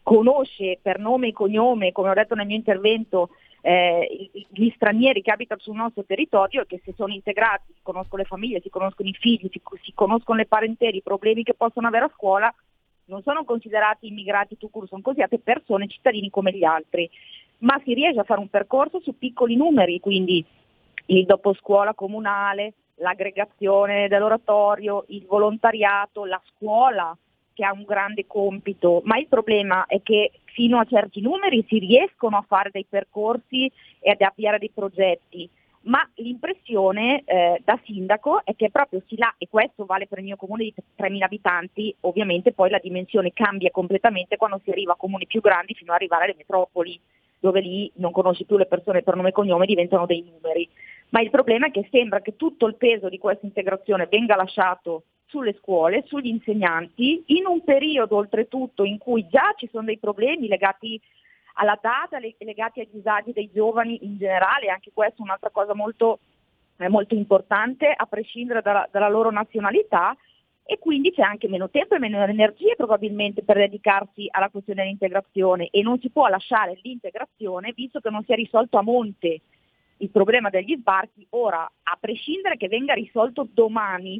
conosce 0.03 0.79
per 0.81 0.99
nome 0.99 1.29
e 1.29 1.31
cognome, 1.31 1.93
come 1.93 2.09
ho 2.09 2.13
detto 2.13 2.35
nel 2.35 2.45
mio 2.45 2.57
intervento, 2.57 3.29
eh, 3.67 4.29
gli 4.51 4.69
stranieri 4.75 5.23
che 5.23 5.31
abitano 5.31 5.59
sul 5.59 5.75
nostro 5.75 6.03
territorio 6.03 6.61
e 6.61 6.65
che 6.67 6.81
se 6.85 6.93
sono 6.95 7.11
integrati, 7.11 7.73
si 7.73 7.79
conoscono 7.81 8.21
le 8.21 8.27
famiglie, 8.27 8.61
si 8.61 8.69
conoscono 8.69 9.09
i 9.09 9.13
figli, 9.13 9.49
si, 9.51 9.59
si 9.81 9.91
conoscono 9.95 10.37
le 10.37 10.45
parentele, 10.45 10.97
i 10.97 11.01
problemi 11.01 11.41
che 11.41 11.55
possono 11.55 11.87
avere 11.87 12.05
a 12.05 12.11
scuola, 12.13 12.53
non 13.05 13.23
sono 13.23 13.43
considerati 13.43 14.05
immigrati 14.05 14.55
tu 14.57 14.69
sono 14.71 15.01
considerate 15.01 15.39
persone, 15.39 15.87
cittadini 15.87 16.29
come 16.29 16.51
gli 16.51 16.63
altri, 16.63 17.09
ma 17.59 17.81
si 17.83 17.95
riesce 17.95 18.19
a 18.19 18.23
fare 18.23 18.39
un 18.39 18.49
percorso 18.49 18.99
su 18.99 19.17
piccoli 19.17 19.55
numeri, 19.55 19.99
quindi 19.99 20.45
il 21.07 21.25
doposcuola 21.25 21.95
comunale, 21.95 22.73
l'aggregazione 22.97 24.07
dell'oratorio, 24.07 25.05
il 25.07 25.25
volontariato, 25.25 26.25
la 26.25 26.41
scuola 26.53 27.17
che 27.55 27.65
ha 27.65 27.71
un 27.71 27.83
grande 27.83 28.27
compito, 28.27 29.01
ma 29.05 29.17
il 29.17 29.27
problema 29.27 29.85
è 29.87 30.01
che 30.03 30.31
fino 30.43 30.77
a 30.77 30.85
certi 30.85 31.21
numeri 31.21 31.65
si 31.67 31.79
riescono 31.79 32.37
a 32.37 32.45
fare 32.47 32.69
dei 32.71 32.85
percorsi 32.87 33.71
e 33.99 34.11
ad 34.11 34.21
avviare 34.21 34.59
dei 34.59 34.71
progetti, 34.73 35.49
ma 35.85 36.07
l'impressione 36.15 37.23
eh, 37.25 37.61
da 37.63 37.79
sindaco 37.83 38.43
è 38.43 38.55
che 38.55 38.69
proprio 38.69 39.01
si 39.07 39.17
là, 39.17 39.33
e 39.37 39.47
questo 39.49 39.85
vale 39.85 40.07
per 40.07 40.19
il 40.19 40.25
mio 40.25 40.35
comune 40.35 40.63
di 40.63 40.73
3.000 40.97 41.23
abitanti, 41.23 41.95
ovviamente 42.01 42.51
poi 42.51 42.69
la 42.69 42.79
dimensione 42.81 43.33
cambia 43.33 43.71
completamente 43.71 44.35
quando 44.35 44.59
si 44.63 44.71
arriva 44.71 44.93
a 44.93 44.97
comuni 44.97 45.25
più 45.25 45.41
grandi 45.41 45.73
fino 45.73 45.91
ad 45.91 45.97
arrivare 45.97 46.25
alle 46.25 46.35
metropoli, 46.37 46.99
dove 47.39 47.61
lì 47.61 47.91
non 47.95 48.11
conosci 48.11 48.45
più 48.45 48.57
le 48.57 48.65
persone 48.65 49.03
per 49.03 49.15
nome 49.15 49.29
e 49.29 49.31
cognome, 49.31 49.65
diventano 49.65 50.05
dei 50.05 50.23
numeri. 50.23 50.67
Ma 51.09 51.21
il 51.21 51.29
problema 51.29 51.67
è 51.67 51.71
che 51.71 51.87
sembra 51.91 52.19
che 52.21 52.35
tutto 52.35 52.65
il 52.65 52.75
peso 52.75 53.07
di 53.07 53.19
questa 53.19 53.45
integrazione 53.45 54.07
venga 54.09 54.35
lasciato 54.35 55.03
sulle 55.25 55.55
scuole, 55.59 56.03
sugli 56.07 56.27
insegnanti, 56.27 57.23
in 57.27 57.45
un 57.45 57.63
periodo 57.63 58.17
oltretutto 58.17 58.83
in 58.83 58.97
cui 58.97 59.27
già 59.27 59.53
ci 59.57 59.67
sono 59.71 59.85
dei 59.85 59.97
problemi 59.97 60.47
legati 60.47 60.99
alla 61.55 61.77
data, 61.81 62.19
legati 62.19 62.81
ai 62.81 62.89
disagi 62.91 63.31
dei 63.31 63.49
giovani 63.53 63.99
in 64.03 64.17
generale, 64.17 64.69
anche 64.69 64.91
questa 64.93 65.17
è 65.19 65.21
un'altra 65.21 65.49
cosa 65.49 65.73
molto, 65.73 66.19
eh, 66.77 66.89
molto 66.89 67.15
importante, 67.15 67.93
a 67.95 68.05
prescindere 68.05 68.61
dalla, 68.61 68.87
dalla 68.91 69.09
loro 69.09 69.31
nazionalità, 69.31 70.15
e 70.67 70.79
quindi 70.79 71.11
c'è 71.11 71.21
anche 71.21 71.47
meno 71.47 71.69
tempo 71.69 71.93
e 71.93 71.99
meno 71.99 72.23
energie 72.23 72.75
probabilmente 72.75 73.43
per 73.43 73.57
dedicarsi 73.57 74.27
alla 74.31 74.49
questione 74.49 74.81
dell'integrazione 74.81 75.69
e 75.69 75.83
non 75.83 75.99
si 75.99 76.09
può 76.09 76.27
lasciare 76.27 76.79
l'integrazione 76.81 77.71
visto 77.75 77.99
che 77.99 78.09
non 78.09 78.23
si 78.23 78.31
è 78.31 78.35
risolto 78.35 78.79
a 78.79 78.81
monte 78.81 79.41
il 79.97 80.09
problema 80.09 80.49
degli 80.49 80.75
sbarchi, 80.75 81.25
ora 81.29 81.63
a 81.83 81.97
prescindere 81.99 82.57
che 82.57 82.67
venga 82.67 82.93
risolto 82.93 83.47
domani, 83.53 84.19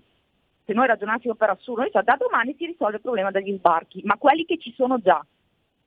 se 0.66 0.74
noi 0.74 0.88
ragionassimo 0.88 1.36
per 1.36 1.52
assurdo, 1.52 1.82
noi 1.82 2.04
da 2.04 2.16
domani 2.18 2.56
si 2.58 2.66
risolve 2.66 2.96
il 2.96 3.02
problema 3.02 3.32
degli 3.32 3.56
sbarchi, 3.56 4.02
ma 4.04 4.18
quelli 4.18 4.46
che 4.46 4.58
ci 4.58 4.74
sono 4.76 5.00
già, 5.00 5.24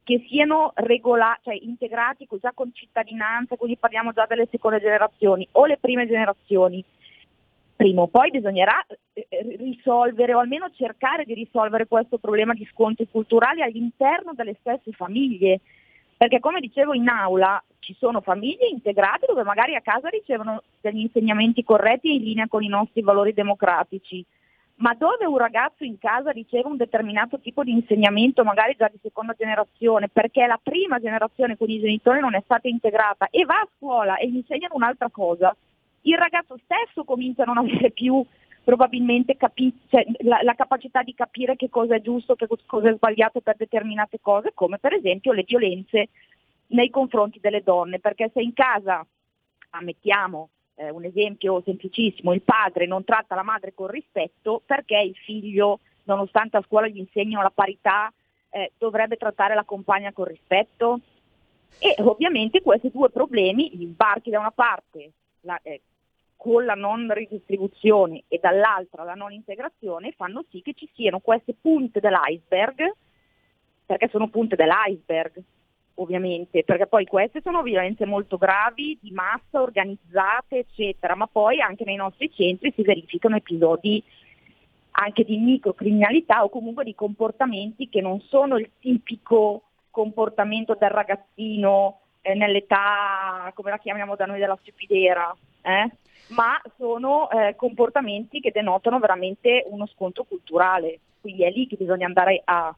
che 0.05 0.25
siano 0.29 0.73
regolati, 0.77 1.41
cioè 1.45 1.59
integrati 1.61 2.27
già 2.41 2.53
con 2.55 2.71
cittadinanza, 2.73 3.57
quindi 3.57 3.77
parliamo 3.77 4.13
già 4.13 4.25
delle 4.27 4.47
seconde 4.51 4.81
generazioni 4.81 5.47
o 5.53 5.67
le 5.67 5.79
prime 5.79 6.07
generazioni, 6.07 6.83
prima 7.75 8.03
o 8.03 8.07
poi 8.07 8.31
bisognerà 8.31 8.85
eh, 9.13 9.29
risolvere 9.59 10.35
o 10.35 10.39
almeno 10.39 10.71
cercare 10.75 11.25
di 11.25 11.35
risolvere 11.35 11.87
questo 11.87 12.19
problema 12.19 12.55
di 12.55 12.67
scontri 12.73 13.09
culturali 13.11 13.63
all'interno 13.63 14.33
delle 14.33 14.57
stesse 14.61 14.93
famiglie. 14.93 15.61
Perché 16.17 16.41
come 16.41 16.59
dicevo 16.59 16.95
in 16.95 17.09
aula 17.09 17.63
ci 17.79 17.95
sono 17.97 18.21
famiglie 18.21 18.67
integrate 18.67 19.27
dove 19.27 19.45
magari 19.45 19.77
a 19.77 19.81
casa 19.81 20.09
ricevono 20.09 20.63
degli 20.81 21.01
insegnamenti 21.01 21.63
corretti 21.63 22.15
in 22.15 22.23
linea 22.23 22.49
con 22.49 22.63
i 22.63 22.69
nostri 22.69 23.03
valori 23.03 23.33
democratici, 23.33 24.25
ma 24.79 24.95
dove 24.95 25.27
un 25.27 25.39
ragazzo 25.39 25.85
in 25.85 25.99
casa 25.99 26.31
riceve 26.31 26.69
un 26.69 26.77
determinato 26.77 27.41
tipo 27.41 27.65
di 27.65 27.73
insegnamento, 27.73 28.45
magari 28.45 28.77
già 28.77 28.89
di 28.89 28.99
seconda 29.03 29.35
generazione, 29.37 30.09
perché 30.09 30.47
la 30.47 30.61
prima 30.63 31.01
generazione 31.01 31.57
con 31.57 31.69
i 31.69 31.81
genitori 31.81 32.21
non 32.21 32.35
è 32.35 32.41
stata 32.45 32.69
integrata 32.69 33.29
e 33.31 33.45
va 33.45 33.61
a 33.61 33.69
scuola 33.77 34.17
e 34.17 34.29
gli 34.31 34.37
insegnano 34.37 34.75
un'altra 34.77 35.11
cosa, 35.11 35.55
il 36.03 36.17
ragazzo 36.17 36.59
stesso 36.63 37.05
comincia 37.05 37.43
a 37.43 37.47
non 37.47 37.59
avere 37.59 37.91
più 37.91 38.25
probabilmente 38.63 39.37
capi- 39.37 39.75
cioè, 39.89 40.05
la, 40.21 40.41
la, 40.43 40.55
capacità 40.55 41.03
di 41.03 41.15
capire 41.15 41.57
che 41.57 41.71
cosa 41.71 41.97
è 41.97 42.01
giusto, 42.01 42.35
che 42.35 42.47
cosa 42.67 42.91
è 42.91 42.95
sbagliato 42.95 43.41
per 43.41 43.57
determinate 43.57 44.19
cose, 44.21 44.53
come 44.55 44.79
per 44.79 44.93
esempio 44.93 45.33
le 45.33 45.45
violenze 45.45 46.11
nei 46.69 46.91
confronti 46.91 47.41
delle 47.41 47.63
donne, 47.63 47.99
perché 47.99 48.31
se 48.33 48.43
in 48.43 48.53
casa, 48.53 49.05
ammettiamo 49.71 50.51
eh, 50.79 50.91
un 50.91 51.05
esempio 51.05 51.61
semplicissimo, 51.65 52.33
il 52.33 52.43
padre 52.43 52.87
non 52.87 53.05
tratta 53.05 53.35
la 53.35 53.43
madre 53.43 53.75
con 53.75 53.89
rispetto, 53.89 54.63
perché 54.65 54.99
il 54.99 55.17
figlio, 55.17 55.81
nonostante 56.05 56.57
a 56.57 56.65
scuola 56.65 56.87
gli 56.87 56.99
insegnino 56.99 57.43
la 57.43 57.53
parità, 57.55 58.13
eh, 58.51 58.73
dovrebbe 58.79 59.17
trattare 59.17 59.55
la 59.55 59.65
compagna 59.65 60.13
con 60.13 60.27
rispetto? 60.27 61.01
E 61.81 61.95
ovviamente 61.99 62.63
questi 62.63 62.91
due 62.91 63.11
problemi, 63.11 63.71
gli 63.77 63.87
sbarchi 63.87 64.31
da 64.31 64.39
una 64.39 64.53
parte, 64.53 65.11
la, 65.41 65.59
eh, 65.63 65.83
con 66.37 66.65
la 66.65 66.75
non 66.75 67.13
ridistribuzione 67.13 68.23
e 68.29 68.39
dall'altra 68.41 69.03
la 69.03 69.15
non 69.15 69.33
integrazione 69.33 70.13
fanno 70.13 70.45
sì 70.51 70.63
che 70.63 70.75
ci 70.75 70.89
siano 70.95 71.19
queste 71.19 71.55
punte 71.61 71.99
dell'iceberg, 71.99 72.93
perché 73.85 74.09
sono 74.09 74.29
punte 74.29 74.55
dell'iceberg 74.55 75.43
ovviamente, 75.99 76.65
perché 76.65 76.87
poi 76.87 77.05
queste 77.05 77.41
sono 77.43 77.63
violenze 77.63 78.05
molto 78.05 78.37
gravi, 78.37 78.99
di 79.01 79.11
massa, 79.11 79.61
organizzate, 79.61 80.59
eccetera, 80.59 81.15
ma 81.15 81.27
poi 81.27 81.61
anche 81.61 81.85
nei 81.85 81.97
nostri 81.97 82.31
centri 82.33 82.73
si 82.75 82.83
verificano 82.83 83.37
episodi 83.37 84.03
anche 84.93 85.25
di 85.25 85.39
microcriminalità 85.39 86.43
o 86.43 86.49
comunque 86.49 86.83
di 86.85 86.95
comportamenti 86.95 87.89
che 87.89 88.01
non 88.01 88.21
sono 88.23 88.59
il 88.59 88.71
tipico 88.81 89.63
comportamento 89.91 90.77
del 90.79 90.91
ragazzino 90.91 92.01
eh, 92.21 92.35
nell'età, 92.35 93.51
come 93.55 93.71
la 93.71 93.79
chiamiamo 93.79 94.17
da 94.17 94.27
noi, 94.27 94.39
della 94.39 94.59
stupidera, 94.61 95.35
eh? 95.63 95.91
ma 96.29 96.61
sono 96.77 97.31
eh, 97.31 97.55
comportamenti 97.57 98.41
che 98.41 98.51
denotano 98.51 98.99
veramente 98.99 99.65
uno 99.69 99.87
scontro 99.87 100.25
culturale, 100.25 101.01
quindi 101.21 101.45
è 101.45 101.51
lì 101.51 101.67
che 101.67 101.77
bisogna 101.77 102.07
andare 102.07 102.43
a, 102.45 102.75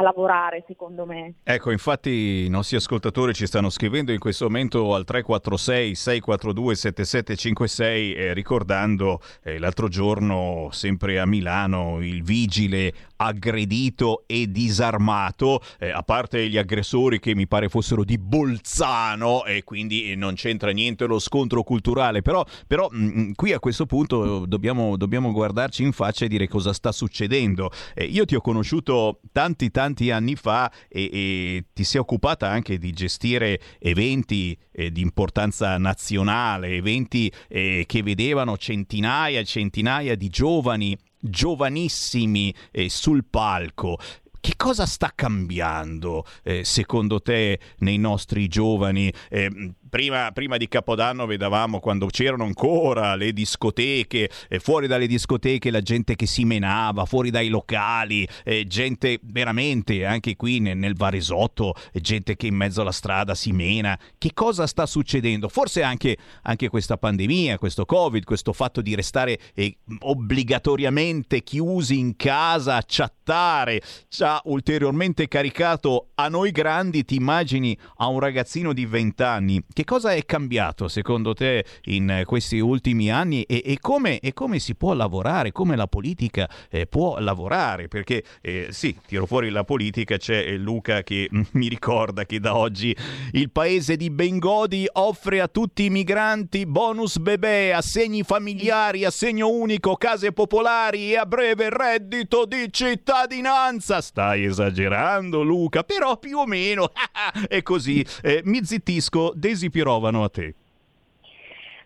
a 0.00 0.02
lavorare, 0.02 0.64
secondo 0.66 1.04
me. 1.06 1.34
Ecco, 1.44 1.70
infatti 1.70 2.44
i 2.44 2.48
nostri 2.48 2.76
ascoltatori 2.76 3.34
ci 3.34 3.46
stanno 3.46 3.70
scrivendo 3.70 4.12
in 4.12 4.18
questo 4.18 4.46
momento 4.46 4.94
al 4.94 5.04
346 5.04 5.94
642 5.94 6.74
7756 6.74 8.14
eh, 8.14 8.32
ricordando 8.32 9.20
eh, 9.42 9.58
l'altro 9.58 9.88
giorno 9.88 10.68
sempre 10.72 11.20
a 11.20 11.26
Milano 11.26 12.00
il 12.00 12.22
vigile 12.22 12.92
aggredito 13.20 14.24
e 14.26 14.50
disarmato, 14.50 15.62
eh, 15.78 15.90
a 15.90 16.02
parte 16.02 16.48
gli 16.48 16.56
aggressori 16.56 17.20
che 17.20 17.34
mi 17.34 17.46
pare 17.46 17.68
fossero 17.68 18.02
di 18.02 18.16
Bolzano 18.16 19.44
e 19.44 19.62
quindi 19.62 20.14
non 20.16 20.34
c'entra 20.34 20.70
niente 20.70 21.04
lo 21.06 21.18
scontro 21.18 21.62
culturale, 21.62 22.22
però, 22.22 22.44
però 22.66 22.88
mh, 22.90 22.98
mm, 22.98 23.18
mm, 23.18 23.30
qui 23.32 23.52
a 23.52 23.58
questo 23.58 23.84
punto 23.84 24.46
dobbiamo, 24.46 24.96
dobbiamo, 24.96 25.32
guardarci 25.32 25.82
in 25.82 25.92
faccia 25.92 26.24
e 26.24 26.28
dire 26.28 26.48
cosa 26.48 26.72
sta 26.72 26.92
succedendo. 26.92 27.70
Eh, 27.94 28.04
io 28.04 28.24
ti 28.24 28.34
ho 28.34 28.40
conosciuto 28.40 29.20
tanti 29.32 29.70
tanti 29.70 30.10
anni 30.10 30.34
fa 30.34 30.72
e, 30.88 31.10
e 31.12 31.64
ti 31.74 31.84
sei 31.84 32.00
occupata 32.00 32.48
anche 32.48 32.78
di 32.78 32.90
gestire 32.92 33.60
eventi 33.78 34.56
eh, 34.72 34.90
di 34.90 35.02
importanza 35.02 35.76
nazionale, 35.76 36.68
eventi 36.68 37.30
eh, 37.48 37.84
che 37.86 38.02
vedevano 38.02 38.56
centinaia 38.56 39.40
e 39.40 39.44
centinaia 39.44 40.14
di 40.16 40.28
giovani 40.30 40.96
giovanissimi 41.20 42.52
eh, 42.70 42.88
sul 42.88 43.24
palco. 43.28 43.98
Che 44.40 44.54
cosa 44.56 44.86
sta 44.86 45.12
cambiando 45.14 46.24
eh, 46.42 46.64
secondo 46.64 47.20
te 47.20 47.60
nei 47.78 47.98
nostri 47.98 48.48
giovani? 48.48 49.12
Eh, 49.28 49.74
Prima, 49.90 50.30
prima, 50.30 50.56
di 50.56 50.68
Capodanno 50.68 51.26
vedevamo 51.26 51.80
quando 51.80 52.06
c'erano 52.06 52.44
ancora 52.44 53.16
le 53.16 53.32
discoteche, 53.32 54.30
eh, 54.48 54.60
fuori 54.60 54.86
dalle 54.86 55.08
discoteche 55.08 55.68
la 55.72 55.80
gente 55.80 56.14
che 56.14 56.26
si 56.26 56.44
menava, 56.44 57.06
fuori 57.06 57.30
dai 57.30 57.48
locali, 57.48 58.26
eh, 58.44 58.68
gente 58.68 59.18
veramente 59.20 60.06
anche 60.06 60.36
qui 60.36 60.60
nel, 60.60 60.76
nel 60.76 60.94
Varesotto, 60.94 61.74
eh, 61.92 62.00
gente 62.00 62.36
che 62.36 62.46
in 62.46 62.54
mezzo 62.54 62.82
alla 62.82 62.92
strada 62.92 63.34
si 63.34 63.50
mena. 63.50 63.98
Che 64.16 64.30
cosa 64.32 64.68
sta 64.68 64.86
succedendo? 64.86 65.48
Forse 65.48 65.82
anche, 65.82 66.16
anche 66.42 66.68
questa 66.68 66.96
pandemia, 66.96 67.58
questo 67.58 67.84
Covid, 67.84 68.22
questo 68.22 68.52
fatto 68.52 68.80
di 68.82 68.94
restare 68.94 69.40
eh, 69.54 69.76
obbligatoriamente 70.02 71.42
chiusi 71.42 71.98
in 71.98 72.14
casa 72.14 72.76
a 72.76 72.84
chattare, 72.86 73.82
ci 74.08 74.22
ha 74.22 74.40
ulteriormente 74.44 75.26
caricato 75.26 76.10
a 76.14 76.28
noi 76.28 76.52
grandi. 76.52 77.04
Ti 77.04 77.16
immagini 77.16 77.76
a 77.96 78.06
un 78.06 78.20
ragazzino 78.20 78.72
di 78.72 78.86
20 78.86 79.22
anni 79.24 79.60
che 79.80 79.86
cosa 79.86 80.12
è 80.12 80.26
cambiato 80.26 80.88
secondo 80.88 81.32
te 81.32 81.64
in 81.84 82.24
questi 82.26 82.58
ultimi 82.58 83.10
anni 83.10 83.44
e, 83.44 83.62
e, 83.64 83.78
come, 83.80 84.18
e 84.18 84.34
come, 84.34 84.58
si 84.58 84.74
può 84.74 84.92
lavorare, 84.92 85.52
come 85.52 85.74
la 85.74 85.86
politica 85.86 86.46
eh, 86.68 86.86
può 86.86 87.18
lavorare? 87.18 87.88
Perché 87.88 88.22
eh, 88.42 88.66
sì, 88.72 88.94
tiro 89.06 89.24
fuori 89.24 89.48
la 89.48 89.64
politica, 89.64 90.18
c'è 90.18 90.54
Luca 90.56 91.02
che 91.02 91.30
mi 91.52 91.68
ricorda 91.68 92.26
che 92.26 92.40
da 92.40 92.56
oggi 92.56 92.94
il 93.32 93.50
paese 93.50 93.96
di 93.96 94.10
Bengodi 94.10 94.86
offre 94.92 95.40
a 95.40 95.48
tutti 95.48 95.84
i 95.84 95.90
migranti 95.90 96.66
bonus 96.66 97.16
bebè, 97.16 97.70
assegni 97.70 98.22
familiari, 98.22 99.06
assegno 99.06 99.48
unico, 99.48 99.96
case 99.96 100.32
popolari 100.32 101.12
e 101.12 101.16
a 101.16 101.24
breve 101.24 101.70
reddito 101.70 102.44
di 102.44 102.70
cittadinanza. 102.70 104.02
Stai 104.02 104.44
esagerando 104.44 105.42
Luca, 105.42 105.84
però 105.84 106.18
più 106.18 106.36
o 106.36 106.46
meno 106.46 106.90
è 107.48 107.62
così. 107.62 108.04
Eh, 108.20 108.42
mi 108.44 108.62
zittisco, 108.62 109.32
pirovano 109.70 110.24
a 110.24 110.28
te? 110.28 110.54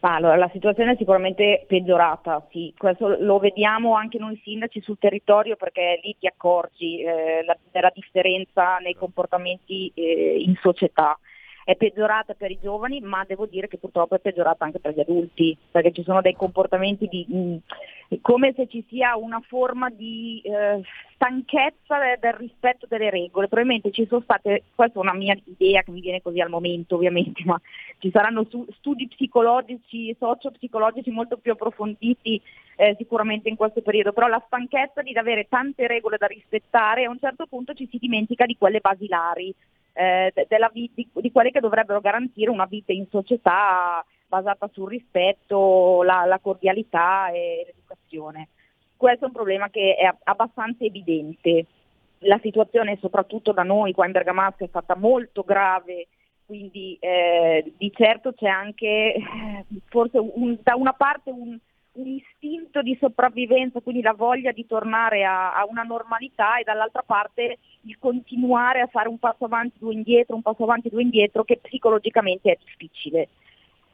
Allora, 0.00 0.36
la 0.36 0.50
situazione 0.52 0.92
è 0.92 0.96
sicuramente 0.96 1.64
peggiorata, 1.66 2.46
sì. 2.50 2.74
questo 2.76 3.16
lo 3.20 3.38
vediamo 3.38 3.94
anche 3.94 4.18
noi 4.18 4.38
sindaci 4.44 4.82
sul 4.82 4.98
territorio 4.98 5.56
perché 5.56 5.98
lì 6.02 6.14
ti 6.18 6.26
accorgi 6.26 7.00
eh, 7.00 7.42
la, 7.42 7.56
della 7.72 7.90
differenza 7.94 8.76
nei 8.78 8.94
comportamenti 8.94 9.90
eh, 9.94 10.36
in 10.44 10.56
società. 10.60 11.18
È 11.64 11.74
peggiorata 11.76 12.34
per 12.34 12.50
i 12.50 12.58
giovani, 12.60 13.00
ma 13.00 13.24
devo 13.26 13.46
dire 13.46 13.66
che 13.66 13.78
purtroppo 13.78 14.14
è 14.14 14.18
peggiorata 14.18 14.66
anche 14.66 14.78
per 14.78 14.92
gli 14.92 15.00
adulti, 15.00 15.56
perché 15.70 15.92
ci 15.92 16.02
sono 16.02 16.20
dei 16.20 16.34
comportamenti 16.34 17.06
di, 17.06 17.24
mh, 17.26 17.56
come 18.20 18.52
se 18.54 18.66
ci 18.68 18.84
sia 18.88 19.16
una 19.16 19.40
forma 19.40 19.90
di 19.90 20.40
eh, 20.44 20.82
stanchezza 21.14 21.98
del 22.20 22.32
rispetto 22.34 22.86
delle 22.88 23.10
regole. 23.10 23.48
Probabilmente 23.48 23.90
ci 23.90 24.06
sono 24.06 24.20
state, 24.22 24.64
questa 24.74 24.98
è 24.98 25.02
una 25.02 25.14
mia 25.14 25.36
idea 25.44 25.82
che 25.82 25.90
mi 25.90 26.00
viene 26.00 26.22
così 26.22 26.40
al 26.40 26.50
momento 26.50 26.96
ovviamente, 26.96 27.42
ma 27.44 27.60
ci 27.98 28.10
saranno 28.10 28.46
su, 28.48 28.66
studi 28.78 29.08
psicologici, 29.08 30.14
socio-psicologici 30.18 31.10
molto 31.10 31.36
più 31.38 31.52
approfonditi 31.52 32.40
eh, 32.76 32.94
sicuramente 32.98 33.48
in 33.48 33.56
questo 33.56 33.80
periodo, 33.80 34.12
però 34.12 34.26
la 34.26 34.42
stanchezza 34.46 35.02
di 35.02 35.16
avere 35.16 35.46
tante 35.48 35.86
regole 35.86 36.16
da 36.18 36.26
rispettare 36.26 37.04
a 37.04 37.10
un 37.10 37.18
certo 37.18 37.46
punto 37.46 37.72
ci 37.74 37.88
si 37.90 37.98
dimentica 37.98 38.44
di 38.44 38.56
quelle 38.58 38.80
basilari, 38.80 39.54
eh, 39.94 40.32
della, 40.48 40.70
di, 40.72 40.90
di 40.94 41.32
quelle 41.32 41.50
che 41.50 41.60
dovrebbero 41.60 42.00
garantire 42.00 42.50
una 42.50 42.66
vita 42.66 42.92
in 42.92 43.06
società 43.08 44.04
basata 44.26 44.68
sul 44.72 44.88
rispetto, 44.88 46.02
la, 46.02 46.24
la 46.24 46.38
cordialità 46.38 47.30
e 47.30 47.64
l'educazione. 47.66 48.48
Questo 48.96 49.24
è 49.24 49.28
un 49.28 49.34
problema 49.34 49.68
che 49.68 49.96
è 49.96 50.12
abbastanza 50.24 50.84
evidente. 50.84 51.66
La 52.20 52.38
situazione 52.42 52.96
soprattutto 53.00 53.52
da 53.52 53.62
noi 53.62 53.92
qua 53.92 54.06
in 54.06 54.12
Bergamasco 54.12 54.64
è 54.64 54.68
stata 54.68 54.96
molto 54.96 55.42
grave, 55.42 56.06
quindi 56.46 56.96
eh, 57.00 57.72
di 57.76 57.92
certo 57.94 58.32
c'è 58.32 58.48
anche 58.48 59.14
eh, 59.14 59.64
forse 59.88 60.18
un, 60.18 60.56
da 60.62 60.74
una 60.74 60.92
parte 60.92 61.30
un, 61.30 61.58
un, 61.92 62.06
istinto 62.06 62.82
di 62.82 62.96
sopravvivenza, 63.00 63.80
quindi 63.80 64.02
la 64.02 64.14
voglia 64.14 64.52
di 64.52 64.66
tornare 64.66 65.24
a, 65.24 65.54
a, 65.54 65.66
una 65.66 65.82
normalità 65.82 66.58
e 66.58 66.64
dall'altra 66.64 67.02
parte 67.02 67.58
il 67.82 67.98
continuare 67.98 68.80
a 68.80 68.86
fare 68.86 69.08
un 69.08 69.18
passo 69.18 69.44
avanti, 69.44 69.78
due 69.78 69.94
indietro, 69.94 70.34
un 70.34 70.42
passo 70.42 70.64
avanti, 70.64 70.88
due 70.88 71.02
indietro, 71.02 71.44
che 71.44 71.58
psicologicamente 71.62 72.52
è 72.52 72.58
difficile. 72.62 73.28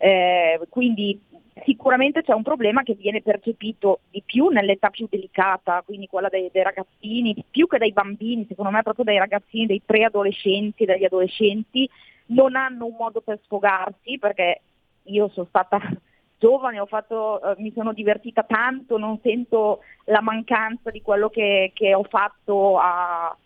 Eh, 0.03 0.59
quindi 0.71 1.21
sicuramente 1.63 2.23
c'è 2.23 2.33
un 2.33 2.43
problema 2.43 2.83
che 2.83 2.95
viene 2.95 3.21
percepito 3.21 4.01
di 4.11 4.23
più 4.25 4.49
nell'età 4.49 4.89
più 4.89 5.07
delicata, 5.11 5.83
quindi 5.85 6.07
quella 6.07 6.31
dei, 6.31 6.49
dei, 6.51 6.63
ragazzini, 6.63 7.45
più 7.51 7.67
che 7.67 7.77
dai 7.77 7.93
bambini, 7.93 8.47
secondo 8.49 8.71
me 8.71 8.83
proprio 8.83 9.05
dai 9.05 9.19
ragazzini, 9.19 9.67
dei 9.67 9.83
preadolescenti, 9.85 10.87
dagli 10.87 11.05
adolescenti, 11.05 11.87
non 12.29 12.57
hanno 12.57 12.87
un 12.87 12.95
modo 12.99 13.21
per 13.21 13.39
sfogarsi, 13.45 14.19
perché 14.19 14.63
io 15.05 15.29
sono 15.29 15.47
stata 15.51 15.79
giovane, 16.39 16.83
fatto, 16.87 17.43
eh, 17.43 17.55
mi 17.59 17.71
sono 17.73 17.93
divertita 17.93 18.43
tanto, 18.43 18.97
non 18.97 19.19
sento 19.23 19.81
la 20.05 20.23
mancanza 20.23 20.91
di 20.91 21.03
quello 21.03 21.29
che, 21.29 21.73
che 21.75 21.95
ho 21.95 22.05
fatto 22.05 22.79
a, 22.79 23.37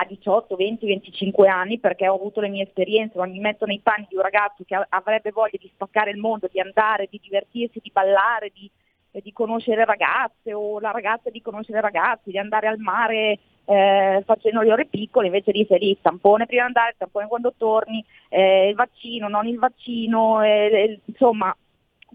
a 0.00 0.04
18, 0.06 0.56
20, 0.56 0.86
25 0.86 1.48
anni 1.48 1.78
perché 1.78 2.08
ho 2.08 2.14
avuto 2.14 2.40
le 2.40 2.48
mie 2.48 2.64
esperienze, 2.64 3.18
ma 3.18 3.26
mi 3.26 3.38
metto 3.38 3.66
nei 3.66 3.80
panni 3.80 4.06
di 4.08 4.16
un 4.16 4.22
ragazzo 4.22 4.64
che 4.66 4.74
avrebbe 4.88 5.30
voglia 5.30 5.58
di 5.60 5.70
spaccare 5.72 6.10
il 6.10 6.16
mondo, 6.16 6.48
di 6.50 6.58
andare, 6.58 7.06
di 7.10 7.20
divertirsi, 7.22 7.80
di 7.82 7.90
ballare, 7.92 8.50
di, 8.54 8.70
di 9.10 9.32
conoscere 9.32 9.84
ragazze 9.84 10.54
o 10.54 10.80
la 10.80 10.90
ragazza 10.90 11.28
di 11.28 11.42
conoscere 11.42 11.82
ragazzi, 11.82 12.30
di 12.30 12.38
andare 12.38 12.68
al 12.68 12.78
mare 12.78 13.38
eh, 13.66 14.22
facendo 14.24 14.62
le 14.62 14.72
ore 14.72 14.86
piccole, 14.86 15.26
invece 15.26 15.52
di 15.52 15.66
lì 15.68 15.98
tampone 16.00 16.46
prima 16.46 16.62
di 16.62 16.68
andare, 16.68 16.94
tampone 16.96 17.26
quando 17.26 17.52
torni, 17.56 18.02
eh, 18.30 18.68
il 18.70 18.74
vaccino, 18.74 19.28
non 19.28 19.46
il 19.46 19.58
vaccino, 19.58 20.42
eh, 20.42 20.98
insomma 21.04 21.54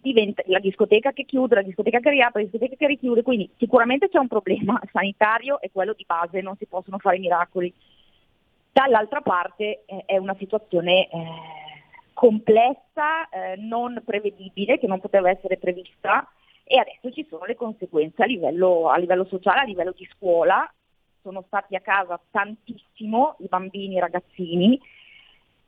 diventa 0.05 0.43
la 0.45 0.59
discoteca 0.59 1.11
che 1.13 1.25
chiude, 1.25 1.55
la 1.55 1.61
discoteca 1.63 1.99
che 1.99 2.11
riapre, 2.11 2.43
la 2.43 2.49
discoteca 2.49 2.75
che 2.75 2.87
richiude, 2.87 3.23
quindi 3.23 3.49
sicuramente 3.57 4.07
c'è 4.07 4.19
un 4.19 4.27
problema 4.27 4.79
sanitario 4.93 5.59
e 5.59 5.71
quello 5.71 5.93
di 5.93 6.05
base, 6.05 6.41
non 6.41 6.55
si 6.57 6.67
possono 6.67 6.99
fare 6.99 7.17
miracoli. 7.17 7.73
Dall'altra 8.71 9.21
parte 9.21 9.83
eh, 9.85 10.03
è 10.05 10.17
una 10.17 10.35
situazione 10.37 11.07
eh, 11.07 11.25
complessa, 12.13 13.27
eh, 13.29 13.55
non 13.57 14.01
prevedibile, 14.05 14.77
che 14.77 14.87
non 14.87 14.99
poteva 14.99 15.29
essere 15.29 15.57
prevista 15.57 16.29
e 16.63 16.77
adesso 16.77 17.11
ci 17.11 17.25
sono 17.27 17.45
le 17.45 17.55
conseguenze 17.55 18.21
a 18.21 18.25
livello, 18.27 18.89
a 18.89 18.97
livello 18.97 19.25
sociale, 19.25 19.61
a 19.61 19.63
livello 19.63 19.93
di 19.95 20.07
scuola. 20.15 20.71
Sono 21.21 21.43
stati 21.47 21.75
a 21.75 21.79
casa 21.79 22.19
tantissimo 22.29 23.37
i 23.39 23.47
bambini, 23.47 23.95
i 23.95 23.99
ragazzini 23.99 24.79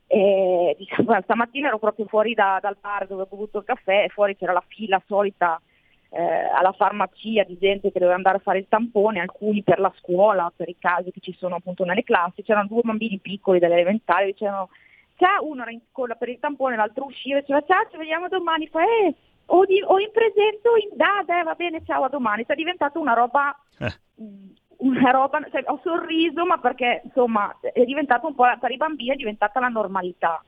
e, 0.07 0.75
diciamo, 0.77 1.19
stamattina 1.21 1.67
ero 1.67 1.79
proprio 1.79 2.05
fuori 2.05 2.34
da, 2.34 2.59
dal 2.61 2.77
bar 2.79 3.05
dove 3.07 3.23
ho 3.23 3.27
bevuto 3.29 3.59
il 3.59 3.65
caffè 3.65 4.03
e 4.03 4.09
fuori 4.09 4.35
c'era 4.35 4.53
la 4.53 4.63
fila 4.65 5.01
solita 5.05 5.61
eh, 6.09 6.23
alla 6.23 6.71
farmacia 6.71 7.43
di 7.43 7.57
gente 7.59 7.91
che 7.91 7.99
doveva 7.99 8.15
andare 8.15 8.38
a 8.38 8.41
fare 8.41 8.59
il 8.59 8.67
tampone, 8.69 9.19
alcuni 9.19 9.61
per 9.63 9.79
la 9.79 9.93
scuola, 9.97 10.51
per 10.55 10.69
i 10.69 10.77
casi 10.79 11.11
che 11.11 11.19
ci 11.19 11.35
sono 11.38 11.55
appunto 11.55 11.84
nelle 11.84 12.03
classi, 12.03 12.43
c'erano 12.43 12.67
due 12.67 12.81
bambini 12.81 13.19
piccoli 13.19 13.59
delle 13.59 13.73
elementari, 13.73 14.27
dicevano 14.27 14.69
ciao, 15.17 15.45
uno 15.45 15.63
era 15.63 15.71
in 15.71 15.81
colla 15.91 16.15
per 16.15 16.29
il 16.29 16.39
tampone, 16.39 16.77
l'altro 16.77 17.05
usciva 17.05 17.38
e 17.38 17.41
diceva 17.41 17.63
ciao, 17.67 17.88
ci 17.91 17.97
vediamo 17.97 18.29
domani, 18.29 18.67
fa 18.67 18.81
eh, 18.84 19.13
o, 19.47 19.65
di, 19.65 19.84
o 19.85 19.99
in 19.99 20.11
presenza 20.11 20.69
o 20.69 20.77
in 20.77 20.95
data, 20.95 21.39
eh, 21.39 21.43
va 21.43 21.55
bene, 21.55 21.84
ciao, 21.85 22.05
a 22.05 22.09
domani, 22.09 22.45
è 22.47 22.55
diventato 22.55 22.99
una 22.99 23.13
roba... 23.13 23.53
Eh 23.79 24.55
una 24.78 25.12
roba, 25.12 25.40
cioè, 25.49 25.64
ho 25.66 25.80
sorriso 25.84 26.45
ma 26.45 26.58
perché 26.60 27.02
insomma 27.06 27.56
è 27.62 27.84
diventato 27.84 28.28
un 28.28 28.36
po' 28.36 28.45
per 28.60 28.72
i 28.72 28.78
bambini 28.78 29.12
è 29.12 29.16
diventata 29.16 29.60
la 29.60 29.68
normalità. 29.68 30.44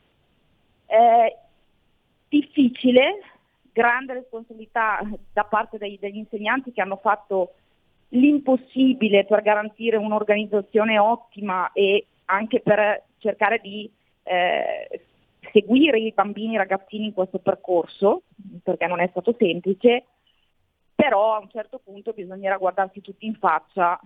Eh, 0.86 1.38
difficile, 2.28 3.22
grande 3.72 4.14
responsabilità 4.14 5.00
da 5.34 5.44
parte 5.44 5.78
dei, 5.78 5.98
degli 6.00 6.18
insegnanti 6.18 6.72
che 6.72 6.82
hanno 6.82 6.98
fatto 6.98 7.54
l'impossibile 8.10 9.26
per 9.26 9.42
garantire 9.42 9.98
un'organizzazione 9.98 10.98
ottima 10.98 11.72
e 11.74 12.08
anche 12.26 12.60
per 12.62 13.04
cercare 13.18 13.60
di 13.60 13.92
eh, 14.24 15.02
seguire 15.52 16.00
i 16.00 16.12
bambini 16.12 16.52
e 16.52 16.54
i 16.54 16.58
ragazzini 16.58 17.06
in 17.06 17.14
questo 17.14 17.40
percorso, 17.40 18.24
perché 18.64 18.88
non 18.88 19.00
è 19.00 19.08
stato 19.10 19.36
semplice, 19.38 20.06
però 20.94 21.34
a 21.36 21.40
un 21.40 21.50
certo 21.50 21.80
punto 21.80 22.14
bisognerà 22.14 22.58
guardarsi 22.58 23.02
tutti 23.02 23.26
in 23.26 23.36
faccia 23.36 24.00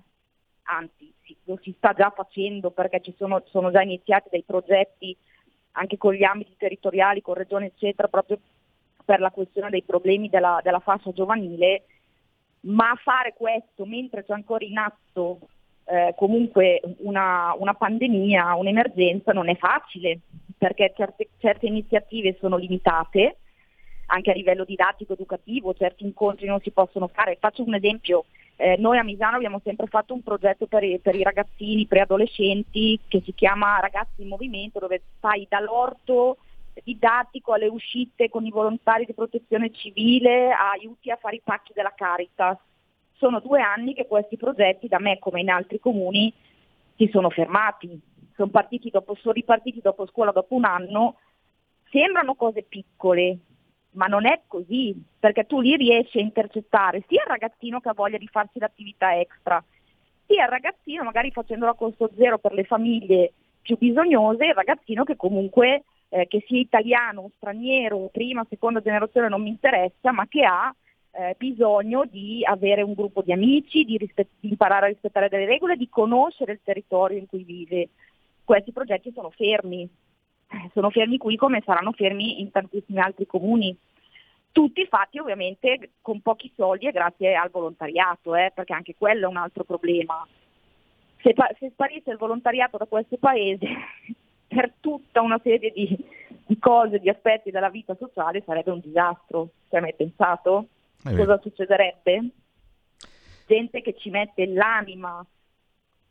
anzi 0.64 1.14
sì, 1.24 1.36
lo 1.46 1.60
si 1.62 1.74
sta 1.78 1.94
già 1.94 2.10
facendo 2.10 2.72
perché 2.72 3.02
ci 3.02 3.14
sono, 3.18 3.44
sono 3.48 3.72
già 3.72 3.82
iniziati 3.82 4.30
dei 4.32 4.44
progetti 4.44 5.16
anche 5.72 5.98
con 5.98 6.14
gli 6.14 6.24
ambiti 6.24 6.56
territoriali, 6.58 7.22
con 7.22 7.34
regioni 7.34 7.66
eccetera, 7.66 8.08
proprio 8.08 8.40
per 9.04 9.20
la 9.20 9.32
questione 9.32 9.70
dei 9.70 9.84
problemi 9.84 10.30
della, 10.30 10.60
della 10.64 10.80
fascia 10.80 11.12
giovanile, 11.12 11.84
ma 12.62 12.94
fare 13.02 13.34
questo 13.34 13.86
mentre 13.86 14.24
c'è 14.24 14.34
ancora 14.34 14.64
in 14.64 14.78
atto 14.78 15.40
eh, 15.86 16.14
comunque 16.16 16.82
una, 17.00 17.54
una, 17.58 17.74
pandemia, 17.74 18.56
un'emergenza, 18.56 19.34
non 19.34 19.50
è 19.50 19.56
facile, 19.58 20.20
perché 20.58 20.94
certe, 20.96 21.30
certe 21.40 21.66
iniziative 21.66 22.38
sono 22.40 22.56
limitate, 22.58 23.38
anche 24.08 24.32
a 24.32 24.36
livello 24.36 24.64
didattico, 24.64 25.14
educativo, 25.14 25.74
certi 25.74 26.04
incontri 26.04 26.48
non 26.48 26.62
si 26.62 26.72
possono 26.72 27.08
fare. 27.08 27.38
Faccio 27.40 27.64
un 27.64 27.74
esempio, 27.74 28.26
eh, 28.56 28.78
noi 28.78 28.98
a 28.98 29.04
Misano 29.04 29.36
abbiamo 29.36 29.60
sempre 29.64 29.88
fatto 29.88 30.14
un 30.14 30.22
progetto 30.22 30.68
per 30.68 30.84
i, 30.84 31.00
per 31.00 31.16
i 31.16 31.24
ragazzini 31.24 31.88
preadolescenti 31.88 33.00
che 33.08 33.22
si 33.26 33.34
chiama 33.34 33.80
Ragazzi 33.80 34.22
in 34.22 34.28
Movimento, 34.28 34.80
dove 34.80 35.02
fai 35.20 35.46
dall'orto 35.50 36.38
didattico 36.84 37.54
alle 37.54 37.68
uscite 37.68 38.30
con 38.30 38.46
i 38.46 38.52
volontari 38.52 39.06
di 39.06 39.14
protezione 39.14 39.72
civile, 39.72 40.52
aiuti 40.52 41.12
a 41.12 41.18
fare 41.18 41.36
i 41.36 41.42
pacchi 41.44 41.74
della 41.74 41.94
Caritas. 41.96 42.58
Sono 43.18 43.40
due 43.40 43.62
anni 43.62 43.94
che 43.94 44.08
questi 44.08 44.38
progetti, 44.38 44.88
da 44.88 45.00
me 45.00 45.20
come 45.20 45.42
in 45.42 45.50
altri 45.50 45.80
comuni, 45.80 46.34
si 46.96 47.10
sono 47.12 47.30
fermati. 47.30 48.00
Sono, 48.36 48.50
dopo, 48.92 49.16
sono 49.16 49.34
ripartiti 49.34 49.80
dopo 49.82 50.08
scuola 50.08 50.32
dopo 50.32 50.56
un 50.56 50.66
anno. 50.66 51.18
Sembrano 51.90 52.34
cose 52.34 52.64
piccole, 52.64 53.38
ma 53.94 54.06
non 54.08 54.26
è 54.26 54.42
così, 54.48 54.96
perché 55.20 55.46
tu 55.46 55.62
lì 55.62 55.76
riesci 55.76 56.20
a 56.20 56.22
intercettare 56.22 57.04
sia 57.08 57.22
il 57.22 57.30
ragazzino 57.30 57.80
che 57.80 57.90
ha 57.90 57.94
voglia 57.94 58.18
di 58.18 58.28
farsi 58.28 58.60
l'attività 58.60 59.18
extra, 59.20 59.64
sia 60.26 60.44
il 60.44 60.50
ragazzino 60.50 61.04
magari 61.04 61.32
facendolo 61.32 61.72
a 61.72 61.76
costo 61.76 62.10
zero 62.16 62.38
per 62.38 62.54
le 62.54 62.64
famiglie 62.64 63.34
più 63.62 63.78
bisognose, 63.78 64.46
il 64.46 64.54
ragazzino 64.54 65.04
che 65.04 65.16
comunque 65.16 65.84
eh, 66.10 66.28
che 66.28 66.44
sia 66.48 66.60
italiano 66.60 67.32
straniero, 67.38 68.10
prima, 68.12 68.46
seconda 68.50 68.82
generazione 68.82 69.30
non 69.30 69.42
mi 69.42 69.50
interessa, 69.50 70.12
ma 70.12 70.28
che 70.28 70.44
ha 70.44 70.74
eh, 71.12 71.36
bisogno 71.38 72.06
di 72.06 72.44
avere 72.44 72.82
un 72.82 72.94
gruppo 72.94 73.22
di 73.22 73.32
amici, 73.32 73.84
di, 73.84 73.98
rispet- 73.98 74.30
di 74.40 74.50
imparare 74.50 74.86
a 74.86 74.90
rispettare 74.90 75.30
delle 75.30 75.46
regole, 75.46 75.76
di 75.76 75.90
conoscere 75.90 76.54
il 76.54 76.60
territorio 76.64 77.18
in 77.18 77.28
cui 77.28 77.44
vive. 77.44 77.90
Questi 78.44 78.72
progetti 78.72 79.12
sono 79.14 79.30
fermi, 79.30 79.88
sono 80.74 80.90
fermi 80.90 81.18
qui 81.18 81.36
come 81.36 81.62
saranno 81.66 81.92
fermi 81.92 82.42
in 82.42 82.52
tantissimi 82.52 83.00
altri 83.00 83.26
comuni. 83.26 83.76
Tutti 84.52 84.86
fatti 84.86 85.18
ovviamente 85.18 85.92
con 86.02 86.22
pochi 86.22 86.52
soldi 86.56 86.88
e 86.88 86.92
grazie 86.92 87.36
al 87.36 87.50
volontariato, 87.50 88.36
eh, 88.36 88.52
perché 88.54 88.74
anche 88.74 88.96
quello 88.96 89.26
è 89.26 89.30
un 89.30 89.38
altro 89.38 89.64
problema. 89.64 90.26
Se, 91.22 91.34
se 91.60 91.70
sparisse 91.72 92.12
il 92.12 92.18
volontariato 92.18 92.78
da 92.78 92.86
questo 92.86 93.18
paese, 93.18 93.68
per 94.48 94.74
tutta 94.80 95.22
una 95.22 95.40
serie 95.42 95.72
di, 95.72 95.98
di, 96.46 96.60
cose, 96.60 97.00
di 97.00 97.10
aspetti 97.10 97.50
della 97.50 97.70
vita 97.70 97.96
sociale 97.96 98.44
sarebbe 98.46 98.72
un 98.72 98.80
disastro. 98.80 99.50
Ci 99.70 99.76
hai 99.76 99.82
mai 99.82 99.96
pensato? 99.96 100.68
Eh 101.06 101.16
Cosa 101.16 101.40
succederebbe? 101.42 102.30
Gente 103.48 103.82
che 103.82 103.96
ci 103.98 104.10
mette 104.10 104.46
l'anima 104.46 105.26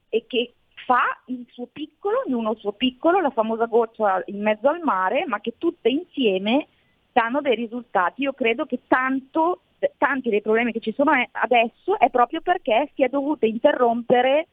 e 0.09 0.27
che 0.27 0.55
fa 0.85 1.21
il 1.27 1.47
suo 1.51 1.67
piccolo, 1.67 2.23
ognuno 2.27 2.53
il 2.53 2.59
suo 2.59 2.73
piccolo, 2.73 3.21
la 3.21 3.31
famosa 3.31 3.67
goccia 3.67 4.23
in 4.27 4.43
mezzo 4.43 4.69
al 4.69 4.81
mare, 4.83 5.25
ma 5.27 5.41
che 5.41 5.55
tutte 5.59 5.89
insieme 5.89 6.69
danno 7.13 7.41
dei 7.41 7.55
risultati. 7.55 8.23
Io 8.23 8.33
credo 8.33 8.65
che 8.67 8.81
tanto, 8.87 9.63
tanti 9.99 10.31
dei 10.31 10.43
problemi 10.43 10.73
che 10.73 10.81
ci 10.81 10.93
sono 10.93 11.13
adesso 11.33 11.99
è 11.99 12.11
proprio 12.11 12.41
perché 12.41 12.91
si 12.95 13.03
è 13.03 13.09
dovuta 13.09 13.47
interrompere 13.47 14.49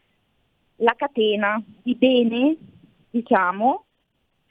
la 0.77 0.93
catena 0.95 1.61
di 1.81 1.95
bene, 1.95 2.55
diciamo, 3.09 3.85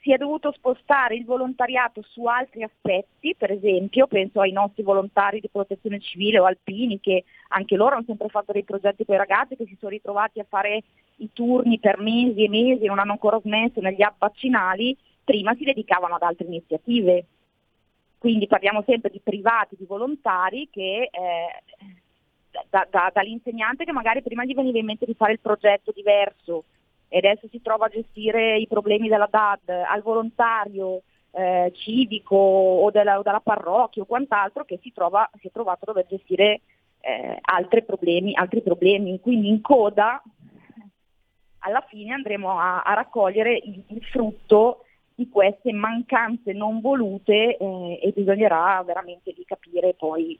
si 0.01 0.13
è 0.13 0.17
dovuto 0.17 0.51
spostare 0.53 1.15
il 1.15 1.25
volontariato 1.25 2.01
su 2.01 2.25
altri 2.25 2.63
aspetti, 2.63 3.35
per 3.37 3.51
esempio 3.51 4.07
penso 4.07 4.39
ai 4.39 4.51
nostri 4.51 4.81
volontari 4.81 5.41
di 5.41 5.49
protezione 5.49 5.99
civile 5.99 6.39
o 6.39 6.45
alpini 6.45 6.99
che 7.01 7.25
anche 7.49 7.75
loro 7.75 7.95
hanno 7.95 8.05
sempre 8.05 8.29
fatto 8.29 8.53
dei 8.53 8.63
progetti 8.63 9.03
con 9.03 9.15
i 9.15 9.19
ragazzi 9.19 9.57
che 9.57 9.65
si 9.65 9.75
sono 9.77 9.91
ritrovati 9.91 10.39
a 10.39 10.45
fare 10.47 10.83
i 11.17 11.29
turni 11.33 11.79
per 11.79 11.99
mesi 11.99 12.45
e 12.45 12.49
mesi, 12.49 12.85
non 12.85 12.99
hanno 12.99 13.11
ancora 13.11 13.41
smesso 13.41 13.81
negli 13.81 14.01
app 14.01 14.15
vaccinali, 14.19 14.95
prima 15.23 15.53
si 15.55 15.65
dedicavano 15.65 16.15
ad 16.15 16.21
altre 16.21 16.45
iniziative. 16.45 17.25
Quindi 18.17 18.47
parliamo 18.47 18.83
sempre 18.85 19.09
di 19.09 19.19
privati, 19.21 19.75
di 19.77 19.85
volontari 19.85 20.69
che 20.71 21.09
eh, 21.11 21.89
da, 22.69 22.87
da, 22.89 23.11
dall'insegnante 23.13 23.83
che 23.83 23.91
magari 23.91 24.21
prima 24.21 24.45
gli 24.45 24.53
veniva 24.53 24.77
in 24.77 24.85
mente 24.85 25.05
di 25.05 25.13
fare 25.13 25.33
il 25.33 25.39
progetto 25.39 25.91
diverso 25.93 26.63
e 27.09 27.17
adesso 27.17 27.47
si 27.49 27.61
trova 27.61 27.87
a 27.87 27.89
gestire 27.89 28.57
i 28.57 28.67
problemi 28.67 29.09
della 29.09 29.27
DAD, 29.29 29.69
al 29.69 30.01
volontario 30.01 31.01
eh, 31.31 31.71
civico 31.75 32.35
o 32.35 32.91
della, 32.91 33.19
della, 33.23 33.41
parrocchia 33.41 34.03
o 34.03 34.05
quant'altro 34.05 34.63
che 34.63 34.79
si, 34.81 34.91
trova, 34.93 35.29
si 35.39 35.47
è 35.47 35.51
trovato 35.51 35.79
a 35.83 35.87
dover 35.87 36.05
gestire 36.07 36.61
eh, 37.01 37.37
altri, 37.41 37.83
problemi, 37.83 38.33
altri 38.35 38.61
problemi. 38.61 39.19
Quindi 39.19 39.49
in 39.49 39.61
coda 39.61 40.21
alla 41.59 41.85
fine 41.89 42.13
andremo 42.13 42.57
a, 42.57 42.81
a 42.83 42.93
raccogliere 42.93 43.53
il, 43.53 43.83
il, 43.87 44.03
frutto 44.05 44.85
di 45.15 45.27
queste 45.29 45.73
mancanze 45.73 46.53
non 46.53 46.79
volute 46.79 47.57
eh, 47.57 47.99
e 48.01 48.11
bisognerà 48.15 48.81
veramente 48.85 49.33
di 49.33 49.43
capire 49.45 49.93
poi 49.93 50.39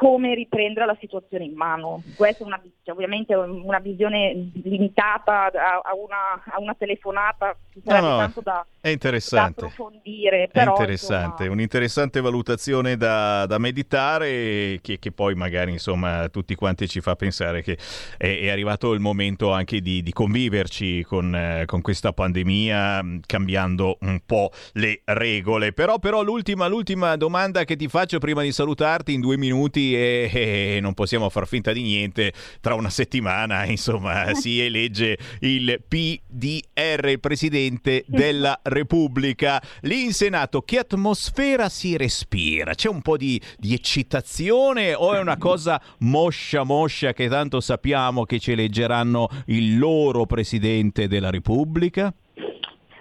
come 0.00 0.34
riprendere 0.34 0.86
la 0.86 0.96
situazione 0.98 1.44
in 1.44 1.52
mano. 1.52 2.02
Questa 2.16 2.42
è 2.42 2.46
una, 2.46 2.58
cioè, 2.82 2.94
ovviamente 2.94 3.34
una 3.34 3.80
visione 3.80 4.50
limitata 4.62 5.50
a, 5.52 5.80
a, 5.84 5.94
una, 5.94 6.42
a 6.42 6.58
una, 6.58 6.74
telefonata, 6.74 7.54
ci 7.70 7.82
No, 7.84 8.00
no, 8.00 8.16
tanto 8.16 8.40
da, 8.40 8.64
è 8.80 8.88
interessante. 8.88 9.60
da 9.60 9.66
approfondire. 9.66 10.44
È 10.44 10.48
Però, 10.48 10.70
interessante, 10.70 11.48
un'interessante 11.48 12.22
valutazione 12.22 12.96
da, 12.96 13.44
da 13.44 13.58
meditare 13.58 14.78
che, 14.80 14.98
che 14.98 15.12
poi 15.12 15.34
magari 15.34 15.72
insomma 15.72 16.30
tutti 16.30 16.54
quanti 16.54 16.88
ci 16.88 17.02
fa 17.02 17.14
pensare 17.14 17.60
che 17.60 17.76
è, 18.16 18.38
è 18.40 18.48
arrivato 18.48 18.94
il 18.94 19.00
momento 19.00 19.52
anche 19.52 19.82
di, 19.82 20.02
di 20.02 20.12
conviverci 20.12 21.04
con, 21.04 21.34
eh, 21.34 21.64
con 21.66 21.82
questa 21.82 22.14
pandemia 22.14 23.02
mh, 23.02 23.20
cambiando 23.26 23.98
un 24.00 24.18
po' 24.24 24.50
le 24.72 25.02
regole. 25.04 25.74
Però, 25.74 25.98
però 25.98 26.22
l'ultima, 26.22 26.68
l'ultima 26.68 27.16
domanda 27.16 27.64
che 27.64 27.76
ti 27.76 27.86
faccio 27.86 28.18
prima 28.18 28.40
di 28.40 28.50
salutarti 28.50 29.12
in 29.12 29.20
due 29.20 29.36
minuti 29.36 29.88
e, 29.94 30.30
e 30.32 30.78
non 30.80 30.94
possiamo 30.94 31.28
far 31.28 31.46
finta 31.46 31.72
di 31.72 31.82
niente, 31.82 32.32
tra 32.60 32.74
una 32.74 32.90
settimana 32.90 33.64
insomma 33.64 34.34
si 34.34 34.60
elegge 34.60 35.18
il 35.40 35.82
PDR, 35.86 37.08
il 37.08 37.20
Presidente 37.20 38.04
della 38.06 38.58
Repubblica. 38.62 39.60
Lì 39.82 40.04
in 40.04 40.12
Senato 40.12 40.62
che 40.62 40.78
atmosfera 40.78 41.68
si 41.68 41.96
respira? 41.96 42.74
C'è 42.74 42.88
un 42.88 43.02
po' 43.02 43.16
di, 43.16 43.40
di 43.58 43.74
eccitazione 43.74 44.94
o 44.94 45.14
è 45.14 45.20
una 45.20 45.36
cosa 45.36 45.80
moscia 45.98 46.64
moscia 46.64 47.12
che 47.12 47.28
tanto 47.28 47.60
sappiamo 47.60 48.24
che 48.24 48.38
ci 48.38 48.52
eleggeranno 48.52 49.28
il 49.46 49.78
loro 49.78 50.26
Presidente 50.26 51.08
della 51.08 51.30
Repubblica? 51.30 52.12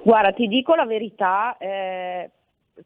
Guarda, 0.04 0.32
ti 0.32 0.48
dico 0.48 0.76
la 0.76 0.86
verità, 0.86 1.58
eh, 1.58 2.32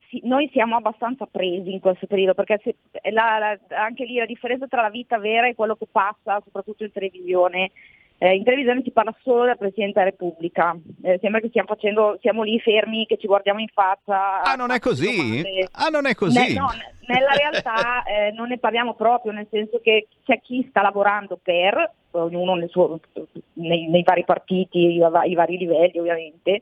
sì, 0.10 0.22
noi 0.24 0.50
siamo 0.52 0.76
abbastanza 0.76 1.26
presi 1.26 1.72
in 1.72 1.80
questo 1.80 2.08
periodo 2.08 2.34
perché 2.34 2.60
se- 2.64 2.76
la- 3.12 3.38
la- 3.40 3.78
anche 3.82 4.06
lì 4.06 4.16
la 4.16 4.26
differenza 4.26 4.68
tra 4.68 4.82
la 4.82 4.90
vita 4.90 5.18
vera 5.18 5.48
e 5.48 5.56
quello 5.56 5.76
che 5.76 5.88
passa, 5.92 6.42
soprattutto 6.44 6.84
in 6.84 6.92
televisione. 6.92 7.72
Eh, 8.20 8.36
in 8.36 8.44
televisione 8.44 8.82
si 8.84 8.92
parla 8.92 9.14
solo 9.22 9.44
del 9.46 9.58
Presidente 9.58 10.00
della 10.00 10.12
Repubblica, 10.12 10.78
Eh, 11.02 11.18
sembra 11.20 11.42
che 11.42 11.50
stiamo 11.50 11.68
facendo, 11.68 12.18
siamo 12.22 12.44
lì 12.44 12.58
fermi, 12.60 13.06
che 13.06 13.18
ci 13.18 13.28
guardiamo 13.28 13.60
in 13.60 13.68
faccia. 13.68 14.42
Ah, 14.44 14.56
non 14.56 14.72
è 14.72 14.80
così? 14.80 15.42
Ah, 15.74 15.90
non 15.90 16.06
è 16.06 16.16
così? 16.16 16.40
Ne- 16.40 16.54
no, 16.54 16.68
ne- 16.68 17.14
nella 17.14 17.32
realtà 17.34 18.04
eh, 18.08 18.32
non 18.32 18.48
ne 18.48 18.60
parliamo 18.60 18.94
proprio, 18.94 19.34
nel 19.34 19.48
senso 19.50 19.82
che 19.82 20.08
c'è 20.24 20.40
chi 20.40 20.66
sta 20.70 20.82
lavorando 20.82 21.38
per, 21.42 21.92
ognuno 22.12 22.54
nel 22.56 22.70
suo- 22.70 23.00
nei, 23.54 23.88
nei 23.90 24.04
vari 24.04 24.24
partiti, 24.24 24.78
i, 24.80 24.96
i 25.26 25.34
vari 25.36 25.58
livelli 25.58 26.00
ovviamente, 26.00 26.62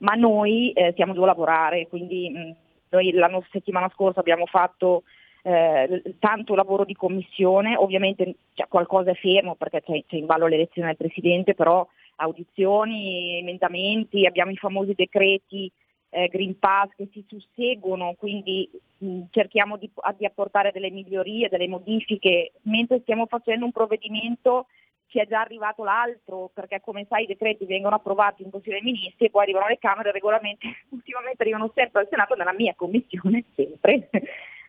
ma 0.00 0.12
noi 0.12 0.72
eh, 0.72 0.92
siamo 0.94 1.14
giù 1.14 1.22
a 1.22 1.26
lavorare, 1.26 1.86
quindi 1.88 2.28
mh, 2.28 2.54
noi 2.90 3.12
l'anno 3.12 3.44
settimana 3.50 3.90
scorsa 3.94 4.20
abbiamo 4.20 4.46
fatto 4.46 5.02
eh, 5.42 6.02
tanto 6.18 6.54
lavoro 6.54 6.84
di 6.84 6.94
commissione, 6.94 7.76
ovviamente 7.76 8.34
cioè, 8.54 8.68
qualcosa 8.68 9.10
è 9.10 9.14
fermo 9.14 9.54
perché 9.54 9.82
c'è, 9.82 10.02
c'è 10.06 10.16
in 10.16 10.26
ballo 10.26 10.46
l'elezione 10.46 10.88
del 10.88 10.96
Presidente, 10.96 11.54
però 11.54 11.86
audizioni, 12.16 13.38
emendamenti, 13.38 14.26
abbiamo 14.26 14.50
i 14.50 14.56
famosi 14.56 14.94
decreti 14.94 15.70
eh, 16.10 16.28
Green 16.28 16.58
Pass 16.58 16.90
che 16.96 17.08
si 17.12 17.24
susseguono, 17.28 18.14
quindi 18.18 18.68
mh, 18.98 19.22
cerchiamo 19.30 19.76
di, 19.76 19.90
di 20.16 20.24
apportare 20.24 20.72
delle 20.72 20.90
migliorie, 20.90 21.48
delle 21.48 21.68
modifiche, 21.68 22.52
mentre 22.62 23.00
stiamo 23.00 23.26
facendo 23.26 23.64
un 23.64 23.72
provvedimento 23.72 24.66
ci 25.08 25.18
è 25.18 25.26
già 25.26 25.40
arrivato 25.40 25.84
l'altro, 25.84 26.50
perché 26.52 26.80
come 26.80 27.06
sai 27.08 27.24
i 27.24 27.26
decreti 27.26 27.64
vengono 27.64 27.96
approvati 27.96 28.42
in 28.42 28.50
Consiglio 28.50 28.78
dei 28.80 28.92
Ministri 28.92 29.26
e 29.26 29.30
poi 29.30 29.42
arrivano 29.42 29.66
alle 29.66 29.78
Camere, 29.78 30.12
regolamenti 30.12 30.68
ultimamente 30.90 31.42
arrivano 31.42 31.70
sempre 31.74 32.02
al 32.02 32.08
Senato 32.08 32.34
nella 32.34 32.52
mia 32.52 32.74
commissione, 32.76 33.44
sempre, 33.56 34.08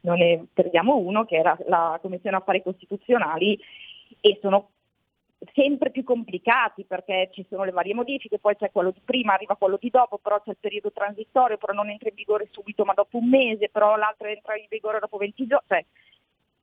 non 0.02 0.18
ne 0.18 0.45
perdiamo 0.53 0.95
uno, 0.95 1.26
che 1.26 1.36
era 1.36 1.57
la 1.68 1.99
Commissione 2.02 2.38
Affari 2.38 2.64
Costituzionali, 2.64 3.60
e 4.22 4.40
sono 4.41 4.70
sempre 5.53 5.91
più 5.91 6.03
complicati 6.03 6.84
perché 6.84 7.30
ci 7.32 7.45
sono 7.49 7.64
le 7.64 7.72
varie 7.72 7.94
modifiche, 7.94 8.40
poi 8.40 8.56
c'è 8.56 8.72
quello 8.72 8.91
di 8.91 9.02
prima, 9.03 9.34
arriva 9.34 9.56
quello 9.56 9.78
di 9.80 9.90
dopo, 9.90 10.18
però 10.18 10.41
c'è 10.41 10.52
il 10.52 10.57
periodo 10.60 10.91
transitorio, 10.91 11.57
però 11.57 11.74
non 11.74 11.90
entra 11.90 12.10
in 12.10 12.16
vigore 12.16 12.48
subito 12.52 12.84
ma 12.84 12.94
dopo 12.94 13.18
un 13.18 13.30
mese, 13.30 13.70
però 13.70 13.95
l'altro 13.95 14.28
entra 14.28 14.57
in 14.57 14.66
vigore 14.70 14.99
dopo 14.99 15.18
20 15.18 15.48
giorni, 15.48 15.66
cioè 15.68 15.86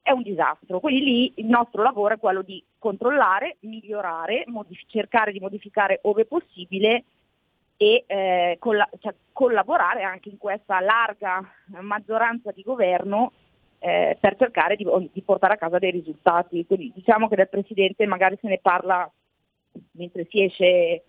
è 0.06 0.12
un 0.12 0.22
disastro. 0.22 0.78
Quindi 0.78 1.02
lì 1.02 1.32
il 1.34 1.46
nostro 1.46 1.82
lavoro 1.82 2.14
è 2.14 2.18
quello 2.18 2.42
di 2.42 2.62
controllare, 2.78 3.56
migliorare, 3.62 4.44
modif- 4.46 4.88
cercare 4.88 5.32
di 5.32 5.40
modificare 5.40 5.98
ove 6.02 6.26
possibile 6.26 7.02
e 7.76 8.04
eh, 8.06 8.56
colla- 8.60 8.88
cioè, 9.00 9.12
collaborare 9.32 10.04
anche 10.04 10.28
in 10.28 10.38
questa 10.38 10.78
larga 10.78 11.42
maggioranza 11.80 12.52
di 12.52 12.62
governo 12.62 13.32
eh, 13.80 14.16
per 14.20 14.36
cercare 14.36 14.76
di, 14.76 14.86
di 15.12 15.22
portare 15.22 15.54
a 15.54 15.58
casa 15.58 15.80
dei 15.80 15.90
risultati. 15.90 16.64
Quindi 16.64 16.92
diciamo 16.94 17.26
che 17.26 17.34
del 17.34 17.48
Presidente 17.48 18.06
magari 18.06 18.38
se 18.40 18.46
ne 18.46 18.60
parla 18.62 19.10
mentre 19.94 20.24
si 20.30 20.44
esce 20.44 20.64
eh, 20.64 21.02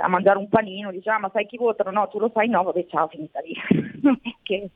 a 0.00 0.06
mangiare 0.06 0.38
un 0.38 0.48
panino, 0.48 0.92
diciamo 0.92 1.18
ma 1.18 1.30
sai 1.32 1.46
chi 1.46 1.56
votano? 1.56 1.90
No, 1.90 2.06
tu 2.06 2.20
lo 2.20 2.30
sai? 2.32 2.48
No, 2.48 2.62
vabbè 2.62 2.86
ciao, 2.86 3.08
finita 3.08 3.40
lì. 3.40 3.56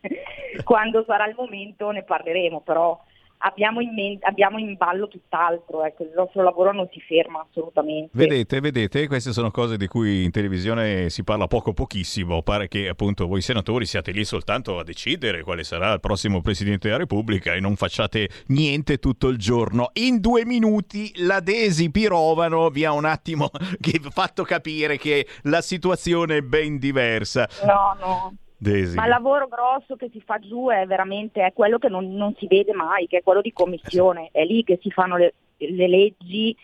Quando 0.65 1.05
sarà 1.07 1.29
il 1.29 1.37
momento 1.37 1.89
ne 1.93 2.03
parleremo, 2.03 2.63
però 2.63 3.01
abbiamo 3.45 3.81
in, 3.81 3.93
men- 3.95 4.19
abbiamo 4.23 4.59
in 4.59 4.77
ballo 4.77 5.09
tutt'altro, 5.09 5.85
ecco, 5.85 6.03
il 6.05 6.13
nostro 6.15 6.43
lavoro 6.43 6.73
non 6.73 6.89
si 6.93 7.01
ferma 7.01 7.45
assolutamente. 7.49 8.11
Vedete, 8.13 8.61
vedete, 8.61 9.07
queste 9.07 9.33
sono 9.33 9.51
cose 9.51 9.77
di 9.77 9.87
cui 9.87 10.25
in 10.25 10.31
televisione 10.31 11.11
si 11.11 11.23
parla 11.25 11.47
poco 11.47 11.73
pochissimo. 11.73 12.43
Pare 12.43 12.69
che 12.69 12.89
appunto 12.89 13.27
voi 13.27 13.41
senatori 13.41 13.85
siate 13.87 14.11
lì 14.13 14.25
soltanto 14.25 14.79
a 14.79 14.85
decidere 14.85 15.43
quale 15.43 15.65
sarà 15.65 15.93
il 15.93 16.01
prossimo 16.01 16.41
Presidente 16.41 16.87
della 16.89 17.01
Repubblica 17.01 17.55
e 17.55 17.61
non 17.61 17.77
facciate 17.77 18.29
niente 18.49 18.99
tutto 18.99 19.29
il 19.29 19.39
giorno. 19.39 19.91
In 19.95 20.21
due 20.21 20.45
minuti 20.45 21.13
la 21.25 21.41
Desi 21.41 21.91
Pirovano 21.91 22.69
vi 22.71 22.85
ha 22.85 22.93
un 22.93 23.05
attimo 23.05 23.51
che- 23.81 24.01
fatto 24.11 24.43
capire 24.45 24.97
che 24.99 25.27
la 25.43 25.61
situazione 25.61 26.39
è 26.39 26.43
ben 26.43 26.79
diversa. 26.79 27.49
No, 27.65 27.97
no. 28.01 28.35
Desi. 28.63 28.95
Ma 28.95 29.03
il 29.05 29.09
lavoro 29.09 29.49
grosso 29.49 29.97
che 29.97 30.09
si 30.13 30.21
fa 30.21 30.39
giù 30.39 30.69
è 30.69 30.87
veramente 30.87 31.45
è 31.45 31.53
quello 31.53 31.79
che 31.79 31.89
non, 31.89 32.15
non 32.15 32.33
si 32.37 32.47
vede 32.47 32.73
mai, 32.73 33.09
che 33.09 33.19
è 33.19 33.23
quello 33.25 33.41
di 33.41 33.53
commissione, 33.53 34.29
è 34.31 34.45
lì 34.45 34.63
che 34.63 34.79
si 34.81 34.89
fanno 34.93 35.17
le, 35.17 35.35
le 35.57 35.89
leggi 35.89 36.57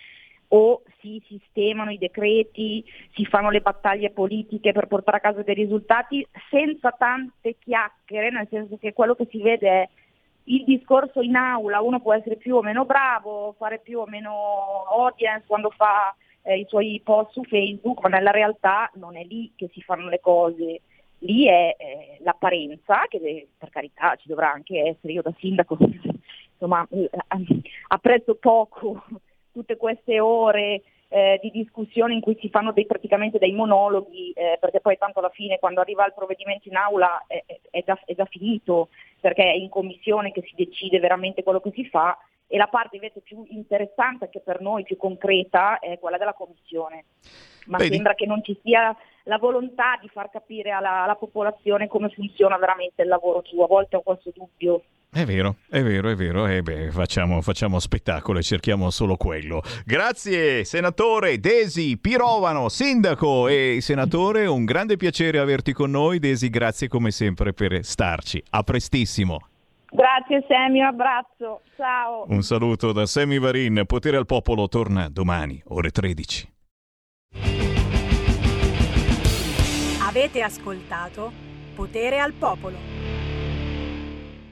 o 0.50 0.82
si 1.00 1.20
sistemano 1.26 1.90
i 1.90 1.98
decreti, 1.98 2.84
si 3.14 3.24
fanno 3.24 3.50
le 3.50 3.60
battaglie 3.60 4.10
politiche 4.10 4.70
per 4.70 4.86
portare 4.86 5.16
a 5.16 5.20
casa 5.20 5.42
dei 5.42 5.56
risultati 5.56 6.24
senza 6.48 6.92
tante 6.92 7.56
chiacchiere, 7.58 8.30
nel 8.30 8.46
senso 8.48 8.76
che 8.78 8.92
quello 8.92 9.16
che 9.16 9.26
si 9.28 9.42
vede 9.42 9.68
è 9.68 9.88
il 10.44 10.62
discorso 10.62 11.20
in 11.20 11.34
aula, 11.34 11.80
uno 11.80 11.98
può 11.98 12.14
essere 12.14 12.36
più 12.36 12.54
o 12.54 12.62
meno 12.62 12.84
bravo, 12.84 13.56
fare 13.58 13.80
più 13.80 13.98
o 13.98 14.06
meno 14.06 14.84
audience 14.88 15.46
quando 15.48 15.70
fa 15.70 16.14
eh, 16.42 16.60
i 16.60 16.66
suoi 16.68 17.00
post 17.02 17.32
su 17.32 17.42
Facebook, 17.42 18.00
ma 18.02 18.08
nella 18.08 18.30
realtà 18.30 18.88
non 18.94 19.16
è 19.16 19.24
lì 19.24 19.50
che 19.56 19.68
si 19.72 19.82
fanno 19.82 20.08
le 20.08 20.20
cose 20.20 20.82
lì 21.20 21.46
è 21.46 21.76
eh, 21.78 22.18
l'apparenza, 22.20 23.06
che 23.08 23.48
per 23.56 23.70
carità 23.70 24.14
ci 24.16 24.28
dovrà 24.28 24.52
anche 24.52 24.80
essere, 24.80 25.12
io 25.12 25.22
da 25.22 25.34
sindaco 25.38 25.76
insomma 26.52 26.86
eh, 26.90 27.10
apprezzo 27.88 28.34
poco 28.36 29.04
tutte 29.52 29.76
queste 29.76 30.20
ore 30.20 30.82
eh, 31.08 31.38
di 31.42 31.50
discussione 31.50 32.14
in 32.14 32.20
cui 32.20 32.36
si 32.40 32.50
fanno 32.50 32.72
dei, 32.72 32.86
praticamente 32.86 33.38
dei 33.38 33.52
monologhi, 33.52 34.30
eh, 34.32 34.58
perché 34.60 34.80
poi 34.80 34.98
tanto 34.98 35.20
alla 35.20 35.30
fine 35.30 35.58
quando 35.58 35.80
arriva 35.80 36.06
il 36.06 36.12
provvedimento 36.14 36.68
in 36.68 36.76
aula 36.76 37.24
è- 37.26 37.42
è 37.70 37.82
già, 37.84 37.98
è 38.04 38.14
già 38.14 38.26
finito, 38.26 38.88
perché 39.20 39.42
è 39.42 39.54
in 39.54 39.70
commissione 39.70 40.32
che 40.32 40.42
si 40.42 40.52
decide 40.54 41.00
veramente 41.00 41.42
quello 41.42 41.60
che 41.60 41.72
si 41.74 41.86
fa 41.86 42.16
e 42.48 42.56
la 42.56 42.66
parte 42.66 42.96
invece 42.96 43.20
più 43.20 43.44
interessante, 43.50 44.24
anche 44.24 44.40
per 44.40 44.60
noi 44.60 44.82
più 44.82 44.96
concreta, 44.96 45.78
è 45.78 45.98
quella 45.98 46.16
della 46.16 46.32
commissione. 46.32 47.04
Ma 47.66 47.76
Vedi? 47.76 47.94
sembra 47.94 48.14
che 48.14 48.24
non 48.26 48.42
ci 48.42 48.58
sia 48.62 48.96
la 49.24 49.36
volontà 49.36 49.98
di 50.00 50.08
far 50.08 50.30
capire 50.30 50.70
alla, 50.70 51.02
alla 51.02 51.16
popolazione 51.16 51.86
come 51.86 52.08
funziona 52.08 52.56
veramente 52.56 53.02
il 53.02 53.08
lavoro 53.08 53.42
giù. 53.42 53.60
A 53.60 53.66
volte 53.66 53.96
ho 53.96 54.00
questo 54.00 54.32
dubbio. 54.34 54.82
È 55.10 55.24
vero, 55.24 55.56
è 55.68 55.82
vero, 55.82 56.08
è 56.08 56.14
vero. 56.14 56.46
E 56.46 56.62
beh, 56.62 56.90
facciamo, 56.90 57.42
facciamo 57.42 57.78
spettacolo 57.78 58.38
e 58.38 58.42
cerchiamo 58.42 58.88
solo 58.88 59.16
quello. 59.16 59.62
Grazie, 59.84 60.64
senatore 60.64 61.38
Desi 61.40 61.98
Pirovano, 61.98 62.70
sindaco 62.70 63.48
e 63.48 63.78
senatore. 63.80 64.46
Un 64.46 64.64
grande 64.64 64.96
piacere 64.96 65.38
averti 65.38 65.72
con 65.72 65.90
noi. 65.90 66.18
Desi, 66.18 66.48
grazie 66.48 66.88
come 66.88 67.10
sempre 67.10 67.52
per 67.52 67.84
starci. 67.84 68.42
A 68.50 68.62
prestissimo. 68.62 69.48
Grazie 69.90 70.44
Sammy, 70.46 70.80
un 70.80 70.86
abbraccio. 70.86 71.62
Ciao. 71.76 72.24
Un 72.28 72.42
saluto 72.42 72.92
da 72.92 73.06
Sammy 73.06 73.38
Varin. 73.38 73.84
Potere 73.86 74.16
al 74.16 74.26
popolo 74.26 74.68
torna 74.68 75.08
domani, 75.08 75.62
ore 75.68 75.90
13. 75.90 76.52
Avete 80.06 80.42
ascoltato 80.42 81.32
Potere 81.74 82.18
al 82.18 82.32
Popolo. 82.32 82.97